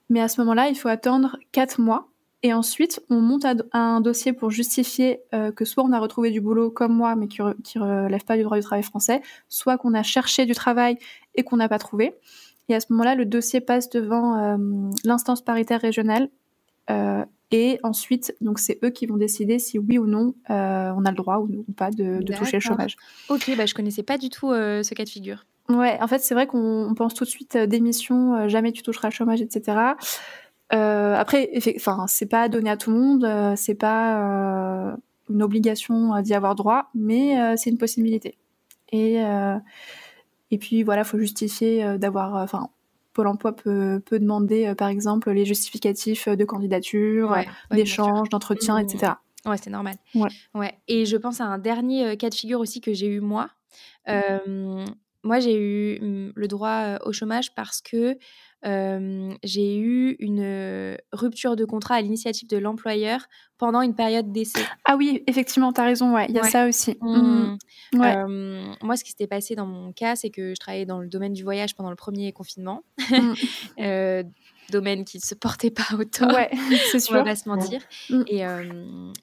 Mais 0.08 0.20
à 0.20 0.28
ce 0.28 0.40
moment-là, 0.40 0.68
il 0.68 0.76
faut 0.76 0.88
attendre 0.88 1.38
quatre 1.52 1.80
mois. 1.80 2.08
Et 2.44 2.52
ensuite, 2.52 3.00
on 3.08 3.20
monte 3.20 3.46
un 3.72 4.00
dossier 4.00 4.32
pour 4.32 4.50
justifier 4.50 5.20
euh, 5.32 5.52
que 5.52 5.64
soit 5.64 5.84
on 5.84 5.92
a 5.92 6.00
retrouvé 6.00 6.32
du 6.32 6.40
boulot 6.40 6.70
comme 6.70 6.92
moi, 6.92 7.14
mais 7.14 7.28
qui, 7.28 7.40
ne 7.40 8.04
relève 8.04 8.24
pas 8.24 8.36
du 8.36 8.42
droit 8.42 8.56
du 8.56 8.64
travail 8.64 8.82
français, 8.82 9.22
soit 9.48 9.78
qu'on 9.78 9.94
a 9.94 10.02
cherché 10.02 10.44
du 10.44 10.52
travail 10.52 10.98
et 11.36 11.44
qu'on 11.44 11.56
n'a 11.56 11.68
pas 11.68 11.78
trouvé. 11.78 12.14
Et 12.68 12.74
à 12.74 12.80
ce 12.80 12.86
moment-là, 12.90 13.14
le 13.14 13.26
dossier 13.26 13.60
passe 13.60 13.90
devant 13.90 14.36
euh, 14.36 14.56
l'instance 15.04 15.40
paritaire 15.40 15.80
régionale 15.80 16.28
et 17.52 17.78
ensuite, 17.82 18.34
donc 18.40 18.58
c'est 18.58 18.78
eux 18.82 18.90
qui 18.90 19.04
vont 19.06 19.18
décider 19.18 19.58
si 19.58 19.78
oui 19.78 19.98
ou 19.98 20.06
non 20.06 20.34
euh, 20.48 20.90
on 20.96 21.04
a 21.04 21.10
le 21.10 21.16
droit 21.16 21.38
ou, 21.38 21.64
pas 21.76 21.90
de, 21.90 22.22
toucher 22.34 22.56
le 22.56 22.60
chômage. 22.60 22.96
Ok, 23.28 23.50
bah 23.56 23.66
je 23.66 23.74
connaissais 23.74 24.02
pas 24.02 24.16
du 24.16 24.30
tout 24.30 24.50
euh, 24.50 24.82
ce 24.82 24.94
cas 24.94 25.04
de 25.04 25.08
figure. 25.08 25.44
Ouais, 25.68 25.98
en 26.00 26.08
fait 26.08 26.20
c'est 26.20 26.34
vrai 26.34 26.46
qu'on 26.46 26.92
pense 26.96 27.12
tout 27.14 27.24
de 27.24 27.28
suite 27.28 27.56
démission, 27.56 28.48
jamais 28.48 28.72
tu 28.72 28.82
toucheras 28.82 29.08
le 29.08 29.12
chômage, 29.12 29.42
etc. 29.42 29.96
après, 30.70 31.50
enfin 31.76 32.06
c'est 32.08 32.26
pas 32.26 32.48
donné 32.48 32.70
à 32.70 32.76
tout 32.78 32.90
le 32.90 32.96
monde, 32.98 33.56
c'est 33.56 33.74
pas 33.74 34.96
une 35.28 35.42
obligation 35.42 36.20
d'y 36.22 36.34
avoir 36.34 36.54
droit, 36.54 36.90
mais 36.94 37.56
c'est 37.56 37.70
une 37.70 37.78
possibilité. 37.78 38.38
Et 38.90 39.22
et 40.50 40.58
puis 40.58 40.82
voilà, 40.82 41.04
faut 41.04 41.18
justifier 41.18 41.98
d'avoir, 41.98 42.34
enfin 42.34 42.68
Pôle 43.12 43.26
emploi 43.26 43.54
peut, 43.54 44.00
peut 44.04 44.18
demander, 44.18 44.66
euh, 44.66 44.74
par 44.74 44.88
exemple, 44.88 45.30
les 45.30 45.44
justificatifs 45.44 46.28
de 46.28 46.44
candidature, 46.44 47.36
d'échange, 47.70 48.28
d'entretien, 48.30 48.78
etc. 48.78 49.14
Ouais, 49.44 49.56
c'est 49.56 49.70
normal. 49.70 49.96
Ouais. 50.14 50.28
ouais. 50.54 50.72
Et 50.88 51.04
je 51.04 51.16
pense 51.16 51.40
à 51.40 51.44
un 51.44 51.58
dernier 51.58 52.06
euh, 52.06 52.16
cas 52.16 52.30
de 52.30 52.34
figure 52.34 52.60
aussi 52.60 52.80
que 52.80 52.92
j'ai 52.92 53.08
eu 53.08 53.20
moi. 53.20 53.50
Mmh. 54.06 54.10
Euh, 54.10 54.84
moi, 55.24 55.40
j'ai 55.40 55.56
eu 55.56 56.00
mmh, 56.00 56.32
le 56.34 56.48
droit 56.48 56.98
au 57.04 57.12
chômage 57.12 57.54
parce 57.54 57.80
que 57.80 58.16
j'ai 58.64 59.76
eu 59.78 60.16
une 60.18 60.96
rupture 61.12 61.56
de 61.56 61.64
contrat 61.64 61.96
à 61.96 62.00
l'initiative 62.00 62.48
de 62.48 62.58
l'employeur 62.58 63.26
pendant 63.58 63.80
une 63.80 63.94
période 63.94 64.32
d'essai. 64.32 64.64
Ah 64.84 64.96
oui, 64.96 65.22
effectivement, 65.26 65.72
tu 65.72 65.80
as 65.80 65.84
raison, 65.84 66.14
ouais, 66.14 66.26
il 66.28 66.34
y 66.34 66.38
a 66.38 66.44
ça 66.44 66.66
aussi. 66.66 66.96
Mmh. 67.00 67.56
Mmh. 67.94 68.76
moi, 68.82 68.96
ce 68.96 69.04
qui 69.04 69.10
s'était 69.10 69.26
passé 69.26 69.54
dans 69.54 69.66
mon 69.66 69.92
cas, 69.92 70.16
c'est 70.16 70.30
que 70.30 70.50
je 70.50 70.60
travaillais 70.60 70.86
dans 70.86 71.00
le 71.00 71.08
domaine 71.08 71.32
du 71.32 71.42
voyage 71.42 71.74
pendant 71.74 71.90
le 71.90 71.96
premier 71.96 72.32
confinement. 72.32 72.82
Mmh. 73.10 74.22
domaine 74.70 75.04
qui 75.04 75.18
ne 75.18 75.22
se 75.22 75.34
portait 75.34 75.70
pas 75.70 75.94
autant. 75.98 76.32
Ouais, 76.32 76.50
c'est 76.90 77.00
sûr. 77.00 77.14
On 77.14 77.18
va 77.18 77.24
pas 77.24 77.36
se 77.36 77.48
mentir. 77.48 77.82
Et, 78.26 78.42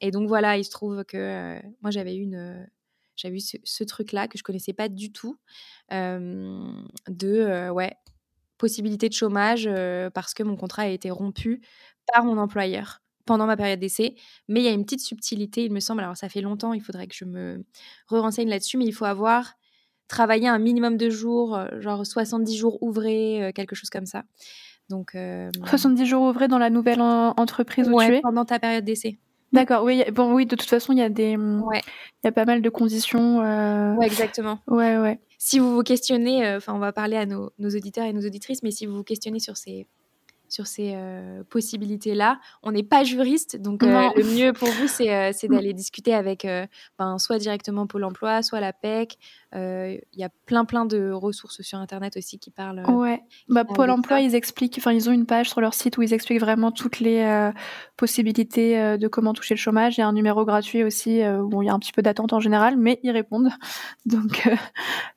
et, 0.01 0.11
donc 0.11 0.27
voilà, 0.27 0.57
il 0.57 0.63
se 0.63 0.69
trouve 0.69 1.03
que 1.05 1.59
moi 1.81 1.91
j'avais 1.91 2.15
une, 2.15 2.67
j'avais 3.15 3.37
eu 3.37 3.39
ce, 3.39 3.57
ce 3.63 3.83
truc-là 3.83 4.27
que 4.27 4.37
je 4.37 4.43
connaissais 4.43 4.73
pas 4.73 4.89
du 4.89 5.11
tout 5.11 5.37
de 5.89 7.69
ouais 7.71 7.93
possibilité 8.59 9.09
de 9.09 9.13
chômage 9.13 9.67
parce 10.13 10.35
que 10.35 10.43
mon 10.43 10.55
contrat 10.55 10.83
a 10.83 10.87
été 10.87 11.09
rompu 11.09 11.61
par 12.13 12.23
mon 12.23 12.37
employeur 12.37 13.01
pendant 13.25 13.45
ma 13.45 13.57
période 13.57 13.79
d'essai. 13.79 14.15
Mais 14.47 14.59
il 14.59 14.63
y 14.63 14.67
a 14.67 14.71
une 14.71 14.83
petite 14.83 15.01
subtilité, 15.01 15.63
il 15.63 15.71
me 15.71 15.79
semble. 15.79 16.01
Alors, 16.01 16.17
ça 16.17 16.29
fait 16.29 16.41
longtemps, 16.41 16.73
il 16.73 16.81
faudrait 16.81 17.07
que 17.07 17.15
je 17.15 17.25
me 17.25 17.63
re-renseigne 18.07 18.49
là-dessus, 18.49 18.77
mais 18.77 18.85
il 18.85 18.91
faut 18.91 19.05
avoir 19.05 19.53
travaillé 20.07 20.47
un 20.47 20.57
minimum 20.57 20.97
de 20.97 21.09
jours, 21.09 21.59
genre 21.79 22.05
70 22.05 22.57
jours 22.57 22.81
ouvrés, 22.81 23.51
quelque 23.53 23.75
chose 23.75 23.89
comme 23.89 24.07
ça. 24.07 24.23
Donc, 24.89 25.15
70 25.65 26.05
jours 26.05 26.23
ouvrés 26.23 26.47
dans 26.47 26.57
la 26.57 26.71
nouvelle 26.71 27.01
entreprise 27.01 27.87
où 27.87 27.99
tu 27.99 28.15
es? 28.15 28.21
pendant 28.21 28.45
ta 28.45 28.59
période 28.59 28.83
d'essai. 28.83 29.19
D'accord, 29.51 29.83
oui, 29.83 30.03
bon, 30.11 30.33
oui, 30.33 30.45
de 30.45 30.55
toute 30.55 30.69
façon, 30.69 30.93
il 30.93 30.99
y 30.99 31.03
a 31.03 31.09
des, 31.09 31.31
il 31.33 31.81
y 32.23 32.27
a 32.27 32.31
pas 32.31 32.45
mal 32.45 32.61
de 32.61 32.69
conditions. 32.69 33.41
Euh... 33.41 33.95
Ouais, 33.95 34.07
exactement. 34.07 34.59
Ouais, 34.67 34.97
ouais 34.97 35.19
si 35.41 35.57
vous 35.57 35.73
vous 35.73 35.83
questionnez, 35.83 36.45
euh, 36.45 36.57
enfin, 36.57 36.73
on 36.73 36.79
va 36.79 36.91
parler 36.91 37.15
à 37.15 37.25
nos, 37.25 37.49
auditeurs 37.59 38.05
et 38.05 38.11
nos 38.11 38.27
auditrices, 38.27 38.61
mais 38.61 38.71
si 38.71 38.85
vous 38.85 38.97
vous 38.97 39.03
questionnez 39.05 39.39
sur 39.39 39.55
ces, 39.55 39.87
sur 40.49 40.67
ces 40.67 40.91
euh, 40.95 41.43
possibilités-là. 41.49 42.41
On 42.61 42.73
n'est 42.73 42.83
pas 42.83 43.05
juriste, 43.05 43.55
donc 43.55 43.81
euh, 43.81 44.09
le 44.17 44.23
mieux 44.25 44.51
pour 44.51 44.67
vous, 44.67 44.87
c'est 44.89 45.07
d'aller 45.47 45.73
discuter 45.73 46.13
avec 46.13 46.45
ben, 46.99 47.17
soit 47.17 47.39
directement 47.39 47.87
Pôle 47.87 48.03
emploi, 48.03 48.43
soit 48.43 48.59
la 48.59 48.73
PEC. 48.73 49.17
Il 49.53 49.99
y 50.13 50.23
a 50.23 50.29
plein, 50.45 50.65
plein 50.65 50.85
de 50.85 51.11
ressources 51.11 51.61
sur 51.61 51.79
Internet 51.79 52.17
aussi 52.17 52.39
qui 52.39 52.51
parlent. 52.51 52.83
ouais, 52.87 53.21
bah, 53.47 53.65
Pôle 53.65 53.89
emploi, 53.89 54.21
ils 54.21 54.35
expliquent, 54.35 54.75
enfin, 54.77 54.91
ils 54.91 55.09
ont 55.09 55.11
une 55.11 55.25
page 55.25 55.49
sur 55.49 55.61
leur 55.61 55.73
site 55.73 55.97
où 55.97 56.01
ils 56.01 56.13
expliquent 56.13 56.39
vraiment 56.39 56.71
toutes 56.71 56.99
les 56.99 57.51
possibilités 57.97 58.97
de 58.97 59.07
comment 59.07 59.33
toucher 59.33 59.55
le 59.55 59.59
chômage. 59.59 59.97
Il 59.97 60.01
y 60.01 60.03
a 60.03 60.07
un 60.07 60.13
numéro 60.13 60.45
gratuit 60.45 60.83
aussi, 60.83 61.21
où 61.23 61.61
il 61.63 61.65
y 61.65 61.69
a 61.69 61.73
un 61.73 61.79
petit 61.79 61.93
peu 61.93 62.01
d'attente 62.01 62.33
en 62.33 62.39
général, 62.39 62.77
mais 62.77 62.99
ils 63.03 63.11
répondent. 63.11 63.49
Donc, 64.05 64.47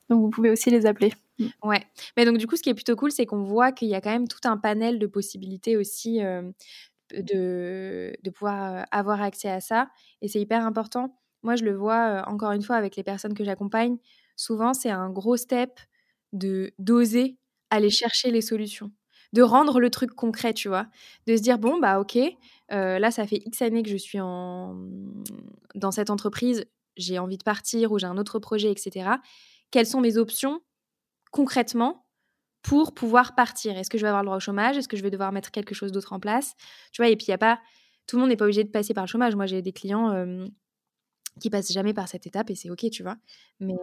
donc 0.08 0.20
vous 0.20 0.30
pouvez 0.30 0.50
aussi 0.50 0.70
les 0.70 0.86
appeler. 0.86 1.12
Mm. 1.38 1.46
Ouais. 1.62 1.86
Mais 2.16 2.24
donc 2.24 2.36
du 2.38 2.46
coup, 2.46 2.56
ce 2.56 2.62
qui 2.62 2.70
est 2.70 2.74
plutôt 2.74 2.96
cool, 2.96 3.10
c'est 3.10 3.26
qu'on 3.26 3.44
voit 3.44 3.72
qu'il 3.72 3.88
y 3.88 3.94
a 3.94 4.00
quand 4.00 4.10
même 4.10 4.28
tout 4.28 4.40
un 4.44 4.56
panel 4.56 4.98
de 4.98 5.06
possibilités 5.06 5.76
aussi 5.76 6.20
de, 7.12 8.12
de 8.22 8.30
pouvoir 8.30 8.86
avoir 8.90 9.22
accès 9.22 9.50
à 9.50 9.60
ça. 9.60 9.88
Et 10.20 10.28
c'est 10.28 10.40
hyper 10.40 10.66
important. 10.66 11.18
Moi, 11.42 11.56
je 11.56 11.64
le 11.64 11.74
vois 11.74 12.24
encore 12.26 12.52
une 12.52 12.62
fois 12.62 12.76
avec 12.76 12.96
les 12.96 13.02
personnes 13.02 13.34
que 13.34 13.44
j'accompagne. 13.44 13.96
Souvent, 14.36 14.74
c'est 14.74 14.90
un 14.90 15.10
gros 15.10 15.36
step 15.36 15.70
de 16.32 16.72
d'oser 16.78 17.38
aller 17.70 17.90
chercher 17.90 18.30
les 18.30 18.40
solutions, 18.42 18.90
de 19.32 19.42
rendre 19.42 19.80
le 19.80 19.90
truc 19.90 20.10
concret, 20.14 20.54
tu 20.54 20.68
vois, 20.68 20.86
de 21.26 21.36
se 21.36 21.42
dire 21.42 21.58
bon 21.58 21.78
bah 21.78 22.00
ok, 22.00 22.18
là 22.70 23.10
ça 23.10 23.26
fait 23.26 23.40
X 23.46 23.62
années 23.62 23.82
que 23.82 23.90
je 23.90 23.96
suis 23.96 24.20
en 24.20 24.74
dans 25.74 25.90
cette 25.90 26.10
entreprise, 26.10 26.64
j'ai 26.96 27.18
envie 27.18 27.38
de 27.38 27.42
partir 27.42 27.92
ou 27.92 27.98
j'ai 27.98 28.06
un 28.06 28.18
autre 28.18 28.38
projet, 28.38 28.70
etc 28.70 29.10
quelles 29.72 29.86
sont 29.86 30.00
mes 30.00 30.18
options 30.18 30.60
concrètement 31.32 32.06
pour 32.62 32.94
pouvoir 32.94 33.34
partir? 33.34 33.76
Est-ce 33.76 33.90
que 33.90 33.98
je 33.98 34.02
vais 34.02 34.08
avoir 34.08 34.22
le 34.22 34.26
droit 34.26 34.36
au 34.36 34.40
chômage? 34.40 34.76
Est-ce 34.76 34.88
que 34.88 34.96
je 34.96 35.02
vais 35.02 35.10
devoir 35.10 35.32
mettre 35.32 35.50
quelque 35.50 35.74
chose 35.74 35.92
d'autre 35.92 36.12
en 36.12 36.20
place? 36.20 36.54
Tu 36.92 37.02
vois, 37.02 37.10
et 37.10 37.16
puis 37.16 37.26
il 37.26 37.30
y 37.30 37.34
a 37.34 37.38
pas 37.38 37.60
tout 38.06 38.16
le 38.16 38.22
monde 38.22 38.30
n'est 38.30 38.36
pas 38.36 38.44
obligé 38.44 38.64
de 38.64 38.70
passer 38.70 38.94
par 38.94 39.04
le 39.04 39.08
chômage. 39.08 39.36
Moi, 39.36 39.46
j'ai 39.46 39.62
des 39.62 39.72
clients 39.72 40.10
euh, 40.12 40.46
qui 41.40 41.50
passent 41.50 41.72
jamais 41.72 41.94
par 41.94 42.08
cette 42.08 42.26
étape 42.26 42.50
et 42.50 42.54
c'est 42.54 42.70
ok, 42.70 42.90
tu 42.90 43.02
vois. 43.02 43.16
Mais, 43.60 43.76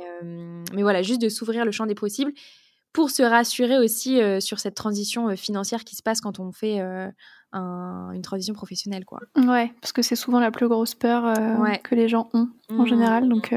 mais 0.74 0.82
voilà, 0.82 1.02
juste 1.02 1.22
de 1.22 1.30
s'ouvrir 1.30 1.66
le 1.66 1.72
champ 1.72 1.86
des 1.86 1.96
possibles 1.96 2.34
pour 2.94 3.12
se 3.12 3.22
rassurer 3.22 3.78
aussi 3.78 4.20
euh, 4.20 4.40
sur 4.40 4.60
cette 4.60 4.74
transition 4.74 5.30
euh, 5.30 5.36
financière 5.36 5.84
qui 5.84 5.96
se 5.96 6.02
passe 6.02 6.22
quand 6.22 6.40
on 6.40 6.52
fait 6.52 6.80
une 7.54 8.22
transition 8.24 8.54
professionnelle, 8.54 9.06
quoi. 9.06 9.20
Ouais, 9.38 9.72
parce 9.82 9.92
que 9.92 10.02
c'est 10.02 10.16
souvent 10.16 10.40
la 10.40 10.52
plus 10.52 10.68
grosse 10.68 10.96
peur 10.96 11.34
que 11.84 11.96
les 11.96 12.08
gens 12.08 12.30
ont 12.34 12.50
en 12.70 12.84
mmh. 12.84 12.88
général. 12.88 13.30
Donc, 13.30 13.54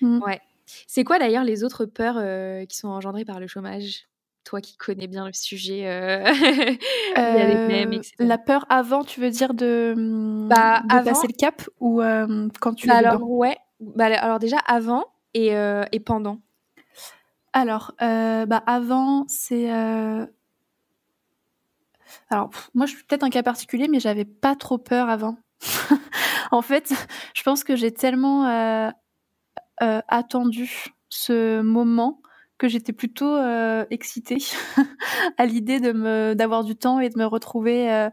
mmh. 0.00 0.18
ouais. 0.22 0.40
C'est 0.86 1.04
quoi 1.04 1.18
d'ailleurs 1.18 1.44
les 1.44 1.64
autres 1.64 1.84
peurs 1.84 2.16
euh, 2.18 2.64
qui 2.66 2.76
sont 2.76 2.88
engendrées 2.88 3.24
par 3.24 3.40
le 3.40 3.46
chômage? 3.46 4.06
Toi 4.44 4.60
qui 4.60 4.76
connais 4.76 5.06
bien 5.06 5.26
le 5.26 5.32
sujet, 5.32 5.86
euh... 5.86 6.32
euh 7.18 8.00
La 8.18 8.38
peur 8.38 8.66
avant, 8.68 9.04
tu 9.04 9.20
veux 9.20 9.30
dire 9.30 9.54
de, 9.54 9.94
bah, 10.48 10.82
passer 10.88 11.26
le 11.26 11.34
cap 11.34 11.62
ou 11.80 12.00
quand 12.60 12.74
tu 12.74 12.88
bah, 12.88 12.96
alors 12.96 13.28
ouais, 13.28 13.56
bah, 13.80 14.06
alors 14.06 14.38
déjà 14.38 14.58
avant 14.58 15.04
et, 15.34 15.52
et 15.92 16.00
pendant. 16.00 16.38
Alors 17.52 17.94
bah 17.98 18.62
avant 18.66 19.24
c'est 19.28 19.70
alors 22.30 22.50
moi 22.74 22.86
je 22.86 22.94
suis 22.94 23.04
peut-être 23.04 23.24
un 23.24 23.30
cas 23.30 23.42
particulier 23.42 23.88
mais 23.88 24.00
j'avais 24.00 24.24
pas 24.24 24.56
trop 24.56 24.78
peur 24.78 25.08
avant. 25.08 25.36
en 26.50 26.62
fait, 26.62 26.92
je 27.34 27.42
pense 27.42 27.62
que 27.64 27.76
j'ai 27.76 27.92
tellement 27.92 28.46
euh, 29.82 30.00
attendu 30.06 30.94
ce 31.08 31.60
moment 31.60 32.22
que 32.62 32.68
j'étais 32.68 32.92
plutôt 32.92 33.34
euh, 33.34 33.84
excitée 33.90 34.38
à 35.36 35.46
l'idée 35.46 35.80
de 35.80 35.90
me 35.90 36.34
d'avoir 36.34 36.62
du 36.62 36.76
temps 36.76 37.00
et 37.00 37.08
de 37.08 37.18
me 37.18 37.24
retrouver. 37.24 38.08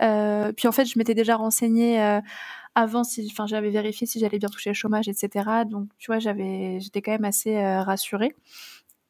Euh, 0.00 0.52
puis 0.54 0.66
en 0.66 0.72
fait, 0.72 0.86
je 0.86 0.98
m'étais 0.98 1.12
déjà 1.14 1.36
renseignée 1.36 2.00
avant 2.74 3.04
si, 3.04 3.30
j'avais 3.44 3.68
vérifié 3.68 4.06
si 4.06 4.18
j'allais 4.18 4.38
bien 4.38 4.48
toucher 4.48 4.70
le 4.70 4.74
chômage, 4.74 5.08
etc. 5.08 5.66
Donc, 5.66 5.90
tu 5.98 6.06
vois, 6.06 6.20
j'avais, 6.20 6.80
j'étais 6.80 7.02
quand 7.02 7.12
même 7.12 7.26
assez 7.26 7.62
rassurée. 7.80 8.34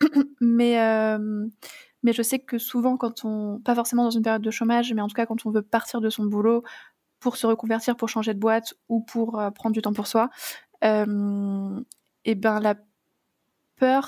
mais 0.41 0.77
mais 2.03 2.13
je 2.13 2.23
sais 2.23 2.41
que 2.41 2.59
souvent, 2.59 2.97
quand 2.97 3.25
on, 3.25 3.61
pas 3.61 3.77
forcément 3.77 4.03
dans 4.03 4.11
une 4.11 4.23
période 4.23 4.43
de 4.43 4.51
chômage, 4.51 4.93
mais 4.93 5.01
en 5.01 5.07
tout 5.07 5.15
cas 5.15 5.27
quand 5.27 5.47
on 5.47 5.53
veut 5.53 5.63
partir 5.63 6.01
de 6.01 6.11
son 6.11 6.25
boulot 6.25 6.65
pour 7.21 7.37
se 7.37 7.47
reconvertir, 7.47 7.97
pour 7.97 8.09
changer 8.09 8.35
de 8.35 8.41
boîte 8.41 8.75
ou 8.89 9.01
pour 9.01 9.41
prendre 9.55 9.75
du 9.75 9.81
temps 9.81 9.93
pour 9.93 10.09
soi, 10.09 10.29
euh, 10.83 11.81
et 12.25 12.35
ben 12.35 12.59
la 12.59 12.75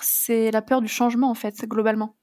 c'est 0.02 0.50
la 0.50 0.62
peur 0.62 0.80
du 0.80 0.88
changement 0.88 1.30
en 1.30 1.34
fait, 1.34 1.64
globalement. 1.66 2.16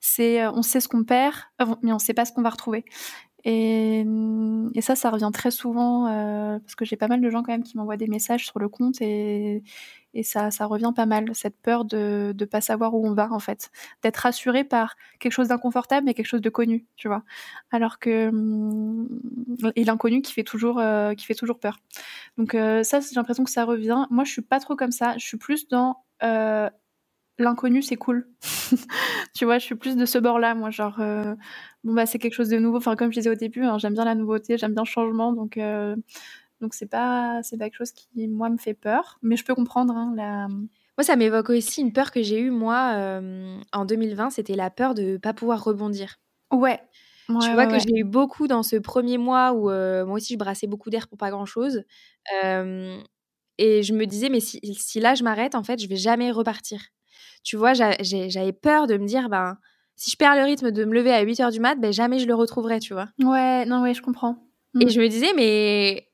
C'est, 0.00 0.42
euh, 0.42 0.50
on 0.52 0.62
sait 0.62 0.80
ce 0.80 0.88
qu'on 0.88 1.04
perd, 1.04 1.34
mais 1.82 1.92
on 1.92 1.98
sait 1.98 2.14
pas 2.14 2.24
ce 2.24 2.32
qu'on 2.32 2.42
va 2.42 2.50
retrouver. 2.50 2.84
Et, 3.44 4.04
et, 4.74 4.80
ça, 4.80 4.96
ça 4.96 5.08
revient 5.08 5.30
très 5.32 5.52
souvent 5.52 6.08
euh, 6.08 6.58
parce 6.58 6.74
que 6.74 6.84
j'ai 6.84 6.96
pas 6.96 7.06
mal 7.06 7.20
de 7.20 7.30
gens 7.30 7.44
quand 7.44 7.52
même 7.52 7.62
qui 7.62 7.76
m'envoient 7.76 7.96
des 7.96 8.08
messages 8.08 8.44
sur 8.44 8.58
le 8.58 8.68
compte 8.68 9.00
et, 9.00 9.62
et 10.14 10.22
ça, 10.22 10.50
ça 10.50 10.64
revient 10.66 10.92
pas 10.96 11.04
mal, 11.04 11.30
cette 11.34 11.60
peur 11.60 11.84
de 11.84 12.34
ne 12.36 12.44
pas 12.46 12.62
savoir 12.62 12.94
où 12.94 13.06
on 13.06 13.12
va 13.12 13.30
en 13.30 13.38
fait, 13.38 13.70
d'être 14.02 14.16
rassuré 14.16 14.64
par 14.64 14.96
quelque 15.20 15.32
chose 15.32 15.48
d'inconfortable 15.48 16.06
mais 16.06 16.14
quelque 16.14 16.26
chose 16.26 16.40
de 16.40 16.48
connu, 16.48 16.86
tu 16.96 17.06
vois. 17.06 17.22
Alors 17.70 17.98
que 17.98 18.28
hum, 18.28 19.08
et 19.76 19.84
l'inconnu 19.84 20.22
qui 20.22 20.32
fait 20.32 20.42
toujours 20.42 20.80
euh, 20.80 21.14
qui 21.14 21.26
fait 21.26 21.34
toujours 21.34 21.60
peur. 21.60 21.78
Donc 22.38 22.54
euh, 22.54 22.82
ça, 22.82 23.00
j'ai 23.00 23.14
l'impression 23.14 23.44
que 23.44 23.50
ça 23.50 23.64
revient. 23.64 24.06
Moi, 24.10 24.24
je 24.24 24.32
suis 24.32 24.42
pas 24.42 24.58
trop 24.58 24.74
comme 24.74 24.90
ça. 24.90 25.18
Je 25.18 25.26
suis 25.26 25.36
plus 25.36 25.68
dans 25.68 26.02
euh, 26.22 26.70
l'inconnu, 27.38 27.82
c'est 27.82 27.96
cool. 27.96 28.28
tu 29.34 29.44
vois, 29.44 29.58
je 29.58 29.64
suis 29.64 29.74
plus 29.74 29.96
de 29.96 30.06
ce 30.06 30.18
bord-là, 30.18 30.54
moi, 30.54 30.70
genre, 30.70 30.96
bon, 31.84 31.94
bah, 31.94 32.06
c'est 32.06 32.18
quelque 32.18 32.34
chose 32.34 32.48
de 32.48 32.58
nouveau. 32.58 32.78
Enfin, 32.78 32.96
comme 32.96 33.12
je 33.12 33.18
disais 33.18 33.30
au 33.30 33.34
début, 33.34 33.64
hein, 33.64 33.78
j'aime 33.78 33.94
bien 33.94 34.04
la 34.04 34.14
nouveauté, 34.14 34.58
j'aime 34.58 34.74
bien 34.74 34.82
le 34.82 34.88
changement, 34.88 35.32
donc, 35.32 35.58
donc 36.60 36.74
c'est 36.74 36.86
pas, 36.86 37.40
c'est 37.42 37.56
pas 37.58 37.64
quelque 37.64 37.78
chose 37.78 37.92
qui, 37.92 38.28
moi, 38.28 38.48
me 38.48 38.56
fait 38.58 38.74
peur, 38.74 39.18
mais 39.22 39.36
je 39.36 39.44
peux 39.44 39.54
comprendre 39.54 39.94
hein, 39.94 40.12
la. 40.16 40.48
Moi, 40.48 41.04
ça 41.04 41.16
m'évoque 41.16 41.50
aussi 41.50 41.82
une 41.82 41.92
peur 41.92 42.10
que 42.10 42.22
j'ai 42.22 42.40
eue, 42.40 42.50
moi, 42.50 43.20
en 43.72 43.84
2020, 43.84 44.30
c'était 44.30 44.56
la 44.56 44.70
peur 44.70 44.94
de 44.94 45.02
ne 45.02 45.16
pas 45.18 45.34
pouvoir 45.34 45.62
rebondir. 45.62 46.16
Ouais. 46.50 46.80
tu 47.28 47.52
vois 47.52 47.66
que 47.66 47.78
j'ai 47.78 47.98
eu 47.98 48.04
beaucoup 48.04 48.46
dans 48.46 48.62
ce 48.62 48.76
premier 48.76 49.18
mois 49.18 49.52
où 49.52 49.64
moi 49.64 50.16
aussi 50.16 50.34
je 50.34 50.38
brassais 50.38 50.66
beaucoup 50.66 50.90
d'air 50.90 51.08
pour 51.08 51.18
pas 51.18 51.30
grand 51.30 51.46
chose. 51.46 51.84
et 53.58 53.82
je 53.82 53.92
me 53.92 54.04
disais, 54.06 54.28
mais 54.28 54.40
si, 54.40 54.60
si 54.74 55.00
là 55.00 55.14
je 55.14 55.22
m'arrête, 55.22 55.54
en 55.54 55.62
fait, 55.62 55.80
je 55.80 55.88
vais 55.88 55.96
jamais 55.96 56.30
repartir. 56.30 56.80
Tu 57.46 57.56
vois, 57.56 57.74
j'avais 57.74 58.52
peur 58.52 58.88
de 58.88 58.96
me 58.96 59.06
dire, 59.06 59.28
ben, 59.28 59.56
si 59.94 60.10
je 60.10 60.16
perds 60.16 60.34
le 60.34 60.42
rythme 60.42 60.72
de 60.72 60.84
me 60.84 60.92
lever 60.92 61.12
à 61.12 61.20
8 61.20 61.38
h 61.38 61.52
du 61.52 61.60
mat, 61.60 61.76
ben, 61.76 61.92
jamais 61.92 62.18
je 62.18 62.26
le 62.26 62.34
retrouverai, 62.34 62.80
tu 62.80 62.92
vois. 62.92 63.06
Ouais, 63.20 63.64
non, 63.66 63.82
ouais, 63.82 63.94
je 63.94 64.02
comprends. 64.02 64.36
Et 64.80 64.86
mmh. 64.86 64.88
je 64.88 65.00
me 65.00 65.06
disais, 65.06 65.32
mais 65.36 66.08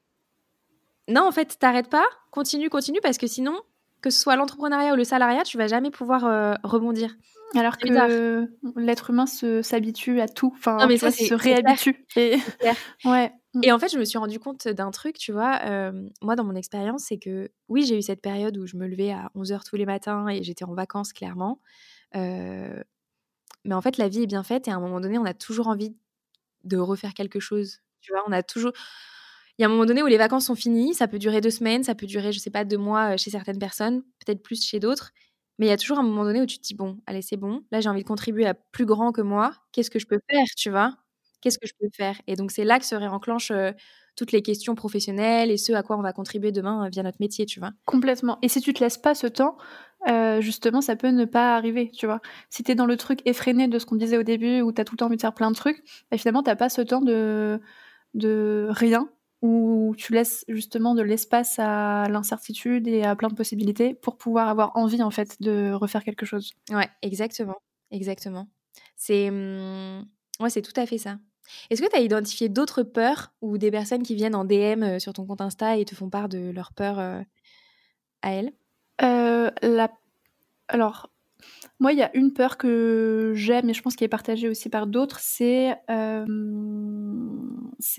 non, 1.08 1.22
en 1.22 1.32
fait, 1.32 1.58
t'arrêtes 1.58 1.88
pas, 1.88 2.04
continue, 2.30 2.68
continue, 2.68 3.00
parce 3.02 3.16
que 3.16 3.26
sinon, 3.26 3.58
que 4.02 4.10
ce 4.10 4.20
soit 4.20 4.36
l'entrepreneuriat 4.36 4.92
ou 4.92 4.96
le 4.96 5.04
salariat, 5.04 5.42
tu 5.42 5.56
vas 5.56 5.68
jamais 5.68 5.90
pouvoir 5.90 6.26
euh, 6.26 6.52
rebondir. 6.64 7.16
Alors 7.54 7.78
que 7.78 8.46
l'être 8.76 9.08
humain 9.08 9.24
s'habitue 9.26 10.20
à 10.20 10.28
tout, 10.28 10.52
enfin, 10.54 10.86
mais 10.86 10.98
ça, 10.98 11.10
se 11.10 11.32
réhabitue. 11.32 12.04
Et... 12.16 12.36
ouais. 13.06 13.32
Et 13.62 13.70
en 13.70 13.78
fait, 13.78 13.88
je 13.90 13.98
me 13.98 14.04
suis 14.04 14.18
rendu 14.18 14.38
compte 14.38 14.66
d'un 14.68 14.90
truc, 14.90 15.18
tu 15.18 15.30
vois. 15.32 15.60
Euh, 15.66 16.08
moi, 16.22 16.36
dans 16.36 16.44
mon 16.44 16.54
expérience, 16.56 17.04
c'est 17.04 17.18
que 17.18 17.50
oui, 17.68 17.84
j'ai 17.84 17.98
eu 17.98 18.02
cette 18.02 18.22
période 18.22 18.56
où 18.56 18.66
je 18.66 18.76
me 18.76 18.86
levais 18.86 19.12
à 19.12 19.30
11h 19.34 19.64
tous 19.64 19.76
les 19.76 19.84
matins 19.86 20.26
et 20.28 20.42
j'étais 20.42 20.64
en 20.64 20.74
vacances, 20.74 21.12
clairement. 21.12 21.60
Euh, 22.16 22.82
mais 23.64 23.74
en 23.74 23.82
fait, 23.82 23.98
la 23.98 24.08
vie 24.08 24.22
est 24.24 24.26
bien 24.26 24.42
faite 24.44 24.68
et 24.68 24.72
à 24.72 24.76
un 24.76 24.80
moment 24.80 25.00
donné, 25.00 25.18
on 25.18 25.26
a 25.26 25.34
toujours 25.34 25.68
envie 25.68 25.96
de 26.64 26.78
refaire 26.78 27.14
quelque 27.14 27.40
chose. 27.40 27.78
Tu 28.02 28.12
vois, 28.12 28.24
on 28.28 28.32
a 28.32 28.42
toujours 28.44 28.72
il 29.58 29.62
y 29.62 29.64
a 29.64 29.68
un 29.68 29.70
moment 29.70 29.86
donné 29.86 30.02
où 30.02 30.06
les 30.06 30.16
vacances 30.18 30.46
sont 30.46 30.54
finies, 30.54 30.94
ça 30.94 31.08
peut 31.08 31.18
durer 31.18 31.40
deux 31.40 31.50
semaines, 31.50 31.84
ça 31.84 31.94
peut 31.94 32.06
durer, 32.06 32.32
je 32.32 32.38
sais 32.38 32.50
pas, 32.50 32.64
deux 32.64 32.78
mois 32.78 33.16
chez 33.16 33.30
certaines 33.30 33.58
personnes, 33.58 34.02
peut-être 34.24 34.42
plus 34.42 34.64
chez 34.64 34.80
d'autres. 34.80 35.12
Mais 35.58 35.66
il 35.66 35.68
y 35.70 35.72
a 35.72 35.76
toujours 35.76 35.98
un 35.98 36.02
moment 36.02 36.24
donné 36.24 36.40
où 36.42 36.46
tu 36.46 36.58
te 36.58 36.64
dis, 36.64 36.74
bon, 36.74 36.98
allez, 37.06 37.22
c'est 37.22 37.36
bon, 37.36 37.64
là 37.70 37.80
j'ai 37.80 37.88
envie 37.90 38.02
de 38.02 38.08
contribuer 38.08 38.46
à 38.46 38.54
plus 38.54 38.86
grand 38.86 39.12
que 39.12 39.20
moi, 39.22 39.52
qu'est-ce 39.72 39.90
que 39.90 39.98
je 39.98 40.06
peux 40.06 40.20
faire, 40.30 40.46
tu 40.56 40.70
vois? 40.70 40.96
Qu'est-ce 41.42 41.58
que 41.58 41.66
je 41.66 41.74
peux 41.78 41.88
faire? 41.94 42.16
Et 42.26 42.36
donc 42.36 42.50
c'est 42.52 42.64
là 42.64 42.78
que 42.78 42.84
se 42.86 42.94
réenclenchent 42.94 43.50
euh, 43.50 43.72
toutes 44.16 44.32
les 44.32 44.42
questions 44.42 44.74
professionnelles 44.74 45.50
et 45.50 45.56
ce 45.58 45.72
à 45.72 45.82
quoi 45.82 45.98
on 45.98 46.02
va 46.02 46.12
contribuer 46.12 46.52
demain 46.52 46.88
via 46.90 47.02
notre 47.02 47.18
métier, 47.20 47.46
tu 47.46 47.60
vois? 47.60 47.72
Complètement. 47.84 48.38
Et 48.42 48.48
si 48.48 48.60
tu 48.60 48.72
te 48.72 48.82
laisses 48.84 48.98
pas 48.98 49.14
ce 49.14 49.26
temps, 49.26 49.56
justement, 50.40 50.80
ça 50.80 50.96
peut 50.96 51.08
ne 51.10 51.24
pas 51.24 51.56
arriver, 51.56 51.90
tu 51.90 52.06
vois? 52.06 52.20
Si 52.50 52.62
tu 52.62 52.72
es 52.72 52.74
dans 52.74 52.86
le 52.86 52.96
truc 52.96 53.20
effréné 53.26 53.68
de 53.68 53.78
ce 53.78 53.86
qu'on 53.86 53.96
disait 53.96 54.18
au 54.18 54.22
début, 54.22 54.60
où 54.60 54.72
tu 54.72 54.80
as 54.80 54.84
tout 54.84 54.94
le 54.94 54.98
temps 54.98 55.06
envie 55.06 55.16
de 55.16 55.20
faire 55.22 55.34
plein 55.34 55.50
de 55.50 55.56
trucs, 55.56 55.82
bah, 56.10 56.18
finalement, 56.18 56.42
tu 56.42 56.54
pas 56.56 56.68
ce 56.68 56.82
temps 56.82 57.00
de, 57.00 57.60
de 58.14 58.68
rien 58.70 59.08
où 59.42 59.94
tu 59.98 60.12
laisses 60.12 60.44
justement 60.48 60.94
de 60.94 61.02
l'espace 61.02 61.56
à 61.58 62.08
l'incertitude 62.08 62.86
et 62.86 63.02
à 63.04 63.16
plein 63.16 63.28
de 63.28 63.34
possibilités 63.34 63.94
pour 63.94 64.16
pouvoir 64.16 64.48
avoir 64.48 64.76
envie 64.76 65.02
en 65.02 65.10
fait 65.10 65.36
de 65.42 65.72
refaire 65.72 66.04
quelque 66.04 66.26
chose. 66.26 66.52
Ouais, 66.70 66.88
exactement, 67.02 67.56
exactement. 67.90 68.48
C'est 68.96 69.30
mmh, 69.30 70.06
ouais, 70.40 70.50
c'est 70.50 70.62
tout 70.62 70.78
à 70.80 70.86
fait 70.86 70.98
ça. 70.98 71.18
Est-ce 71.70 71.82
que 71.82 71.88
tu 71.88 71.96
as 71.96 72.00
identifié 72.00 72.48
d'autres 72.48 72.82
peurs 72.82 73.32
ou 73.40 73.58
des 73.58 73.70
personnes 73.70 74.02
qui 74.02 74.14
viennent 74.14 74.34
en 74.34 74.44
DM 74.44 74.82
euh, 74.82 74.98
sur 74.98 75.12
ton 75.12 75.26
compte 75.26 75.40
Insta 75.40 75.76
et 75.76 75.84
te 75.84 75.94
font 75.94 76.10
part 76.10 76.28
de 76.28 76.50
leurs 76.50 76.72
peurs 76.72 76.98
euh, 76.98 77.20
à 78.22 78.32
elles? 78.32 78.52
Euh. 79.02 79.50
Alors, 80.68 81.10
moi, 81.80 81.92
il 81.92 81.98
y 81.98 82.02
a 82.02 82.14
une 82.16 82.32
peur 82.32 82.56
que 82.56 83.32
j'aime 83.34 83.68
et 83.68 83.74
je 83.74 83.82
pense 83.82 83.96
qu'elle 83.96 84.06
est 84.06 84.08
partagée 84.08 84.48
aussi 84.48 84.68
par 84.68 84.86
d'autres, 84.86 85.18
c'est 85.20 85.76
euh, 85.90 86.24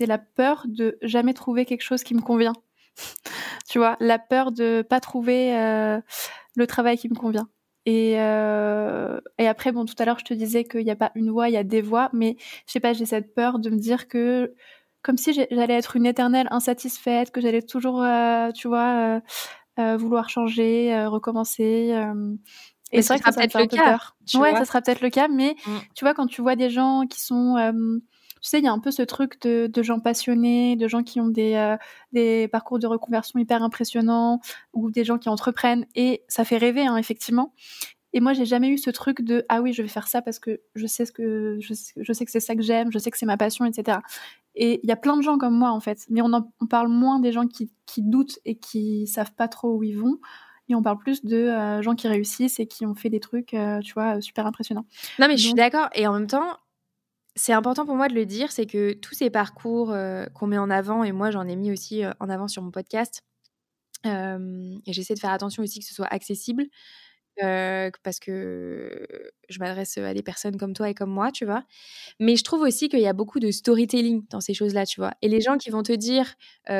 la 0.00 0.18
peur 0.18 0.64
de 0.66 0.98
jamais 1.02 1.34
trouver 1.34 1.64
quelque 1.66 1.82
chose 1.82 2.02
qui 2.02 2.14
me 2.14 2.22
convient. 2.22 2.54
tu 3.68 3.78
vois, 3.78 3.96
la 4.00 4.18
peur 4.18 4.50
de 4.50 4.82
pas 4.82 5.00
trouver 5.00 5.52
le 6.56 6.66
travail 6.66 6.96
qui 6.96 7.08
me 7.08 7.14
convient. 7.14 7.48
Et, 7.86 8.14
euh, 8.16 9.20
et 9.38 9.46
après, 9.46 9.72
bon, 9.72 9.84
tout 9.84 9.94
à 9.98 10.04
l'heure, 10.04 10.18
je 10.18 10.24
te 10.24 10.34
disais 10.34 10.64
qu'il 10.64 10.84
n'y 10.84 10.90
a 10.90 10.96
pas 10.96 11.12
une 11.14 11.30
voie, 11.30 11.48
il 11.48 11.52
y 11.52 11.58
a 11.58 11.64
des 11.64 11.82
voies, 11.82 12.08
mais 12.12 12.36
je 12.66 12.72
sais 12.72 12.80
pas, 12.80 12.92
j'ai 12.92 13.04
cette 13.04 13.34
peur 13.34 13.58
de 13.58 13.70
me 13.70 13.76
dire 13.76 14.08
que 14.08 14.54
comme 15.02 15.18
si 15.18 15.34
j'allais 15.34 15.74
être 15.74 15.96
une 15.96 16.06
éternelle 16.06 16.48
insatisfaite, 16.50 17.30
que 17.30 17.42
j'allais 17.42 17.60
toujours, 17.60 18.02
tu 18.54 18.68
vois, 18.68 19.20
vouloir 19.76 20.30
changer, 20.30 21.04
recommencer. 21.06 21.94
Et 22.90 23.02
c'est 23.02 23.12
vrai 23.12 23.18
que 23.18 23.24
ça, 23.26 23.32
ça, 23.32 23.40
peut 23.40 23.44
être 23.44 23.58
le 23.58 23.66
cas. 23.66 23.98
Ouais, 24.38 24.52
ça 24.52 24.64
sera 24.64 24.80
peut-être 24.80 25.02
le 25.02 25.10
cas, 25.10 25.28
mais 25.28 25.56
mm. 25.66 25.76
tu 25.94 26.06
vois, 26.06 26.14
quand 26.14 26.26
tu 26.26 26.40
vois 26.40 26.56
des 26.56 26.70
gens 26.70 27.02
qui 27.06 27.20
sont. 27.20 27.56
Tu 28.44 28.50
sais, 28.50 28.58
il 28.58 28.64
y 28.64 28.68
a 28.68 28.72
un 28.72 28.78
peu 28.78 28.90
ce 28.90 29.00
truc 29.00 29.40
de, 29.40 29.68
de 29.68 29.82
gens 29.82 30.00
passionnés, 30.00 30.76
de 30.76 30.86
gens 30.86 31.02
qui 31.02 31.18
ont 31.18 31.28
des, 31.28 31.54
euh, 31.54 31.78
des 32.12 32.46
parcours 32.46 32.78
de 32.78 32.86
reconversion 32.86 33.40
hyper 33.40 33.62
impressionnants, 33.62 34.40
ou 34.74 34.90
des 34.90 35.02
gens 35.02 35.16
qui 35.16 35.30
entreprennent, 35.30 35.86
et 35.94 36.22
ça 36.28 36.44
fait 36.44 36.58
rêver, 36.58 36.86
hein, 36.86 36.98
effectivement. 36.98 37.54
Et 38.12 38.20
moi, 38.20 38.34
j'ai 38.34 38.44
jamais 38.44 38.68
eu 38.68 38.76
ce 38.76 38.90
truc 38.90 39.22
de 39.22 39.46
ah 39.48 39.62
oui, 39.62 39.72
je 39.72 39.80
vais 39.80 39.88
faire 39.88 40.06
ça 40.06 40.20
parce 40.20 40.38
que 40.38 40.60
je 40.74 40.86
sais 40.86 41.06
ce 41.06 41.10
que 41.10 41.56
je 41.58 41.72
sais, 41.72 41.94
je 41.96 42.12
sais 42.12 42.26
que 42.26 42.30
c'est 42.30 42.38
ça 42.38 42.54
que 42.54 42.60
j'aime, 42.60 42.92
je 42.92 42.98
sais 42.98 43.10
que 43.10 43.16
c'est 43.16 43.24
ma 43.24 43.38
passion, 43.38 43.64
etc. 43.64 43.98
Et 44.54 44.78
il 44.84 44.88
y 44.88 44.92
a 44.92 44.96
plein 44.96 45.16
de 45.16 45.22
gens 45.22 45.38
comme 45.38 45.58
moi 45.58 45.70
en 45.70 45.80
fait, 45.80 46.04
mais 46.10 46.20
on, 46.20 46.32
en, 46.34 46.46
on 46.60 46.66
parle 46.66 46.88
moins 46.88 47.20
des 47.20 47.32
gens 47.32 47.46
qui, 47.46 47.72
qui 47.86 48.02
doutent 48.02 48.38
et 48.44 48.56
qui 48.56 49.06
savent 49.06 49.34
pas 49.34 49.48
trop 49.48 49.74
où 49.74 49.82
ils 49.82 49.98
vont 49.98 50.18
et 50.68 50.74
on 50.74 50.82
parle 50.82 50.98
plus 50.98 51.24
de 51.24 51.36
euh, 51.36 51.82
gens 51.82 51.94
qui 51.94 52.08
réussissent 52.08 52.58
et 52.60 52.66
qui 52.66 52.86
ont 52.86 52.94
fait 52.94 53.10
des 53.10 53.20
trucs, 53.20 53.52
euh, 53.54 53.80
tu 53.80 53.92
vois, 53.94 54.20
super 54.20 54.46
impressionnants. 54.46 54.86
Non, 55.18 55.28
mais 55.28 55.36
je 55.36 55.46
suis 55.46 55.54
d'accord. 55.54 55.88
Et 55.94 56.06
en 56.06 56.14
même 56.14 56.26
temps, 56.26 56.56
c'est 57.36 57.52
important 57.52 57.84
pour 57.86 57.96
moi 57.96 58.08
de 58.08 58.14
le 58.14 58.26
dire, 58.26 58.52
c'est 58.52 58.66
que 58.66 58.92
tous 58.92 59.14
ces 59.14 59.30
parcours 59.30 59.90
euh, 59.92 60.26
qu'on 60.34 60.46
met 60.46 60.58
en 60.58 60.70
avant, 60.70 61.04
et 61.04 61.12
moi 61.12 61.30
j'en 61.30 61.46
ai 61.48 61.56
mis 61.56 61.72
aussi 61.72 62.02
en 62.20 62.28
avant 62.28 62.48
sur 62.48 62.62
mon 62.62 62.70
podcast, 62.70 63.22
et 64.04 64.92
j'essaie 64.92 65.14
de 65.14 65.18
faire 65.18 65.30
attention 65.30 65.62
aussi 65.62 65.78
que 65.80 65.86
ce 65.86 65.94
soit 65.94 66.06
accessible, 66.12 66.64
parce 67.40 68.20
que 68.20 69.06
je 69.48 69.58
m'adresse 69.58 69.98
à 69.98 70.14
des 70.14 70.22
personnes 70.22 70.56
comme 70.56 70.72
toi 70.74 70.88
et 70.90 70.94
comme 70.94 71.10
moi, 71.10 71.32
tu 71.32 71.44
vois. 71.44 71.64
Mais 72.20 72.36
je 72.36 72.44
trouve 72.44 72.62
aussi 72.62 72.88
qu'il 72.88 73.00
y 73.00 73.06
a 73.06 73.12
beaucoup 73.12 73.40
de 73.40 73.50
storytelling 73.50 74.24
dans 74.30 74.40
ces 74.40 74.54
choses-là, 74.54 74.86
tu 74.86 75.00
vois. 75.00 75.12
Et 75.22 75.28
les 75.28 75.40
gens 75.40 75.58
qui 75.58 75.70
vont 75.70 75.82
te 75.82 75.92
dire, 75.92 76.34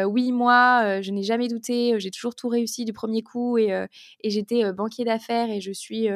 oui, 0.07 0.33
moi, 0.33 1.01
je 1.03 1.11
n'ai 1.13 1.23
jamais 1.25 1.49
douté, 1.49 1.95
j'ai 2.01 2.11
toujours 2.11 2.35
tout 2.37 2.49
réussi 2.49 2.85
du 2.85 2.93
premier 2.93 3.23
coup 3.23 3.59
et, 3.59 3.69
et 4.23 4.31
j'étais 4.31 4.73
banquier 4.73 5.05
d'affaires 5.05 5.51
et 5.51 5.61
je 5.61 5.73
suis 5.73 6.09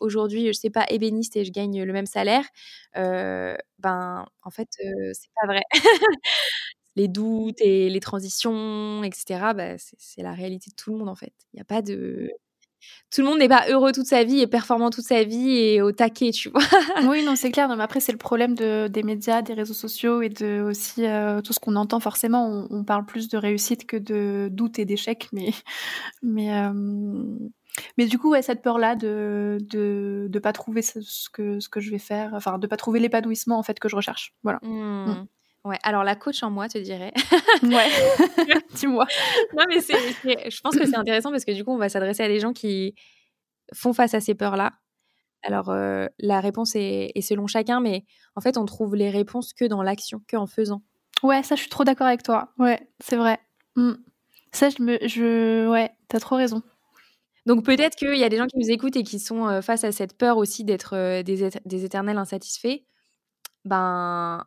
aujourd'hui, 0.00 0.46
je 0.48 0.52
sais 0.52 0.70
pas, 0.70 0.86
ébéniste 0.90 1.36
et 1.36 1.44
je 1.44 1.52
gagne 1.52 1.82
le 1.84 1.92
même 1.92 2.06
salaire, 2.06 2.44
ben, 2.94 4.26
en 4.42 4.50
fait, 4.50 4.68
c'est 5.14 5.30
pas 5.40 5.46
vrai. 5.46 5.62
les 6.96 7.08
doutes 7.08 7.60
et 7.60 7.88
les 7.90 8.00
transitions, 8.00 9.02
etc., 9.04 9.54
bah, 9.54 9.76
c'est 9.78 10.22
la 10.22 10.32
réalité 10.32 10.70
de 10.70 10.76
tout 10.76 10.92
le 10.92 10.98
monde, 10.98 11.08
en 11.08 11.14
fait. 11.16 11.32
Il 11.52 11.56
n'y 11.56 11.60
a 11.62 11.64
pas 11.64 11.82
de 11.82 12.30
tout 13.10 13.20
le 13.20 13.26
monde 13.26 13.38
n'est 13.38 13.48
pas 13.48 13.66
heureux 13.68 13.92
toute 13.92 14.06
sa 14.06 14.24
vie 14.24 14.40
et 14.40 14.46
performant 14.46 14.90
toute 14.90 15.04
sa 15.04 15.22
vie 15.22 15.50
et 15.50 15.82
au 15.82 15.92
taquet, 15.92 16.30
tu 16.30 16.48
vois. 16.48 16.62
oui, 17.08 17.24
non, 17.24 17.36
c'est 17.36 17.50
clair. 17.50 17.68
mais 17.74 17.82
après, 17.82 18.00
c'est 18.00 18.12
le 18.12 18.18
problème 18.18 18.54
de, 18.54 18.88
des 18.88 19.02
médias, 19.02 19.42
des 19.42 19.54
réseaux 19.54 19.74
sociaux 19.74 20.22
et 20.22 20.28
de 20.28 20.62
aussi 20.62 21.06
euh, 21.06 21.40
tout 21.40 21.52
ce 21.52 21.60
qu'on 21.60 21.76
entend. 21.76 22.00
Forcément, 22.00 22.66
on, 22.70 22.84
parle 22.84 23.04
plus 23.04 23.28
de 23.28 23.36
réussite 23.36 23.86
que 23.86 23.96
de 23.96 24.48
doute 24.50 24.78
et 24.78 24.84
d'échec, 24.84 25.28
mais 25.32 25.50
mais 26.22 26.56
euh, 26.56 26.72
mais 27.98 28.06
du 28.06 28.18
coup, 28.18 28.30
ouais, 28.30 28.42
cette 28.42 28.62
peur-là 28.62 28.96
de 28.96 29.58
de 29.70 30.26
de 30.30 30.38
pas 30.38 30.52
trouver 30.52 30.82
ce, 30.82 31.00
que 31.30 31.60
ce 31.60 31.68
que 31.68 31.80
je 31.80 31.90
vais 31.90 31.98
faire, 31.98 32.32
enfin, 32.34 32.58
de 32.58 32.66
pas 32.66 32.76
trouver 32.76 33.00
l'épanouissement 33.00 33.58
en 33.58 33.62
fait 33.62 33.78
que 33.78 33.88
je 33.88 33.96
recherche. 33.96 34.34
Voilà. 34.42 34.58
Mmh. 34.62 35.10
Mmh. 35.10 35.26
Ouais, 35.64 35.78
alors 35.84 36.02
la 36.02 36.16
coach 36.16 36.42
en 36.42 36.50
moi 36.50 36.68
te 36.68 36.78
dirait. 36.78 37.12
ouais, 37.62 37.88
dis-moi. 38.74 39.06
Non, 39.56 39.64
mais 39.68 39.80
c'est, 39.80 39.94
je 40.50 40.60
pense 40.60 40.76
que 40.76 40.86
c'est 40.86 40.96
intéressant 40.96 41.30
parce 41.30 41.44
que 41.44 41.52
du 41.52 41.64
coup, 41.64 41.72
on 41.72 41.78
va 41.78 41.88
s'adresser 41.88 42.24
à 42.24 42.28
des 42.28 42.40
gens 42.40 42.52
qui 42.52 42.94
font 43.72 43.92
face 43.92 44.14
à 44.14 44.20
ces 44.20 44.34
peurs-là. 44.34 44.72
Alors, 45.44 45.70
euh, 45.70 46.06
la 46.18 46.40
réponse 46.40 46.72
est, 46.74 47.20
selon 47.20 47.46
chacun, 47.46 47.80
mais 47.80 48.04
en 48.36 48.40
fait, 48.40 48.56
on 48.56 48.64
trouve 48.64 48.96
les 48.96 49.10
réponses 49.10 49.52
que 49.52 49.64
dans 49.64 49.82
l'action, 49.82 50.20
que 50.26 50.36
en 50.36 50.46
faisant. 50.46 50.82
Ouais, 51.22 51.42
ça, 51.42 51.54
je 51.54 51.60
suis 51.60 51.70
trop 51.70 51.84
d'accord 51.84 52.06
avec 52.08 52.22
toi. 52.22 52.52
Ouais, 52.58 52.80
c'est 53.00 53.16
vrai. 53.16 53.38
Mmh. 53.76 53.92
Ça, 54.52 54.68
je 54.68 54.82
me. 54.82 54.98
Je... 55.06 55.68
Ouais, 55.68 55.90
t'as 56.08 56.20
trop 56.20 56.36
raison. 56.36 56.62
Donc 57.46 57.64
peut-être 57.64 57.96
qu'il 57.96 58.16
y 58.16 58.24
a 58.24 58.28
des 58.28 58.36
gens 58.36 58.46
qui 58.46 58.58
nous 58.58 58.70
écoutent 58.70 58.96
et 58.96 59.02
qui 59.02 59.18
sont 59.18 59.48
euh, 59.48 59.62
face 59.62 59.82
à 59.82 59.90
cette 59.90 60.16
peur 60.16 60.36
aussi 60.36 60.62
d'être 60.62 60.94
euh, 60.96 61.24
des, 61.24 61.50
des 61.64 61.84
éternels 61.84 62.18
insatisfaits. 62.18 62.82
Ben, 63.64 64.44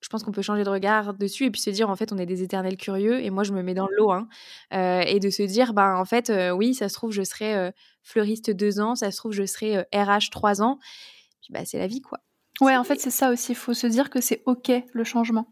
je 0.00 0.08
pense 0.08 0.22
qu'on 0.22 0.32
peut 0.32 0.42
changer 0.42 0.64
de 0.64 0.70
regard 0.70 1.14
dessus 1.14 1.44
et 1.44 1.50
puis 1.50 1.60
se 1.60 1.70
dire 1.70 1.90
en 1.90 1.96
fait 1.96 2.12
on 2.12 2.18
est 2.18 2.26
des 2.26 2.42
éternels 2.42 2.76
curieux 2.76 3.20
et 3.20 3.30
moi 3.30 3.44
je 3.44 3.52
me 3.52 3.62
mets 3.62 3.74
dans 3.74 3.88
l'eau 3.88 4.10
hein, 4.10 4.28
euh, 4.72 5.02
et 5.06 5.20
de 5.20 5.30
se 5.30 5.42
dire 5.42 5.74
ben 5.74 5.96
en 5.96 6.04
fait 6.04 6.30
euh, 6.30 6.50
oui 6.50 6.74
ça 6.74 6.88
se 6.88 6.94
trouve 6.94 7.12
je 7.12 7.22
serai 7.22 7.54
euh, 7.54 7.70
fleuriste 8.02 8.50
deux 8.50 8.80
ans 8.80 8.94
ça 8.94 9.10
se 9.10 9.18
trouve 9.18 9.32
je 9.32 9.44
serai 9.44 9.80
RH 9.94 10.30
trois 10.30 10.62
ans. 10.62 10.78
Puis 11.42 11.52
bah 11.52 11.64
c'est 11.64 11.78
la 11.78 11.86
vie 11.86 12.00
quoi. 12.00 12.20
Ouais 12.60 12.76
en 12.76 12.84
fait 12.84 13.00
c'est 13.00 13.10
ça 13.10 13.30
aussi. 13.30 13.52
Il 13.52 13.56
faut 13.56 13.74
se 13.74 13.86
dire 13.86 14.10
que 14.10 14.20
c'est 14.20 14.42
ok 14.46 14.72
le 14.92 15.04
changement. 15.04 15.48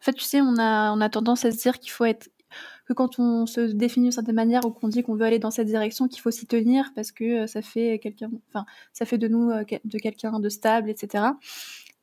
En 0.00 0.04
fait 0.04 0.12
tu 0.12 0.24
sais 0.24 0.40
on 0.40 0.56
a 0.58 0.92
on 0.92 1.00
a 1.00 1.08
tendance 1.08 1.44
à 1.44 1.50
se 1.50 1.56
dire 1.56 1.78
qu'il 1.78 1.90
faut 1.90 2.04
être 2.04 2.30
que 2.86 2.94
quand 2.94 3.18
on 3.18 3.44
se 3.44 3.60
définit 3.60 4.06
d'une 4.06 4.12
certaine 4.12 4.34
manière 4.34 4.64
ou 4.64 4.70
qu'on 4.70 4.88
dit 4.88 5.02
qu'on 5.02 5.14
veut 5.14 5.26
aller 5.26 5.38
dans 5.38 5.50
cette 5.50 5.66
direction, 5.66 6.08
qu'il 6.08 6.22
faut 6.22 6.30
s'y 6.30 6.46
tenir 6.46 6.92
parce 6.94 7.12
que 7.12 7.46
ça 7.46 7.60
fait 7.60 7.98
quelqu'un, 7.98 8.30
enfin, 8.48 8.64
ça 8.94 9.04
fait 9.04 9.18
de 9.18 9.28
nous 9.28 9.50
de 9.50 9.98
quelqu'un 9.98 10.40
de 10.40 10.48
stable, 10.48 10.88
etc. 10.88 11.24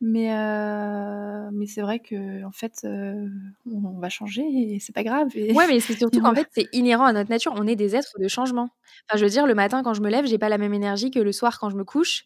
Mais, 0.02 0.34
euh, 0.34 1.50
mais 1.54 1.68
c'est 1.68 1.82
vrai 1.82 2.00
que 2.00 2.44
en 2.44 2.52
fait, 2.52 2.82
euh, 2.84 3.28
on, 3.66 3.98
va 3.98 4.10
changer 4.10 4.44
et 4.44 4.80
c'est 4.80 4.94
pas 4.94 5.04
grave. 5.04 5.30
Et... 5.36 5.54
Ouais, 5.54 5.68
mais 5.68 5.80
c'est 5.80 5.94
surtout 5.98 6.22
qu'en 6.22 6.36
fait, 6.36 6.48
c'est 6.52 6.68
inhérent 6.74 7.06
à 7.06 7.14
notre 7.14 7.30
nature. 7.30 7.54
On 7.56 7.66
est 7.66 7.78
des 7.78 7.96
êtres 7.96 8.20
de 8.20 8.28
changement. 8.28 8.70
Enfin, 9.08 9.18
je 9.18 9.24
veux 9.24 9.30
dire, 9.30 9.48
le 9.48 9.56
matin 9.56 9.84
quand 9.84 9.94
je 9.94 10.02
me 10.02 10.10
lève, 10.10 10.26
j'ai 10.26 10.38
pas 10.38 10.50
la 10.50 10.58
même 10.58 10.74
énergie 10.74 11.12
que 11.12 11.20
le 11.20 11.32
soir 11.32 11.60
quand 11.60 11.70
je 11.70 11.78
me 11.78 11.86
couche. 11.86 12.26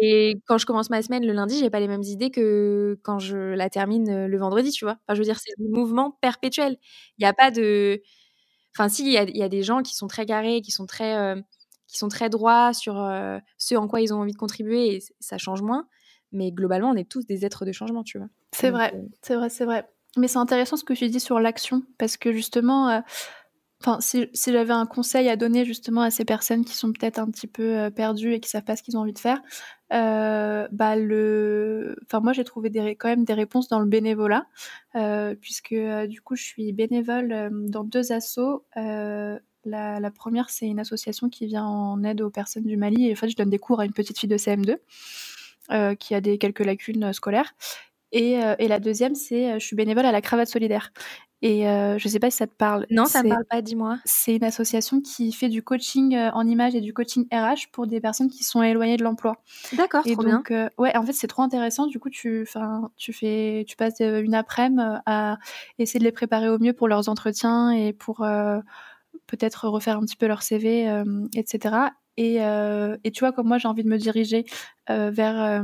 Et 0.00 0.40
quand 0.46 0.56
je 0.56 0.64
commence 0.64 0.88
ma 0.88 1.02
semaine 1.02 1.26
le 1.26 1.32
lundi, 1.34 1.58
j'ai 1.58 1.68
pas 1.68 1.80
les 1.80 1.88
mêmes 1.88 2.02
idées 2.02 2.30
que 2.30 2.98
quand 3.02 3.18
je 3.18 3.36
la 3.36 3.68
termine 3.68 4.26
le 4.26 4.38
vendredi, 4.38 4.70
tu 4.70 4.86
vois? 4.86 4.96
Enfin, 5.06 5.14
je 5.14 5.18
veux 5.18 5.24
dire, 5.24 5.38
c'est 5.38 5.52
un 5.60 5.68
mouvement 5.68 6.12
perpétuel. 6.22 6.78
Il 7.18 7.22
n'y 7.22 7.28
a 7.28 7.34
pas 7.34 7.50
de. 7.50 8.00
Enfin, 8.74 8.88
si, 8.88 9.04
il 9.04 9.12
y, 9.12 9.38
y, 9.38 9.42
a 9.42 9.48
des 9.48 9.62
gens 9.62 9.82
qui 9.82 9.94
sont 9.94 10.06
très 10.06 10.24
carrés, 10.24 10.62
qui 10.62 10.70
sont 10.70 10.86
très, 10.86 11.16
euh, 11.18 11.36
qui 11.86 11.98
sont 11.98 12.08
très 12.08 12.30
droits 12.30 12.72
sur 12.72 12.94
ce 13.58 13.74
en 13.74 13.88
quoi 13.88 14.00
ils 14.00 14.14
ont 14.14 14.20
envie 14.20 14.32
de 14.32 14.38
contribuer 14.38 14.96
et 14.96 15.02
ça 15.18 15.38
change 15.38 15.60
moins. 15.60 15.86
Mais 16.32 16.52
globalement, 16.52 16.90
on 16.90 16.96
est 16.96 17.08
tous 17.08 17.26
des 17.26 17.44
êtres 17.44 17.64
de 17.64 17.72
changement, 17.72 18.04
tu 18.04 18.18
vois. 18.18 18.28
C'est 18.52 18.70
vrai, 18.70 18.92
euh, 18.94 19.02
c'est 19.22 19.34
vrai, 19.34 19.48
c'est 19.48 19.64
vrai. 19.64 19.88
Mais 20.16 20.28
c'est 20.28 20.38
intéressant 20.38 20.76
ce 20.76 20.84
que 20.84 20.92
tu 20.92 21.08
dis 21.08 21.20
sur 21.20 21.40
l'action, 21.40 21.82
parce 21.98 22.16
que 22.16 22.32
justement, 22.32 22.88
euh, 22.88 23.00
si, 24.00 24.28
si 24.32 24.52
j'avais 24.52 24.72
un 24.72 24.86
conseil 24.86 25.28
à 25.28 25.36
donner 25.36 25.64
justement 25.64 26.02
à 26.02 26.10
ces 26.10 26.24
personnes 26.24 26.64
qui 26.64 26.74
sont 26.74 26.92
peut-être 26.92 27.18
un 27.18 27.30
petit 27.30 27.46
peu 27.46 27.78
euh, 27.78 27.90
perdues 27.90 28.34
et 28.34 28.40
qui 28.40 28.48
savent 28.48 28.64
pas 28.64 28.76
ce 28.76 28.82
qu'ils 28.82 28.96
ont 28.96 29.00
envie 29.00 29.12
de 29.12 29.18
faire, 29.18 29.40
bah 29.90 30.94
le, 30.94 31.96
enfin 32.04 32.20
moi 32.20 32.32
j'ai 32.32 32.44
trouvé 32.44 32.70
des, 32.70 32.94
quand 32.94 33.08
même 33.08 33.24
des 33.24 33.34
réponses 33.34 33.66
dans 33.66 33.80
le 33.80 33.86
bénévolat, 33.86 34.46
puisque 35.40 35.74
du 35.74 36.20
coup 36.20 36.36
je 36.36 36.44
suis 36.44 36.72
bénévole 36.72 37.50
dans 37.68 37.84
deux 37.84 38.12
assos. 38.12 38.64
La, 39.66 40.00
la, 40.00 40.10
première, 40.10 40.48
c'est 40.48 40.66
une 40.66 40.80
association 40.80 41.28
qui 41.28 41.44
vient 41.44 41.66
en 41.66 42.02
aide 42.02 42.22
aux 42.22 42.30
personnes 42.30 42.64
du 42.64 42.78
Mali. 42.78 43.08
Et 43.08 43.12
en 43.12 43.14
fait, 43.14 43.28
je 43.28 43.36
donne 43.36 43.50
des 43.50 43.58
cours 43.58 43.80
à 43.80 43.84
une 43.84 43.92
petite 43.92 44.18
fille 44.18 44.28
de 44.28 44.38
CM2. 44.38 44.78
Euh, 45.72 45.94
qui 45.94 46.16
a 46.16 46.20
des 46.20 46.36
quelques 46.36 46.64
lacunes 46.64 47.04
euh, 47.04 47.12
scolaires. 47.12 47.54
Et, 48.10 48.42
euh, 48.42 48.56
et, 48.58 48.66
la 48.66 48.80
deuxième, 48.80 49.14
c'est 49.14 49.60
je 49.60 49.64
suis 49.64 49.76
bénévole 49.76 50.04
à 50.04 50.10
la 50.10 50.20
Cravate 50.20 50.48
Solidaire. 50.48 50.92
Et 51.42 51.62
je 51.62 52.06
ne 52.06 52.10
sais 52.10 52.18
pas 52.18 52.28
si 52.30 52.36
ça 52.36 52.46
te 52.46 52.54
parle. 52.54 52.86
Non, 52.90 53.06
ça 53.06 53.22
me 53.22 53.28
parle 53.28 53.44
pas, 53.44 53.62
dis-moi. 53.62 53.98
C'est 54.04 54.36
une 54.36 54.44
association 54.44 55.00
qui 55.00 55.32
fait 55.32 55.48
du 55.48 55.62
coaching 55.62 56.14
en 56.34 56.46
image 56.46 56.74
et 56.74 56.82
du 56.82 56.92
coaching 56.92 57.26
RH 57.32 57.70
pour 57.72 57.86
des 57.86 57.98
personnes 57.98 58.28
qui 58.28 58.44
sont 58.44 58.62
éloignées 58.62 58.98
de 58.98 59.04
l'emploi. 59.04 59.36
D'accord, 59.72 60.04
trop 60.04 60.22
donc, 60.22 60.52
bien. 60.52 60.68
ouais, 60.76 60.94
en 60.96 61.06
fait, 61.06 61.14
c'est 61.14 61.28
trop 61.28 61.40
intéressant. 61.42 61.86
Du 61.86 61.98
coup, 61.98 62.10
tu, 62.10 62.46
tu 62.96 63.12
fais, 63.14 63.64
tu 63.66 63.76
passes 63.76 64.00
une 64.00 64.34
après-midi 64.34 64.82
à 65.06 65.38
essayer 65.78 66.00
de 66.00 66.04
les 66.04 66.12
préparer 66.12 66.50
au 66.50 66.58
mieux 66.58 66.74
pour 66.74 66.88
leurs 66.88 67.08
entretiens 67.08 67.70
et 67.70 67.94
pour 67.94 68.26
peut-être 69.26 69.68
refaire 69.68 69.96
un 69.96 70.00
petit 70.00 70.16
peu 70.16 70.26
leur 70.26 70.42
CV, 70.42 70.92
etc. 71.34 71.90
Et, 72.16 72.42
euh, 72.44 72.96
et, 73.04 73.10
tu 73.10 73.20
vois, 73.20 73.32
comme 73.32 73.48
moi, 73.48 73.58
j'ai 73.58 73.68
envie 73.68 73.84
de 73.84 73.88
me 73.88 73.96
diriger 73.96 74.44
euh, 74.90 75.10
vers 75.10 75.40
euh, 75.40 75.62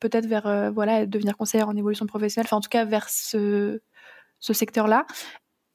peut-être 0.00 0.26
vers 0.26 0.72
voilà 0.72 1.06
devenir 1.06 1.36
conseillère 1.36 1.68
en 1.68 1.76
évolution 1.76 2.06
professionnelle, 2.06 2.46
enfin 2.46 2.58
en 2.58 2.60
tout 2.60 2.68
cas 2.68 2.84
vers 2.84 3.08
ce, 3.08 3.80
ce 4.38 4.52
secteur-là. 4.52 5.06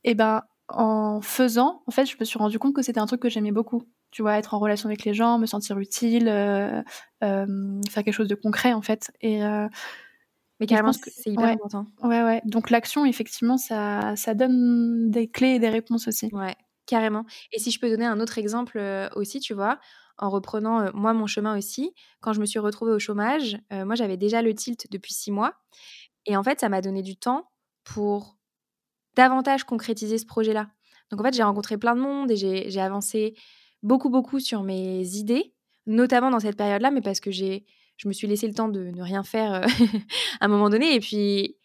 Et 0.03 0.15
ben 0.15 0.43
en 0.69 1.21
faisant, 1.21 1.81
en 1.87 1.91
fait, 1.91 2.05
je 2.05 2.17
me 2.19 2.25
suis 2.25 2.37
rendu 2.37 2.59
compte 2.59 2.75
que 2.75 2.81
c'était 2.81 2.99
un 2.99 3.05
truc 3.05 3.21
que 3.21 3.29
j'aimais 3.29 3.51
beaucoup. 3.51 3.83
Tu 4.11 4.21
vois, 4.21 4.37
être 4.37 4.53
en 4.53 4.59
relation 4.59 4.87
avec 4.87 5.03
les 5.05 5.13
gens, 5.13 5.37
me 5.37 5.45
sentir 5.45 5.79
utile, 5.79 6.25
faire 7.21 7.63
quelque 7.93 8.11
chose 8.11 8.27
de 8.27 8.35
concret 8.35 8.73
en 8.73 8.81
fait. 8.81 9.11
Et 9.21 9.41
mais 10.59 10.65
carrément, 10.65 10.91
c'est 10.93 11.29
hyper 11.29 11.49
important. 11.49 11.85
Ouais, 12.01 12.23
ouais. 12.23 12.41
Donc 12.45 12.69
l'action, 12.69 13.05
effectivement, 13.05 13.57
ça, 13.57 14.15
ça 14.15 14.33
donne 14.33 15.11
des 15.11 15.27
clés 15.27 15.55
et 15.55 15.59
des 15.59 15.69
réponses 15.69 16.07
aussi. 16.07 16.29
Ouais. 16.33 16.55
Carrément. 16.87 17.25
Et 17.51 17.59
si 17.59 17.69
je 17.69 17.79
peux 17.79 17.89
donner 17.89 18.05
un 18.05 18.19
autre 18.19 18.37
exemple 18.39 18.81
aussi, 19.15 19.39
tu 19.39 19.53
vois, 19.53 19.79
en 20.17 20.29
reprenant 20.29 20.89
moi 20.93 21.13
mon 21.13 21.27
chemin 21.27 21.57
aussi, 21.57 21.93
quand 22.21 22.33
je 22.33 22.39
me 22.39 22.45
suis 22.45 22.59
retrouvée 22.59 22.93
au 22.93 22.99
chômage, 22.99 23.59
moi 23.71 23.95
j'avais 23.95 24.17
déjà 24.17 24.41
le 24.41 24.55
tilt 24.55 24.89
depuis 24.89 25.13
six 25.13 25.31
mois. 25.31 25.53
Et 26.25 26.35
en 26.37 26.43
fait, 26.43 26.59
ça 26.59 26.69
m'a 26.69 26.81
donné 26.81 27.01
du 27.01 27.17
temps 27.17 27.51
pour 27.83 28.37
davantage 29.15 29.63
concrétiser 29.63 30.17
ce 30.17 30.25
projet-là. 30.25 30.69
Donc 31.09 31.21
en 31.21 31.23
fait, 31.23 31.33
j'ai 31.33 31.43
rencontré 31.43 31.77
plein 31.77 31.95
de 31.95 32.01
monde 32.01 32.31
et 32.31 32.35
j'ai 32.35 32.81
avancé 32.81 33.35
beaucoup, 33.83 34.09
beaucoup 34.09 34.39
sur 34.39 34.63
mes 34.63 35.05
idées, 35.15 35.53
notamment 35.85 36.29
dans 36.29 36.39
cette 36.39 36.57
période-là, 36.57 36.91
mais 36.91 37.01
parce 37.01 37.19
que 37.19 37.31
j'ai, 37.31 37.65
je 37.97 38.07
me 38.07 38.13
suis 38.13 38.27
laissé 38.27 38.47
le 38.47 38.53
temps 38.53 38.67
de 38.67 38.91
ne 38.91 39.01
rien 39.01 39.23
faire 39.23 39.53
à 40.39 40.45
un 40.45 40.47
moment 40.47 40.69
donné. 40.69 40.93
Et 40.95 40.99
puis, 40.99 41.57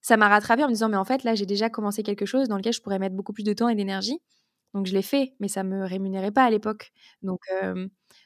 ça 0.00 0.16
m'a 0.16 0.28
rattrapé 0.28 0.64
en 0.64 0.68
me 0.68 0.72
disant, 0.72 0.88
mais 0.88 0.96
en 0.96 1.04
fait, 1.04 1.24
là, 1.24 1.34
j'ai 1.34 1.46
déjà 1.46 1.70
commencé 1.70 2.02
quelque 2.02 2.26
chose 2.26 2.48
dans 2.48 2.56
lequel 2.56 2.72
je 2.72 2.80
pourrais 2.80 2.98
mettre 2.98 3.14
beaucoup 3.14 3.32
plus 3.32 3.44
de 3.44 3.52
temps 3.52 3.68
et 3.68 3.74
d'énergie. 3.74 4.18
Donc 4.74 4.86
je 4.86 4.94
l'ai 4.94 5.02
fait, 5.02 5.34
mais 5.40 5.48
ça 5.48 5.62
me 5.62 5.84
rémunérait 5.84 6.30
pas 6.30 6.44
à 6.44 6.50
l'époque. 6.50 6.92
Donc 7.22 7.40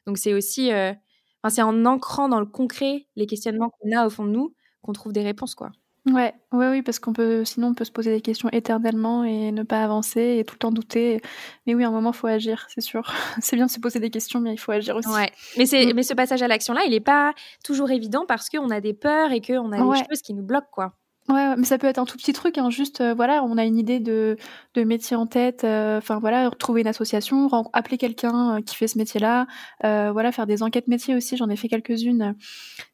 donc 0.07 0.19
c'est 0.19 0.35
aussi, 0.35 0.71
enfin 0.71 1.51
c'est 1.51 1.63
en 1.63 1.85
ancrant 1.87 2.29
dans 2.29 2.41
le 2.41 2.47
concret 2.47 3.07
les 3.17 3.27
questionnements 3.27 3.71
qu'on 3.71 3.97
a 3.97 4.07
au 4.07 4.11
fond 4.11 4.25
de 4.25 4.31
nous 4.31 4.55
qu'on 4.83 4.93
trouve 4.93 5.13
des 5.13 5.23
réponses 5.23 5.55
quoi. 5.55 5.73
Ouais, 6.07 6.35
ouais, 6.53 6.69
oui, 6.69 6.83
parce 6.83 6.99
qu'on 6.99 7.15
peut, 7.15 7.47
sinon 7.47 7.69
on 7.69 7.75
peut 7.75 7.85
se 7.85 7.91
poser 7.91 8.13
des 8.13 8.21
questions 8.21 8.51
éternellement 8.51 9.25
et 9.25 9.53
ne 9.53 9.63
pas 9.63 9.83
avancer 9.83 10.37
et 10.39 10.45
tout 10.45 10.55
le 10.55 10.59
temps 10.59 10.71
douter. 10.71 11.23
Mais 11.67 11.75
oui, 11.75 11.83
à 11.83 11.89
un 11.89 11.91
moment, 11.91 12.11
il 12.11 12.17
faut 12.17 12.27
agir, 12.27 12.67
c'est 12.69 12.83
sûr. 12.83 13.11
c'est 13.41 13.57
bien 13.57 13.67
de 13.67 13.71
se 13.71 13.81
poser 13.81 14.01
des 14.01 14.11
questions, 14.11 14.39
mais 14.41 14.53
il 14.53 14.59
faut 14.59 14.73
agir 14.73 14.97
aussi. 14.97 15.09
Ouais. 15.09 15.33
Mais, 15.57 15.65
c'est, 15.65 15.87
mmh. 15.87 15.93
mais 15.97 16.03
ce 16.03 16.13
passage 16.13 16.43
à 16.43 16.49
l'action-là, 16.49 16.83
il 16.85 16.91
n'est 16.91 17.01
pas 17.01 17.33
toujours 17.65 17.91
évident 17.91 18.27
parce 18.27 18.51
qu'on 18.51 18.69
a 18.69 18.83
des 18.83 18.93
peurs 18.93 19.33
et 19.33 19.41
qu'on 19.41 19.73
a 19.73 19.79
des 19.79 20.05
choses 20.11 20.21
qui 20.21 20.35
nous 20.35 20.43
bloquent, 20.43 20.69
quoi. 20.71 20.93
Ouais, 21.31 21.57
mais 21.57 21.65
ça 21.65 21.79
peut 21.79 21.87
être 21.87 21.97
un 21.99 22.05
tout 22.05 22.19
petit 22.19 22.35
truc, 22.35 22.59
hein, 22.59 22.69
juste 22.69 23.01
euh, 23.01 23.15
voilà, 23.15 23.43
on 23.45 23.57
a 23.57 23.65
une 23.65 23.79
idée 23.79 23.99
de, 23.99 24.37
de 24.75 24.85
métier 24.85 25.17
en 25.17 25.27
tête, 25.27 25.65
euh, 25.65 25.97
enfin 25.97 26.19
voilà, 26.19 26.51
trouver 26.51 26.83
une 26.83 26.87
association, 26.87 27.49
appeler 27.73 27.97
quelqu'un 27.97 28.57
euh, 28.57 28.61
qui 28.61 28.77
fait 28.77 28.89
ce 28.89 28.99
métier-là, 28.99 29.47
voilà, 29.83 30.33
faire 30.33 30.47
des 30.47 30.63
enquêtes 30.63 30.87
métiers 30.87 31.15
aussi, 31.15 31.39
j'en 31.39 31.49
ai 31.49 31.57
fait 31.57 31.69
quelques-unes, 31.69 32.35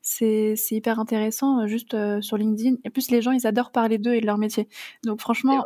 c'est 0.00 0.54
c'est 0.56 0.76
hyper 0.76 1.00
intéressant, 1.00 1.66
juste 1.66 1.96
sur 2.20 2.36
LinkedIn. 2.36 2.76
Et 2.84 2.90
plus 2.90 3.10
les 3.10 3.20
gens, 3.20 3.32
ils 3.32 3.48
adorent 3.48 3.72
parler 3.72 3.98
d'eux 3.98 4.14
et 4.14 4.20
de 4.20 4.26
leur 4.26 4.38
métier. 4.38 4.68
Donc 5.04 5.20
franchement, 5.20 5.64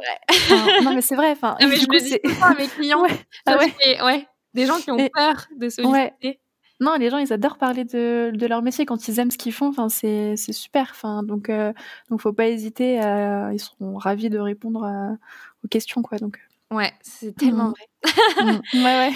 non 0.83 0.95
mais 0.95 1.03
c'est 1.03 1.17
vrai, 1.17 1.33
enfin, 1.33 1.57
je 1.61 1.67
le 1.67 2.01
dis 2.01 2.19
à 2.41 2.55
mes 2.55 2.67
clients, 2.67 3.03
ouais. 3.03 3.11
Ah 3.45 3.59
ouais. 3.59 4.03
ouais. 4.03 4.27
des 4.55 4.65
gens 4.65 4.79
qui 4.79 4.91
ont 4.91 5.07
peur 5.13 5.49
de 5.55 5.69
solliciter. 5.69 6.41
Non, 6.81 6.97
les 6.97 7.11
gens, 7.11 7.19
ils 7.19 7.33
adorent 7.33 7.59
parler 7.59 7.85
de, 7.85 8.33
de 8.35 8.47
leur 8.47 8.63
métier 8.63 8.85
quand 8.85 9.09
ils 9.09 9.19
aiment 9.21 9.31
ce 9.31 9.39
qu'ils 9.39 9.53
font. 9.53 9.69
Enfin, 9.69 9.89
c'est, 9.89 10.37
c'est 10.37 10.53
super. 10.53 10.89
Enfin, 10.91 11.23
donc, 11.23 11.49
euh, 11.49 11.73
donc, 12.11 12.21
faut 12.21 12.33
pas 12.33 12.49
hésiter. 12.49 12.97
ils 12.97 13.61
seront 13.61 13.97
ravis 13.97 14.31
de 14.31 14.39
répondre 14.39 15.17
aux 15.65 15.69
questions, 15.69 16.03
quoi. 16.03 16.19
Donc. 16.19 16.39
Ouais, 16.71 16.93
c'est 17.03 17.37
tellement 17.37 17.69
mmh. 17.69 17.75
vrai. 17.75 18.45
Mmh. 18.45 18.61
Ouais, 18.75 18.83
ouais. 18.83 19.13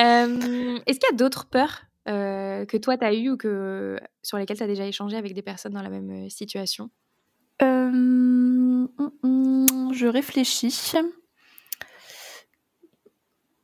euh, 0.00 0.78
est-ce 0.86 0.98
qu'il 0.98 1.10
y 1.10 1.14
a 1.14 1.16
d'autres 1.16 1.46
peurs 1.46 1.82
euh, 2.08 2.64
que 2.64 2.76
toi, 2.76 2.96
tu 2.96 3.04
as 3.04 3.12
eues 3.14 3.30
ou 3.30 3.36
que, 3.36 3.98
sur 4.22 4.38
lesquelles 4.38 4.56
tu 4.56 4.62
as 4.62 4.68
déjà 4.68 4.86
échangé 4.86 5.16
avec 5.16 5.34
des 5.34 5.42
personnes 5.42 5.74
dans 5.74 5.82
la 5.82 5.90
même 5.90 6.10
euh, 6.10 6.28
situation? 6.28 6.90
Euh, 7.62 8.86
Je 9.92 10.06
réfléchis. 10.06 10.92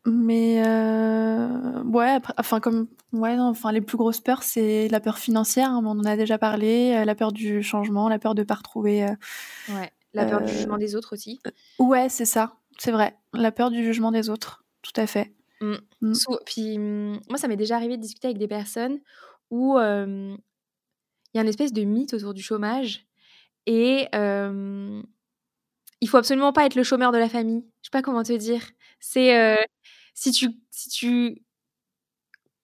Mais 0.07 0.62
euh, 0.66 1.82
ouais, 1.84 2.18
enfin 2.36 2.61
comme 2.61 2.88
ouais, 3.12 3.36
non, 3.36 3.44
enfin 3.44 3.72
les 3.72 3.80
plus 3.80 3.96
grosses 3.96 4.20
peurs, 4.20 4.42
c'est 4.42 4.88
la 4.88 5.00
peur 5.00 5.16
financière. 5.16 5.70
Hein, 5.70 5.82
on 5.82 5.98
en 5.98 6.05
a 6.05 6.16
déjà 6.16 6.36
parlé, 6.36 6.94
euh, 6.94 7.05
la 7.07 7.14
peur 7.14 7.32
du 7.32 7.62
changement, 7.62 8.11
la 8.11 8.18
peur 8.18 8.34
de 8.34 8.42
pas 8.42 8.55
retrouver. 8.55 9.05
Euh, 9.05 9.14
ouais, 9.70 9.90
la 10.12 10.26
peur 10.26 10.42
du 10.42 10.52
jugement 10.52 10.76
des 10.76 10.94
autres 10.94 11.14
aussi. 11.14 11.40
Ouais, 11.78 12.11
c'est 12.11 12.26
ça, 12.26 12.57
c'est 12.78 12.90
vrai, 12.90 13.16
la 13.32 13.50
peur 13.50 13.70
du 13.70 13.82
jugement 13.82 14.12
des 14.12 14.28
autres, 14.28 14.64
tout 14.82 14.92
à 14.96 15.07
fait. 15.07 15.32
Mmh. 15.62 15.74
Mmh. 16.02 16.14
puis 16.44 16.78
mmh, 16.78 17.20
moi, 17.30 17.38
ça 17.38 17.48
m'est 17.48 17.57
déjà 17.57 17.76
arrivé 17.76 17.96
de 17.96 18.02
discuter 18.02 18.26
avec 18.26 18.36
des 18.36 18.48
personnes 18.48 18.98
où 19.50 19.78
il 19.78 20.36
y 21.34 21.38
a 21.38 21.42
une 21.42 21.48
espèce 21.48 21.72
de 21.72 21.82
mythe 21.82 22.12
autour 22.12 22.34
du 22.34 22.42
chômage 22.42 23.07
et 23.64 24.07
il 24.12 26.09
faut 26.09 26.18
absolument 26.18 26.52
pas 26.52 26.66
être 26.66 26.74
le 26.74 26.82
chômeur 26.82 27.11
de 27.11 27.16
la 27.16 27.30
famille. 27.30 27.64
Je 27.80 27.86
sais 27.86 27.90
pas 27.90 28.02
comment 28.02 28.22
te 28.22 28.34
dire. 28.34 28.61
C'est 29.00 29.57
si 30.15 30.33
tu 30.33 30.49
si 30.71 30.89
tu 30.89 31.45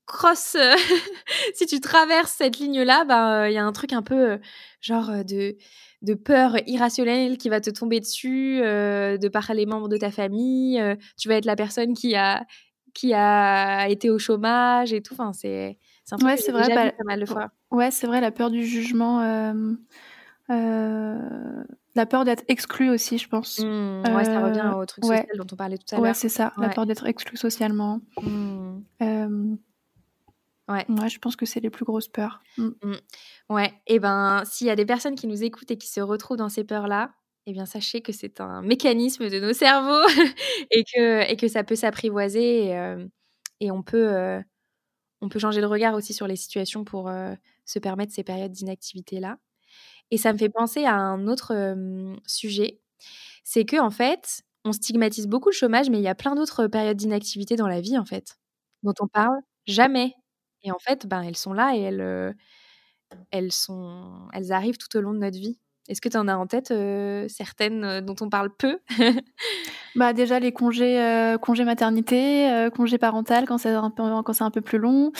crosses, 0.06 0.56
si 1.54 1.66
tu 1.66 1.80
traverses 1.80 2.32
cette 2.32 2.58
ligne-là, 2.58 3.04
ben 3.04 3.46
il 3.48 3.52
y 3.52 3.58
a 3.58 3.64
un 3.64 3.72
truc 3.72 3.92
un 3.92 4.02
peu 4.02 4.38
genre 4.80 5.24
de 5.24 5.56
de 6.02 6.14
peur 6.14 6.56
irrationnelle 6.66 7.36
qui 7.36 7.48
va 7.50 7.60
te 7.60 7.70
tomber 7.70 8.00
dessus 8.00 8.60
de 8.60 9.28
par 9.28 9.52
les 9.52 9.66
membres 9.66 9.88
de 9.88 9.98
ta 9.98 10.10
famille. 10.10 10.82
tu 11.18 11.28
vas 11.28 11.34
être 11.34 11.44
la 11.44 11.56
personne 11.56 11.94
qui 11.94 12.16
a 12.16 12.46
qui 12.94 13.14
a 13.14 13.88
été 13.88 14.10
au 14.10 14.18
chômage 14.18 14.92
et 14.92 15.02
tout. 15.02 15.14
Enfin, 15.14 15.32
c'est 15.32 15.78
c'est 16.04 16.14
un 16.14 16.18
truc 16.18 16.30
ouais, 16.30 16.52
vrai, 16.52 16.74
bah, 16.74 16.92
pas 16.92 17.04
mal 17.04 17.20
de 17.20 17.26
fois. 17.26 17.50
Ouais, 17.70 17.90
c'est 17.90 18.06
vrai, 18.06 18.20
la 18.20 18.32
peur 18.32 18.50
du 18.50 18.64
jugement. 18.64 19.20
La 21.94 22.06
peur 22.06 22.24
d'être 22.24 22.44
exclu 22.48 22.90
aussi, 22.90 23.18
je 23.18 23.28
pense. 23.28 23.58
Mmh, 23.58 24.02
ouais, 24.14 24.24
ça 24.24 24.40
revient 24.40 24.72
au 24.76 24.86
truc 24.86 25.04
social 25.04 25.36
dont 25.36 25.46
on 25.52 25.56
parlait 25.56 25.78
tout 25.78 25.86
à 25.90 25.96
l'heure. 25.96 26.04
Ouais, 26.04 26.14
c'est 26.14 26.28
ça, 26.28 26.52
la 26.56 26.68
peur 26.68 26.86
d'être 26.86 27.06
exclu 27.06 27.36
socialement. 27.36 28.00
Mmh. 28.22 28.80
Ouais. 30.68 30.86
ouais. 30.88 31.08
je 31.08 31.18
pense 31.18 31.34
que 31.34 31.46
c'est 31.46 31.60
les 31.60 31.70
plus 31.70 31.84
grosses 31.84 32.08
peurs. 32.08 32.40
Ouais, 33.48 33.72
et 33.86 33.98
ben, 33.98 34.44
s'il 34.44 34.68
y 34.68 34.70
a 34.70 34.76
des 34.76 34.86
personnes 34.86 35.16
qui 35.16 35.26
nous 35.26 35.42
écoutent 35.42 35.70
et 35.70 35.78
qui 35.78 35.88
se 35.88 36.00
retrouvent 36.00 36.36
dans 36.36 36.48
ces 36.48 36.62
peurs-là, 36.62 37.12
eh 37.46 37.52
bien, 37.52 37.66
sachez 37.66 38.02
que 38.02 38.12
c'est 38.12 38.40
un 38.40 38.62
mécanisme 38.62 39.28
de 39.28 39.40
nos 39.40 39.52
cerveaux 39.52 40.06
et, 40.70 40.84
que, 40.84 41.28
et 41.28 41.36
que 41.36 41.48
ça 41.48 41.64
peut 41.64 41.74
s'apprivoiser 41.74 42.66
et, 42.66 42.94
et, 43.58 43.70
on, 43.72 43.82
peut, 43.82 44.40
on 45.20 45.28
peut 45.28 45.40
changer 45.40 45.60
de 45.60 45.66
regard 45.66 45.94
aussi 45.94 46.14
sur 46.14 46.28
les 46.28 46.36
situations 46.36 46.84
pour 46.84 47.10
se 47.64 47.78
permettre 47.80 48.12
ces 48.12 48.22
périodes 48.22 48.52
d'inactivité-là. 48.52 49.38
Et 50.10 50.18
ça 50.18 50.32
me 50.32 50.38
fait 50.38 50.48
penser 50.48 50.84
à 50.84 50.94
un 50.96 51.26
autre 51.28 51.52
sujet, 52.26 52.80
c'est 53.44 53.64
que 53.64 53.78
en 53.80 53.90
fait, 53.90 54.42
on 54.64 54.72
stigmatise 54.72 55.28
beaucoup 55.28 55.50
le 55.50 55.54
chômage, 55.54 55.90
mais 55.90 55.98
il 55.98 56.04
y 56.04 56.08
a 56.08 56.14
plein 56.16 56.34
d'autres 56.36 56.66
périodes 56.68 56.96
d'inactivité 56.98 57.56
dans 57.56 57.68
la 57.68 57.80
vie, 57.80 57.98
en 57.98 58.04
fait, 58.06 58.36
dont 58.84 58.94
on 59.00 59.08
parle 59.08 59.38
jamais. 59.66 60.14
Et 60.64 60.72
en 60.72 60.78
fait, 60.80 61.06
ben, 61.06 61.22
elles 61.22 61.36
sont 61.38 61.52
là 61.54 61.74
et 61.76 61.80
elles, 61.82 62.34
elles, 63.30 63.52
sont, 63.52 64.28
elles 64.32 64.52
arrivent 64.52 64.78
tout 64.78 64.96
au 64.96 65.00
long 65.00 65.12
de 65.12 65.18
notre 65.18 65.38
vie. 65.38 65.58
Est-ce 65.88 66.00
que 66.00 66.08
tu 66.08 66.16
en 66.16 66.28
as 66.28 66.36
en 66.36 66.46
tête 66.46 66.72
certaines 67.28 68.00
dont 68.00 68.16
on 68.20 68.28
parle 68.30 68.50
peu? 68.56 68.78
Bah 69.96 70.12
déjà 70.12 70.40
les 70.40 70.52
congés, 70.52 71.36
congés 71.42 71.64
maternité, 71.64 72.68
congés 72.76 72.98
parental 72.98 73.46
quand 73.46 73.58
c'est 73.58 73.70
un 73.70 73.90
quand 73.90 74.32
c'est 74.32 74.44
un 74.44 74.50
peu 74.52 74.60
plus 74.60 74.78
long, 74.78 75.12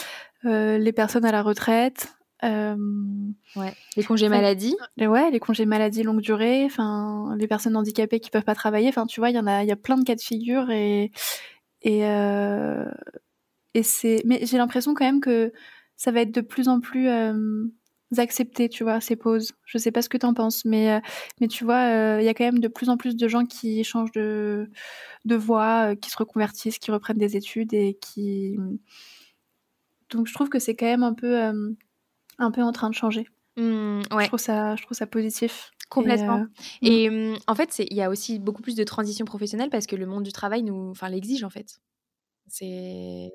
les 0.45 0.93
personnes 0.93 1.25
à 1.25 1.33
la 1.33 1.43
retraite, 1.43 2.09
ouais. 2.43 3.75
Les 3.97 4.05
congés 4.05 4.29
maladie. 4.29 4.77
Ouais, 4.99 5.31
les 5.31 5.41
congés 5.41 5.67
maladie 5.67 6.03
longue 6.03 6.21
durée. 6.21 6.65
Enfin, 6.65 7.35
les 7.39 7.47
personnes 7.47 7.77
handicapées 7.77 8.21
qui 8.21 8.31
peuvent 8.31 8.45
pas 8.45 8.55
travailler. 8.55 8.89
Enfin, 8.89 9.07
tu 9.07 9.21
vois, 9.21 9.31
il 9.31 9.37
y 9.37 9.39
en 9.39 9.47
a, 9.47 9.63
il 9.63 9.69
y 9.69 9.73
a 9.73 9.77
plein 9.77 9.97
de 9.97 10.05
cas 10.05 10.15
de 10.15 10.21
figure 10.21 10.71
et 10.71 11.11
et 11.83 12.07
euh, 12.07 12.85
et 13.75 13.83
c'est. 13.83 14.23
Mais 14.25 14.45
j'ai 14.47 14.59
l'impression 14.59 14.95
quand 14.95 15.05
même 15.05 15.21
que 15.21 15.53
ça 15.97 16.13
va 16.13 16.21
être 16.23 16.33
de 16.33 16.41
plus 16.41 16.69
en 16.69 16.81
plus 16.81 17.09
euh, 17.09 17.65
accepté, 18.17 18.69
tu 18.69 18.85
vois, 18.85 19.01
ces 19.01 19.17
pauses. 19.17 19.53
Je 19.67 19.79
sais 19.79 19.93
pas 19.93 20.03
ce 20.03 20.09
que 20.09 20.19
t'en 20.19 20.35
penses, 20.35 20.65
mais 20.65 21.01
mais 21.41 21.49
tu 21.49 21.65
vois, 21.65 22.19
il 22.21 22.25
y 22.25 22.29
a 22.29 22.35
quand 22.35 22.45
même 22.45 22.61
de 22.61 22.69
plus 22.69 22.89
en 22.89 22.97
plus 22.97 23.17
de 23.17 23.29
gens 23.29 23.45
qui 23.45 23.85
changent 23.85 24.13
de 24.13 24.71
de 25.25 25.37
voie, 25.37 25.97
qui 25.97 26.11
se 26.11 26.17
reconvertissent, 26.17 26.79
qui 26.79 26.91
reprennent 26.91 27.19
des 27.19 27.37
études 27.37 27.75
et 27.75 27.99
qui. 28.01 28.57
Donc 30.11 30.27
je 30.27 30.35
trouve 30.35 30.49
que 30.49 30.59
c'est 30.59 30.75
quand 30.75 30.87
même 30.87 31.05
un 31.05 31.15
peu 31.15 31.53
un 32.41 32.51
peu 32.51 32.63
en 32.63 32.73
train 32.73 32.91
de 32.91 32.95
changer. 32.95 33.27
Mmh, 33.57 34.03
ouais. 34.13 34.25
je, 34.25 34.27
trouve 34.29 34.41
ça, 34.41 34.77
je 34.77 34.83
trouve 34.83 34.97
ça 34.97 35.07
positif. 35.07 35.71
Complètement. 35.89 36.47
Et, 36.83 37.09
euh, 37.09 37.11
mmh. 37.11 37.33
Mmh, 37.33 37.39
en 37.47 37.55
fait, 37.55 37.83
il 37.91 37.97
y 37.97 38.03
a 38.03 38.11
aussi 38.11 38.39
beaucoup 38.39 38.63
plus 38.63 38.75
de 38.75 38.85
transition 38.85 39.25
professionnelle 39.25 39.71
parce 39.71 39.87
que 39.87 39.97
le 39.97 40.07
monde 40.07 40.23
du 40.23 40.33
travail 40.33 40.63
nous, 40.63 40.91
enfin, 40.91 41.09
l'exige 41.09 41.45
en 41.45 41.51
fait. 41.51 41.81
C'est 42.49 43.31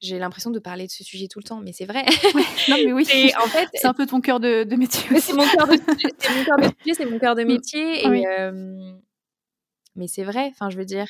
j'ai 0.00 0.18
l'impression 0.18 0.50
de 0.50 0.58
parler 0.58 0.86
de 0.86 0.90
ce 0.90 1.04
sujet 1.04 1.28
tout 1.28 1.38
le 1.38 1.44
temps, 1.44 1.60
mais 1.60 1.72
c'est 1.72 1.84
vrai. 1.84 2.04
non, 2.68 2.76
mais 2.84 2.92
oui. 2.92 3.04
c'est 3.08 3.36
en 3.36 3.46
fait, 3.46 3.68
c'est 3.72 3.86
un 3.86 3.94
peu 3.94 4.04
ton 4.04 4.20
cœur 4.20 4.40
de, 4.40 4.64
métier. 4.74 5.20
C'est 5.20 5.32
mon 5.32 5.46
cœur 5.46 5.68
de, 5.68 6.60
métier, 6.60 6.94
c'est 6.94 7.06
mon 7.06 7.18
cœur 7.20 7.36
de 7.36 7.44
métier. 7.44 8.04
Et, 8.04 8.26
euh, 8.26 8.92
mais 9.94 10.08
c'est 10.08 10.24
vrai. 10.24 10.48
Enfin, 10.50 10.70
je 10.70 10.76
veux 10.76 10.84
dire, 10.84 11.06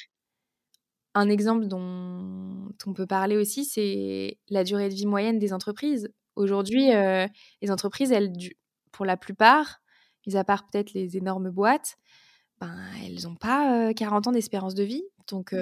un 1.14 1.30
exemple 1.30 1.66
dont 1.66 2.68
on 2.86 2.92
peut 2.92 3.06
parler 3.06 3.36
aussi, 3.36 3.64
c'est 3.64 4.38
la 4.50 4.62
durée 4.62 4.90
de 4.90 4.94
vie 4.94 5.06
moyenne 5.06 5.38
des 5.38 5.54
entreprises. 5.54 6.10
Aujourd'hui, 6.36 6.88
les 6.88 7.70
entreprises, 7.70 8.12
elles, 8.12 8.32
pour 8.90 9.04
la 9.04 9.16
plupart, 9.16 9.80
mis 10.26 10.36
à 10.36 10.44
part 10.44 10.66
peut-être 10.66 10.92
les 10.92 11.16
énormes 11.16 11.50
boîtes, 11.50 11.96
ben, 12.60 12.76
elles 13.04 13.24
n'ont 13.24 13.34
pas 13.34 13.92
40 13.94 14.28
ans 14.28 14.32
d'espérance 14.32 14.74
de 14.74 14.84
vie. 14.84 15.02
Donc, 15.28 15.54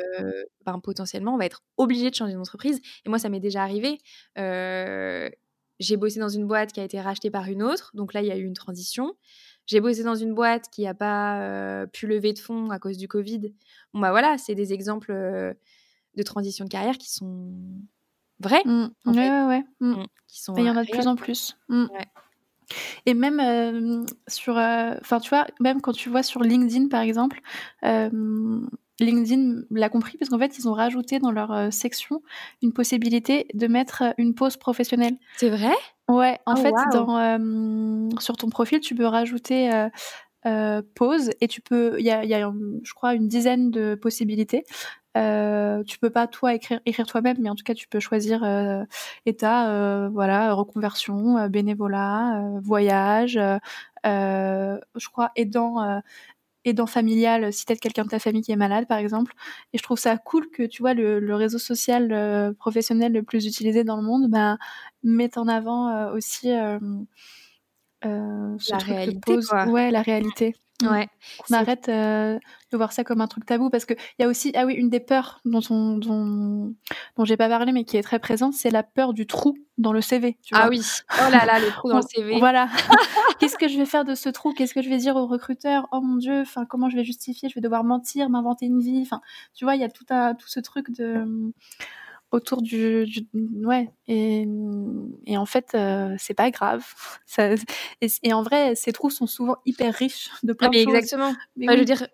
ben, 0.67 0.79
potentiellement, 0.81 1.35
on 1.35 1.39
va 1.39 1.47
être 1.47 1.63
obligé 1.77 2.11
de 2.11 2.15
changer 2.15 2.35
d'entreprise. 2.35 2.81
Et 3.05 3.09
moi, 3.09 3.19
ça 3.19 3.29
m'est 3.29 3.41
déjà 3.41 3.63
arrivé. 3.63 3.99
j'ai 4.37 5.97
bossé 5.97 6.21
dans 6.21 6.29
une 6.29 6.47
boîte 6.47 6.73
qui 6.73 6.81
a 6.81 6.85
été 6.85 7.01
rachetée 7.01 7.31
par 7.31 7.47
une 7.47 7.63
autre. 7.63 7.91
Donc 7.95 8.13
là, 8.13 8.21
il 8.21 8.27
y 8.27 8.31
a 8.33 8.37
eu 8.37 8.45
une 8.45 8.55
transition. 8.55 9.15
J'ai 9.67 9.81
bossé 9.81 10.03
dans 10.03 10.15
une 10.15 10.35
boîte 10.35 10.67
qui 10.71 10.83
n'a 10.83 10.95
pas 10.95 11.87
pu 11.93 12.07
lever 12.07 12.33
de 12.33 12.39
fonds 12.39 12.71
à 12.71 12.79
cause 12.79 12.99
du 12.99 13.09
Covid. 13.09 13.55
Bon, 13.95 14.01
bah 14.01 14.11
voilà, 14.11 14.37
c'est 14.37 14.55
des 14.55 14.73
exemples 14.73 15.13
de 15.13 16.23
transition 16.23 16.65
de 16.65 16.71
carrière 16.71 16.99
qui 16.99 17.11
sont 17.11 17.53
vrai. 18.41 18.63
Mmh. 18.65 18.87
ouais, 19.07 19.31
ouais, 19.31 19.47
ouais. 19.47 19.65
Mmh. 19.81 19.93
Mmh. 19.93 20.55
il 20.59 20.65
y 20.65 20.71
en 20.71 20.77
a 20.77 20.85
de 20.85 20.91
plus 20.91 21.07
en 21.07 21.17
plus. 21.17 21.57
Et 23.07 23.15
même 23.15 23.41
euh, 23.41 24.05
sur, 24.29 24.57
euh, 24.57 24.95
enfin 25.01 25.21
tu 25.21 25.31
vois, 25.31 25.47
même 25.61 25.81
quand 25.81 25.93
tu 25.93 26.09
vois 26.09 26.23
sur 26.23 26.43
LinkedIn 26.43 26.89
par 26.89 27.01
exemple, 27.01 27.41
euh, 27.85 28.61
LinkedIn 29.01 29.63
l'a 29.71 29.89
compris 29.89 30.19
parce 30.19 30.29
qu'en 30.29 30.39
fait 30.39 30.59
ils 30.59 30.69
ont 30.69 30.73
rajouté 30.73 31.19
dans 31.19 31.33
leur 31.33 31.73
section 31.73 32.23
une 32.63 32.73
possibilité 32.73 33.47
de 33.55 33.67
mettre 33.67 34.15
une 34.19 34.35
pause 34.35 34.57
professionnelle. 34.57 35.17
C'est 35.37 35.51
vrai? 35.51 35.75
Ouais, 36.09 36.39
en 36.47 36.55
oh, 36.55 36.57
fait 36.57 36.75
dans, 36.93 38.19
sur 38.19 38.37
ton 38.37 38.51
profil 38.51 38.81
tu 38.81 38.95
peux 38.95 39.07
rajouter 39.07 39.71
pause 40.95 41.31
et 41.41 41.49
tu 41.49 41.61
peux, 41.61 41.97
il 41.99 42.05
y 42.05 42.11
a, 42.11 42.25
y 42.25 42.35
a, 42.35 42.53
je 42.83 42.95
crois 42.95 43.15
une 43.15 43.29
dizaine 43.29 43.71
de 43.71 43.95
possibilités. 43.95 44.65
Euh, 45.17 45.83
tu 45.85 45.99
peux 45.99 46.11
pas 46.11 46.29
toi 46.29 46.55
écrire, 46.55 46.81
écrire 46.87 47.07
toi-même, 47.07 47.39
mais 47.41 47.51
en 47.51 47.57
tout 47.57 47.65
cas 47.65 47.75
tu 47.75 47.89
peux 47.89 47.99
choisir 47.99 48.45
euh, 48.45 48.85
état, 49.27 49.69
euh, 49.71 50.09
voilà, 50.09 50.53
reconversion, 50.53 51.37
euh, 51.37 51.49
bénévolat, 51.49 52.45
voyage, 52.63 53.39
je 54.05 55.09
crois 55.11 55.33
aidant 55.37 56.01
aidant 56.67 56.87
familial 56.87 57.53
si 57.55 57.65
t'as 57.65 57.75
quelqu'un 57.75 58.05
de 58.05 58.11
ta 58.11 58.19
famille 58.19 58.43
qui 58.43 58.53
est 58.53 58.57
malade 58.57 58.87
par 58.87 58.99
exemple 58.99 59.33
et 59.73 59.79
je 59.79 59.83
trouve 59.83 59.99
ça 59.99 60.19
cool 60.19 60.51
que 60.51 60.63
tu 60.63 60.83
vois 60.83 60.93
le, 60.93 61.19
le 61.19 61.35
réseau 61.35 61.59
social 61.59 62.55
professionnel 62.59 63.13
le 63.13 63.23
plus 63.23 63.47
utilisé 63.47 63.83
dans 63.83 63.97
le 63.97 64.03
monde 64.03 64.29
bah, 64.31 64.59
mette 65.03 65.39
en 65.39 65.49
avant 65.49 66.13
aussi 66.13 66.51
la 66.51 66.79
réalité 68.79 69.39
quoi. 69.49 69.65
ouais 69.67 69.91
la 69.91 70.03
réalité 70.03 70.55
Ouais. 70.83 71.09
On 71.51 71.55
arrête 71.55 71.89
euh, 71.89 72.39
de 72.73 72.77
voir 72.77 72.93
ça 72.93 73.05
comme 73.05 73.21
un 73.21 73.27
truc 73.27 73.47
tabou 73.47 73.71
parce 73.71 73.85
que 73.85 73.95
il 73.95 74.23
y 74.23 74.25
a 74.25 74.29
aussi 74.29 74.53
ah 74.55 74.67
oui 74.67 74.75
une 74.75 74.89
des 74.89 75.01
peurs 75.01 75.41
dont 75.45 75.61
on, 75.71 75.99
dont, 75.99 76.75
dont 77.17 77.25
j'ai 77.25 77.37
pas 77.37 77.49
parlé 77.49 77.73
mais 77.73 77.85
qui 77.85 77.97
est 77.97 78.03
très 78.03 78.19
présente 78.19 78.55
c'est 78.55 78.71
la 78.71 78.83
peur 78.83 79.13
du 79.13 79.27
trou 79.27 79.57
dans 79.79 79.93
le 79.93 80.01
CV. 80.01 80.39
Tu 80.43 80.55
ah 80.55 80.69
oui. 80.69 80.83
Oh 81.13 81.31
là 81.31 81.45
là 81.45 81.59
le 81.59 81.69
trou 81.69 81.89
dans 81.89 81.97
le 81.97 82.03
CV. 82.15 82.39
Voilà. 82.39 82.69
Qu'est-ce 83.39 83.57
que 83.57 83.69
je 83.69 83.79
vais 83.79 83.87
faire 83.87 84.05
de 84.05 84.15
ce 84.15 84.29
trou? 84.29 84.53
Qu'est-ce 84.53 84.75
que 84.75 84.83
je 84.83 84.89
vais 84.89 84.99
dire 84.99 85.17
au 85.17 85.27
recruteur? 85.27 85.89
Oh 85.93 86.01
mon 86.01 86.17
dieu. 86.17 86.41
Enfin 86.43 86.67
comment 86.67 86.89
je 86.89 86.97
vais 86.97 87.05
justifier? 87.05 87.49
Je 87.49 87.55
vais 87.55 87.61
devoir 87.61 87.85
mentir, 87.85 88.29
m'inventer 88.31 88.67
une 88.67 88.81
vie. 88.81 89.01
Enfin 89.03 89.21
tu 89.55 89.65
vois 89.65 89.75
il 89.77 89.81
y 89.81 89.85
a 89.85 89.91
tout 89.91 90.07
un 90.11 90.35
tout 90.35 90.49
ce 90.49 90.61
truc 90.61 90.91
de 90.91 91.53
autour 92.31 92.63
du, 92.63 93.07
ouais 93.65 93.89
et, 94.07 94.47
et, 95.27 95.37
en 95.37 95.47
fait 95.47 95.73
euh, 95.75 96.15
c'est 96.19 96.35
pas 96.35 96.51
grave. 96.51 96.85
Ça, 97.27 97.55
et, 98.01 98.33
en 98.33 98.43
vrai 98.43 98.75
ces 98.75 98.93
trous 98.93 99.11
sont 99.11 99.27
souvent 99.27 99.57
hyper 99.67 99.95
riches 99.95 100.31
de 100.43 100.53
plein 100.53 100.69
ah, 100.69 100.71
mais 100.73 100.85
de 100.85 100.85
choses. 100.85 100.95
exactement. 100.95 101.35
Mais 101.57 101.67
je 101.73 101.79
veux 101.79 101.85
dire 101.85 102.07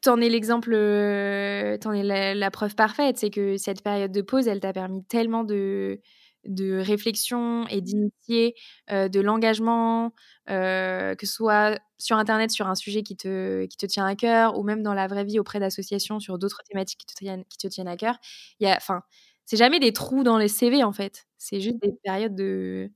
t'en 0.00 0.20
es 0.20 0.28
l'exemple 0.28 0.72
euh, 0.74 1.76
t'en 1.78 1.92
es 1.92 2.34
la, 2.34 2.50
preuve 2.50 2.74
parfaite 2.74 3.18
c'est 3.18 3.30
que 3.30 3.56
cette 3.56 3.82
période 3.82 4.12
de 4.12 4.22
pause 4.22 4.48
elle 4.48 4.60
t'a 4.60 4.72
permis 4.72 5.04
tellement 5.04 5.44
de 5.44 6.00
de 6.44 6.78
réflexion 6.78 7.66
et 7.68 7.80
d'initier 7.80 8.54
euh, 8.90 9.08
de 9.08 9.20
l'engagement 9.20 10.12
que 10.46 11.16
ce 11.22 11.26
soit 11.26 11.80
sur 11.98 12.18
internet 12.18 12.50
sur 12.50 12.68
un 12.68 12.74
sujet 12.74 13.02
qui 13.02 13.16
te 13.16 13.64
qui 13.64 13.76
te 13.76 13.86
tient 13.86 14.06
à 14.06 14.14
cœur 14.14 14.58
ou 14.58 14.62
même 14.62 14.82
dans 14.82 14.94
la 14.94 15.06
vraie 15.06 15.24
vie 15.24 15.40
auprès 15.40 15.58
d'associations 15.58 16.20
sur 16.20 16.38
d'autres 16.38 16.62
thématiques 16.68 17.00
qui 17.00 17.06
te 17.06 17.14
tiennent 17.14 17.44
qui 17.48 17.56
te 17.56 17.66
tiennent 17.66 17.88
à 17.88 17.96
cœur. 17.96 18.18
Il 18.60 18.68
y 18.68 18.70
a 18.70 18.76
enfin 18.76 19.02
c'est 19.46 19.56
jamais 19.56 19.80
des 19.80 19.92
trous 19.92 20.22
dans 20.24 20.38
les 20.38 20.48
CV 20.48 20.84
en 20.84 20.92
fait. 20.92 21.26
C'est 21.38 21.60
juste 21.60 21.80
des 21.82 21.92
périodes 22.02 22.34
de 22.34 22.90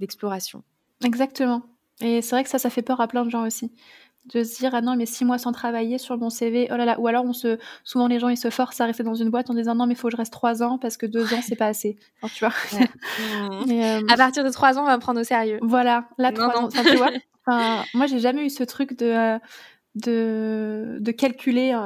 d'exploration. 0.00 0.62
Exactement. 1.04 1.62
Et 2.00 2.22
c'est 2.22 2.34
vrai 2.34 2.44
que 2.44 2.50
ça, 2.50 2.58
ça 2.58 2.70
fait 2.70 2.82
peur 2.82 3.00
à 3.00 3.08
plein 3.08 3.24
de 3.24 3.30
gens 3.30 3.46
aussi. 3.46 3.72
De 4.34 4.44
se 4.44 4.58
dire, 4.58 4.72
ah 4.74 4.80
non, 4.80 4.94
mais 4.94 5.06
six 5.06 5.24
mois 5.24 5.38
sans 5.38 5.50
travailler 5.50 5.98
sur 5.98 6.16
mon 6.16 6.30
CV, 6.30 6.68
oh 6.70 6.76
là 6.76 6.84
là. 6.84 6.98
Ou 7.00 7.08
alors, 7.08 7.24
on 7.24 7.32
se, 7.32 7.58
souvent, 7.82 8.06
les 8.06 8.20
gens, 8.20 8.28
ils 8.28 8.36
se 8.36 8.50
forcent 8.50 8.80
à 8.80 8.86
rester 8.86 9.02
dans 9.02 9.14
une 9.16 9.30
boîte 9.30 9.50
en 9.50 9.54
disant, 9.54 9.74
non, 9.74 9.86
mais 9.86 9.94
il 9.94 9.96
faut 9.96 10.08
que 10.08 10.12
je 10.12 10.16
reste 10.16 10.32
trois 10.32 10.62
ans 10.62 10.78
parce 10.78 10.96
que 10.96 11.06
deux 11.06 11.34
ans, 11.34 11.40
c'est 11.42 11.56
pas 11.56 11.66
assez. 11.66 11.96
Enfin, 12.22 12.32
tu 12.34 12.44
vois. 12.44 12.54
Euh, 13.72 14.00
à 14.08 14.16
partir 14.16 14.44
de 14.44 14.50
trois 14.50 14.78
ans, 14.78 14.82
on 14.82 14.86
va 14.86 14.96
me 14.96 15.00
prendre 15.00 15.20
au 15.20 15.24
sérieux. 15.24 15.58
Voilà. 15.62 16.08
Là, 16.18 16.32
trois 16.32 16.56
ans. 16.56 16.68
tu 16.68 16.96
vois. 16.96 17.10
Enfin, 17.46 17.84
moi, 17.94 18.06
j'ai 18.06 18.20
jamais 18.20 18.46
eu 18.46 18.50
ce 18.50 18.62
truc 18.62 18.96
de, 18.96 19.06
euh, 19.06 19.38
de, 19.96 20.98
de 21.00 21.10
calculer. 21.10 21.76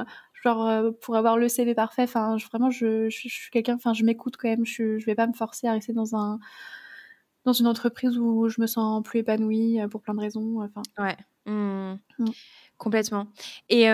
Euh, 0.47 0.51
genre 0.51 0.66
euh, 0.66 0.90
pour 1.01 1.16
avoir 1.16 1.36
le 1.38 1.49
CV 1.49 1.74
parfait 1.74 2.03
enfin 2.03 2.36
vraiment 2.51 2.70
je, 2.70 3.09
je, 3.09 3.28
suis 3.28 3.51
quelqu'un 3.51 3.74
enfin 3.74 3.92
je 3.92 4.05
m'écoute 4.05 4.36
quand 4.36 4.49
même 4.49 4.64
je, 4.64 4.99
je 4.99 5.07
vais 5.07 5.14
pas 5.14 5.26
me 5.26 5.32
forcer 5.32 5.66
à 5.66 5.72
rester 5.72 5.92
dans 5.92 6.14
un 6.14 6.38
dans 7.44 7.53
une 7.53 7.66
entreprise 7.66 8.18
où 8.18 8.49
je 8.49 8.61
me 8.61 8.66
sens 8.66 9.03
plus 9.03 9.20
épanouie 9.20 9.80
euh, 9.80 9.88
pour 9.88 10.03
plein 10.03 10.14
de 10.14 10.20
raisons 10.20 10.62
enfin 10.62 10.82
ouais 10.99 11.16
mmh. 11.47 11.97
Mmh. 12.18 12.30
complètement 12.78 13.28
et 13.68 13.88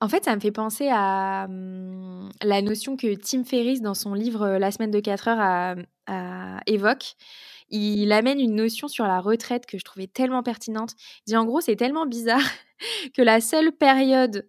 en 0.00 0.08
fait, 0.08 0.24
ça 0.24 0.36
me 0.36 0.40
fait 0.40 0.52
penser 0.52 0.88
à 0.92 1.48
la 1.48 2.62
notion 2.62 2.96
que 2.96 3.16
Tim 3.16 3.42
Ferriss, 3.42 3.82
dans 3.82 3.94
son 3.94 4.14
livre 4.14 4.46
La 4.46 4.70
semaine 4.70 4.92
de 4.92 5.00
4 5.00 5.26
heures, 5.26 5.74
a, 6.06 6.60
évoque. 6.68 7.16
Il 7.70 8.12
amène 8.12 8.40
une 8.40 8.54
notion 8.54 8.88
sur 8.88 9.04
la 9.06 9.20
retraite 9.20 9.66
que 9.66 9.78
je 9.78 9.84
trouvais 9.84 10.06
tellement 10.06 10.42
pertinente. 10.42 10.92
Il 11.26 11.30
dit 11.30 11.36
en 11.36 11.44
gros, 11.44 11.60
c'est 11.60 11.76
tellement 11.76 12.06
bizarre 12.06 12.42
que 13.14 13.22
la 13.22 13.40
seule 13.40 13.72
période 13.72 14.48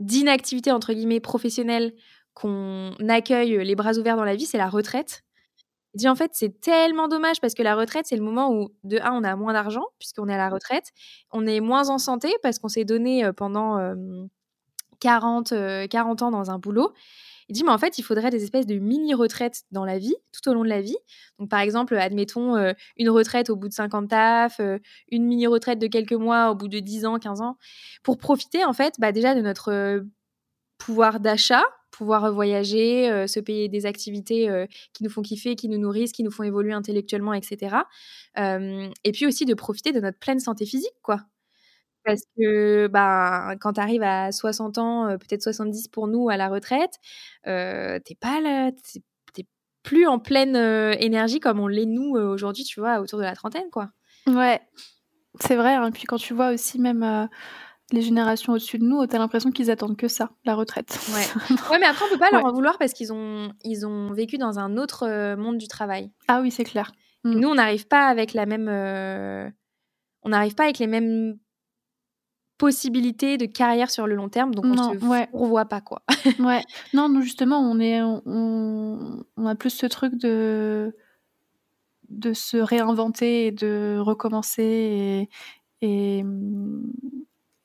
d'inactivité, 0.00 0.70
entre 0.70 0.92
guillemets, 0.92 1.20
professionnelle 1.20 1.94
qu'on 2.34 2.94
accueille 3.08 3.64
les 3.64 3.74
bras 3.74 3.94
ouverts 3.98 4.16
dans 4.16 4.24
la 4.24 4.36
vie, 4.36 4.46
c'est 4.46 4.58
la 4.58 4.68
retraite. 4.68 5.24
Il 5.94 5.98
dit 5.98 6.08
en 6.08 6.14
fait, 6.14 6.30
c'est 6.34 6.60
tellement 6.60 7.08
dommage 7.08 7.40
parce 7.40 7.54
que 7.54 7.62
la 7.62 7.74
retraite, 7.74 8.06
c'est 8.06 8.16
le 8.16 8.22
moment 8.22 8.52
où, 8.52 8.68
de 8.84 8.98
un, 9.00 9.12
on 9.12 9.24
a 9.24 9.34
moins 9.34 9.54
d'argent 9.54 9.84
puisqu'on 9.98 10.28
est 10.28 10.34
à 10.34 10.38
la 10.38 10.50
retraite, 10.50 10.92
on 11.32 11.46
est 11.46 11.60
moins 11.60 11.88
en 11.88 11.98
santé 11.98 12.32
parce 12.42 12.58
qu'on 12.58 12.68
s'est 12.68 12.84
donné 12.84 13.28
pendant 13.36 13.78
40, 15.00 15.54
40 15.88 16.22
ans 16.22 16.30
dans 16.30 16.50
un 16.50 16.58
boulot. 16.58 16.92
Il 17.48 17.54
dit, 17.54 17.64
mais 17.64 17.70
en 17.70 17.78
fait, 17.78 17.98
il 17.98 18.02
faudrait 18.02 18.30
des 18.30 18.44
espèces 18.44 18.66
de 18.66 18.74
mini-retraites 18.74 19.62
dans 19.70 19.84
la 19.84 19.98
vie, 19.98 20.14
tout 20.32 20.50
au 20.50 20.54
long 20.54 20.64
de 20.64 20.68
la 20.68 20.82
vie. 20.82 20.96
Donc, 21.38 21.48
par 21.48 21.60
exemple, 21.60 21.96
admettons 21.96 22.56
une 22.96 23.10
retraite 23.10 23.48
au 23.48 23.56
bout 23.56 23.68
de 23.68 23.74
50 23.74 24.10
taf, 24.10 24.60
une 25.10 25.24
mini-retraite 25.24 25.78
de 25.78 25.86
quelques 25.86 26.12
mois 26.12 26.50
au 26.50 26.54
bout 26.54 26.68
de 26.68 26.78
10 26.78 27.06
ans, 27.06 27.18
15 27.18 27.40
ans, 27.40 27.56
pour 28.02 28.18
profiter, 28.18 28.64
en 28.64 28.72
fait, 28.72 28.94
bah, 28.98 29.12
déjà 29.12 29.34
de 29.34 29.40
notre 29.40 30.04
pouvoir 30.76 31.20
d'achat, 31.20 31.64
pouvoir 31.90 32.30
voyager, 32.32 33.26
se 33.26 33.40
payer 33.40 33.68
des 33.68 33.86
activités 33.86 34.66
qui 34.92 35.02
nous 35.02 35.10
font 35.10 35.22
kiffer, 35.22 35.56
qui 35.56 35.68
nous 35.68 35.78
nourrissent, 35.78 36.12
qui 36.12 36.22
nous 36.22 36.30
font 36.30 36.42
évoluer 36.42 36.72
intellectuellement, 36.72 37.32
etc. 37.32 37.76
et 38.36 39.12
puis 39.12 39.26
aussi 39.26 39.46
de 39.46 39.54
profiter 39.54 39.92
de 39.92 40.00
notre 40.00 40.18
pleine 40.18 40.38
santé 40.38 40.66
physique, 40.66 40.94
quoi. 41.02 41.22
Parce 42.08 42.22
que 42.38 42.86
bah, 42.86 43.54
quand 43.60 43.74
tu 43.74 43.80
arrives 43.80 44.02
à 44.02 44.32
60 44.32 44.78
ans, 44.78 45.18
peut-être 45.18 45.42
70 45.42 45.88
pour 45.88 46.08
nous 46.08 46.30
à 46.30 46.38
la 46.38 46.48
retraite, 46.48 46.94
t'es 47.44 48.16
pas 48.18 48.40
là, 48.40 48.70
t'es 49.34 49.44
plus 49.82 50.06
en 50.06 50.18
pleine 50.18 50.56
énergie 50.98 51.38
comme 51.38 51.60
on 51.60 51.66
l'est 51.66 51.86
nous 51.86 52.16
aujourd'hui, 52.16 52.64
tu 52.64 52.80
vois, 52.80 53.00
autour 53.00 53.18
de 53.18 53.24
la 53.24 53.34
trentaine, 53.34 53.70
quoi. 53.70 53.90
Ouais, 54.26 54.60
c'est 55.40 55.56
vrai. 55.56 55.74
Hein. 55.74 55.90
Puis 55.92 56.04
quand 56.04 56.16
tu 56.16 56.32
vois 56.32 56.50
aussi 56.50 56.78
même 56.78 57.28
les 57.92 58.00
générations 58.00 58.54
au-dessus 58.54 58.78
de 58.78 58.84
nous, 58.84 59.06
t'as 59.06 59.18
l'impression 59.18 59.50
qu'ils 59.50 59.70
attendent 59.70 59.96
que 59.96 60.08
ça, 60.08 60.30
la 60.46 60.54
retraite. 60.54 60.98
Ouais. 61.10 61.56
ouais, 61.70 61.78
mais 61.78 61.86
après, 61.86 62.06
on 62.06 62.08
peut 62.10 62.18
pas 62.18 62.30
leur 62.30 62.44
en 62.46 62.52
vouloir 62.52 62.78
parce 62.78 62.94
qu'ils 62.94 63.12
ont, 63.12 63.52
ils 63.64 63.86
ont 63.86 64.12
vécu 64.12 64.38
dans 64.38 64.58
un 64.58 64.78
autre 64.78 65.34
monde 65.36 65.58
du 65.58 65.68
travail. 65.68 66.10
Ah 66.26 66.40
oui, 66.40 66.50
c'est 66.50 66.64
clair. 66.64 66.92
Mmh. 67.24 67.34
Nous, 67.34 67.48
on 67.48 67.54
n'arrive 67.54 67.86
pas 67.86 68.06
avec 68.06 68.32
la 68.32 68.46
même. 68.46 68.68
on 70.22 70.28
n'arrive 70.28 70.54
pas 70.54 70.64
avec 70.64 70.78
les 70.78 70.86
mêmes 70.86 71.38
possibilités 72.58 73.38
de 73.38 73.46
carrière 73.46 73.90
sur 73.90 74.06
le 74.06 74.14
long 74.14 74.28
terme, 74.28 74.54
donc 74.54 74.64
on 74.64 74.92
ne 74.92 74.98
se 74.98 75.04
ouais. 75.04 75.28
revoit 75.32 75.66
pas, 75.66 75.80
quoi. 75.80 76.02
ouais. 76.40 76.62
Non, 76.92 77.08
nous, 77.08 77.22
justement, 77.22 77.58
on, 77.60 77.78
est, 77.80 78.02
on, 78.02 79.24
on 79.36 79.46
a 79.46 79.54
plus 79.54 79.70
ce 79.70 79.86
truc 79.86 80.14
de 80.16 80.94
de 82.08 82.32
se 82.32 82.56
réinventer 82.56 83.48
et 83.48 83.52
de 83.52 83.98
recommencer 84.00 85.28
et, 85.82 86.16
et 86.20 86.24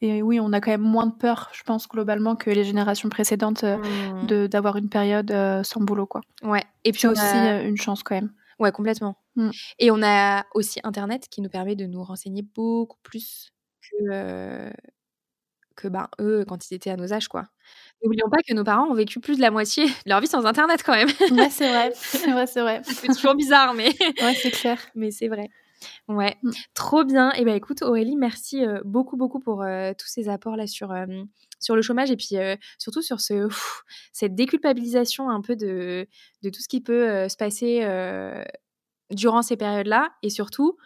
et 0.04 0.22
oui, 0.22 0.38
on 0.42 0.52
a 0.52 0.60
quand 0.60 0.72
même 0.72 0.82
moins 0.82 1.08
de 1.08 1.14
peur, 1.14 1.50
je 1.54 1.64
pense, 1.64 1.88
globalement, 1.88 2.36
que 2.36 2.50
les 2.50 2.66
générations 2.66 3.08
précédentes 3.08 3.64
euh, 3.64 3.78
mmh. 3.78 4.28
de 4.28 4.48
d'avoir 4.48 4.76
une 4.76 4.90
période 4.90 5.32
euh, 5.32 5.64
sans 5.64 5.80
boulot, 5.80 6.06
quoi. 6.06 6.20
Ouais. 6.44 6.64
Et 6.84 6.92
puis 6.92 7.08
aussi 7.08 7.24
euh, 7.24 7.66
une 7.66 7.78
chance 7.78 8.04
quand 8.04 8.16
même. 8.16 8.34
Ouais, 8.60 8.74
complètement. 8.74 9.16
Mmh. 9.38 9.52
Et 9.80 9.92
on 9.92 10.04
a 10.04 10.44
aussi 10.56 10.82
Internet 10.84 11.30
qui 11.30 11.42
nous 11.42 11.48
permet 11.48 11.78
de 11.78 11.86
nous 11.86 12.04
renseigner 12.04 12.42
beaucoup 12.42 12.98
plus 13.02 13.53
que, 14.00 14.72
que 15.76 15.88
ben, 15.88 16.08
eux 16.20 16.46
quand 16.48 16.70
ils 16.70 16.76
étaient 16.76 16.90
à 16.90 16.98
nos 16.98 17.14
âges, 17.14 17.28
quoi. 17.28 17.48
N'oublions 18.04 18.30
pas 18.30 18.42
que 18.48 18.54
nos 18.54 18.64
parents 18.64 18.88
ont 18.90 18.94
vécu 18.94 19.20
plus 19.20 19.38
de 19.38 19.42
la 19.42 19.52
moitié 19.52 19.86
de 19.86 20.10
leur 20.10 20.20
vie 20.20 20.28
sans 20.28 20.46
Internet 20.46 20.84
quand 20.86 20.94
même. 20.94 21.10
Ouais, 21.32 21.50
c'est 21.50 21.70
vrai. 21.70 21.92
C'est 21.96 22.32
vrai, 22.32 22.48
c'est 22.48 22.62
vrai. 22.62 22.82
c'est 22.84 23.08
toujours 23.08 23.36
bizarre, 23.36 23.74
mais. 23.74 23.90
ouais, 24.22 24.36
c'est 24.36 24.52
clair. 24.52 24.80
Mais 24.96 25.12
c'est 25.12 25.28
vrai. 25.28 25.50
Ouais, 26.08 26.38
mmh. 26.44 26.52
trop 26.74 27.04
bien. 27.04 27.32
Et 27.32 27.40
eh 27.40 27.46
ben 27.46 27.56
écoute 27.56 27.82
Aurélie, 27.82 28.16
merci 28.16 28.64
beaucoup 28.86 29.18
beaucoup 29.18 29.42
pour 29.42 29.66
tous 29.98 30.08
ces 30.08 30.30
apports 30.30 30.56
là 30.56 30.66
sur 30.66 30.94
sur 31.60 31.76
le 31.76 31.82
chômage 31.82 32.10
et 32.10 32.16
puis 32.16 32.36
surtout 32.78 33.02
sur 33.02 33.20
ce 33.20 33.50
cette 34.14 34.34
déculpabilisation 34.34 35.30
un 35.30 35.42
peu 35.42 35.58
de 35.58 36.08
de 36.42 36.50
tout 36.50 36.62
ce 36.62 36.70
qui 36.70 36.80
peut 36.80 37.28
se 37.28 37.36
passer 37.36 37.86
durant 39.12 39.42
ces 39.42 39.58
périodes-là 39.58 40.14
et 40.22 40.30
surtout 40.30 40.78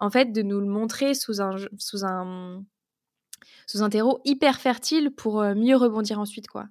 en 0.00 0.10
fait 0.10 0.32
de 0.32 0.42
nous 0.42 0.60
le 0.60 0.66
montrer 0.66 1.14
sous 1.14 1.40
un 1.40 1.56
sous 1.78 2.04
un 2.04 2.64
sous 3.66 3.82
un 3.82 3.90
terreau 3.90 4.20
hyper 4.24 4.60
fertile 4.60 5.10
pour 5.10 5.42
mieux 5.42 5.76
rebondir 5.76 6.18
ensuite 6.18 6.48
quoi. 6.48 6.66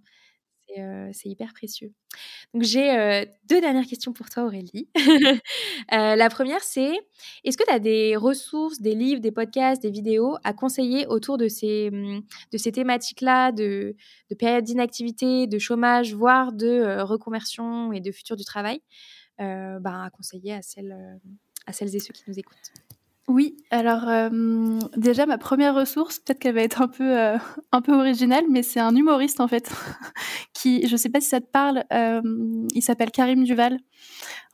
Euh, 0.77 1.09
c'est 1.13 1.29
hyper 1.29 1.53
précieux. 1.53 1.91
Donc 2.53 2.63
j'ai 2.63 2.91
euh, 2.91 3.25
deux 3.45 3.59
dernières 3.59 3.85
questions 3.85 4.13
pour 4.13 4.29
toi 4.29 4.43
Aurélie. 4.43 4.89
Euh, 5.91 6.15
la 6.15 6.29
première 6.29 6.61
c'est 6.61 6.93
est-ce 7.43 7.57
que 7.57 7.63
tu 7.63 7.73
as 7.73 7.79
des 7.79 8.15
ressources, 8.15 8.79
des 8.79 8.93
livres, 8.93 9.21
des 9.21 9.31
podcasts, 9.31 9.81
des 9.81 9.89
vidéos 9.89 10.37
à 10.43 10.53
conseiller 10.53 11.07
autour 11.07 11.39
de 11.39 11.47
ces, 11.47 11.89
de 11.89 12.57
ces 12.57 12.71
thématiques-là, 12.71 13.51
de, 13.51 13.95
de 14.29 14.35
période 14.35 14.63
d'inactivité, 14.63 15.47
de 15.47 15.57
chômage, 15.57 16.13
voire 16.13 16.51
de 16.51 17.01
reconversion 17.01 17.91
et 17.91 18.01
de 18.01 18.11
futur 18.11 18.35
du 18.35 18.43
travail? 18.43 18.81
Bah, 19.39 20.03
à 20.03 20.09
conseiller 20.11 20.53
à 20.53 20.61
celles, 20.61 20.95
à 21.65 21.73
celles 21.73 21.95
et 21.95 21.99
ceux 21.99 22.13
qui 22.13 22.23
nous 22.27 22.37
écoutent 22.37 22.71
oui, 23.29 23.57
alors 23.69 24.09
euh, 24.09 24.79
déjà 24.97 25.27
ma 25.27 25.37
première 25.37 25.75
ressource, 25.75 26.17
peut-être 26.17 26.39
qu'elle 26.39 26.55
va 26.55 26.63
être 26.63 26.81
un 26.81 26.87
peu 26.87 27.15
euh, 27.15 27.37
un 27.71 27.81
peu 27.81 27.93
originale, 27.93 28.45
mais 28.49 28.63
c'est 28.63 28.79
un 28.79 28.95
humoriste 28.95 29.39
en 29.39 29.47
fait 29.47 29.71
qui, 30.53 30.87
je 30.87 30.95
sais 30.95 31.09
pas 31.09 31.21
si 31.21 31.29
ça 31.29 31.39
te 31.39 31.45
parle, 31.45 31.83
euh, 31.93 32.21
il 32.73 32.81
s'appelle 32.81 33.11
Karim 33.11 33.43
Duval. 33.43 33.77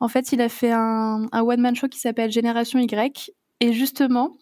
En 0.01 0.09
fait, 0.09 0.33
il 0.33 0.41
a 0.41 0.49
fait 0.49 0.73
un, 0.73 1.25
un 1.31 1.41
one 1.41 1.61
man 1.61 1.73
show 1.73 1.87
qui 1.87 1.99
s'appelle 1.99 2.31
Génération 2.31 2.77
Y 2.77 3.31
et 3.61 3.71
justement, 3.71 4.35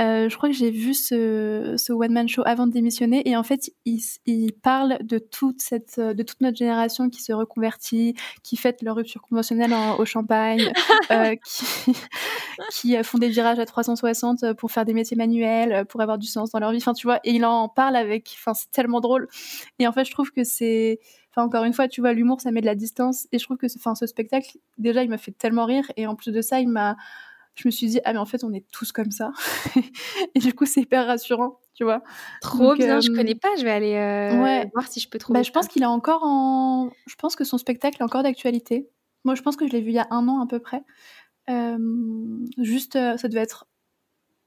euh, 0.00 0.30
je 0.30 0.36
crois 0.36 0.48
que 0.48 0.54
j'ai 0.54 0.70
vu 0.70 0.94
ce, 0.94 1.74
ce 1.76 1.92
one-man 1.92 2.26
show 2.26 2.42
avant 2.46 2.66
de 2.66 2.72
démissionner 2.72 3.28
et 3.28 3.36
en 3.36 3.42
fait, 3.42 3.70
il, 3.84 4.00
il, 4.24 4.52
parle 4.54 4.96
de 5.02 5.18
toute 5.18 5.60
cette, 5.60 6.00
de 6.00 6.22
toute 6.22 6.40
notre 6.40 6.56
génération 6.56 7.10
qui 7.10 7.22
se 7.22 7.32
reconvertit, 7.32 8.14
qui 8.42 8.56
fête 8.56 8.80
leur 8.80 8.96
rupture 8.96 9.20
conventionnelle 9.20 9.74
au 9.98 10.04
champagne, 10.06 10.72
euh, 11.10 11.36
qui, 11.44 11.92
qui 12.70 13.04
font 13.04 13.18
des 13.18 13.28
virages 13.28 13.58
à 13.58 13.66
360 13.66 14.54
pour 14.54 14.70
faire 14.70 14.86
des 14.86 14.94
métiers 14.94 15.16
manuels, 15.16 15.84
pour 15.86 16.00
avoir 16.00 16.16
du 16.16 16.26
sens 16.26 16.50
dans 16.50 16.58
leur 16.58 16.70
vie. 16.72 16.78
Enfin, 16.78 16.94
tu 16.94 17.06
vois, 17.06 17.20
et 17.24 17.32
il 17.32 17.44
en 17.44 17.68
parle 17.68 17.96
avec, 17.96 18.34
enfin, 18.38 18.54
c'est 18.54 18.70
tellement 18.70 19.00
drôle. 19.00 19.28
Et 19.78 19.86
en 19.86 19.92
fait, 19.92 20.06
je 20.06 20.10
trouve 20.10 20.30
que 20.30 20.42
c'est, 20.42 21.00
enfin, 21.30 21.46
encore 21.46 21.64
une 21.64 21.74
fois, 21.74 21.86
tu 21.86 22.00
vois, 22.00 22.14
l'humour, 22.14 22.40
ça 22.40 22.50
met 22.50 22.62
de 22.62 22.66
la 22.66 22.74
distance 22.74 23.26
et 23.30 23.38
je 23.38 23.44
trouve 23.44 23.58
que, 23.58 23.66
enfin, 23.76 23.94
ce 23.94 24.06
spectacle, 24.06 24.56
déjà, 24.78 25.02
il 25.02 25.10
m'a 25.10 25.18
fait 25.18 25.32
tellement 25.32 25.66
rire 25.66 25.84
et 25.98 26.06
en 26.06 26.16
plus 26.16 26.32
de 26.32 26.40
ça, 26.40 26.60
il 26.60 26.68
m'a 26.68 26.96
je 27.54 27.68
me 27.68 27.70
suis 27.70 27.86
dit 27.86 28.00
ah 28.04 28.12
mais 28.12 28.18
en 28.18 28.26
fait 28.26 28.44
on 28.44 28.52
est 28.52 28.64
tous 28.72 28.92
comme 28.92 29.10
ça. 29.10 29.32
Et 30.34 30.38
du 30.38 30.54
coup 30.54 30.66
c'est 30.66 30.80
hyper 30.82 31.06
rassurant 31.06 31.60
tu 31.74 31.84
vois. 31.84 32.02
Trop 32.40 32.74
bien 32.74 33.00
je 33.00 33.10
connais 33.10 33.34
pas 33.34 33.48
je 33.58 33.64
vais 33.64 33.70
aller 33.70 33.94
euh, 33.94 34.64
voir 34.74 34.88
si 34.88 35.00
je 35.00 35.08
peux 35.08 35.18
trouver 35.18 35.40
bah, 35.40 35.42
je 35.42 35.50
pense 35.50 35.68
qu'il 35.68 35.82
est 35.82 35.86
encore 35.86 36.22
en 36.24 36.90
je 37.06 37.14
pense 37.16 37.36
que 37.36 37.44
son 37.44 37.58
spectacle 37.58 37.98
est 38.00 38.04
encore 38.04 38.22
d'actualité. 38.22 38.88
Moi 39.24 39.34
je 39.34 39.42
pense 39.42 39.56
que 39.56 39.66
je 39.66 39.72
l'ai 39.72 39.80
vu 39.80 39.90
il 39.90 39.94
y 39.94 39.98
a 39.98 40.08
un 40.10 40.28
an 40.28 40.42
à 40.42 40.46
peu 40.46 40.58
près. 40.58 40.82
Euh, 41.50 41.78
juste 42.58 42.96
euh, 42.96 43.16
ça 43.16 43.28
devait 43.28 43.42
être 43.42 43.66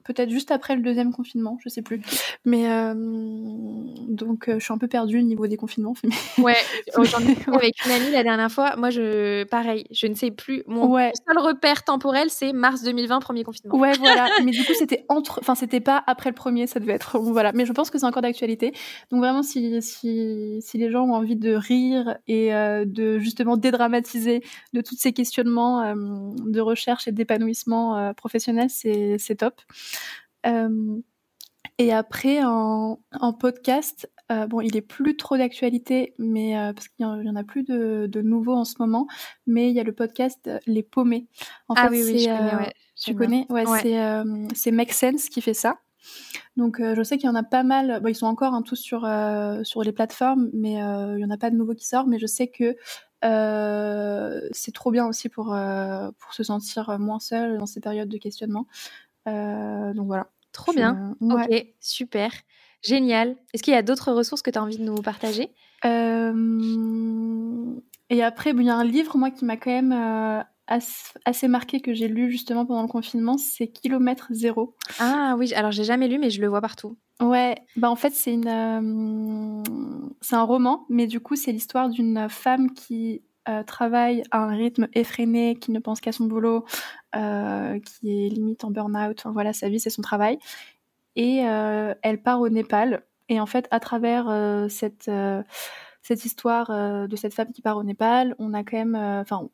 peut-être 0.06 0.30
juste 0.30 0.50
après 0.50 0.76
le 0.76 0.82
deuxième 0.82 1.12
confinement, 1.12 1.58
je 1.62 1.68
sais 1.68 1.82
plus. 1.82 2.00
Mais 2.44 2.70
euh, 2.70 2.94
donc, 2.94 4.48
euh, 4.48 4.58
je 4.58 4.64
suis 4.64 4.72
un 4.72 4.78
peu 4.78 4.86
perdue 4.86 5.18
au 5.18 5.22
niveau 5.22 5.46
des 5.46 5.56
confinements. 5.56 5.94
Ouais, 6.38 6.56
j'en 6.94 7.20
ai 7.20 7.36
avec 7.52 7.84
une 7.84 7.92
amie 7.92 8.10
la 8.10 8.22
dernière 8.22 8.50
fois. 8.50 8.76
Moi, 8.76 8.90
je, 8.90 9.44
pareil, 9.44 9.86
je 9.90 10.06
ne 10.06 10.14
sais 10.14 10.30
plus. 10.30 10.62
Mon 10.66 10.96
seul 10.96 11.38
repère 11.38 11.82
temporel, 11.82 12.28
c'est 12.30 12.52
mars 12.52 12.82
2020, 12.82 13.20
premier 13.20 13.42
confinement. 13.42 13.74
Ouais, 13.76 13.92
voilà. 13.98 14.28
Mais 14.44 14.50
du 14.50 14.62
coup, 14.64 14.74
c'était 14.78 15.04
entre, 15.08 15.38
enfin, 15.40 15.54
c'était 15.54 15.80
pas 15.80 16.02
après 16.06 16.30
le 16.30 16.34
premier, 16.34 16.66
ça 16.66 16.78
devait 16.78 16.92
être, 16.92 17.18
voilà. 17.18 17.52
Mais 17.52 17.64
je 17.64 17.72
pense 17.72 17.90
que 17.90 17.98
c'est 17.98 18.04
encore 18.04 18.22
d'actualité. 18.22 18.72
Donc 19.10 19.20
vraiment, 19.20 19.42
si, 19.42 19.80
si, 19.82 20.58
si 20.60 20.78
les 20.78 20.90
gens 20.90 21.04
ont 21.04 21.14
envie 21.14 21.36
de 21.36 21.54
rire 21.54 22.18
et 22.28 22.54
euh, 22.54 22.84
de 22.86 23.18
justement 23.18 23.56
dédramatiser 23.56 24.42
de 24.72 24.80
tous 24.82 24.96
ces 24.96 25.12
questionnements 25.12 25.94
de 25.96 26.60
recherche 26.60 27.08
et 27.08 27.12
d'épanouissement 27.12 28.12
professionnel, 28.14 28.68
c'est 28.70 29.36
top. 29.36 29.54
Euh, 30.46 31.00
et 31.78 31.92
après, 31.92 32.42
en, 32.42 32.98
podcast, 33.38 34.10
euh, 34.32 34.46
bon, 34.46 34.60
il 34.60 34.76
est 34.76 34.82
plus 34.82 35.16
trop 35.16 35.36
d'actualité, 35.36 36.14
mais 36.18 36.58
euh, 36.58 36.72
parce 36.72 36.88
qu'il 36.88 37.04
y, 37.04 37.28
en 37.28 37.36
a 37.36 37.44
plus 37.44 37.64
de, 37.64 38.06
de 38.10 38.22
nouveaux 38.22 38.54
en 38.54 38.64
ce 38.64 38.76
moment. 38.78 39.06
Mais 39.46 39.68
il 39.70 39.76
y 39.76 39.80
a 39.80 39.84
le 39.84 39.92
podcast 39.92 40.50
Les 40.66 40.82
Paumés. 40.82 41.26
En 41.68 41.74
ah 41.76 41.88
oui, 41.90 42.02
oui, 42.02 42.20
je 42.20 42.28
connais. 42.28 42.56
Ouais, 42.56 42.72
tu 42.96 43.14
connais? 43.14 43.46
Ouais, 43.50 43.64
c'est 43.82 44.54
c'est 44.54 44.70
Make 44.70 44.92
Sense 44.92 45.28
qui 45.28 45.42
fait 45.42 45.54
ça. 45.54 45.76
Donc 46.56 46.80
je 46.80 47.02
sais 47.02 47.18
qu'il 47.18 47.26
y 47.26 47.30
en 47.30 47.34
a 47.34 47.42
pas 47.42 47.62
mal. 47.62 48.00
Bon, 48.00 48.08
ils 48.08 48.14
sont 48.14 48.26
encore 48.26 48.54
hein, 48.54 48.62
tous 48.62 48.76
sur 48.76 49.00
sur 49.64 49.82
les 49.82 49.92
plateformes, 49.92 50.48
mais 50.54 50.74
il 50.74 51.18
y 51.20 51.24
en 51.24 51.30
a 51.30 51.36
pas 51.36 51.50
de 51.50 51.56
nouveaux 51.56 51.74
qui 51.74 51.86
sortent. 51.86 52.08
Mais 52.08 52.18
je 52.18 52.26
sais 52.26 52.48
que 52.48 52.74
c'est 54.52 54.72
trop 54.72 54.90
bien 54.90 55.06
aussi 55.06 55.28
pour 55.28 55.54
pour 56.18 56.32
se 56.32 56.42
sentir 56.42 56.98
moins 56.98 57.20
seul 57.20 57.58
dans 57.58 57.66
ces 57.66 57.80
périodes 57.80 58.08
de 58.08 58.16
questionnement. 58.16 58.66
Donc 59.26 60.06
voilà. 60.06 60.28
Trop 60.52 60.72
bien. 60.72 61.14
Ok, 61.20 61.66
super. 61.80 62.30
Génial. 62.82 63.36
Est-ce 63.52 63.62
qu'il 63.62 63.74
y 63.74 63.76
a 63.76 63.82
d'autres 63.82 64.12
ressources 64.12 64.42
que 64.42 64.50
tu 64.50 64.58
as 64.58 64.62
envie 64.62 64.78
de 64.78 64.84
nous 64.84 65.02
partager? 65.02 65.50
Euh, 65.84 67.74
Et 68.10 68.22
après, 68.22 68.50
il 68.50 68.62
y 68.62 68.70
a 68.70 68.76
un 68.76 68.84
livre, 68.84 69.16
moi, 69.16 69.30
qui 69.30 69.44
m'a 69.44 69.56
quand 69.56 69.70
même 69.70 69.92
euh, 69.92 70.42
assez 71.24 71.48
marqué 71.48 71.80
que 71.80 71.94
j'ai 71.94 72.08
lu 72.08 72.30
justement 72.30 72.64
pendant 72.64 72.82
le 72.82 72.88
confinement, 72.88 73.36
c'est 73.38 73.68
Kilomètre 73.68 74.28
Zéro. 74.30 74.74
Ah 74.98 75.34
oui, 75.38 75.52
alors 75.54 75.72
j'ai 75.72 75.84
jamais 75.84 76.08
lu, 76.08 76.18
mais 76.18 76.30
je 76.30 76.40
le 76.40 76.48
vois 76.48 76.60
partout. 76.60 76.96
Ouais, 77.20 77.54
bah 77.76 77.90
en 77.90 77.96
fait 77.96 78.12
c'est 78.12 78.34
une, 78.34 78.46
euh, 78.46 79.62
c'est 80.20 80.36
un 80.36 80.42
roman, 80.42 80.84
mais 80.90 81.06
du 81.06 81.18
coup 81.18 81.34
c'est 81.34 81.50
l'histoire 81.50 81.88
d'une 81.88 82.28
femme 82.28 82.72
qui 82.74 83.22
euh, 83.48 83.62
travaille 83.62 84.22
à 84.30 84.42
un 84.42 84.54
rythme 84.56 84.88
effréné, 84.94 85.56
qui 85.56 85.70
ne 85.72 85.78
pense 85.78 86.00
qu'à 86.00 86.12
son 86.12 86.24
boulot, 86.26 86.64
euh, 87.14 87.78
qui 87.80 88.26
est 88.26 88.28
limite 88.28 88.64
en 88.64 88.70
burn-out. 88.70 89.18
Enfin, 89.20 89.32
voilà, 89.32 89.52
sa 89.52 89.68
vie 89.68 89.80
c'est 89.80 89.90
son 89.90 90.02
travail, 90.02 90.38
et 91.16 91.38
elle 91.38 92.22
part 92.22 92.40
au 92.40 92.48
Népal. 92.48 93.04
Et 93.28 93.40
en 93.40 93.46
fait, 93.46 93.66
à 93.70 93.80
travers 93.80 94.26
cette 94.70 95.10
histoire 96.24 96.68
de 97.08 97.16
cette 97.16 97.34
femme 97.34 97.52
qui 97.52 97.62
part 97.62 97.76
au 97.78 97.82
Népal, 97.84 98.34
on 98.38 98.54
a 98.54 98.64
quand 98.64 98.76
même, 98.76 98.96
enfin, 98.96 99.48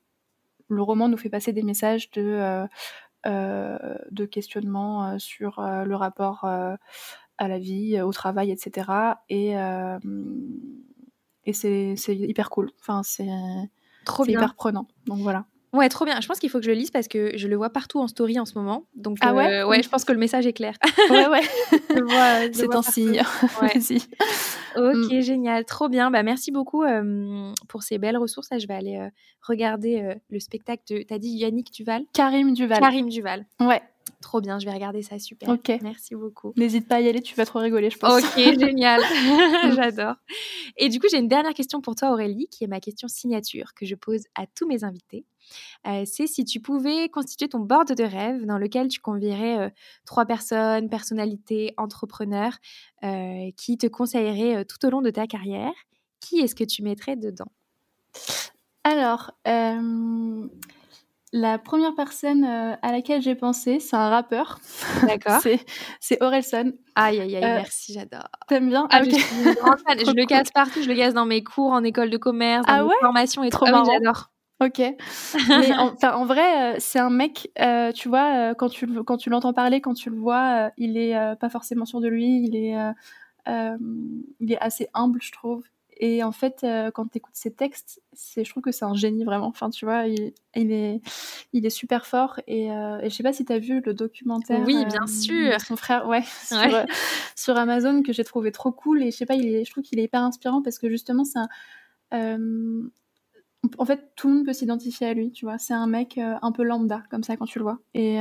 le 0.69 0.83
roman 0.83 1.09
nous 1.09 1.17
fait 1.17 1.31
passer 1.31 1.53
des 1.53 1.63
messages 1.63 2.11
de 2.11 2.69
questionnement 4.31 5.19
sur 5.19 5.61
le 5.61 5.95
rapport 5.95 6.45
à 7.43 7.49
la 7.49 7.59
vie, 7.59 8.01
au 8.01 8.13
travail, 8.13 8.51
etc. 8.51 8.89
Et, 9.29 9.59
euh, 9.59 9.99
et 11.45 11.53
c'est, 11.53 11.95
hyper 12.09 12.51
cool. 12.51 12.71
Enfin, 12.81 13.03
c'est, 13.03 13.29
trop 14.05 14.25
hyper 14.25 14.55
prenant. 14.55 14.87
Donc 15.07 15.19
voilà. 15.19 15.45
Ouais, 15.73 15.89
trop 15.89 16.05
bien. 16.05 16.21
Je 16.21 16.29
pense 16.29 16.39
qu'il 16.39 16.51
faut 16.51 16.59
que 16.59 16.67
je 16.67 16.71
le 16.71 16.77
lise 16.77 16.91
parce 16.91 17.09
que 17.09 17.33
je 17.35 17.49
le 17.49 17.57
vois 17.57 17.71
partout 17.71 17.99
en 17.99 18.07
story 18.07 18.39
en 18.39 18.45
ce 18.45 18.59
moment. 18.59 18.85
Donc, 18.95 19.17
ah 19.23 19.33
ouais, 19.33 19.61
euh, 19.61 19.67
ouais, 19.67 19.83
je 19.83 19.89
pense 19.89 20.05
que 20.05 20.13
le 20.13 20.19
message 20.19 20.47
est 20.47 20.53
clair. 20.53 20.75
ouais, 21.11 21.27
ouais. 21.27 22.51
c'est 22.53 22.75
un 22.75 22.83
signe. 22.83 23.23
ok, 24.77 25.13
mm. 25.13 25.21
génial. 25.21 25.65
Trop 25.65 25.89
bien. 25.89 26.11
Bah, 26.11 26.23
merci 26.23 26.53
beaucoup 26.53 26.85
pour 27.69 27.83
ces 27.83 27.97
belles 27.97 28.19
ressources. 28.19 28.51
Là, 28.51 28.59
je 28.59 28.67
vais 28.67 28.75
aller 28.75 29.09
regarder 29.41 30.17
le 30.29 30.41
spectacle 30.41 30.83
de. 30.91 31.03
T'as 31.05 31.19
dit 31.19 31.31
Yannick 31.31 31.73
Duval? 31.73 32.05
Karim 32.13 32.53
Duval. 32.53 32.81
Karim 32.81 33.09
Duval. 33.09 33.47
Ouais. 33.59 33.81
Trop 34.23 34.41
bien, 34.41 34.59
je 34.59 34.65
vais 34.65 34.73
regarder 34.73 35.03
ça, 35.03 35.19
super. 35.19 35.49
Ok. 35.49 35.71
Merci 35.83 36.15
beaucoup. 36.15 36.53
N'hésite 36.57 36.89
pas 36.89 36.97
à 36.97 37.01
y 37.01 37.09
aller, 37.09 37.21
tu 37.21 37.35
vas 37.35 37.45
trop 37.45 37.59
rigoler, 37.59 37.91
je 37.91 37.99
pense. 37.99 38.23
Ok, 38.23 38.37
génial. 38.59 39.03
J'adore. 39.75 40.15
Et 40.77 40.89
du 40.89 41.01
coup, 41.01 41.07
j'ai 41.11 41.19
une 41.19 41.29
dernière 41.29 41.55
question 41.55 41.81
pour 41.81 41.95
toi, 41.97 42.13
Aurélie, 42.13 42.49
qui 42.49 42.65
est 42.65 42.69
ma 42.69 42.81
question 42.81 43.09
signature 43.09 43.75
que 43.75 43.85
je 43.85 43.95
pose 43.95 44.23
à 44.35 44.47
tous 44.47 44.67
mes 44.67 44.85
invités. 44.85 45.27
Euh, 45.87 46.05
c'est 46.07 46.27
si 46.27 46.45
tu 46.45 46.61
pouvais 46.61 47.09
constituer 47.09 47.49
ton 47.49 47.59
board 47.59 47.93
de 47.93 48.05
rêve 48.05 48.47
dans 48.47 48.59
lequel 48.59 48.89
tu 48.89 49.01
convierais 49.01 49.59
euh, 49.59 49.71
trois 50.07 50.25
personnes, 50.25 50.89
personnalités, 50.89 51.75
entrepreneurs, 51.77 52.57
euh, 53.05 53.51
qui 53.57 53.77
te 53.77 53.87
conseilleraient 53.87 54.65
tout 54.65 54.87
au 54.87 54.91
long 54.91 55.03
de 55.03 55.11
ta 55.11 55.27
carrière, 55.27 55.75
qui 56.21 56.39
est-ce 56.39 56.55
que 56.55 56.65
tu 56.65 56.83
mettrais 56.83 57.17
dedans? 57.17 57.51
Alors, 58.85 59.33
la 61.33 61.59
première 61.59 61.95
personne 61.95 62.45
euh, 62.45 62.75
à 62.83 62.93
laquelle 62.93 63.23
j'ai 63.23 63.35
pensé, 63.35 63.81
c'est 63.81 63.97
un 63.97 64.11
rappeur. 64.11 64.61
D'accord. 65.07 65.41
c'est 66.01 66.23
Orelson. 66.23 66.73
Aïe, 66.95 67.21
aïe, 67.21 67.37
aïe, 67.37 67.45
euh, 67.45 67.55
merci, 67.55 67.95
j'adore. 67.95 68.29
T'aimes 68.49 68.69
bien? 68.69 68.87
Ah, 68.91 69.03
je, 69.03 69.11
je, 69.11 70.15
le 70.15 70.27
casse 70.27 70.51
partout, 70.51 70.83
je 70.83 70.89
le 70.89 70.95
casse 70.95 71.15
dans 71.15 71.25
mes 71.25 71.43
cours 71.43 71.73
en 71.73 71.83
école 71.85 72.11
de 72.11 72.19
commerce, 72.19 72.67
dans 72.67 72.73
ah 72.73 72.85
mes 72.85 72.91
formations 73.01 73.43
et 73.43 73.51
trop 73.51 73.67
ah, 73.67 73.83
j'adore. 73.87 74.31
Ok. 74.61 74.79
Mais 75.49 75.73
en, 75.73 75.95
en 76.03 76.25
vrai, 76.25 76.75
euh, 76.75 76.77
c'est 76.79 77.01
un 77.01 77.11
mec, 77.11 77.51
tu 77.95 78.09
vois, 78.09 78.55
quand 78.55 78.69
tu, 78.69 78.87
quand 79.03 79.17
tu 79.17 79.31
l'entends 79.31 79.55
parler, 79.55 79.81
quand 79.81 79.95
tu 79.95 80.11
le 80.11 80.17
vois, 80.17 80.71
il 80.77 80.99
est 80.99 81.17
pas 81.41 81.49
forcément 81.49 81.87
sûr 81.87 82.01
de 82.01 82.09
lui, 82.09 82.45
il 82.45 82.55
est, 82.55 82.77
il 83.49 84.53
est 84.53 84.59
assez 84.59 84.89
humble, 84.93 85.21
je 85.23 85.33
trouve. 85.33 85.65
Et 86.05 86.25
en 86.25 86.33
fait, 86.33 86.65
euh, 86.65 86.91
quand 86.91 87.07
tu 87.07 87.19
écoutes 87.19 87.37
ses 87.37 87.53
textes, 87.53 88.03
c'est, 88.13 88.45
je 88.45 88.51
trouve 88.51 88.65
que 88.65 88.73
c'est 88.73 88.85
un 88.85 88.95
génie 88.95 89.23
vraiment. 89.23 89.47
Enfin, 89.47 89.71
tu 89.71 89.85
vois, 89.85 90.09
il, 90.09 90.33
est, 90.57 91.01
il 91.53 91.65
est 91.65 91.71
super 91.71 92.07
fort. 92.07 92.41
Et, 92.49 92.73
euh, 92.73 92.99
et 92.99 93.09
je 93.09 93.15
sais 93.15 93.23
pas 93.23 93.33
si 93.33 93.45
tu 93.45 93.53
as 93.53 93.61
vu 93.61 93.81
le 93.87 93.95
documentaire. 93.95 94.65
Oui, 94.67 94.85
bien 94.85 95.05
euh, 95.05 95.07
sûr. 95.07 95.61
Son 95.61 95.77
frère, 95.77 96.09
ouais, 96.09 96.25
Sur, 97.37 97.57
Amazon 97.57 98.03
que 98.03 98.13
j'ai 98.13 98.25
trouvé 98.25 98.51
trop 98.51 98.73
cool. 98.73 99.05
Et 99.05 99.13
je 99.13 99.17
sais 99.17 99.27
pas, 99.27 99.37
il 99.37 99.47
est, 99.47 99.65
je 99.65 99.71
trouve 99.71 99.85
qu'il 99.85 100.01
est 100.01 100.03
hyper 100.03 100.23
inspirant 100.23 100.61
parce 100.61 100.81
que 100.81 100.91
justement, 100.91 101.23
c'est 101.23 101.39
un. 102.11 102.89
en 103.79 103.85
fait, 103.85 104.11
tout 104.17 104.27
le 104.27 104.35
monde 104.35 104.47
peut 104.47 104.53
s'identifier 104.53 105.07
à 105.07 105.15
lui, 105.15 105.31
tu 105.31 105.45
vois. 105.45 105.59
C'est 105.59 105.75
un 105.75 105.87
mec 105.87 106.19
un 106.19 106.51
peu 106.51 106.65
lambda, 106.65 107.05
comme 107.11 107.23
ça, 107.23 107.37
quand 107.37 107.47
tu 107.47 107.61
le 107.61 107.63
vois. 107.63 107.79
Et. 107.95 108.19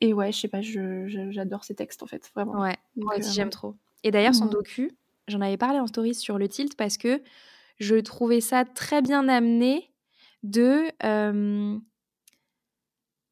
Et 0.00 0.12
ouais, 0.12 0.32
je 0.32 0.38
sais 0.40 0.48
pas, 0.48 0.62
j'adore 0.62 1.62
ses 1.62 1.76
textes 1.76 2.02
en 2.02 2.06
fait, 2.06 2.28
vraiment. 2.34 2.60
Ouais, 2.60 2.76
moi 2.96 3.16
aussi 3.18 3.32
j'aime 3.32 3.50
trop. 3.50 3.76
Et 4.04 4.10
d'ailleurs, 4.10 4.34
son 4.34 4.46
docu, 4.46 4.96
J'en 5.28 5.40
avais 5.42 5.56
parlé 5.58 5.78
en 5.78 5.86
story 5.86 6.14
sur 6.14 6.38
le 6.38 6.48
tilt 6.48 6.74
parce 6.76 6.96
que 6.96 7.22
je 7.78 7.96
trouvais 7.96 8.40
ça 8.40 8.64
très 8.64 9.02
bien 9.02 9.28
amené 9.28 9.92
de. 10.42 10.90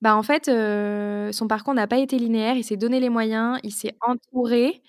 bah 0.03 0.15
en 0.17 0.23
fait, 0.23 0.47
son 1.33 1.49
parcours 1.49 1.75
n'a 1.75 1.87
pas 1.87 1.99
été 1.99 2.19
linéaire. 2.19 2.57
Il 2.57 2.65
s'est 2.65 2.77
donné 2.77 3.01
les 3.01 3.09
moyens, 3.09 3.59
il 3.63 3.73
s'est 3.73 3.97
entouré. 4.03 4.83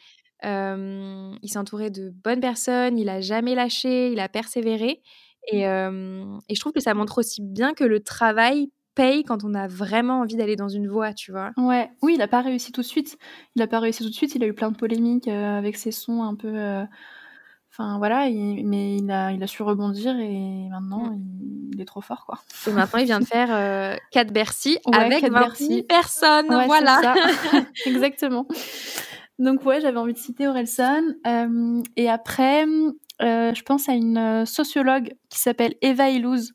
il 0.43 1.49
s'est 1.49 1.57
entouré 1.59 1.89
de 1.89 2.09
bonnes 2.09 2.41
personnes, 2.41 2.97
il 2.97 3.09
a 3.09 3.21
jamais 3.21 3.55
lâché, 3.55 4.11
il 4.11 4.19
a 4.19 4.29
persévéré. 4.29 5.01
Et, 5.51 5.61
et, 5.61 6.55
je 6.55 6.59
trouve 6.59 6.73
que 6.73 6.81
ça 6.81 6.93
montre 6.93 7.19
aussi 7.19 7.41
bien 7.41 7.73
que 7.73 7.83
le 7.85 8.01
travail 8.01 8.69
paye 8.97 9.23
quand 9.23 9.43
on 9.43 9.53
a 9.53 9.67
vraiment 9.67 10.21
envie 10.21 10.35
d'aller 10.35 10.55
dans 10.55 10.69
une 10.69 10.87
voie, 10.87 11.13
tu 11.13 11.31
vois. 11.31 11.51
Ouais, 11.55 11.91
oui, 12.01 12.13
il 12.15 12.17
n'a 12.17 12.27
pas 12.27 12.41
réussi 12.41 12.71
tout 12.71 12.81
de 12.81 12.85
suite. 12.85 13.17
Il 13.55 13.59
n'a 13.59 13.67
pas 13.67 13.79
réussi 13.79 14.03
tout 14.03 14.09
de 14.09 14.15
suite. 14.15 14.33
Il 14.33 14.43
a 14.43 14.47
eu 14.47 14.53
plein 14.53 14.71
de 14.71 14.75
polémiques 14.75 15.27
euh, 15.27 15.57
avec 15.57 15.77
ses 15.77 15.91
sons 15.91 16.23
un 16.23 16.33
peu. 16.33 16.51
Euh, 16.51 16.83
enfin 17.71 17.99
voilà, 17.99 18.27
mais 18.27 18.97
il 18.97 19.11
a, 19.11 19.31
il 19.31 19.43
a 19.43 19.47
su 19.47 19.61
rebondir 19.61 20.15
et 20.19 20.67
maintenant 20.71 21.11
mm. 21.11 21.21
il, 21.73 21.81
est 21.81 21.85
trop 21.85 22.01
fort 22.01 22.25
quoi. 22.25 22.39
Et 22.65 22.71
maintenant 22.71 22.99
il 22.99 23.05
vient 23.05 23.19
de 23.19 23.25
faire 23.37 23.49
euh, 23.51 23.95
4 24.13 24.33
Bercy 24.33 24.79
avec 24.91 25.21
4 25.21 25.31
Bercy. 25.31 25.83
personnes, 25.83 26.47
voilà. 26.65 27.13
Exactement. 27.85 28.47
Donc 29.37 29.63
ouais, 29.63 29.79
j'avais 29.79 29.99
envie 29.99 30.13
de 30.13 30.17
citer 30.17 30.47
Orelsan. 30.47 31.03
Euh, 31.27 31.83
et 31.95 32.09
après, 32.09 32.65
je 33.21 33.61
pense 33.61 33.87
à 33.89 33.93
une 33.93 34.43
sociologue 34.47 35.13
qui 35.29 35.37
s'appelle 35.37 35.75
Eva 35.83 36.09
Illouz. 36.09 36.53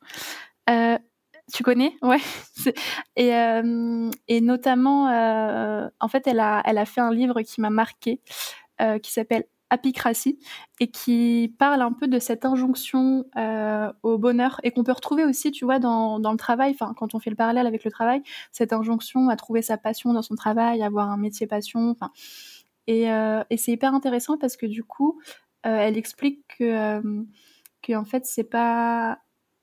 Tu 1.53 1.63
connais? 1.63 1.97
Ouais. 2.03 2.19
Et, 3.17 3.35
euh, 3.35 4.11
et 4.29 4.41
notamment, 4.41 5.09
euh, 5.09 5.89
en 6.01 6.09
fait, 6.09 6.27
elle 6.27 6.41
a, 6.41 6.63
elle 6.65 6.79
a 6.79 6.87
fait 6.87 7.01
un 7.03 7.13
livre 7.13 7.43
qui 7.43 7.61
m'a 7.61 7.69
marqué, 7.69 8.21
euh, 8.81 8.99
qui 8.99 9.13
s'appelle 9.13 9.45
Apicratie, 9.69 10.39
et 10.81 10.91
qui 10.91 11.55
parle 11.59 11.83
un 11.83 11.93
peu 11.93 12.09
de 12.09 12.19
cette 12.19 12.45
injonction 12.47 13.25
au 14.03 14.19
bonheur, 14.19 14.61
et 14.63 14.71
qu'on 14.71 14.83
peut 14.85 14.93
retrouver 14.93 15.25
aussi, 15.25 15.51
tu 15.51 15.65
vois, 15.65 15.79
dans, 15.79 16.21
dans 16.21 16.33
le 16.33 16.39
travail, 16.39 16.73
enfin, 16.79 16.95
quand 16.97 17.15
on 17.15 17.19
fait 17.21 17.31
le 17.31 17.37
parallèle 17.37 17.67
avec 17.67 17.85
le 17.85 17.91
travail, 17.91 18.23
cette 18.51 18.73
injonction 18.73 19.29
à 19.29 19.37
trouver 19.37 19.63
sa 19.63 19.77
passion 19.79 20.13
dans 20.15 20.23
son 20.23 20.35
travail, 20.35 20.83
avoir 20.83 21.11
un 21.11 21.17
métier 21.19 21.47
passion, 21.47 21.91
enfin. 21.91 22.11
Et, 22.87 23.05
et 23.05 23.57
c'est 23.57 23.73
hyper 23.73 23.95
intéressant 23.95 24.37
parce 24.39 24.57
que 24.57 24.67
du 24.67 24.85
coup, 24.85 25.21
elle 25.63 25.97
explique 25.97 26.41
que, 26.59 27.01
que 27.83 27.95
en 27.95 28.05
fait, 28.05 28.27
c'est 28.27 28.45
pas 28.45 29.19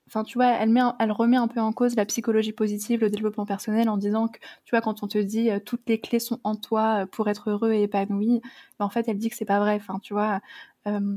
Enfin, 0.09 0.23
tu 0.23 0.39
vois, 0.39 0.47
elle, 0.47 0.69
met, 0.69 0.81
elle 0.97 1.11
remet 1.11 1.37
un 1.37 1.47
peu 1.47 1.59
en 1.59 1.71
cause 1.71 1.95
la 1.95 2.05
psychologie 2.05 2.51
positive, 2.51 3.01
le 3.01 3.11
développement 3.11 3.45
personnel 3.45 3.89
en 3.89 3.97
disant 3.97 4.27
que, 4.27 4.39
tu 4.65 4.71
vois, 4.71 4.81
quand 4.81 5.03
on 5.03 5.07
te 5.07 5.19
dit 5.19 5.51
euh, 5.51 5.59
toutes 5.63 5.87
les 5.87 5.99
clés 5.99 6.17
sont 6.17 6.39
en 6.43 6.55
toi 6.55 7.03
euh, 7.03 7.05
pour 7.05 7.29
être 7.29 7.51
heureux 7.51 7.73
et 7.73 7.83
épanoui, 7.83 8.41
ben, 8.79 8.85
en 8.85 8.89
fait, 8.89 9.07
elle 9.07 9.19
dit 9.19 9.29
que 9.29 9.35
c'est 9.35 9.45
pas 9.45 9.59
vrai. 9.59 9.75
Enfin, 9.75 9.99
tu 9.99 10.13
vois, 10.13 10.41
euh, 10.87 11.15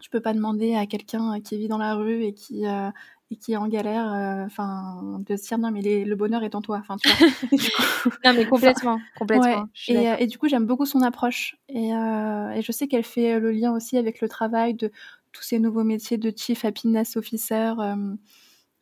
tu 0.00 0.08
peux 0.08 0.20
pas 0.20 0.32
demander 0.32 0.74
à 0.74 0.86
quelqu'un 0.86 1.38
qui 1.42 1.58
vit 1.58 1.68
dans 1.68 1.76
la 1.76 1.96
rue 1.96 2.22
et 2.22 2.32
qui, 2.32 2.64
et 2.64 3.36
qui 3.36 3.52
est 3.52 3.56
en 3.58 3.68
galère, 3.68 4.06
enfin, 4.46 5.20
de 5.26 5.36
se 5.36 5.46
dire 5.46 5.58
non, 5.58 5.70
mais 5.70 5.82
le 5.82 6.16
bonheur 6.16 6.42
est 6.44 6.54
en 6.54 6.62
toi. 6.62 6.80
Enfin, 6.80 6.96
tu 6.96 7.08
vois. 7.10 7.28
non, 8.24 8.32
mais 8.34 8.46
complètement, 8.46 9.00
complètement. 9.18 9.68
Et, 9.86 10.06
et, 10.18 10.26
du 10.26 10.38
coup, 10.38 10.48
j'aime 10.48 10.66
beaucoup 10.66 10.86
son 10.86 11.02
approche. 11.02 11.56
Et, 11.68 11.90
et 11.90 12.62
je 12.62 12.72
sais 12.72 12.88
qu'elle 12.88 13.04
fait 13.04 13.38
le 13.38 13.52
lien 13.52 13.72
aussi 13.72 13.98
avec 13.98 14.20
le 14.20 14.28
travail 14.28 14.74
de 14.74 14.90
tous 15.34 15.42
ces 15.42 15.58
nouveaux 15.58 15.84
métiers 15.84 16.16
de 16.16 16.32
Chief 16.34 16.64
Happiness 16.64 17.16
Officer 17.16 17.72
euh, 17.78 18.14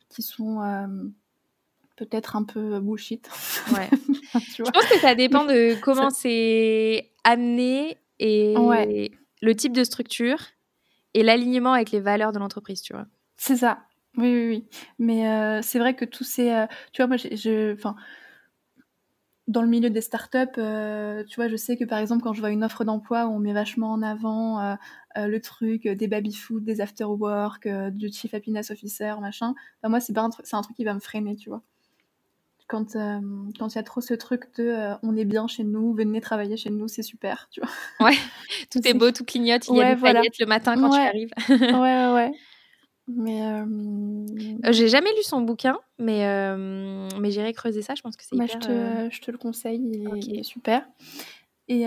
qui 0.07 0.21
sont 0.21 0.61
euh, 0.61 0.87
peut-être 1.97 2.37
un 2.37 2.43
peu 2.43 2.79
bullshit. 2.79 3.29
Ouais. 3.73 3.89
Je 4.55 4.63
pense 4.63 4.85
que 4.85 4.99
ça 4.99 5.15
dépend 5.15 5.43
de 5.43 5.75
comment 5.81 6.11
c'est 6.11 7.11
amené 7.23 7.97
et 8.19 8.55
le 9.41 9.55
type 9.55 9.73
de 9.73 9.83
structure 9.83 10.37
et 11.13 11.23
l'alignement 11.23 11.73
avec 11.73 11.91
les 11.91 11.99
valeurs 11.99 12.31
de 12.31 12.39
l'entreprise, 12.39 12.81
tu 12.81 12.93
vois. 12.93 13.07
C'est 13.35 13.57
ça. 13.57 13.79
Oui, 14.15 14.31
oui, 14.31 14.47
oui. 14.47 14.65
Mais 14.99 15.27
euh, 15.27 15.61
c'est 15.63 15.79
vrai 15.79 15.95
que 15.95 16.05
tous 16.05 16.23
ces... 16.23 16.65
tu 16.93 17.01
vois, 17.01 17.07
moi, 17.07 17.17
je... 17.17 17.73
Enfin, 17.73 17.95
dans 19.47 19.61
le 19.61 19.67
milieu 19.67 19.89
des 19.89 20.01
startups, 20.01 20.37
euh, 20.57 21.23
tu 21.25 21.35
vois, 21.35 21.49
je 21.49 21.55
sais 21.57 21.75
que 21.75 21.83
par 21.83 21.99
exemple, 21.99 22.23
quand 22.23 22.33
je 22.33 22.39
vois 22.39 22.51
une 22.51 22.63
offre 22.63 22.85
d'emploi 22.85 23.25
où 23.27 23.31
on 23.31 23.39
met 23.39 23.53
vachement 23.53 23.91
en 23.91 24.01
avant 24.01 24.59
euh, 24.61 24.75
euh, 25.17 25.27
le 25.27 25.41
truc 25.41 25.87
des 25.87 26.07
baby-food, 26.07 26.63
des 26.63 26.79
after-work, 26.79 27.67
du 27.91 28.11
chief 28.11 28.33
happiness 28.33 28.71
officer, 28.71 29.13
machin, 29.19 29.53
bah, 29.81 29.89
moi, 29.89 29.99
c'est 29.99 30.17
un, 30.17 30.29
un 30.51 30.61
truc 30.61 30.75
qui 30.75 30.85
va 30.85 30.93
me 30.93 30.99
freiner, 30.99 31.35
tu 31.35 31.49
vois. 31.49 31.61
Quand 32.67 32.93
quand 33.59 33.67
il 33.67 33.75
y 33.75 33.77
a 33.77 33.83
trop 33.83 33.99
ce 33.99 34.13
truc 34.13 34.55
de 34.57 34.93
on 35.03 35.15
est 35.17 35.25
bien 35.25 35.47
chez 35.47 35.65
nous, 35.65 35.93
venez 35.93 36.21
travailler 36.21 36.55
chez 36.55 36.69
nous, 36.69 36.87
c'est 36.87 37.03
super, 37.03 37.49
tu 37.51 37.59
vois. 37.59 37.69
Ouais, 38.07 38.15
tout 38.71 38.87
est 38.87 38.93
beau, 38.93 39.11
tout 39.11 39.25
clignote, 39.25 39.67
il 39.67 39.75
y 39.75 39.81
a 39.81 39.93
des 39.93 40.01
paillettes 40.01 40.39
le 40.39 40.45
matin 40.45 40.75
quand 40.75 40.89
tu 40.89 40.97
arrives. 40.97 41.31
ouais, 41.49 41.73
ouais, 41.73 42.13
ouais. 42.13 42.31
Mais 43.07 43.41
j'ai 44.71 44.87
jamais 44.87 45.11
lu 45.15 45.23
son 45.23 45.41
bouquin, 45.41 45.77
mais 45.99 46.55
mais 47.19 47.31
j'irai 47.31 47.53
creuser 47.53 47.81
ça. 47.81 47.95
Je 47.95 48.01
pense 48.01 48.15
que 48.15 48.23
c'est 48.23 48.37
bah, 48.37 48.45
hyper. 48.45 48.61
je, 48.61 48.67
te, 48.67 49.15
je 49.15 49.21
te 49.21 49.31
le 49.31 49.37
conseille, 49.37 49.81
il 50.25 50.39
est, 50.39 50.43
super. 50.43 50.87
Et, 51.67 51.81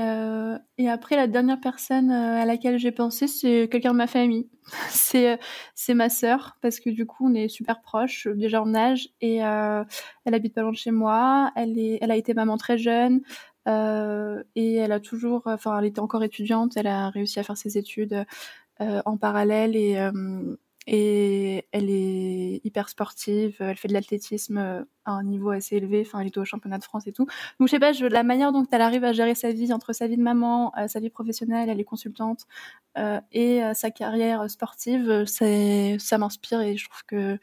et 0.78 0.88
après, 0.88 1.16
la 1.16 1.26
dernière 1.26 1.60
personne 1.60 2.10
à 2.10 2.44
laquelle 2.44 2.78
j'ai 2.78 2.92
pensé, 2.92 3.26
c'est 3.26 3.68
quelqu'un 3.70 3.92
de 3.92 3.96
ma 3.96 4.06
famille. 4.06 4.48
c'est 4.88 5.38
c'est 5.74 5.94
ma 5.94 6.10
sœur, 6.10 6.56
parce 6.60 6.80
que 6.80 6.90
du 6.90 7.06
coup, 7.06 7.28
on 7.30 7.34
est 7.34 7.48
super 7.48 7.80
proches, 7.80 8.28
déjà 8.28 8.62
en 8.62 8.74
âge, 8.74 9.08
et 9.22 9.36
elle 9.36 10.34
habite 10.34 10.54
pas 10.54 10.62
loin 10.62 10.72
de 10.72 10.76
chez 10.76 10.90
moi. 10.90 11.50
Elle, 11.56 11.78
est, 11.78 11.98
elle 12.02 12.10
a 12.10 12.16
été 12.16 12.34
maman 12.34 12.58
très 12.58 12.76
jeune. 12.76 13.22
et 13.66 14.74
elle 14.74 14.92
a 14.92 15.00
toujours, 15.00 15.42
enfin, 15.46 15.78
elle 15.78 15.86
était 15.86 16.00
encore 16.00 16.24
étudiante, 16.24 16.76
elle 16.76 16.88
a 16.88 17.08
réussi 17.08 17.38
à 17.38 17.42
faire 17.42 17.56
ses 17.56 17.78
études 17.78 18.26
en 18.80 19.16
parallèle 19.16 19.76
et, 19.76 19.96
et 20.86 21.66
elle 21.72 21.90
est 21.90 22.60
hyper 22.64 22.88
sportive, 22.88 23.56
elle 23.60 23.76
fait 23.76 23.88
de 23.88 23.92
l'athlétisme 23.92 24.58
euh, 24.58 24.84
à 25.06 25.12
un 25.12 25.22
niveau 25.22 25.50
assez 25.50 25.76
élevé, 25.76 26.02
enfin 26.04 26.20
elle 26.20 26.26
est 26.26 26.36
au 26.36 26.44
championnat 26.44 26.78
de 26.78 26.84
France 26.84 27.06
et 27.06 27.12
tout. 27.12 27.26
Donc 27.58 27.68
je 27.68 27.70
sais 27.70 27.78
pas, 27.78 27.92
je, 27.92 28.04
la 28.06 28.22
manière 28.22 28.52
dont 28.52 28.66
elle 28.70 28.82
arrive 28.82 29.04
à 29.04 29.12
gérer 29.12 29.34
sa 29.34 29.52
vie 29.52 29.72
entre 29.72 29.92
sa 29.92 30.06
vie 30.06 30.16
de 30.16 30.22
maman, 30.22 30.72
euh, 30.76 30.88
sa 30.88 31.00
vie 31.00 31.10
professionnelle, 31.10 31.68
elle 31.68 31.80
est 31.80 31.84
consultante 31.84 32.42
euh, 32.98 33.20
et 33.32 33.62
euh, 33.62 33.72
sa 33.74 33.90
carrière 33.90 34.50
sportive, 34.50 35.24
c'est 35.26 35.96
ça 35.98 36.18
m'inspire 36.18 36.60
et 36.60 36.76
je 36.76 36.88
trouve 36.88 37.02
que 37.06 37.38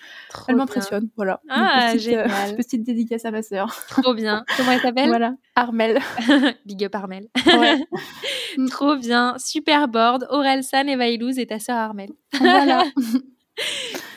elle 0.47 0.55
m'impressionne. 0.55 1.09
Voilà. 1.15 1.41
Ah 1.49 1.89
petite, 1.93 2.01
génial. 2.01 2.55
petite 2.55 2.83
dédicace 2.83 3.25
à 3.25 3.31
ma 3.31 3.41
sœur. 3.41 3.73
Trop 3.87 4.13
bien. 4.13 4.43
Comment 4.57 4.71
elle 4.71 4.79
s'appelle? 4.81 5.07
Voilà, 5.07 5.35
Armel. 5.55 5.99
Big 6.65 6.83
up 6.83 6.95
Armel. 6.95 7.27
Ouais. 7.45 7.85
Trop 8.69 8.95
bien. 8.95 9.35
Super 9.37 9.87
board. 9.87 10.27
Aurel 10.29 10.63
San 10.63 10.89
et 10.89 10.95
Vailouz 10.95 11.39
et 11.39 11.47
ta 11.47 11.59
sœur 11.59 11.77
Armel. 11.77 12.11
voilà. 12.39 12.83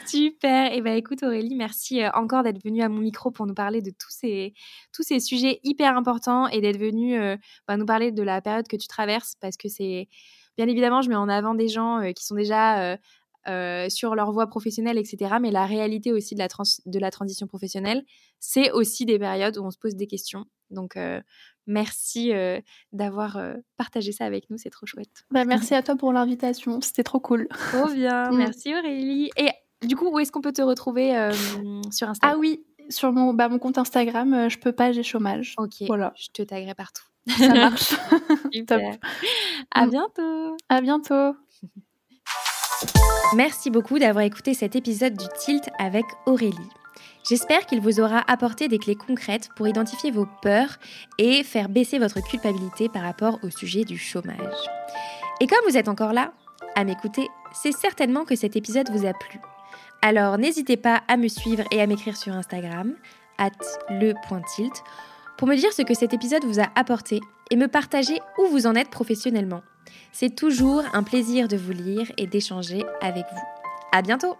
Super. 0.06 0.72
Et 0.72 0.76
eh 0.78 0.80
ben 0.80 0.96
écoute 0.96 1.22
Aurélie, 1.22 1.56
merci 1.56 2.02
euh, 2.02 2.10
encore 2.14 2.42
d'être 2.42 2.62
venue 2.62 2.82
à 2.82 2.88
mon 2.88 3.00
micro 3.00 3.30
pour 3.30 3.46
nous 3.46 3.54
parler 3.54 3.82
de 3.82 3.90
tous 3.90 4.10
ces 4.10 4.54
tous 4.92 5.02
ces 5.02 5.20
sujets 5.20 5.60
hyper 5.64 5.96
importants 5.96 6.46
et 6.48 6.60
d'être 6.60 6.78
venue 6.78 7.18
euh, 7.18 7.36
bah, 7.66 7.76
nous 7.76 7.86
parler 7.86 8.12
de 8.12 8.22
la 8.22 8.40
période 8.40 8.68
que 8.68 8.76
tu 8.76 8.86
traverses 8.86 9.34
parce 9.40 9.56
que 9.56 9.68
c'est 9.68 10.08
bien 10.56 10.68
évidemment 10.68 11.02
je 11.02 11.08
mets 11.08 11.16
en 11.16 11.28
avant 11.28 11.54
des 11.54 11.68
gens 11.68 11.98
euh, 12.00 12.12
qui 12.12 12.24
sont 12.24 12.36
déjà 12.36 12.96
sur 13.88 14.14
leur 14.14 14.32
voie 14.32 14.46
professionnelle, 14.48 14.98
etc. 14.98 15.36
Mais 15.40 15.50
la 15.50 15.66
réalité 15.66 16.12
aussi 16.12 16.34
de 16.34 16.40
la, 16.40 16.48
de 16.86 16.98
la 16.98 17.10
transition 17.10 17.46
professionnelle, 17.46 18.04
c'est 18.38 18.70
aussi 18.72 19.04
des 19.06 19.18
périodes 19.18 19.56
où 19.58 19.64
on 19.64 19.70
se 19.70 19.78
pose 19.78 19.94
des 19.94 20.06
questions. 20.06 20.44
Donc, 20.70 20.98
merci 21.66 22.32
d'avoir 22.92 23.38
partagé 23.76 24.12
ça 24.12 24.24
avec 24.24 24.50
nous, 24.50 24.58
c'est 24.58 24.70
trop 24.70 24.86
chouette. 24.86 25.24
Bah, 25.30 25.44
merci 25.44 25.74
à 25.74 25.82
toi 25.82 25.96
pour 25.96 26.12
l'invitation, 26.12 26.80
c'était 26.80 27.02
trop 27.04 27.20
cool. 27.20 27.48
Trop 27.48 27.88
bien, 27.92 28.30
Mm. 28.30 28.36
merci 28.36 28.74
Aurélie. 28.74 29.30
Et 29.36 29.48
du 29.86 29.94
coup, 29.96 30.08
où 30.10 30.18
est-ce 30.18 30.32
qu'on 30.32 30.40
peut 30.40 30.52
te 30.52 30.62
retrouver 30.62 31.10
sur 31.92 32.08
Instagram 32.08 32.18
Ah 32.22 32.38
oui, 32.38 32.64
sur 32.88 33.12
mon, 33.12 33.34
bah, 33.34 33.48
mon 33.48 33.58
compte 33.58 33.78
Instagram, 33.78 34.32
euh, 34.34 34.48
je 34.48 34.58
peux 34.58 34.72
pas, 34.72 34.92
j'ai 34.92 35.02
chômage. 35.02 35.54
Ok, 35.58 35.82
Voilà. 35.86 36.12
je 36.16 36.28
te 36.32 36.42
taguerai 36.42 36.74
partout. 36.74 37.04
Ça 37.28 37.48
marche. 37.54 37.94
Super. 38.52 38.96
À 39.72 39.86
Mm. 39.86 39.90
bientôt. 39.90 40.56
à 40.68 40.80
bientôt. 40.80 41.36
Merci 43.34 43.70
beaucoup 43.70 43.98
d'avoir 43.98 44.24
écouté 44.24 44.54
cet 44.54 44.76
épisode 44.76 45.14
du 45.14 45.26
Tilt 45.38 45.68
avec 45.78 46.04
Aurélie. 46.26 46.70
J'espère 47.28 47.66
qu'il 47.66 47.80
vous 47.80 47.98
aura 47.98 48.22
apporté 48.30 48.68
des 48.68 48.78
clés 48.78 48.94
concrètes 48.94 49.48
pour 49.56 49.66
identifier 49.66 50.12
vos 50.12 50.26
peurs 50.42 50.76
et 51.18 51.42
faire 51.42 51.68
baisser 51.68 51.98
votre 51.98 52.22
culpabilité 52.22 52.88
par 52.88 53.02
rapport 53.02 53.40
au 53.42 53.50
sujet 53.50 53.84
du 53.84 53.98
chômage. 53.98 54.54
Et 55.40 55.48
comme 55.48 55.58
vous 55.68 55.76
êtes 55.76 55.88
encore 55.88 56.12
là, 56.12 56.32
à 56.76 56.84
m'écouter, 56.84 57.26
c'est 57.52 57.72
certainement 57.72 58.24
que 58.24 58.36
cet 58.36 58.54
épisode 58.54 58.90
vous 58.90 59.06
a 59.06 59.12
plu. 59.12 59.40
Alors 60.02 60.38
n'hésitez 60.38 60.76
pas 60.76 61.02
à 61.08 61.16
me 61.16 61.28
suivre 61.28 61.64
et 61.72 61.82
à 61.82 61.86
m'écrire 61.86 62.16
sur 62.16 62.32
Instagram, 62.32 62.94
at 63.38 63.50
le.tilt, 63.90 64.84
pour 65.36 65.48
me 65.48 65.56
dire 65.56 65.72
ce 65.72 65.82
que 65.82 65.94
cet 65.94 66.14
épisode 66.14 66.44
vous 66.44 66.60
a 66.60 66.68
apporté 66.76 67.20
et 67.50 67.56
me 67.56 67.66
partager 67.66 68.20
où 68.38 68.46
vous 68.46 68.66
en 68.66 68.76
êtes 68.76 68.90
professionnellement. 68.90 69.62
C'est 70.12 70.34
toujours 70.34 70.82
un 70.92 71.02
plaisir 71.02 71.48
de 71.48 71.56
vous 71.56 71.72
lire 71.72 72.10
et 72.16 72.26
d'échanger 72.26 72.84
avec 73.00 73.24
vous. 73.32 73.42
À 73.92 74.02
bientôt! 74.02 74.36